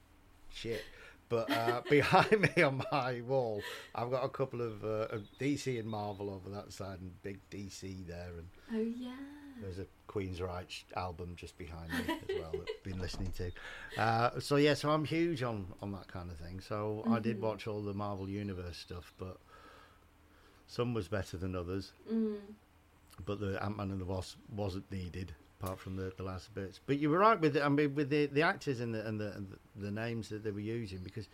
shit. 0.53 0.83
But 1.31 1.51
uh, 1.51 1.81
behind 1.91 2.39
me 2.55 2.63
on 2.63 2.83
my 2.93 3.23
wall, 3.23 3.63
I've 3.95 4.11
got 4.11 4.25
a 4.25 4.29
couple 4.29 4.61
of, 4.61 4.85
uh, 4.85 5.09
of 5.11 5.23
DC 5.41 5.79
and 5.81 5.89
Marvel 5.89 6.29
over 6.31 6.51
that 6.51 6.71
side, 6.73 7.01
and 7.01 7.11
big 7.23 7.39
DC 7.51 8.07
there, 8.07 8.33
and 8.37 8.47
oh 8.75 8.93
yeah. 8.99 9.17
there's 9.63 9.79
a 9.79 9.87
Queensryche 10.07 10.85
album 10.97 11.33
just 11.35 11.57
behind 11.57 11.89
me 11.91 12.15
as 12.29 12.39
well 12.39 12.53
that 12.53 12.69
I've 12.69 12.85
been 12.85 13.01
listening 13.01 13.33
to. 13.39 13.51
Uh, 14.01 14.39
so 14.39 14.57
yeah, 14.57 14.75
so 14.75 14.91
I'm 14.91 15.07
huge 15.07 15.43
on 15.43 15.67
on 15.81 15.93
that 15.93 16.09
kind 16.09 16.31
of 16.31 16.37
thing. 16.37 16.61
So 16.61 17.03
I 17.11 17.21
did 17.21 17.41
watch 17.41 17.67
all 17.67 17.81
the 17.81 17.95
Marvel 17.95 18.29
Universe 18.29 18.77
stuff, 18.77 19.15
but 19.19 19.39
some 20.67 20.93
was 20.95 21.09
better 21.09 21.37
than 21.37 21.55
others 21.57 21.93
Mm. 22.13 22.37
But 23.25 23.41
the 23.41 23.63
Ant 23.63 23.77
Man 23.77 23.91
and 23.91 24.01
the 24.01 24.05
Wasp 24.05 24.39
wasn't 24.49 24.91
needed 24.91 25.35
apart 25.61 25.79
from 25.79 25.97
the, 25.97 26.13
the 26.17 26.23
last 26.23 26.55
bits. 26.55 26.81
But 26.85 26.99
you 26.99 27.11
were 27.11 27.19
right 27.19 27.41
with 27.41 27.55
the, 27.55 27.65
I 27.65 27.69
mean 27.69 27.95
with 27.95 28.11
the, 28.11 28.27
the 28.27 28.43
actors 28.43 28.81
and 28.81 28.95
the 28.95 29.07
and 29.07 29.21
the, 29.21 29.33
and 29.33 29.57
the 29.77 29.91
names 29.91 30.29
that 30.29 30.45
they 30.45 30.51
were 30.51 30.61
using 30.61 30.99
because 30.99 31.29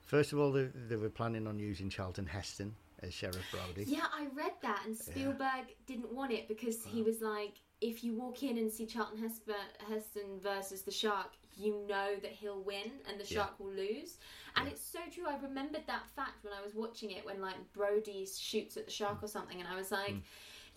first 0.00 0.32
of 0.32 0.38
all 0.38 0.52
they, 0.52 0.68
they 0.88 0.96
were 0.96 1.10
planning 1.10 1.46
on 1.46 1.58
using 1.58 1.88
Charlton 1.88 2.26
Heston 2.26 2.74
as 3.02 3.14
Sheriff 3.14 3.44
Brody. 3.50 3.84
Yeah, 3.88 4.06
I 4.12 4.26
read 4.34 4.52
that, 4.62 4.82
and 4.86 4.96
Spielberg 4.96 5.74
didn't 5.86 6.12
want 6.12 6.32
it 6.32 6.48
because 6.48 6.84
he 6.84 7.00
uh-huh. 7.00 7.10
was 7.10 7.20
like, 7.20 7.54
if 7.80 8.02
you 8.02 8.14
walk 8.14 8.42
in 8.42 8.58
and 8.58 8.72
see 8.72 8.86
Charlton 8.86 9.18
Hesper, 9.18 9.54
Heston 9.88 10.40
versus 10.42 10.82
the 10.82 10.90
shark, 10.90 11.36
you 11.56 11.86
know 11.88 12.16
that 12.22 12.32
he'll 12.32 12.62
win 12.62 12.90
and 13.08 13.20
the 13.20 13.24
Yeah. 13.24 13.42
shark 13.42 13.60
will 13.60 13.70
lose. 13.70 14.18
And 14.56 14.68
it's 14.68 14.84
so 14.84 14.98
true. 15.12 15.26
I 15.26 15.36
remembered 15.36 15.86
that 15.86 16.08
fact 16.10 16.42
when 16.44 16.52
I 16.52 16.60
was 16.62 16.74
watching 16.74 17.12
it, 17.12 17.24
when 17.24 17.40
like 17.40 17.56
Brody 17.72 18.26
shoots 18.26 18.76
at 18.76 18.86
the 18.86 18.90
shark 18.90 19.18
hmm. 19.18 19.24
or 19.24 19.28
something, 19.28 19.60
and 19.60 19.68
I 19.68 19.76
was 19.76 19.92
like, 19.92 20.10
hmm. 20.10 20.18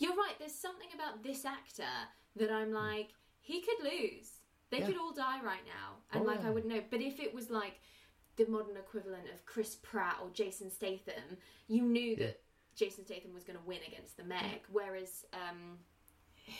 You're 0.01 0.15
right. 0.15 0.33
There's 0.39 0.55
something 0.55 0.89
about 0.95 1.23
this 1.23 1.45
actor 1.45 1.93
that 2.35 2.51
I'm 2.51 2.69
hmm. 2.69 2.75
like, 2.75 3.09
he 3.39 3.61
could 3.61 3.83
lose. 3.83 4.39
They 4.69 4.79
Yeah. 4.79 4.87
could 4.87 4.97
all 4.97 5.11
die 5.11 5.41
right 5.43 5.65
now, 5.65 5.97
and 6.11 6.23
Oh, 6.23 6.25
like 6.25 6.39
I 6.39 6.43
yeah. 6.43 6.49
would 6.51 6.65
know. 6.65 6.83
But 6.89 7.01
if 7.01 7.19
it 7.19 7.33
was 7.33 7.49
like 7.49 7.79
the 8.37 8.45
modern 8.47 8.77
equivalent 8.77 9.29
of 9.29 9.45
Chris 9.45 9.75
Pratt 9.75 10.17
or 10.21 10.29
Jason 10.29 10.71
Statham, 10.71 11.37
you 11.67 11.83
knew 11.83 12.15
that 12.15 12.41
Jason 12.75 13.05
Statham 13.05 13.33
was 13.33 13.43
going 13.43 13.59
to 13.59 13.65
win 13.65 13.81
against 13.85 14.17
the 14.17 14.23
Meg. 14.23 14.61
Whereas 14.71 15.25
um, 15.33 15.77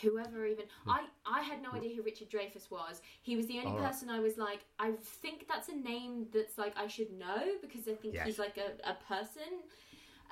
whoever 0.02 0.46
even 0.46 0.66
hmm. 0.84 0.90
I 0.90 1.06
I 1.26 1.42
had 1.42 1.62
no 1.62 1.70
hmm. 1.70 1.76
idea 1.76 1.96
who 1.96 2.02
Richard 2.02 2.30
Dreyfuss 2.30 2.70
was. 2.70 3.00
He 3.22 3.36
was 3.36 3.46
the 3.46 3.58
only 3.60 3.72
right. 3.72 3.88
person 3.88 4.10
I 4.10 4.20
was 4.20 4.36
like, 4.36 4.60
I 4.78 4.92
think 5.22 5.48
that's 5.48 5.68
a 5.68 5.74
name 5.74 6.26
that's 6.32 6.58
like 6.58 6.76
I 6.76 6.86
should 6.86 7.12
know 7.12 7.42
because 7.60 7.88
I 7.88 7.94
think 7.94 8.14
Yes. 8.14 8.26
he's 8.26 8.38
like 8.38 8.58
a, 8.58 8.88
a 8.88 8.94
person. 9.08 9.62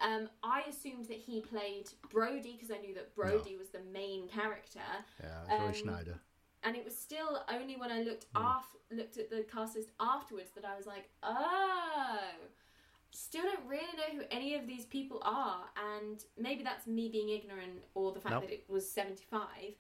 Um, 0.01 0.29
I 0.43 0.63
assumed 0.69 1.07
that 1.07 1.19
he 1.19 1.41
played 1.41 1.91
Brody 2.11 2.53
because 2.59 2.71
I 2.71 2.79
knew 2.81 2.95
that 2.95 3.15
Brody 3.15 3.57
was 3.57 3.69
the 3.69 3.81
main 3.93 4.29
character 4.29 4.81
Yeah, 5.23 5.59
Roy 5.59 5.67
Um, 5.69 5.73
Scheider. 5.75 6.19
and 6.63 6.75
it 6.77 6.85
was 6.85 6.97
still 6.97 7.43
only 7.49 7.77
when 7.77 7.91
I 7.91 8.03
looked 8.03 8.27
Hmm. 8.35 8.45
off 8.47 8.77
looked 8.91 9.19
at 9.19 9.31
the 9.31 9.45
cast 9.45 9.77
list 9.77 9.91
afterwards 10.01 10.51
that 10.57 10.65
I 10.65 10.77
was 10.77 10.87
like, 10.87 11.09
oh, 11.23 12.19
still 13.13 13.43
don't 13.43 13.67
really 13.67 13.97
know 13.97 14.19
who 14.21 14.23
any 14.31 14.55
of 14.55 14.67
these 14.67 14.85
people 14.87 15.21
are, 15.25 15.65
and 15.99 16.25
maybe 16.39 16.63
that's 16.65 16.87
me 16.87 17.09
being 17.09 17.29
ignorant 17.29 17.83
or 17.95 18.13
the 18.13 18.21
fact 18.21 18.33
Nope. 18.35 18.43
that 18.45 18.53
it 18.53 18.65
was 18.69 18.91
seventy 18.91 19.25
five. 19.25 19.75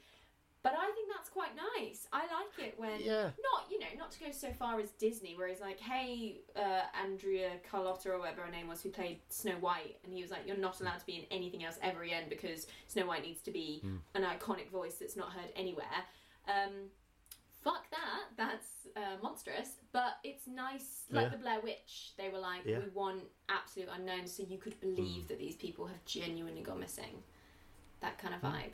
But 0.62 0.74
I 0.74 0.90
think 0.92 1.08
that's 1.10 1.30
quite 1.30 1.52
nice. 1.56 2.06
I 2.12 2.20
like 2.26 2.66
it 2.68 2.78
when 2.78 3.00
Yeah. 3.00 3.30
not 3.42 3.70
you 3.70 3.78
know 3.78 3.86
not 3.96 4.10
to 4.12 4.20
go 4.20 4.30
so 4.30 4.52
far 4.52 4.78
as 4.78 4.90
Disney, 4.92 5.34
where 5.34 5.48
he's 5.48 5.60
like, 5.60 5.80
"Hey, 5.80 6.42
uh, 6.54 6.82
Andrea 6.94 7.58
Carlotta 7.70 8.12
or 8.12 8.18
whatever 8.18 8.42
her 8.42 8.50
name 8.50 8.68
was, 8.68 8.82
who 8.82 8.90
played 8.90 9.20
Snow 9.30 9.56
White," 9.58 9.98
and 10.04 10.12
he 10.12 10.20
was 10.20 10.30
like, 10.30 10.46
"You're 10.46 10.56
not 10.58 10.80
allowed 10.80 10.98
to 10.98 11.06
be 11.06 11.16
in 11.16 11.24
anything 11.30 11.64
else 11.64 11.78
ever 11.80 12.02
again 12.02 12.28
because 12.28 12.66
Snow 12.88 13.06
White 13.06 13.22
needs 13.22 13.40
to 13.42 13.50
be 13.50 13.80
an 14.14 14.22
iconic 14.24 14.68
voice 14.68 14.96
that's 14.98 15.16
not 15.16 15.32
heard 15.32 15.50
anywhere." 15.56 16.04
Um, 16.46 16.90
fuck 17.62 17.88
that. 17.90 18.24
That's 18.36 18.86
uh, 18.96 19.16
monstrous. 19.22 19.76
But 19.92 20.18
it's 20.24 20.46
nice, 20.46 21.06
like 21.10 21.24
Yeah. 21.24 21.28
the 21.30 21.38
Blair 21.38 21.60
Witch. 21.60 22.12
They 22.18 22.28
were 22.28 22.38
like, 22.38 22.64
Yeah. 22.66 22.80
"We 22.80 22.88
want 22.90 23.24
absolute 23.48 23.88
unknowns," 23.88 24.32
so 24.36 24.42
you 24.42 24.58
could 24.58 24.78
believe 24.80 25.28
that 25.28 25.38
these 25.38 25.56
people 25.56 25.86
have 25.86 26.04
genuinely 26.04 26.62
gone 26.62 26.80
missing. 26.80 27.22
That 28.00 28.18
kind 28.18 28.34
of 28.34 28.42
vibe. 28.42 28.72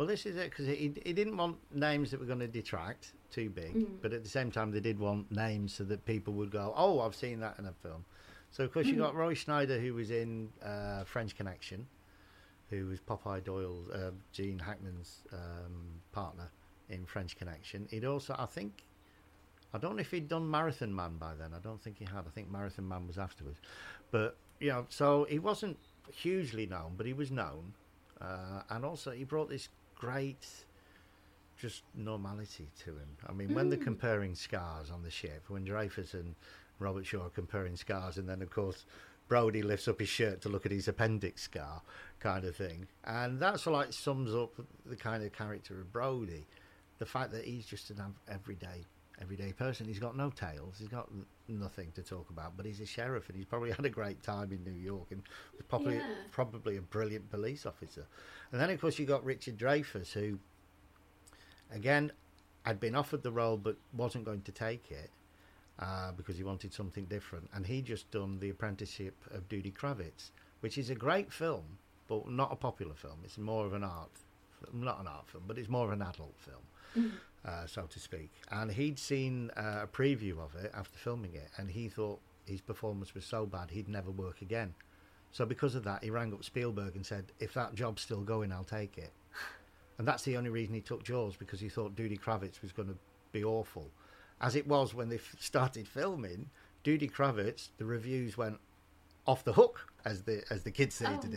Well, 0.00 0.06
this 0.06 0.24
is 0.24 0.36
it 0.36 0.48
because 0.48 0.64
he, 0.66 0.94
he 1.04 1.12
didn't 1.12 1.36
want 1.36 1.58
names 1.74 2.10
that 2.10 2.20
were 2.20 2.24
going 2.24 2.38
to 2.38 2.48
detract 2.48 3.12
too 3.30 3.50
big, 3.50 3.74
Mm. 3.74 4.00
but 4.00 4.14
at 4.14 4.22
the 4.22 4.30
same 4.30 4.50
time 4.50 4.70
they 4.70 4.80
did 4.80 4.98
want 4.98 5.30
names 5.30 5.74
so 5.74 5.84
that 5.84 6.06
people 6.06 6.32
would 6.34 6.50
go, 6.50 6.72
"Oh, 6.74 7.00
I've 7.00 7.14
seen 7.14 7.38
that 7.40 7.58
in 7.58 7.66
a 7.66 7.72
film." 7.82 8.06
So 8.50 8.64
of 8.64 8.72
course 8.72 8.86
you 8.86 8.94
Mm. 8.94 9.00
got 9.00 9.14
Roy 9.14 9.34
Scheider 9.34 9.78
who 9.78 9.92
was 9.92 10.10
in 10.10 10.48
uh, 10.62 11.04
French 11.04 11.36
Connection, 11.36 11.86
who 12.70 12.86
was 12.86 12.98
Popeye 12.98 13.44
Doyle, 13.44 13.84
uh, 13.92 14.12
Gene 14.32 14.58
Hackman's 14.58 15.22
um, 15.34 16.00
partner 16.12 16.48
in 16.88 17.04
French 17.04 17.36
Connection. 17.36 17.86
He'd 17.90 18.06
also, 18.06 18.34
I 18.38 18.46
think, 18.46 18.84
I 19.74 19.76
don't 19.76 19.96
know 19.96 20.00
if 20.00 20.10
he'd 20.12 20.28
done 20.28 20.50
Marathon 20.50 20.94
Man 20.96 21.18
by 21.18 21.34
then. 21.34 21.52
I 21.52 21.58
don't 21.58 21.78
think 21.82 21.98
he 21.98 22.06
had. 22.06 22.24
I 22.26 22.30
think 22.30 22.50
Marathon 22.50 22.88
Man 22.88 23.06
was 23.06 23.18
afterwards, 23.18 23.60
but 24.10 24.38
you 24.60 24.70
know, 24.70 24.86
so 24.88 25.24
he 25.24 25.38
wasn't 25.38 25.76
hugely 26.10 26.64
known, 26.64 26.94
but 26.96 27.04
he 27.04 27.12
was 27.12 27.30
known, 27.30 27.74
uh, 28.18 28.62
and 28.70 28.82
also 28.82 29.10
he 29.10 29.24
brought 29.24 29.50
this 29.50 29.68
great 30.00 30.46
just 31.58 31.82
normality 31.94 32.68
to 32.84 32.90
him. 32.90 33.16
I 33.28 33.32
mean, 33.32 33.52
when 33.54 33.68
they're 33.68 33.78
mm. 33.78 33.84
comparing 33.84 34.34
scars 34.34 34.90
on 34.90 35.02
the 35.02 35.10
ship, 35.10 35.44
when 35.48 35.66
Dreyfuss 35.66 36.14
and 36.14 36.34
Robert 36.78 37.04
Shaw 37.04 37.26
are 37.26 37.30
comparing 37.30 37.76
scars, 37.76 38.16
and 38.16 38.26
then 38.26 38.40
of 38.40 38.48
course 38.48 38.86
Brody 39.28 39.62
lifts 39.62 39.86
up 39.86 40.00
his 40.00 40.08
shirt 40.08 40.40
to 40.40 40.48
look 40.48 40.64
at 40.64 40.72
his 40.72 40.88
appendix 40.88 41.42
scar, 41.42 41.82
kind 42.18 42.46
of 42.46 42.56
thing, 42.56 42.86
and 43.04 43.38
that's 43.38 43.66
like 43.66 43.92
sums 43.92 44.34
up 44.34 44.54
the 44.86 44.96
kind 44.96 45.22
of 45.22 45.32
character 45.32 45.74
of 45.74 45.92
Brody. 45.92 46.46
The 46.98 47.06
fact 47.06 47.32
that 47.32 47.44
he's 47.44 47.66
just 47.66 47.90
an 47.90 48.02
everyday, 48.28 48.84
everyday 49.20 49.52
person. 49.52 49.86
He's 49.86 49.98
got 49.98 50.16
no 50.16 50.30
tales. 50.30 50.76
He's 50.78 50.88
got 50.88 51.08
n- 51.12 51.26
nothing 51.48 51.92
to 51.94 52.02
talk 52.02 52.30
about. 52.30 52.56
But 52.56 52.66
he's 52.66 52.80
a 52.80 52.86
sheriff, 52.86 53.28
and 53.28 53.36
he's 53.36 53.44
probably 53.46 53.70
had 53.76 53.84
a 53.84 53.90
great 53.90 54.22
time 54.22 54.52
in 54.52 54.64
New 54.64 54.78
York, 54.80 55.06
and 55.10 55.22
was 55.56 55.66
probably 55.68 55.96
Yeah. 55.96 56.06
probably 56.30 56.76
a 56.76 56.82
brilliant 56.82 57.30
police 57.30 57.66
officer. 57.66 58.06
And 58.52 58.60
then 58.60 58.70
of 58.70 58.80
course 58.80 58.98
you 58.98 59.06
got 59.06 59.24
Richard 59.24 59.56
Dreyfuss, 59.58 60.12
who 60.12 60.38
again 61.72 62.12
had 62.64 62.78
been 62.80 62.94
offered 62.94 63.22
the 63.22 63.32
role 63.32 63.56
but 63.56 63.76
wasn't 63.94 64.24
going 64.24 64.42
to 64.42 64.52
take 64.52 64.90
it 64.90 65.10
uh, 65.78 66.12
because 66.12 66.36
he 66.36 66.44
wanted 66.44 66.72
something 66.72 67.04
different. 67.06 67.48
And 67.54 67.66
he 67.66 67.80
just 67.82 68.10
done 68.10 68.38
the 68.38 68.50
apprenticeship 68.50 69.14
of 69.30 69.48
Duddy 69.48 69.72
Kravitz, 69.72 70.30
which 70.60 70.76
is 70.76 70.90
a 70.90 70.94
great 70.94 71.32
film, 71.32 71.78
but 72.08 72.28
not 72.28 72.52
a 72.52 72.56
popular 72.56 72.94
film. 72.94 73.18
It's 73.24 73.38
more 73.38 73.64
of 73.64 73.72
an 73.72 73.82
art, 73.84 74.10
not 74.74 75.00
an 75.00 75.06
art 75.06 75.28
film, 75.28 75.44
but 75.46 75.56
it's 75.58 75.68
more 75.70 75.86
of 75.86 75.92
an 75.92 76.02
adult 76.02 76.34
film, 76.38 76.62
uh, 77.44 77.66
so 77.66 77.82
to 77.82 77.98
speak. 78.00 78.30
And 78.50 78.70
he'd 78.70 78.98
seen 78.98 79.50
uh, 79.56 79.80
a 79.82 79.86
preview 79.86 80.38
of 80.38 80.54
it 80.56 80.72
after 80.74 80.98
filming 80.98 81.34
it, 81.34 81.48
and 81.56 81.70
he 81.70 81.88
thought 81.88 82.20
his 82.46 82.60
performance 82.60 83.14
was 83.14 83.24
so 83.24 83.46
bad 83.46 83.70
he'd 83.70 83.88
never 83.88 84.10
work 84.10 84.42
again. 84.42 84.74
So 85.32 85.46
because 85.46 85.74
of 85.76 85.84
that, 85.84 86.02
he 86.02 86.10
rang 86.10 86.32
up 86.32 86.42
Spielberg 86.44 86.96
and 86.96 87.06
said, 87.06 87.26
"If 87.38 87.54
that 87.54 87.74
job's 87.74 88.02
still 88.02 88.22
going, 88.22 88.52
I'll 88.52 88.64
take 88.64 88.98
it." 88.98 89.12
And 89.98 90.08
that's 90.08 90.22
the 90.22 90.38
only 90.38 90.48
reason 90.48 90.74
he 90.74 90.80
took 90.80 91.02
Jaws 91.04 91.36
because 91.36 91.60
he 91.60 91.68
thought 91.68 91.94
Duddy 91.94 92.16
Kravitz 92.16 92.62
was 92.62 92.72
going 92.72 92.88
to 92.88 92.96
be 93.32 93.44
awful. 93.44 93.90
As 94.40 94.56
it 94.56 94.66
was 94.66 94.94
when 94.94 95.10
they 95.10 95.16
f- 95.16 95.36
started 95.38 95.86
filming, 95.86 96.48
Duddy 96.84 97.06
Kravitz, 97.06 97.68
the 97.76 97.84
reviews 97.84 98.38
went 98.38 98.58
off 99.26 99.44
the 99.44 99.52
hook, 99.52 99.86
as 100.06 100.22
the 100.22 100.42
as 100.48 100.62
the 100.62 100.70
kids 100.70 100.94
say 100.94 101.04
Oh, 101.06 101.20
today, 101.20 101.36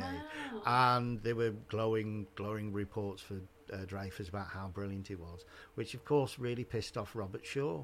wow. 0.65 0.95
and 0.95 1.21
there 1.23 1.35
were 1.35 1.49
glowing 1.67 2.25
glowing 2.35 2.71
reports 2.71 3.21
for 3.21 3.35
uh, 3.73 3.85
Dreyfuss 3.85 4.29
about 4.29 4.47
how 4.47 4.67
brilliant 4.67 5.07
he 5.07 5.15
was, 5.15 5.43
which 5.75 5.93
of 5.93 6.05
course 6.05 6.37
really 6.39 6.63
pissed 6.63 6.97
off 6.97 7.15
Robert 7.15 7.45
Shaw. 7.45 7.83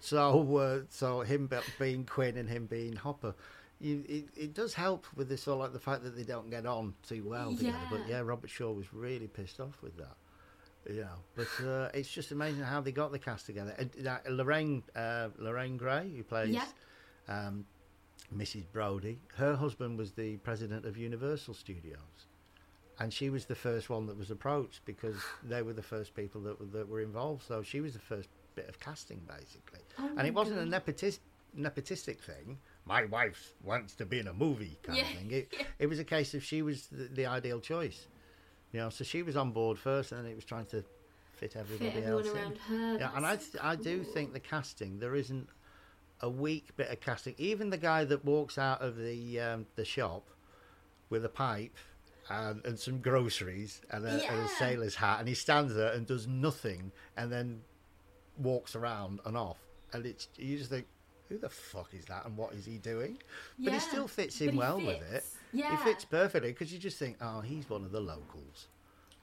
So 0.00 0.56
uh, 0.56 0.80
so 0.90 1.20
him 1.20 1.46
be- 1.46 1.58
being 1.78 2.04
Quint 2.04 2.36
and 2.36 2.48
him 2.48 2.66
being 2.66 2.96
Hooper. 2.96 3.34
You, 3.80 4.04
it, 4.08 4.24
it 4.36 4.54
does 4.54 4.74
help 4.74 5.06
with 5.16 5.28
this 5.28 5.46
of 5.48 5.58
like 5.58 5.72
the 5.72 5.80
fact 5.80 6.04
that 6.04 6.16
they 6.16 6.22
don't 6.22 6.50
get 6.50 6.66
on 6.66 6.94
too 7.08 7.24
well 7.28 7.54
together. 7.56 7.76
But 7.90 8.00
Yeah. 8.08 8.18
yeah, 8.18 8.20
Robert 8.20 8.50
Shaw 8.50 8.70
was 8.72 8.92
really 8.92 9.26
pissed 9.26 9.58
off 9.60 9.80
with 9.82 9.96
that. 9.96 10.16
You 10.88 11.02
know, 11.02 11.18
but 11.36 11.64
uh, 11.66 11.88
it's 11.94 12.10
just 12.10 12.32
amazing 12.32 12.62
how 12.64 12.80
they 12.80 12.90
got 12.92 13.12
the 13.12 13.18
cast 13.18 13.46
together. 13.46 13.74
And, 13.78 14.06
uh, 14.06 14.18
Lorraine 14.28 14.82
uh, 14.96 15.28
Lorraine 15.38 15.78
Gary, 15.78 16.12
who 16.16 16.24
plays 16.24 16.54
Yeah. 16.54 16.66
um, 17.28 17.64
Mrs. 18.36 18.64
Brody. 18.72 19.20
Her 19.36 19.54
husband 19.54 19.96
was 19.98 20.12
the 20.12 20.38
president 20.38 20.84
of 20.86 20.96
Universal 20.96 21.54
Studios, 21.54 22.26
and 23.02 23.12
she 23.12 23.28
was 23.30 23.44
the 23.46 23.54
first 23.54 23.90
one 23.90 24.06
that 24.06 24.16
was 24.16 24.30
approached 24.30 24.80
because 24.84 25.16
they 25.42 25.62
were 25.62 25.72
the 25.72 25.82
first 25.82 26.14
people 26.14 26.40
that 26.42 26.58
were, 26.60 26.66
that 26.66 26.88
were 26.88 27.00
involved. 27.00 27.42
So 27.46 27.62
she 27.62 27.80
was 27.80 27.92
the 27.94 27.98
first 27.98 28.28
bit 28.54 28.68
of 28.68 28.78
casting, 28.80 29.20
basically. 29.28 29.80
Oh 29.98 30.10
and 30.16 30.26
it 30.26 30.34
wasn't 30.34 30.58
a 30.60 30.64
nepotis- 30.64 31.18
nepotistic 31.58 32.18
thing. 32.20 32.58
My 32.84 33.04
wife 33.04 33.54
wants 33.62 33.94
to 33.96 34.06
be 34.06 34.18
in 34.20 34.28
a 34.28 34.32
movie 34.32 34.78
kind 34.82 34.98
Yeah, 34.98 35.04
of 35.04 35.10
thing. 35.16 35.30
It, 35.30 35.54
it 35.78 35.86
was 35.88 35.98
a 35.98 36.04
case 36.04 36.34
of 36.34 36.44
she 36.44 36.62
was 36.62 36.86
the, 36.88 37.04
the 37.12 37.26
ideal 37.26 37.60
choice. 37.60 38.06
You 38.72 38.80
know, 38.80 38.88
so 38.90 39.04
she 39.04 39.22
was 39.22 39.36
on 39.36 39.50
board 39.52 39.78
first, 39.78 40.12
and 40.12 40.24
then 40.24 40.30
it 40.32 40.34
was 40.36 40.44
trying 40.46 40.66
to 40.66 40.82
fit 41.34 41.56
everybody 41.56 41.90
Fit 41.90 42.04
else 42.08 42.28
around 42.28 42.52
in. 42.52 42.78
her. 42.78 42.98
Yeah, 43.00 43.10
and 43.16 43.26
I, 43.26 43.36
th- 43.36 43.56
I 43.62 43.76
do 43.76 44.02
think 44.04 44.32
the 44.32 44.40
casting 44.40 44.98
there 44.98 45.14
isn't 45.14 45.48
a 46.20 46.30
weak 46.30 46.74
bit 46.76 46.88
of 46.90 47.00
casting. 47.00 47.34
Even 47.38 47.68
the 47.70 47.76
guy 47.76 48.04
that 48.04 48.24
walks 48.24 48.56
out 48.58 48.80
of 48.80 48.96
the 48.96 49.40
um, 49.40 49.66
the 49.76 49.84
shop 49.84 50.28
with 51.10 51.24
a 51.24 51.28
pipe 51.28 51.76
and, 52.30 52.64
and 52.64 52.78
some 52.78 52.98
groceries 53.00 53.80
and 53.90 54.04
a, 54.04 54.10
and 54.30 54.40
a 54.40 54.48
sailor's 54.48 54.94
hat, 54.94 55.18
and 55.20 55.28
he 55.28 55.34
stands 55.34 55.74
there 55.74 55.92
and 55.92 56.06
does 56.06 56.26
nothing, 56.26 56.92
and 57.16 57.30
then 57.32 57.60
walks 58.38 58.74
around 58.76 59.20
and 59.24 59.36
off, 59.36 59.58
and 59.92 60.06
it's 60.06 60.28
you 60.36 60.56
just 60.58 60.70
think. 60.70 60.86
Who 61.28 61.38
the 61.38 61.48
fuck 61.48 61.94
is 61.94 62.04
that, 62.06 62.26
and 62.26 62.36
what 62.36 62.52
is 62.52 62.66
he 62.66 62.76
doing? 62.76 63.16
But 63.58 63.72
Yeah, 63.72 63.72
he 63.72 63.78
still 63.80 64.06
fits 64.06 64.38
in 64.42 64.54
well 64.54 64.76
with 64.76 65.00
it. 65.00 65.02
fits. 65.12 65.34
Yeah. 65.54 65.70
He 65.70 65.82
fits 65.82 66.04
perfectly 66.04 66.50
because 66.52 66.70
you 66.70 66.78
just 66.78 66.98
think, 66.98 67.16
oh, 67.22 67.40
he's 67.40 67.70
one 67.70 67.84
of 67.86 67.90
the 67.90 68.00
locals, 68.00 68.68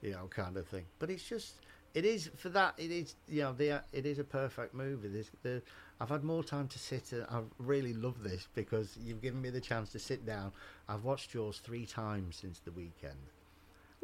you 0.01 0.11
know, 0.13 0.27
kind 0.27 0.57
of 0.57 0.67
thing. 0.67 0.85
But 0.97 1.11
it's 1.11 1.21
just, 1.21 1.57
it 1.93 2.05
is 2.05 2.31
for 2.35 2.49
that. 2.49 2.73
It 2.79 2.89
is, 2.89 3.15
you 3.27 3.43
know, 3.43 3.53
the 3.53 3.83
it 3.93 4.07
is 4.07 4.17
a 4.17 4.23
perfect 4.23 4.73
movie. 4.73 5.09
This, 5.09 5.29
the, 5.43 5.61
I've 6.01 6.09
had 6.09 6.23
more 6.23 6.43
time 6.43 6.67
to 6.69 6.79
sit. 6.79 7.11
And 7.11 7.25
I 7.29 7.41
really 7.57 7.93
love 7.93 8.23
this 8.23 8.47
because 8.55 8.97
you've 9.03 9.21
given 9.21 9.41
me 9.41 9.49
the 9.49 9.61
chance 9.61 9.89
to 9.91 9.99
sit 9.99 10.25
down. 10.25 10.51
I've 10.87 11.03
watched 11.03 11.31
Jaws 11.31 11.59
three 11.59 11.85
times 11.85 12.37
since 12.37 12.59
the 12.59 12.71
weekend 12.71 13.17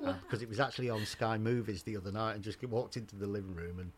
uh, 0.05 0.13
because 0.21 0.41
it 0.41 0.49
was 0.49 0.59
actually 0.59 0.89
on 0.89 1.05
Sky 1.05 1.37
Movies 1.37 1.83
the 1.83 1.95
other 1.97 2.11
night, 2.11 2.35
and 2.35 2.43
just 2.43 2.61
walked 2.63 2.97
into 2.97 3.15
the 3.15 3.27
living 3.27 3.55
room 3.55 3.79
and 3.79 3.91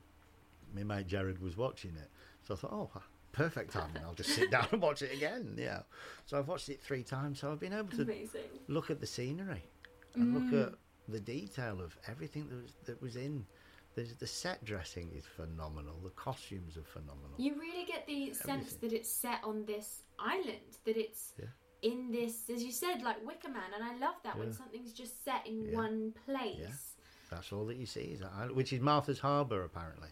my 0.75 0.83
mate 0.83 1.07
Jared 1.07 1.41
was 1.41 1.57
watching 1.57 1.91
it. 1.95 2.09
So 2.47 2.53
I 2.53 2.57
thought, 2.57 2.71
oh, 2.95 3.01
perfect 3.31 3.71
timing. 3.73 4.03
I'll 4.03 4.13
just 4.13 4.29
sit 4.29 4.51
down 4.51 4.67
and 4.71 4.81
watch 4.81 5.01
it 5.01 5.13
again. 5.13 5.55
Yeah. 5.57 5.81
So 6.25 6.37
I've 6.37 6.47
watched 6.47 6.69
it 6.69 6.81
three 6.81 7.03
times. 7.03 7.39
So 7.39 7.51
I've 7.51 7.59
been 7.59 7.73
able 7.73 7.89
to 7.97 8.03
Amazing. 8.03 8.41
look 8.67 8.91
at 8.91 8.99
the 8.99 9.07
scenery 9.07 9.63
and 10.13 10.33
look 10.33 10.43
Mm. 10.43 10.67
at 10.67 10.73
the 11.09 11.19
detail 11.19 11.79
of 11.81 11.97
everything 12.07 12.47
that 12.49 12.55
was 12.61 12.73
that 12.85 13.01
was 13.01 13.15
in. 13.15 13.45
There's, 13.97 14.13
the 14.13 14.27
set 14.27 14.63
dressing 14.63 15.09
is 15.17 15.25
phenomenal. 15.25 15.95
The 16.03 16.11
costumes 16.11 16.77
are 16.77 16.83
phenomenal. 16.83 17.31
You 17.39 17.55
really 17.59 17.83
get 17.83 18.05
the 18.05 18.31
sense 18.31 18.73
that 18.73 18.93
it's 18.93 19.09
set 19.09 19.39
on 19.43 19.65
this 19.65 20.03
island, 20.19 20.77
that 20.85 20.95
it's 20.97 21.33
Yeah. 21.39 21.45
in 21.81 22.11
this, 22.11 22.47
as 22.53 22.63
you 22.63 22.71
said, 22.71 23.01
like 23.01 23.25
Wicker 23.25 23.49
Man, 23.49 23.73
and 23.73 23.83
I 23.83 23.97
love 23.97 24.13
that 24.23 24.37
when 24.37 24.53
something's 24.53 24.93
just 24.93 25.23
set 25.25 25.47
in 25.47 25.65
Yeah. 25.65 25.75
one 25.77 26.13
place. 26.25 26.93
That's 27.31 27.51
all 27.51 27.65
that 27.65 27.77
you 27.77 27.87
see, 27.87 28.01
is 28.01 28.19
that 28.19 28.31
island, 28.35 28.55
which 28.55 28.71
is 28.71 28.81
Martha's 28.81 29.19
Harbour 29.19 29.63
apparently. 29.63 30.09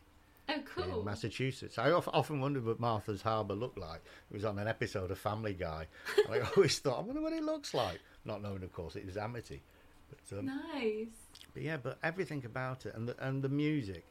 Oh, 0.49 0.61
cool. 0.65 0.99
in 0.99 1.05
Massachusetts. 1.05 1.77
I 1.79 1.91
often 1.91 2.39
wondered 2.39 2.65
what 2.65 2.79
Martha's 2.79 3.21
Harbour 3.21 3.53
looked 3.55 3.77
like. 3.79 4.01
It 4.29 4.33
was 4.33 4.45
on 4.45 4.57
an 4.59 4.67
episode 4.67 5.09
of 5.11 5.17
Family 5.19 5.53
Guy. 5.53 5.87
I 6.29 6.39
always 6.57 6.79
thought, 6.79 6.99
I 6.99 7.01
wonder 7.01 7.21
what 7.21 7.33
it 7.33 7.43
looks 7.43 7.73
like. 7.75 7.99
Not 8.25 8.41
knowing, 8.41 8.63
of 8.63 8.73
course, 8.73 8.95
it 8.95 9.05
was 9.05 9.15
Amity. 9.17 9.61
But, 10.09 10.37
um, 10.39 10.45
Nice. 10.45 11.07
But 11.55 11.63
yeah, 11.63 11.77
but 11.77 11.97
everything 12.03 12.45
about 12.45 12.85
it 12.85 12.93
and 12.95 13.07
the, 13.09 13.15
and 13.27 13.41
the 13.41 13.49
music, 13.49 14.05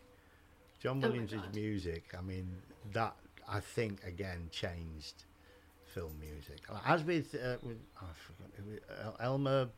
John 0.80 1.00
Oh 1.04 1.06
Williams' 1.08 1.32
God. 1.32 1.54
music. 1.54 2.12
I 2.18 2.22
mean, 2.22 2.48
that 2.92 3.14
I 3.48 3.60
think 3.60 4.02
again 4.04 4.48
changed 4.50 5.22
film 5.94 6.18
music. 6.18 6.58
As 6.84 7.04
with, 7.04 7.34
uh, 7.36 7.58
with 7.62 7.78
oh, 8.02 8.06
I 8.10 8.14
forgot, 8.14 8.50
who 8.56 8.72
it- 8.72 8.84
El- 9.04 9.16
Elmer. 9.20 9.68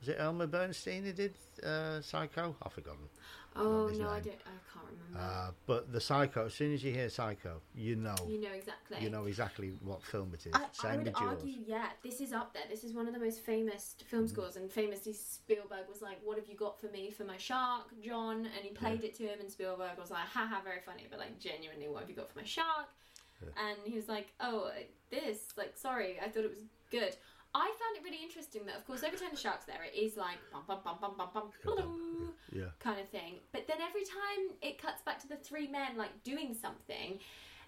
Was 0.00 0.08
it 0.10 0.16
Elmer 0.18 0.46
Bernstein 0.46 1.04
who 1.04 1.12
did 1.12 1.32
uh, 1.64 2.02
Psycho? 2.02 2.54
I've 2.62 2.72
forgotten. 2.74 3.08
Oh 3.56 3.90
no, 3.98 4.08
I 4.08 4.20
don't. 4.20 4.34
I 4.46 4.56
can't 4.72 4.86
remember. 4.86 5.18
Uh, 5.18 5.50
but 5.66 5.92
the 5.92 6.00
Psycho, 6.00 6.46
as 6.46 6.54
soon 6.54 6.74
as 6.74 6.82
you 6.82 6.92
hear 6.92 7.08
Psycho, 7.08 7.60
you 7.76 7.94
know, 7.94 8.14
you 8.28 8.40
know 8.40 8.50
exactly. 8.52 8.96
you 9.00 9.10
know 9.10 9.26
exactly 9.26 9.72
what 9.84 10.02
film 10.02 10.32
it 10.34 10.46
is. 10.46 10.52
I, 10.54 10.66
I 10.88 10.96
would 10.96 11.12
argue, 11.14 11.54
yeah, 11.66 11.86
this 12.02 12.20
is 12.20 12.32
up 12.32 12.52
there. 12.52 12.64
This 12.68 12.82
is 12.82 12.92
one 12.94 13.06
of 13.06 13.14
the 13.14 13.20
most 13.20 13.40
famous 13.40 13.94
film 14.06 14.24
Mm-hmm. 14.24 14.34
scores, 14.34 14.56
and 14.56 14.70
famously 14.70 15.12
Spielberg 15.12 15.88
was 15.88 16.02
like, 16.02 16.18
"What 16.24 16.36
have 16.38 16.48
you 16.48 16.56
got 16.56 16.80
for 16.80 16.88
me 16.88 17.10
for 17.10 17.24
my 17.24 17.36
shark, 17.36 17.90
John?" 18.02 18.38
And 18.38 18.64
he 18.64 18.70
played 18.70 19.04
it 19.04 19.14
to 19.18 19.22
him, 19.24 19.38
and 19.40 19.50
Spielberg 19.50 19.98
was 19.98 20.10
like, 20.10 20.26
"Haha, 20.26 20.60
very 20.62 20.80
funny," 20.84 21.06
but 21.08 21.18
like 21.20 21.38
genuinely, 21.38 21.88
what 21.88 22.00
have 22.00 22.10
you 22.10 22.16
got 22.16 22.30
for 22.32 22.38
my 22.38 22.44
shark? 22.44 22.88
And 23.56 23.76
he 23.84 23.94
was 23.94 24.08
like, 24.08 24.32
"Oh, 24.40 24.70
this, 25.10 25.52
like, 25.56 25.76
sorry, 25.76 26.18
I 26.20 26.28
thought 26.28 26.44
it 26.44 26.50
was 26.50 26.64
good." 26.90 27.14
I 27.54 27.66
found 27.78 27.96
it 27.96 28.02
really 28.02 28.22
interesting 28.22 28.66
that, 28.66 28.76
of 28.76 28.86
course, 28.86 29.02
every 29.04 29.18
time 29.18 29.28
the 29.30 29.36
shark's 29.36 29.64
there, 29.64 29.84
it 29.84 29.96
is 29.96 30.16
like 30.16 30.38
bum 30.52 30.62
bum 30.66 30.80
bum 30.84 30.96
bum 31.00 31.14
bum 31.16 31.28
bum, 31.32 31.50
hello, 31.62 31.88
Yeah. 32.52 32.70
kind 32.80 32.98
of 33.00 33.08
thing. 33.10 33.40
But 33.52 33.66
then 33.68 33.76
every 33.80 34.04
time 34.04 34.56
it 34.60 34.78
cuts 34.80 35.02
back 35.02 35.20
to 35.20 35.28
the 35.28 35.36
three 35.36 35.68
men 35.68 35.96
like 35.96 36.24
doing 36.24 36.54
something, 36.54 37.20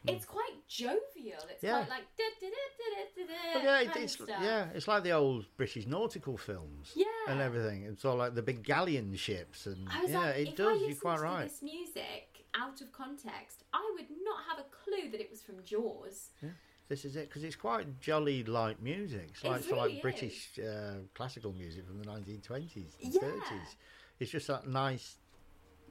it's 0.09 0.25
quite 0.25 0.55
jovial. 0.69 1.43
It's 1.51 1.61
Hmm. 1.61 1.67
Yeah. 1.67 1.85
quite 1.85 1.89
like 1.91 2.17
da, 2.17 2.25
da, 2.41 2.49
da, 2.49 2.57
da, 2.79 3.05
da, 3.17 3.27
da, 3.27 3.55
But 3.55 3.63
yeah, 3.63 3.81
it, 3.81 3.97
it's 4.03 4.19
yeah, 4.29 4.69
it's 4.75 4.89
like 4.89 5.03
the 5.05 5.13
old 5.13 5.47
British 5.57 5.87
nautical 5.87 6.37
films. 6.37 6.93
Yeah. 6.97 7.05
And 7.29 7.41
everything. 7.41 7.85
It's 7.85 8.05
all 8.05 8.17
like 8.17 8.35
the 8.35 8.43
big 8.43 8.63
galleon 8.65 9.15
ships 9.17 9.67
and 9.67 9.89
yeah, 10.09 10.19
like, 10.21 10.37
it 10.37 10.57
does. 10.57 10.81
You're 10.83 10.95
quite 10.97 11.21
right. 11.21 11.49
this 11.49 11.63
music 11.63 12.45
out 12.59 12.81
of 12.81 12.91
context, 12.91 13.65
I 13.75 13.93
would 13.95 14.07
not 14.25 14.39
have 14.49 14.59
a 14.59 14.65
clue 14.71 15.11
that 15.11 15.21
it 15.21 15.31
was 15.31 15.43
from 15.43 15.63
Jaws. 15.63 16.31
This 16.89 17.05
is 17.05 17.17
it 17.17 17.29
because 17.29 17.43
it's 17.43 17.57
quite 17.57 18.01
jolly 18.01 18.45
light 18.45 18.81
music. 18.81 19.29
It's 19.31 19.43
It 19.45 19.49
like 19.49 19.63
so 19.65 19.77
really 19.77 19.95
like 19.95 20.03
British 20.03 20.51
uh, 20.59 20.95
classical 21.15 21.53
music 21.53 21.85
from 21.87 21.99
the 21.99 22.07
1920s 22.07 22.75
and 23.03 23.13
Yeah. 23.15 23.21
30s. 23.21 23.75
It's 24.21 24.31
just 24.31 24.47
that 24.47 24.67
nice 24.69 25.17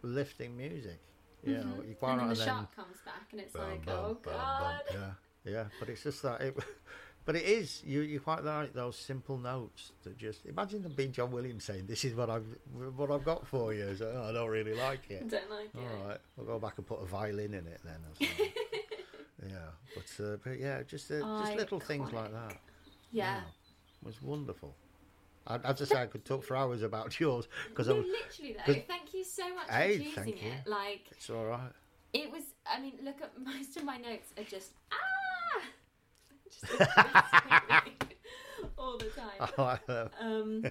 lifting 0.01 0.55
music. 0.55 0.99
You 1.43 1.53
know, 1.55 1.83
you're 1.85 1.95
quite 1.95 2.17
Mm-hmm. 2.17 2.19
and 2.19 2.19
then 2.19 2.19
right. 2.19 2.25
the 2.25 2.29
and 2.29 2.37
then 2.37 2.47
shark 2.47 2.75
comes 2.75 2.97
back, 3.05 3.27
and 3.31 3.41
it's 3.41 3.53
Bum, 3.53 3.69
like, 3.69 3.85
bum, 3.85 3.95
oh 3.99 4.13
bum, 4.13 4.19
bum. 4.23 4.33
god. 4.33 4.81
Yeah, 4.93 5.51
yeah, 5.51 5.63
but 5.79 5.89
it's 5.89 6.01
just 6.03 6.21
that. 6.23 6.41
It, 6.41 6.57
but 7.25 7.35
it 7.35 7.43
is 7.43 7.83
you. 7.85 8.01
You're 8.01 8.21
quite 8.21 8.43
like 8.43 8.73
Those 8.73 8.95
simple 8.95 9.37
notes 9.37 9.91
that 10.03 10.17
just 10.17 10.45
imagine 10.47 10.81
them 10.81 10.93
being 10.93 11.11
John 11.11 11.29
Williams 11.29 11.65
saying, 11.65 11.85
"This 11.85 12.03
is 12.03 12.15
what 12.15 12.29
I've 12.31 12.47
what 12.95 13.11
I've 13.11 13.23
got 13.25 13.45
for 13.45 13.73
you." 13.75 13.95
So, 13.95 14.11
"Oh, 14.15 14.29
I 14.29 14.31
don't 14.31 14.49
really 14.49 14.73
like 14.73 15.09
it. 15.11 15.27
Don't 15.29 15.49
like 15.51 15.69
it. 15.75 15.77
All 15.77 16.07
right, 16.07 16.17
we'll 16.35 16.47
go 16.47 16.57
back 16.57 16.77
and 16.79 16.87
put 16.87 17.01
a 17.03 17.05
violin 17.05 17.53
in 17.53 17.67
it 17.67 17.81
then. 17.83 18.27
Yeah, 19.47 19.69
but 19.93 20.25
uh, 20.25 20.37
but 20.43 20.59
yeah, 20.59 20.83
just 20.83 21.11
uh, 21.11 21.21
just 21.39 21.55
little 21.55 21.79
things 21.79 22.11
like 22.11 22.31
that 22.31 22.57
Yeah. 23.11 23.37
it 23.37 24.05
was 24.05 24.21
wonderful. 24.21 24.75
I, 25.47 25.57
as 25.63 25.81
I 25.81 25.85
say, 25.85 26.01
I 26.01 26.05
could 26.07 26.25
talk 26.25 26.43
for 26.43 26.55
hours 26.57 26.81
about 26.81 27.09
Jaws 27.19 27.47
because 27.69 27.87
No, 27.87 27.95
I'm. 27.95 28.01
literally 28.03 28.55
though. 28.65 28.73
Thank 28.87 29.13
you 29.13 29.23
so 29.23 29.43
much 29.55 29.69
Hey, 29.69 29.97
for 29.97 30.03
choosing 30.03 30.37
it. 30.37 30.67
Like 30.67 31.07
It's 31.11 31.29
all 31.29 31.45
right. 31.45 31.71
it 32.13 32.31
was. 32.31 32.43
I 32.65 32.79
mean, 32.81 32.93
look 33.03 33.21
at 33.21 33.31
most 33.43 33.77
of 33.77 33.83
my 33.83 33.97
notes 33.97 34.33
are 34.37 34.43
just 34.43 34.71
ah, 34.91 35.61
just 36.51 36.65
all 38.77 38.97
the 38.97 39.05
time. 39.05 39.49
I 39.57 39.61
like. 39.61 40.11
Um, 40.19 40.63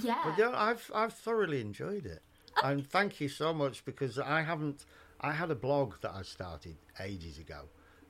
yeah. 0.00 0.16
But 0.24 0.38
yeah, 0.38 0.52
I've 0.54 0.90
I've 0.94 1.12
thoroughly 1.12 1.60
enjoyed 1.60 2.06
it, 2.06 2.22
and 2.62 2.86
thank 2.86 3.20
you 3.20 3.28
so 3.28 3.52
much 3.52 3.84
because 3.84 4.18
I 4.18 4.42
haven't. 4.42 4.84
I 5.30 5.32
had 5.32 5.50
a 5.50 5.54
blog 5.54 5.94
that 6.02 6.12
I 6.14 6.22
started 6.22 6.76
ages 7.00 7.38
ago, 7.38 7.62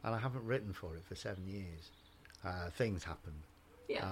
and 0.05 0.15
I 0.15 0.19
haven't 0.19 0.45
written 0.45 0.73
for 0.73 0.97
it 0.97 1.05
for 1.05 1.15
seven 1.15 1.47
years. 1.47 1.91
Uh, 2.45 2.71
things 2.71 3.03
happened, 3.05 3.43
yeah. 3.89 4.07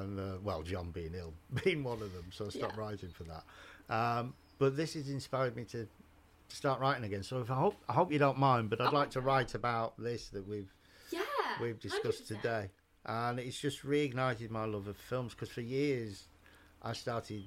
and 0.00 0.20
uh, 0.20 0.38
well, 0.42 0.62
John 0.62 0.90
being 0.90 1.14
ill 1.14 1.34
being 1.64 1.82
one 1.82 2.02
of 2.02 2.12
them, 2.12 2.26
so 2.30 2.46
I 2.46 2.48
stopped 2.50 2.74
Yeah. 2.76 2.80
writing 2.84 3.10
for 3.10 3.24
that. 3.24 3.44
Um, 3.94 4.34
but 4.58 4.76
this 4.76 4.94
has 4.94 5.08
inspired 5.08 5.56
me 5.56 5.64
to, 5.64 5.86
to 6.48 6.56
start 6.56 6.80
writing 6.80 7.04
again. 7.04 7.22
So 7.22 7.40
if 7.40 7.50
I 7.50 7.54
hope 7.56 7.76
I 7.88 7.94
hope 7.94 8.12
you 8.12 8.18
don't 8.18 8.38
mind, 8.38 8.70
but 8.70 8.80
I'd 8.80 8.92
Oh 8.92 8.96
like 8.96 9.10
to 9.10 9.20
write 9.20 9.54
about 9.54 9.94
this 9.98 10.28
that 10.28 10.46
we've 10.46 10.72
yeah. 11.10 11.20
we've 11.60 11.80
discussed 11.80 12.24
100%. 12.24 12.28
today. 12.28 12.70
And 13.06 13.38
it's 13.40 13.58
just 13.58 13.82
reignited 13.82 14.50
my 14.50 14.66
love 14.66 14.86
of 14.86 14.96
films 14.96 15.32
because 15.34 15.48
for 15.48 15.62
years 15.62 16.28
I 16.82 16.92
started 16.92 17.44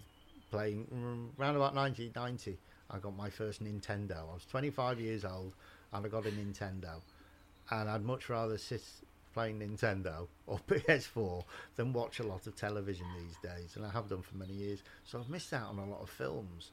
playing 0.50 0.88
around 1.40 1.56
about 1.56 1.76
1990. 1.76 2.58
I 2.94 2.98
got 3.00 3.16
my 3.18 3.30
first 3.30 3.64
Nintendo. 3.64 4.30
I 4.30 4.34
was 4.36 4.46
25 4.50 5.00
years 5.00 5.26
old 5.26 5.54
and 5.92 6.06
I 6.06 6.10
got 6.10 6.26
a 6.26 6.30
Nintendo. 6.30 7.02
And 7.72 7.90
I'd 7.90 8.04
much 8.04 8.30
rather 8.30 8.58
sit 8.58 8.84
playing 9.34 9.60
Nintendo 9.60 10.28
or 10.46 10.60
PS4 10.68 11.44
than 11.76 11.92
watch 11.92 12.20
a 12.20 12.24
lot 12.24 12.46
of 12.46 12.56
television 12.56 13.06
these 13.18 13.38
days. 13.52 13.76
And 13.76 13.86
I 13.86 13.90
have 13.90 14.10
done 14.10 14.22
for 14.22 14.38
many 14.38 14.54
years. 14.54 14.84
So 15.06 15.20
I've 15.20 15.30
missed 15.30 15.52
out 15.54 15.70
on 15.70 15.80
a 15.80 15.86
lot 15.86 16.02
of 16.02 16.10
films. 16.10 16.72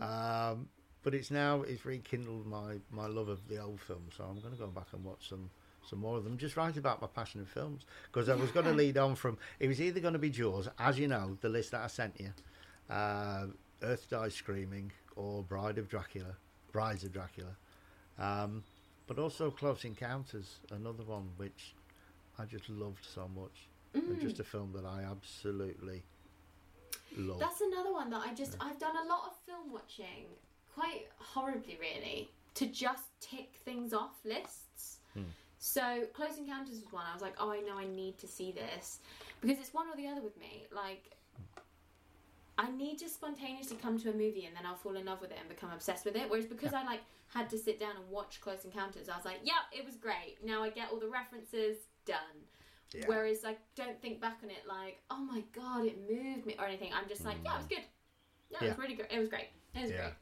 Um, 0.00 0.68
but 1.02 1.14
it's 1.14 1.30
now 1.30 1.62
it's 1.62 1.84
rekindled 1.84 2.46
my, 2.46 2.76
my 2.90 3.06
love 3.06 3.28
of 3.28 3.46
the 3.48 3.58
old 3.58 3.80
films, 3.80 4.14
so 4.16 4.24
I'm 4.24 4.40
going 4.40 4.54
to 4.54 4.58
go 4.58 4.68
back 4.68 4.86
and 4.92 5.04
watch 5.04 5.28
some 5.28 5.50
some 5.88 5.98
more 5.98 6.16
of 6.16 6.22
them. 6.22 6.38
Just 6.38 6.56
write 6.56 6.76
about 6.76 7.00
my 7.02 7.08
passion 7.08 7.40
in 7.40 7.46
films 7.46 7.86
because 8.06 8.28
I 8.28 8.36
was 8.36 8.52
going 8.52 8.66
to 8.66 8.72
lead 8.72 8.96
on 8.96 9.16
from 9.16 9.36
it 9.58 9.66
was 9.66 9.80
either 9.80 9.98
going 9.98 10.12
to 10.12 10.18
be 10.18 10.30
Jaws, 10.30 10.68
as 10.78 10.98
you 10.98 11.08
know, 11.08 11.36
the 11.40 11.48
list 11.48 11.72
that 11.72 11.82
I 11.82 11.88
sent 11.88 12.20
you, 12.20 12.32
uh, 12.88 13.46
Earth 13.82 14.08
Dies 14.08 14.34
Screaming, 14.34 14.92
or 15.16 15.42
Bride 15.42 15.78
of 15.78 15.88
Dracula, 15.88 16.36
Brides 16.72 17.04
of 17.04 17.12
Dracula, 17.12 17.50
um, 18.18 18.62
but 19.06 19.18
also 19.18 19.50
Close 19.50 19.84
Encounters, 19.84 20.56
another 20.70 21.02
one 21.04 21.28
which 21.36 21.74
I 22.38 22.44
just 22.44 22.68
loved 22.68 23.04
so 23.04 23.28
much. 23.34 23.68
And 23.94 24.18
just 24.20 24.40
a 24.40 24.44
film 24.44 24.72
that 24.74 24.86
I 24.86 25.02
absolutely 25.02 26.02
love. 27.16 27.38
That's 27.38 27.60
another 27.60 27.92
one 27.92 28.08
that 28.10 28.22
I 28.26 28.32
just 28.32 28.56
I've 28.58 28.78
done 28.78 28.96
a 28.96 29.06
lot 29.06 29.24
of 29.26 29.36
film 29.44 29.70
watching, 29.70 30.24
quite 30.74 31.08
horribly 31.18 31.76
really, 31.78 32.30
to 32.54 32.66
just 32.66 33.04
tick 33.20 33.50
things 33.66 33.92
off 33.92 34.14
lists. 34.24 34.98
So 35.58 36.06
Close 36.12 36.38
Encounters 36.38 36.80
was 36.82 36.92
one. 36.92 37.04
I 37.08 37.12
was 37.12 37.22
like, 37.22 37.34
oh, 37.38 37.52
I 37.52 37.60
know 37.60 37.78
I 37.78 37.86
need 37.86 38.18
to 38.18 38.26
see 38.26 38.50
this 38.50 38.98
because 39.40 39.58
it's 39.60 39.72
one 39.72 39.86
or 39.86 39.96
the 39.96 40.08
other 40.08 40.20
with 40.20 40.36
me. 40.36 40.64
Like, 40.74 41.12
I 42.62 42.70
need 42.70 42.98
to 42.98 43.08
spontaneously 43.08 43.76
come 43.82 43.98
to 43.98 44.10
a 44.10 44.12
movie 44.12 44.44
and 44.46 44.54
then 44.56 44.64
I'll 44.64 44.76
fall 44.76 44.94
in 44.96 45.04
love 45.06 45.20
with 45.20 45.32
it 45.32 45.36
and 45.40 45.48
become 45.48 45.70
obsessed 45.72 46.04
with 46.04 46.14
it. 46.14 46.30
Whereas 46.30 46.46
because 46.46 46.72
I 46.72 46.84
like 46.84 47.00
had 47.34 47.50
to 47.50 47.58
sit 47.58 47.80
down 47.80 47.96
and 48.00 48.08
watch 48.08 48.40
Close 48.40 48.64
Encounters, 48.64 49.08
I 49.08 49.16
was 49.16 49.24
like, 49.24 49.40
yep, 49.42 49.56
it 49.72 49.84
was 49.84 49.96
great. 49.96 50.36
Now 50.44 50.62
I 50.62 50.70
get 50.70 50.88
all 50.92 51.00
the 51.00 51.08
references 51.08 51.76
done. 52.06 52.36
Yeah. 52.94 53.04
Whereas 53.06 53.44
I 53.44 53.56
don't 53.74 54.00
think 54.00 54.20
back 54.20 54.38
on 54.44 54.50
it 54.50 54.62
like, 54.68 55.00
oh 55.10 55.18
my 55.18 55.42
god, 55.52 55.86
it 55.86 55.98
moved 56.08 56.46
me 56.46 56.54
or 56.58 56.66
anything. 56.66 56.92
I'm 56.94 57.08
just 57.08 57.24
like, 57.24 57.38
yeah, 57.44 57.54
it 57.54 57.58
was 57.58 57.66
good. 57.66 57.82
Yeah, 58.50 58.58
it 58.64 58.68
was 58.68 58.78
really 58.78 58.94
great. 58.94 59.10
It 59.10 59.18
was 59.18 59.28
great. 59.28 59.48
It 59.74 59.82
was 59.82 59.90
Yeah. 59.90 59.96
great. 60.02 60.14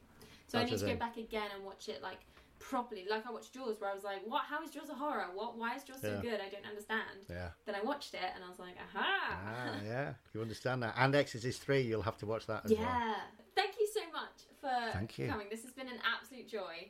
So 0.47 0.59
I 0.59 0.63
need 0.63 0.79
to 0.79 0.85
go 0.85 0.95
back 0.95 1.17
again 1.17 1.47
and 1.55 1.63
watch 1.63 1.89
it 1.89 2.01
like 2.01 2.19
properly. 2.61 3.05
Like 3.09 3.27
I 3.27 3.31
watched 3.31 3.53
Jaws, 3.53 3.79
where 3.79 3.89
I 3.89 3.93
was 3.93 4.03
like, 4.03 4.21
what? 4.25 4.43
How 4.45 4.63
is 4.63 4.69
Jaws 4.69 4.89
a 4.89 4.93
horror? 4.93 5.27
What? 5.33 5.57
Why 5.57 5.75
is 5.75 5.83
Jaws 5.83 6.01
so 6.01 6.19
good? 6.21 6.39
I 6.39 6.49
don't 6.49 6.65
understand. 6.67 7.25
Yeah. 7.29 7.49
Then 7.65 7.75
I 7.75 7.81
watched 7.81 8.13
it 8.13 8.19
and 8.35 8.43
I 8.43 8.49
was 8.49 8.59
like, 8.59 8.75
aha. 8.77 9.05
Ah, 9.05 9.75
yeah, 9.85 10.13
you 10.33 10.41
understand 10.41 10.83
that. 10.83 10.93
And 10.97 11.15
Exorcist 11.15 11.61
3, 11.61 11.81
you'll 11.81 12.01
have 12.01 12.17
to 12.19 12.25
watch 12.25 12.45
that 12.47 12.65
as 12.65 12.71
well. 12.71 12.81
Yeah. 12.81 13.15
Thank 13.55 13.73
you 13.79 13.87
so 13.93 14.01
much 14.11 14.45
for 14.61 14.91
Thank 14.93 15.17
you. 15.17 15.27
coming. 15.27 15.47
This 15.49 15.63
has 15.63 15.71
been 15.71 15.87
an 15.87 15.99
absolute 16.15 16.47
joy 16.47 16.89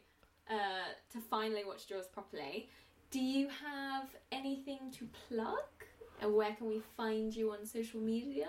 uh, 0.49 0.53
to 1.13 1.19
finally 1.29 1.63
watch 1.65 1.87
Jaws 1.87 2.07
properly. 2.07 2.69
Do 3.09 3.19
you 3.19 3.47
have 3.47 4.09
anything 4.31 4.91
to 4.99 5.07
plug? 5.27 5.57
And 6.21 6.35
where 6.35 6.53
can 6.53 6.67
we 6.67 6.81
find 6.95 7.35
you 7.35 7.51
on 7.51 7.65
social 7.65 7.99
media? 7.99 8.47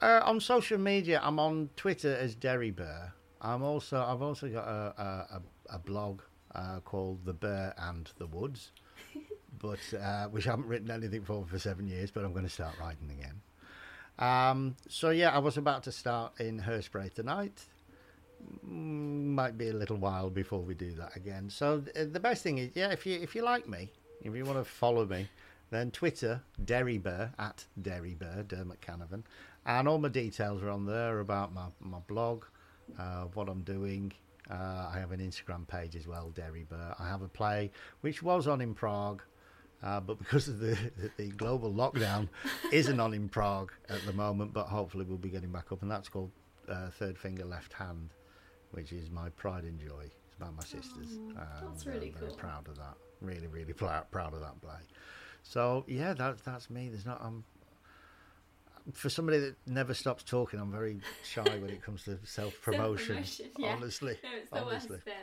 Uh, 0.00 0.20
on 0.24 0.38
social 0.38 0.78
media, 0.78 1.20
I'm 1.22 1.40
on 1.40 1.70
Twitter 1.76 2.14
as 2.14 2.36
Derry 2.36 2.70
Bear. 2.70 3.12
I'm 3.40 3.62
also 3.62 4.00
I've 4.02 4.22
also 4.22 4.48
got 4.48 4.66
a, 4.66 5.02
a, 5.02 5.42
a 5.74 5.78
blog 5.78 6.22
uh, 6.54 6.80
called 6.80 7.24
The 7.24 7.32
Bear 7.34 7.74
and 7.78 8.10
the 8.18 8.26
Woods, 8.26 8.72
but 9.58 9.78
uh, 10.00 10.26
which 10.28 10.46
I 10.46 10.50
haven't 10.50 10.66
written 10.66 10.90
anything 10.90 11.22
for 11.24 11.44
for 11.46 11.58
seven 11.58 11.86
years, 11.86 12.10
but 12.10 12.24
I'm 12.24 12.32
going 12.32 12.44
to 12.46 12.50
start 12.50 12.74
writing 12.80 13.10
again. 13.10 13.40
Um, 14.18 14.76
so 14.88 15.10
yeah, 15.10 15.30
I 15.30 15.38
was 15.38 15.56
about 15.56 15.84
to 15.84 15.92
start 15.92 16.40
in 16.40 16.60
Hairspray 16.60 17.12
tonight. 17.14 17.64
Mm, 18.66 19.26
Might 19.34 19.56
be 19.58 19.68
a 19.68 19.72
little 19.72 19.96
while 19.96 20.30
before 20.30 20.60
we 20.60 20.74
do 20.74 20.92
that 20.92 21.16
again. 21.16 21.50
So 21.50 21.80
th- 21.80 22.12
the 22.12 22.20
best 22.20 22.42
thing 22.42 22.58
is, 22.58 22.70
yeah, 22.74 22.90
if 22.90 23.06
you 23.06 23.18
if 23.20 23.34
you 23.34 23.42
like 23.42 23.68
me, 23.68 23.90
if 24.22 24.34
you 24.34 24.44
want 24.44 24.58
to 24.58 24.64
follow 24.64 25.04
me, 25.06 25.28
then 25.70 25.90
Twitter 25.90 26.40
Derry 26.64 26.98
Bear 26.98 27.32
at 27.38 27.64
Derry 27.80 28.14
Bear 28.14 28.42
Dermot 28.46 28.80
Canavan, 28.80 29.22
and 29.66 29.86
all 29.88 29.98
my 29.98 30.08
details 30.08 30.62
are 30.62 30.70
on 30.70 30.86
there 30.86 31.20
about 31.20 31.52
my 31.52 31.66
my 31.80 31.98
blog, 32.06 32.44
uh, 32.98 33.24
what 33.34 33.48
I'm 33.48 33.62
doing. 33.62 34.12
Uh, 34.50 34.90
I 34.94 34.98
have 34.98 35.12
an 35.12 35.20
Instagram 35.20 35.66
page 35.66 35.94
as 35.96 36.06
well, 36.06 36.30
Derry 36.30 36.64
Bear. 36.64 36.94
I 36.98 37.08
have 37.08 37.22
a 37.22 37.28
play 37.28 37.70
which 38.00 38.22
was 38.22 38.46
on 38.46 38.60
in 38.60 38.74
Prague. 38.74 39.22
Uh, 39.82 40.00
but 40.00 40.18
because 40.18 40.48
of 40.48 40.58
the, 40.58 40.76
the 41.16 41.28
global 41.28 41.72
lockdown, 41.72 42.28
isn't 42.72 42.98
on 42.98 43.14
in 43.14 43.28
Prague 43.28 43.70
at 43.88 44.00
the 44.06 44.12
moment. 44.12 44.52
But 44.52 44.66
hopefully, 44.66 45.04
we'll 45.04 45.18
be 45.18 45.28
getting 45.28 45.52
back 45.52 45.70
up, 45.70 45.82
and 45.82 45.90
that's 45.90 46.08
called 46.08 46.32
uh, 46.68 46.88
Third 46.90 47.16
Finger 47.16 47.44
Left 47.44 47.72
Hand, 47.72 48.10
which 48.72 48.92
is 48.92 49.10
my 49.10 49.28
pride 49.30 49.64
and 49.64 49.78
joy. 49.78 50.06
It's 50.26 50.34
about 50.36 50.56
my 50.56 50.64
sisters. 50.64 51.18
Um, 51.18 51.36
that's 51.70 51.86
I'm 51.86 51.92
really 51.92 52.10
very 52.10 52.28
cool. 52.30 52.36
proud 52.36 52.66
of 52.68 52.76
that. 52.76 52.94
Really, 53.20 53.46
really 53.46 53.72
pl- 53.74 54.04
proud 54.10 54.34
of 54.34 54.40
that 54.40 54.60
play. 54.60 54.80
So 55.44 55.84
yeah, 55.86 56.12
that's 56.14 56.42
that's 56.42 56.68
me. 56.70 56.88
There's 56.88 57.06
not. 57.06 57.20
I'm 57.22 57.44
for 58.92 59.08
somebody 59.08 59.38
that 59.38 59.56
never 59.66 59.94
stops 59.94 60.22
talking. 60.24 60.58
I'm 60.60 60.70
very 60.72 61.00
shy 61.24 61.42
when 61.44 61.70
it 61.70 61.82
comes 61.82 62.04
to 62.04 62.18
self 62.24 62.60
promotion. 62.62 63.24
Yeah. 63.58 63.74
Honestly, 63.76 64.16
No, 64.22 64.30
it's 64.40 64.50
the 64.50 64.60
honestly. 64.64 64.90
worst 64.90 65.04
bit. 65.04 65.14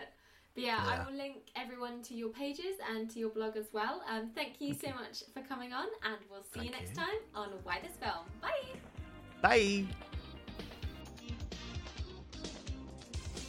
But 0.55 0.63
yeah, 0.63 0.83
Yeah. 0.85 1.03
I 1.03 1.09
will 1.09 1.17
link 1.17 1.37
everyone 1.55 2.01
to 2.03 2.13
your 2.15 2.29
pages 2.29 2.77
and 2.93 3.09
to 3.09 3.19
your 3.19 3.29
blog 3.29 3.57
as 3.57 3.67
well. 3.73 4.01
Um, 4.09 4.29
thank 4.35 4.61
you 4.61 4.73
so 4.73 4.89
much 4.91 5.23
for 5.33 5.41
coming 5.41 5.73
on, 5.73 5.87
and 6.03 6.17
we'll 6.31 6.43
see 6.53 6.65
you 6.65 6.71
next 6.71 6.91
you. 6.91 6.95
time 6.97 7.19
on 7.33 7.49
Why 7.63 7.79
This 7.81 7.97
Film. 7.97 8.25
Bye! 8.41 8.79
Bye. 9.41 9.85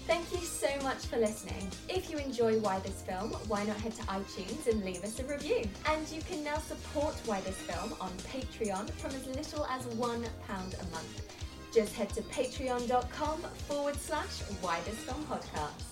Thank 0.06 0.30
you 0.32 0.38
so 0.38 0.68
much 0.84 1.06
for 1.06 1.16
listening. 1.16 1.68
If 1.88 2.08
you 2.10 2.18
enjoy 2.18 2.58
Why 2.60 2.78
This 2.78 3.02
Film, 3.02 3.32
why 3.48 3.64
not 3.64 3.76
head 3.78 3.92
to 3.96 4.02
iTunes 4.02 4.68
and 4.68 4.84
leave 4.84 5.02
us 5.02 5.18
a 5.18 5.24
review? 5.24 5.68
And 5.90 6.08
you 6.10 6.22
can 6.22 6.44
now 6.44 6.58
support 6.58 7.14
Why 7.24 7.40
This 7.40 7.56
Film 7.56 7.92
on 8.00 8.10
Patreon 8.32 8.88
from 8.92 9.10
as 9.10 9.26
little 9.26 9.66
as 9.66 9.84
£1 9.86 9.98
a 9.98 10.90
month. 10.92 11.32
Just 11.74 11.94
head 11.96 12.08
to 12.10 12.22
patreon.com 12.22 13.38
forward 13.66 13.96
slash 13.96 14.42
Why 14.60 14.78
This 14.84 14.94
Film 14.94 15.24
Podcast. 15.24 15.82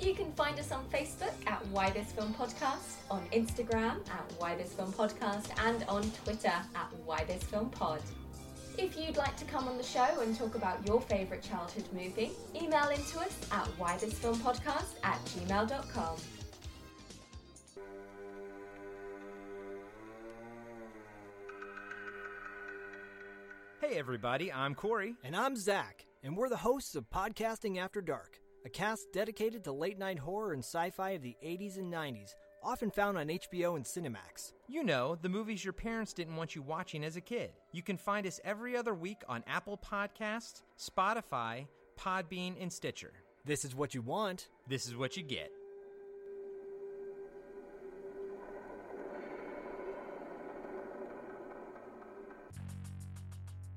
You 0.00 0.12
can 0.12 0.32
find 0.32 0.58
us 0.58 0.72
on 0.72 0.84
Facebook 0.86 1.34
at 1.46 1.64
Why 1.68 1.90
This 1.90 2.10
Film 2.10 2.34
Podcast, 2.34 2.96
on 3.12 3.24
Instagram 3.32 4.00
at 4.10 4.32
Why 4.38 4.56
This 4.56 4.72
Film 4.72 4.92
Podcast, 4.92 5.50
and 5.64 5.84
on 5.84 6.02
Twitter 6.24 6.48
at 6.48 6.92
Why 7.04 7.22
This 7.24 7.44
Film 7.44 7.70
Pod. 7.70 8.00
If 8.76 8.98
you'd 8.98 9.16
like 9.16 9.36
to 9.36 9.44
come 9.44 9.68
on 9.68 9.76
the 9.76 9.84
show 9.84 10.20
and 10.20 10.36
talk 10.36 10.56
about 10.56 10.84
your 10.84 11.00
favourite 11.00 11.42
childhood 11.42 11.84
movie, 11.92 12.32
email 12.56 12.88
into 12.88 13.20
us 13.20 13.36
at 13.52 13.66
whythisfilmpodcast 13.78 14.96
at 15.04 15.24
gmail.com. 15.26 16.16
Hey 23.80 23.98
everybody, 23.98 24.52
I'm 24.52 24.74
Corey. 24.74 25.14
And 25.22 25.36
I'm 25.36 25.56
Zach, 25.56 26.06
and 26.24 26.36
we're 26.36 26.48
the 26.48 26.56
hosts 26.56 26.96
of 26.96 27.08
Podcasting 27.10 27.78
After 27.78 28.00
Dark, 28.00 28.40
a 28.64 28.68
cast 28.68 29.12
dedicated 29.12 29.62
to 29.64 29.72
late 29.72 29.98
night 29.98 30.18
horror 30.18 30.52
and 30.52 30.64
sci 30.64 30.90
fi 30.90 31.10
of 31.10 31.22
the 31.22 31.36
80s 31.44 31.76
and 31.78 31.92
90s, 31.92 32.30
often 32.64 32.90
found 32.90 33.18
on 33.18 33.28
HBO 33.28 33.76
and 33.76 33.84
Cinemax. 33.84 34.52
You 34.68 34.82
know, 34.82 35.16
the 35.20 35.28
movies 35.28 35.64
your 35.64 35.72
parents 35.72 36.12
didn't 36.12 36.36
want 36.36 36.54
you 36.54 36.62
watching 36.62 37.04
as 37.04 37.16
a 37.16 37.20
kid. 37.20 37.52
You 37.72 37.82
can 37.82 37.96
find 37.96 38.26
us 38.26 38.40
every 38.44 38.76
other 38.76 38.94
week 38.94 39.22
on 39.28 39.44
Apple 39.46 39.78
Podcasts, 39.78 40.62
Spotify, 40.78 41.66
Podbean, 41.98 42.54
and 42.60 42.72
Stitcher. 42.72 43.12
This 43.44 43.64
is 43.64 43.74
what 43.74 43.94
you 43.94 44.02
want. 44.02 44.48
This 44.66 44.86
is 44.86 44.96
what 44.96 45.16
you 45.16 45.22
get. 45.22 45.52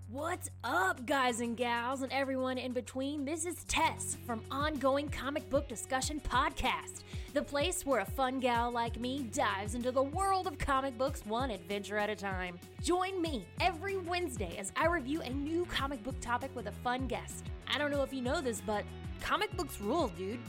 What's 0.10 0.50
up, 0.64 1.06
guys 1.06 1.42
and 1.42 1.58
gals, 1.58 2.02
and 2.02 2.14
everyone 2.14 2.58
in 2.58 2.72
between? 2.72 3.26
This 3.26 3.46
is 3.46 3.66
Tess 3.66 4.16
from 4.26 4.42
Ongoing 4.50 5.10
Comic 5.10 5.50
Book 5.50 5.68
Discussion 5.68 6.22
Podcast, 6.22 7.04
the 7.34 7.42
place 7.42 7.86
where 7.86 8.00
a 8.00 8.06
fun 8.06 8.40
gal 8.40 8.72
like 8.72 8.98
me 8.98 9.24
dives 9.34 9.76
into 9.76 9.92
the 9.92 10.02
world 10.02 10.48
of 10.48 10.58
comic 10.58 10.98
books 10.98 11.26
one 11.26 11.52
adventure 11.52 11.98
at 11.98 12.10
a 12.10 12.16
time. 12.16 12.58
Join 12.82 13.22
me 13.22 13.46
every 13.60 13.98
Wednesday 13.98 14.56
as 14.58 14.72
I 14.78 14.88
review 14.88 15.20
a 15.24 15.30
new 15.30 15.66
comic 15.66 16.02
book 16.06 16.16
topic 16.22 16.52
with 16.56 16.68
a 16.68 16.72
fun 16.72 17.08
guest. 17.08 17.44
I 17.68 17.78
don't 17.78 17.92
know 17.92 18.04
if 18.04 18.14
you 18.14 18.22
know 18.22 18.40
this, 18.40 18.62
but 18.62 18.86
comic 19.20 19.52
books 19.58 19.82
rule, 19.82 20.08
dude. 20.18 20.40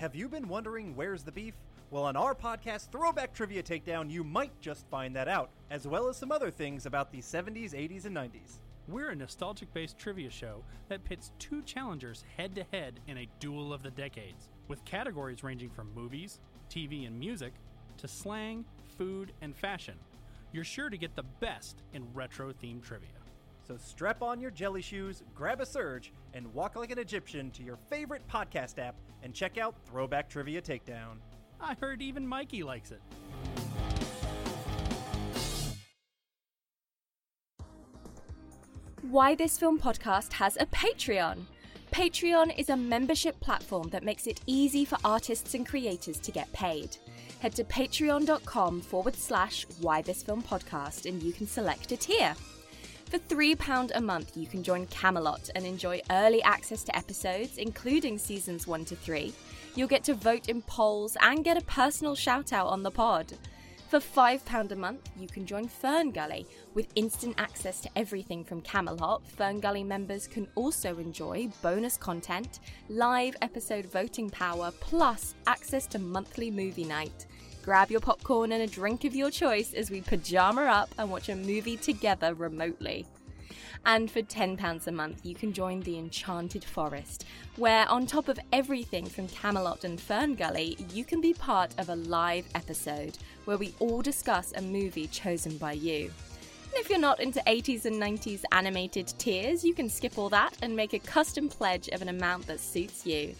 Have 0.00 0.14
you 0.14 0.30
been 0.30 0.48
wondering 0.48 0.96
where's 0.96 1.24
the 1.24 1.30
beef? 1.30 1.52
Well, 1.90 2.04
on 2.04 2.16
our 2.16 2.34
podcast, 2.34 2.90
Throwback 2.90 3.34
Trivia 3.34 3.62
Takedown, 3.62 4.10
you 4.10 4.24
might 4.24 4.58
just 4.62 4.86
find 4.88 5.14
that 5.14 5.28
out, 5.28 5.50
as 5.70 5.86
well 5.86 6.08
as 6.08 6.16
some 6.16 6.32
other 6.32 6.50
things 6.50 6.86
about 6.86 7.12
the 7.12 7.18
70s, 7.18 7.74
80s, 7.74 8.06
and 8.06 8.16
90s. 8.16 8.60
We're 8.88 9.10
a 9.10 9.14
nostalgic 9.14 9.70
based 9.74 9.98
trivia 9.98 10.30
show 10.30 10.64
that 10.88 11.04
pits 11.04 11.32
two 11.38 11.60
challengers 11.64 12.24
head 12.38 12.54
to 12.54 12.64
head 12.72 12.98
in 13.08 13.18
a 13.18 13.28
duel 13.40 13.74
of 13.74 13.82
the 13.82 13.90
decades, 13.90 14.48
with 14.68 14.82
categories 14.86 15.44
ranging 15.44 15.68
from 15.68 15.94
movies, 15.94 16.40
TV, 16.70 17.06
and 17.06 17.20
music 17.20 17.52
to 17.98 18.08
slang, 18.08 18.64
food, 18.96 19.34
and 19.42 19.54
fashion. 19.54 19.96
You're 20.52 20.64
sure 20.64 20.88
to 20.88 20.96
get 20.96 21.14
the 21.14 21.24
best 21.40 21.82
in 21.92 22.06
retro 22.14 22.54
themed 22.54 22.84
trivia. 22.84 23.10
So 23.68 23.76
strap 23.76 24.22
on 24.22 24.40
your 24.40 24.50
jelly 24.50 24.80
shoes, 24.80 25.22
grab 25.34 25.60
a 25.60 25.66
surge, 25.66 26.10
and 26.32 26.54
walk 26.54 26.74
like 26.74 26.90
an 26.90 26.98
Egyptian 26.98 27.50
to 27.50 27.62
your 27.62 27.76
favorite 27.90 28.26
podcast 28.32 28.78
app 28.78 28.94
and 29.22 29.34
check 29.34 29.58
out 29.58 29.74
Throwback 29.86 30.28
Trivia 30.28 30.62
Takedown. 30.62 31.18
I 31.60 31.74
heard 31.80 32.00
even 32.02 32.26
Mikey 32.26 32.62
likes 32.62 32.90
it. 32.90 33.00
Why 39.02 39.34
This 39.34 39.58
Film 39.58 39.78
podcast 39.78 40.32
has 40.34 40.56
a 40.60 40.66
Patreon. 40.66 41.44
Patreon 41.90 42.56
is 42.56 42.68
a 42.68 42.76
membership 42.76 43.40
platform 43.40 43.88
that 43.90 44.04
makes 44.04 44.26
it 44.26 44.40
easy 44.46 44.84
for 44.84 44.98
artists 45.04 45.54
and 45.54 45.66
creators 45.66 46.18
to 46.20 46.30
get 46.30 46.52
paid. 46.52 46.96
Head 47.40 47.54
to 47.56 47.64
patreon.com 47.64 48.80
forward 48.82 49.16
slash 49.16 49.66
Why 49.80 50.02
This 50.02 50.22
Film 50.22 50.42
podcast 50.42 51.06
and 51.06 51.22
you 51.22 51.32
can 51.32 51.46
select 51.46 51.90
a 51.90 51.96
tier. 51.96 52.34
For 53.10 53.18
£3 53.18 53.90
a 53.92 54.00
month, 54.00 54.36
you 54.36 54.46
can 54.46 54.62
join 54.62 54.86
Camelot 54.86 55.50
and 55.56 55.66
enjoy 55.66 56.00
early 56.12 56.40
access 56.44 56.84
to 56.84 56.96
episodes, 56.96 57.58
including 57.58 58.18
seasons 58.18 58.68
1 58.68 58.84
to 58.84 58.94
3. 58.94 59.34
You'll 59.74 59.88
get 59.88 60.04
to 60.04 60.14
vote 60.14 60.48
in 60.48 60.62
polls 60.62 61.16
and 61.20 61.42
get 61.42 61.56
a 61.56 61.64
personal 61.64 62.14
shout 62.14 62.52
out 62.52 62.68
on 62.68 62.84
the 62.84 62.90
pod. 62.92 63.32
For 63.88 63.98
£5 63.98 64.70
a 64.70 64.76
month, 64.76 65.10
you 65.18 65.26
can 65.26 65.44
join 65.44 65.66
Fern 65.66 66.12
Gully. 66.12 66.46
With 66.74 66.92
instant 66.94 67.34
access 67.36 67.80
to 67.80 67.90
everything 67.96 68.44
from 68.44 68.60
Camelot, 68.60 69.26
Fern 69.26 69.58
Gully 69.58 69.82
members 69.82 70.28
can 70.28 70.46
also 70.54 70.96
enjoy 70.98 71.48
bonus 71.62 71.96
content, 71.96 72.60
live 72.88 73.34
episode 73.42 73.86
voting 73.86 74.30
power, 74.30 74.70
plus 74.78 75.34
access 75.48 75.88
to 75.88 75.98
monthly 75.98 76.52
movie 76.52 76.84
night. 76.84 77.26
Grab 77.62 77.90
your 77.90 78.00
popcorn 78.00 78.52
and 78.52 78.62
a 78.62 78.66
drink 78.66 79.04
of 79.04 79.14
your 79.14 79.30
choice 79.30 79.74
as 79.74 79.90
we 79.90 80.00
pajama 80.00 80.62
up 80.62 80.88
and 80.98 81.10
watch 81.10 81.28
a 81.28 81.36
movie 81.36 81.76
together 81.76 82.32
remotely. 82.32 83.06
And 83.84 84.10
for 84.10 84.22
£10 84.22 84.86
a 84.86 84.92
month, 84.92 85.24
you 85.24 85.34
can 85.34 85.52
join 85.52 85.80
the 85.80 85.98
Enchanted 85.98 86.64
Forest, 86.64 87.26
where, 87.56 87.88
on 87.88 88.06
top 88.06 88.28
of 88.28 88.38
everything 88.52 89.06
from 89.06 89.28
Camelot 89.28 89.84
and 89.84 90.00
Fern 90.00 90.34
Gully, 90.34 90.76
you 90.92 91.04
can 91.04 91.20
be 91.20 91.34
part 91.34 91.74
of 91.78 91.88
a 91.88 91.96
live 91.96 92.46
episode 92.54 93.18
where 93.44 93.58
we 93.58 93.74
all 93.78 94.02
discuss 94.02 94.52
a 94.56 94.62
movie 94.62 95.06
chosen 95.06 95.56
by 95.58 95.72
you. 95.72 96.10
And 96.72 96.74
if 96.74 96.88
you're 96.88 96.98
not 96.98 97.20
into 97.20 97.42
80s 97.46 97.84
and 97.84 97.96
90s 97.96 98.42
animated 98.52 99.12
tiers, 99.18 99.64
you 99.64 99.74
can 99.74 99.88
skip 99.88 100.18
all 100.18 100.28
that 100.30 100.56
and 100.62 100.74
make 100.74 100.92
a 100.92 100.98
custom 100.98 101.48
pledge 101.48 101.88
of 101.88 102.00
an 102.00 102.08
amount 102.08 102.46
that 102.46 102.60
suits 102.60 103.04
you. 103.04 103.34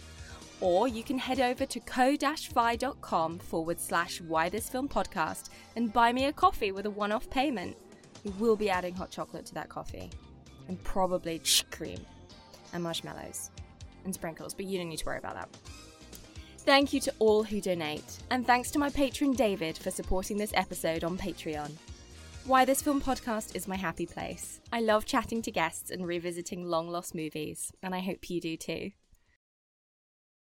Or 0.61 0.87
you 0.87 1.03
can 1.03 1.17
head 1.17 1.39
over 1.39 1.65
to 1.65 1.79
ko-fi.com 1.79 3.39
forward 3.39 3.79
slash 3.79 4.21
why 4.21 4.47
this 4.47 4.69
film 4.69 4.87
podcast 4.87 5.49
and 5.75 5.91
buy 5.91 6.13
me 6.13 6.25
a 6.25 6.33
coffee 6.33 6.71
with 6.71 6.85
a 6.85 6.89
one 6.89 7.11
off 7.11 7.29
payment. 7.29 7.75
We 8.23 8.31
will 8.31 8.55
be 8.55 8.69
adding 8.69 8.93
hot 8.93 9.09
chocolate 9.09 9.45
to 9.47 9.53
that 9.55 9.69
coffee 9.69 10.11
and 10.67 10.81
probably 10.83 11.41
cream 11.71 11.99
and 12.73 12.83
marshmallows 12.83 13.49
and 14.05 14.13
sprinkles, 14.13 14.53
but 14.53 14.65
you 14.65 14.77
don't 14.77 14.89
need 14.89 14.99
to 14.99 15.05
worry 15.05 15.17
about 15.17 15.33
that. 15.33 15.49
Thank 16.59 16.93
you 16.93 16.99
to 17.01 17.13
all 17.17 17.41
who 17.43 17.59
donate, 17.59 18.19
and 18.29 18.45
thanks 18.45 18.69
to 18.71 18.79
my 18.79 18.91
patron 18.91 19.33
David 19.33 19.75
for 19.75 19.89
supporting 19.89 20.37
this 20.37 20.53
episode 20.53 21.03
on 21.03 21.17
Patreon. 21.17 21.71
Why 22.45 22.65
This 22.65 22.83
Film 22.83 23.01
podcast 23.01 23.55
is 23.55 23.67
my 23.67 23.75
happy 23.75 24.05
place. 24.05 24.61
I 24.71 24.81
love 24.81 25.05
chatting 25.05 25.41
to 25.43 25.51
guests 25.51 25.89
and 25.89 26.05
revisiting 26.05 26.63
long 26.63 26.87
lost 26.87 27.15
movies, 27.15 27.71
and 27.81 27.95
I 27.95 27.99
hope 27.99 28.29
you 28.29 28.39
do 28.39 28.57
too. 28.57 28.91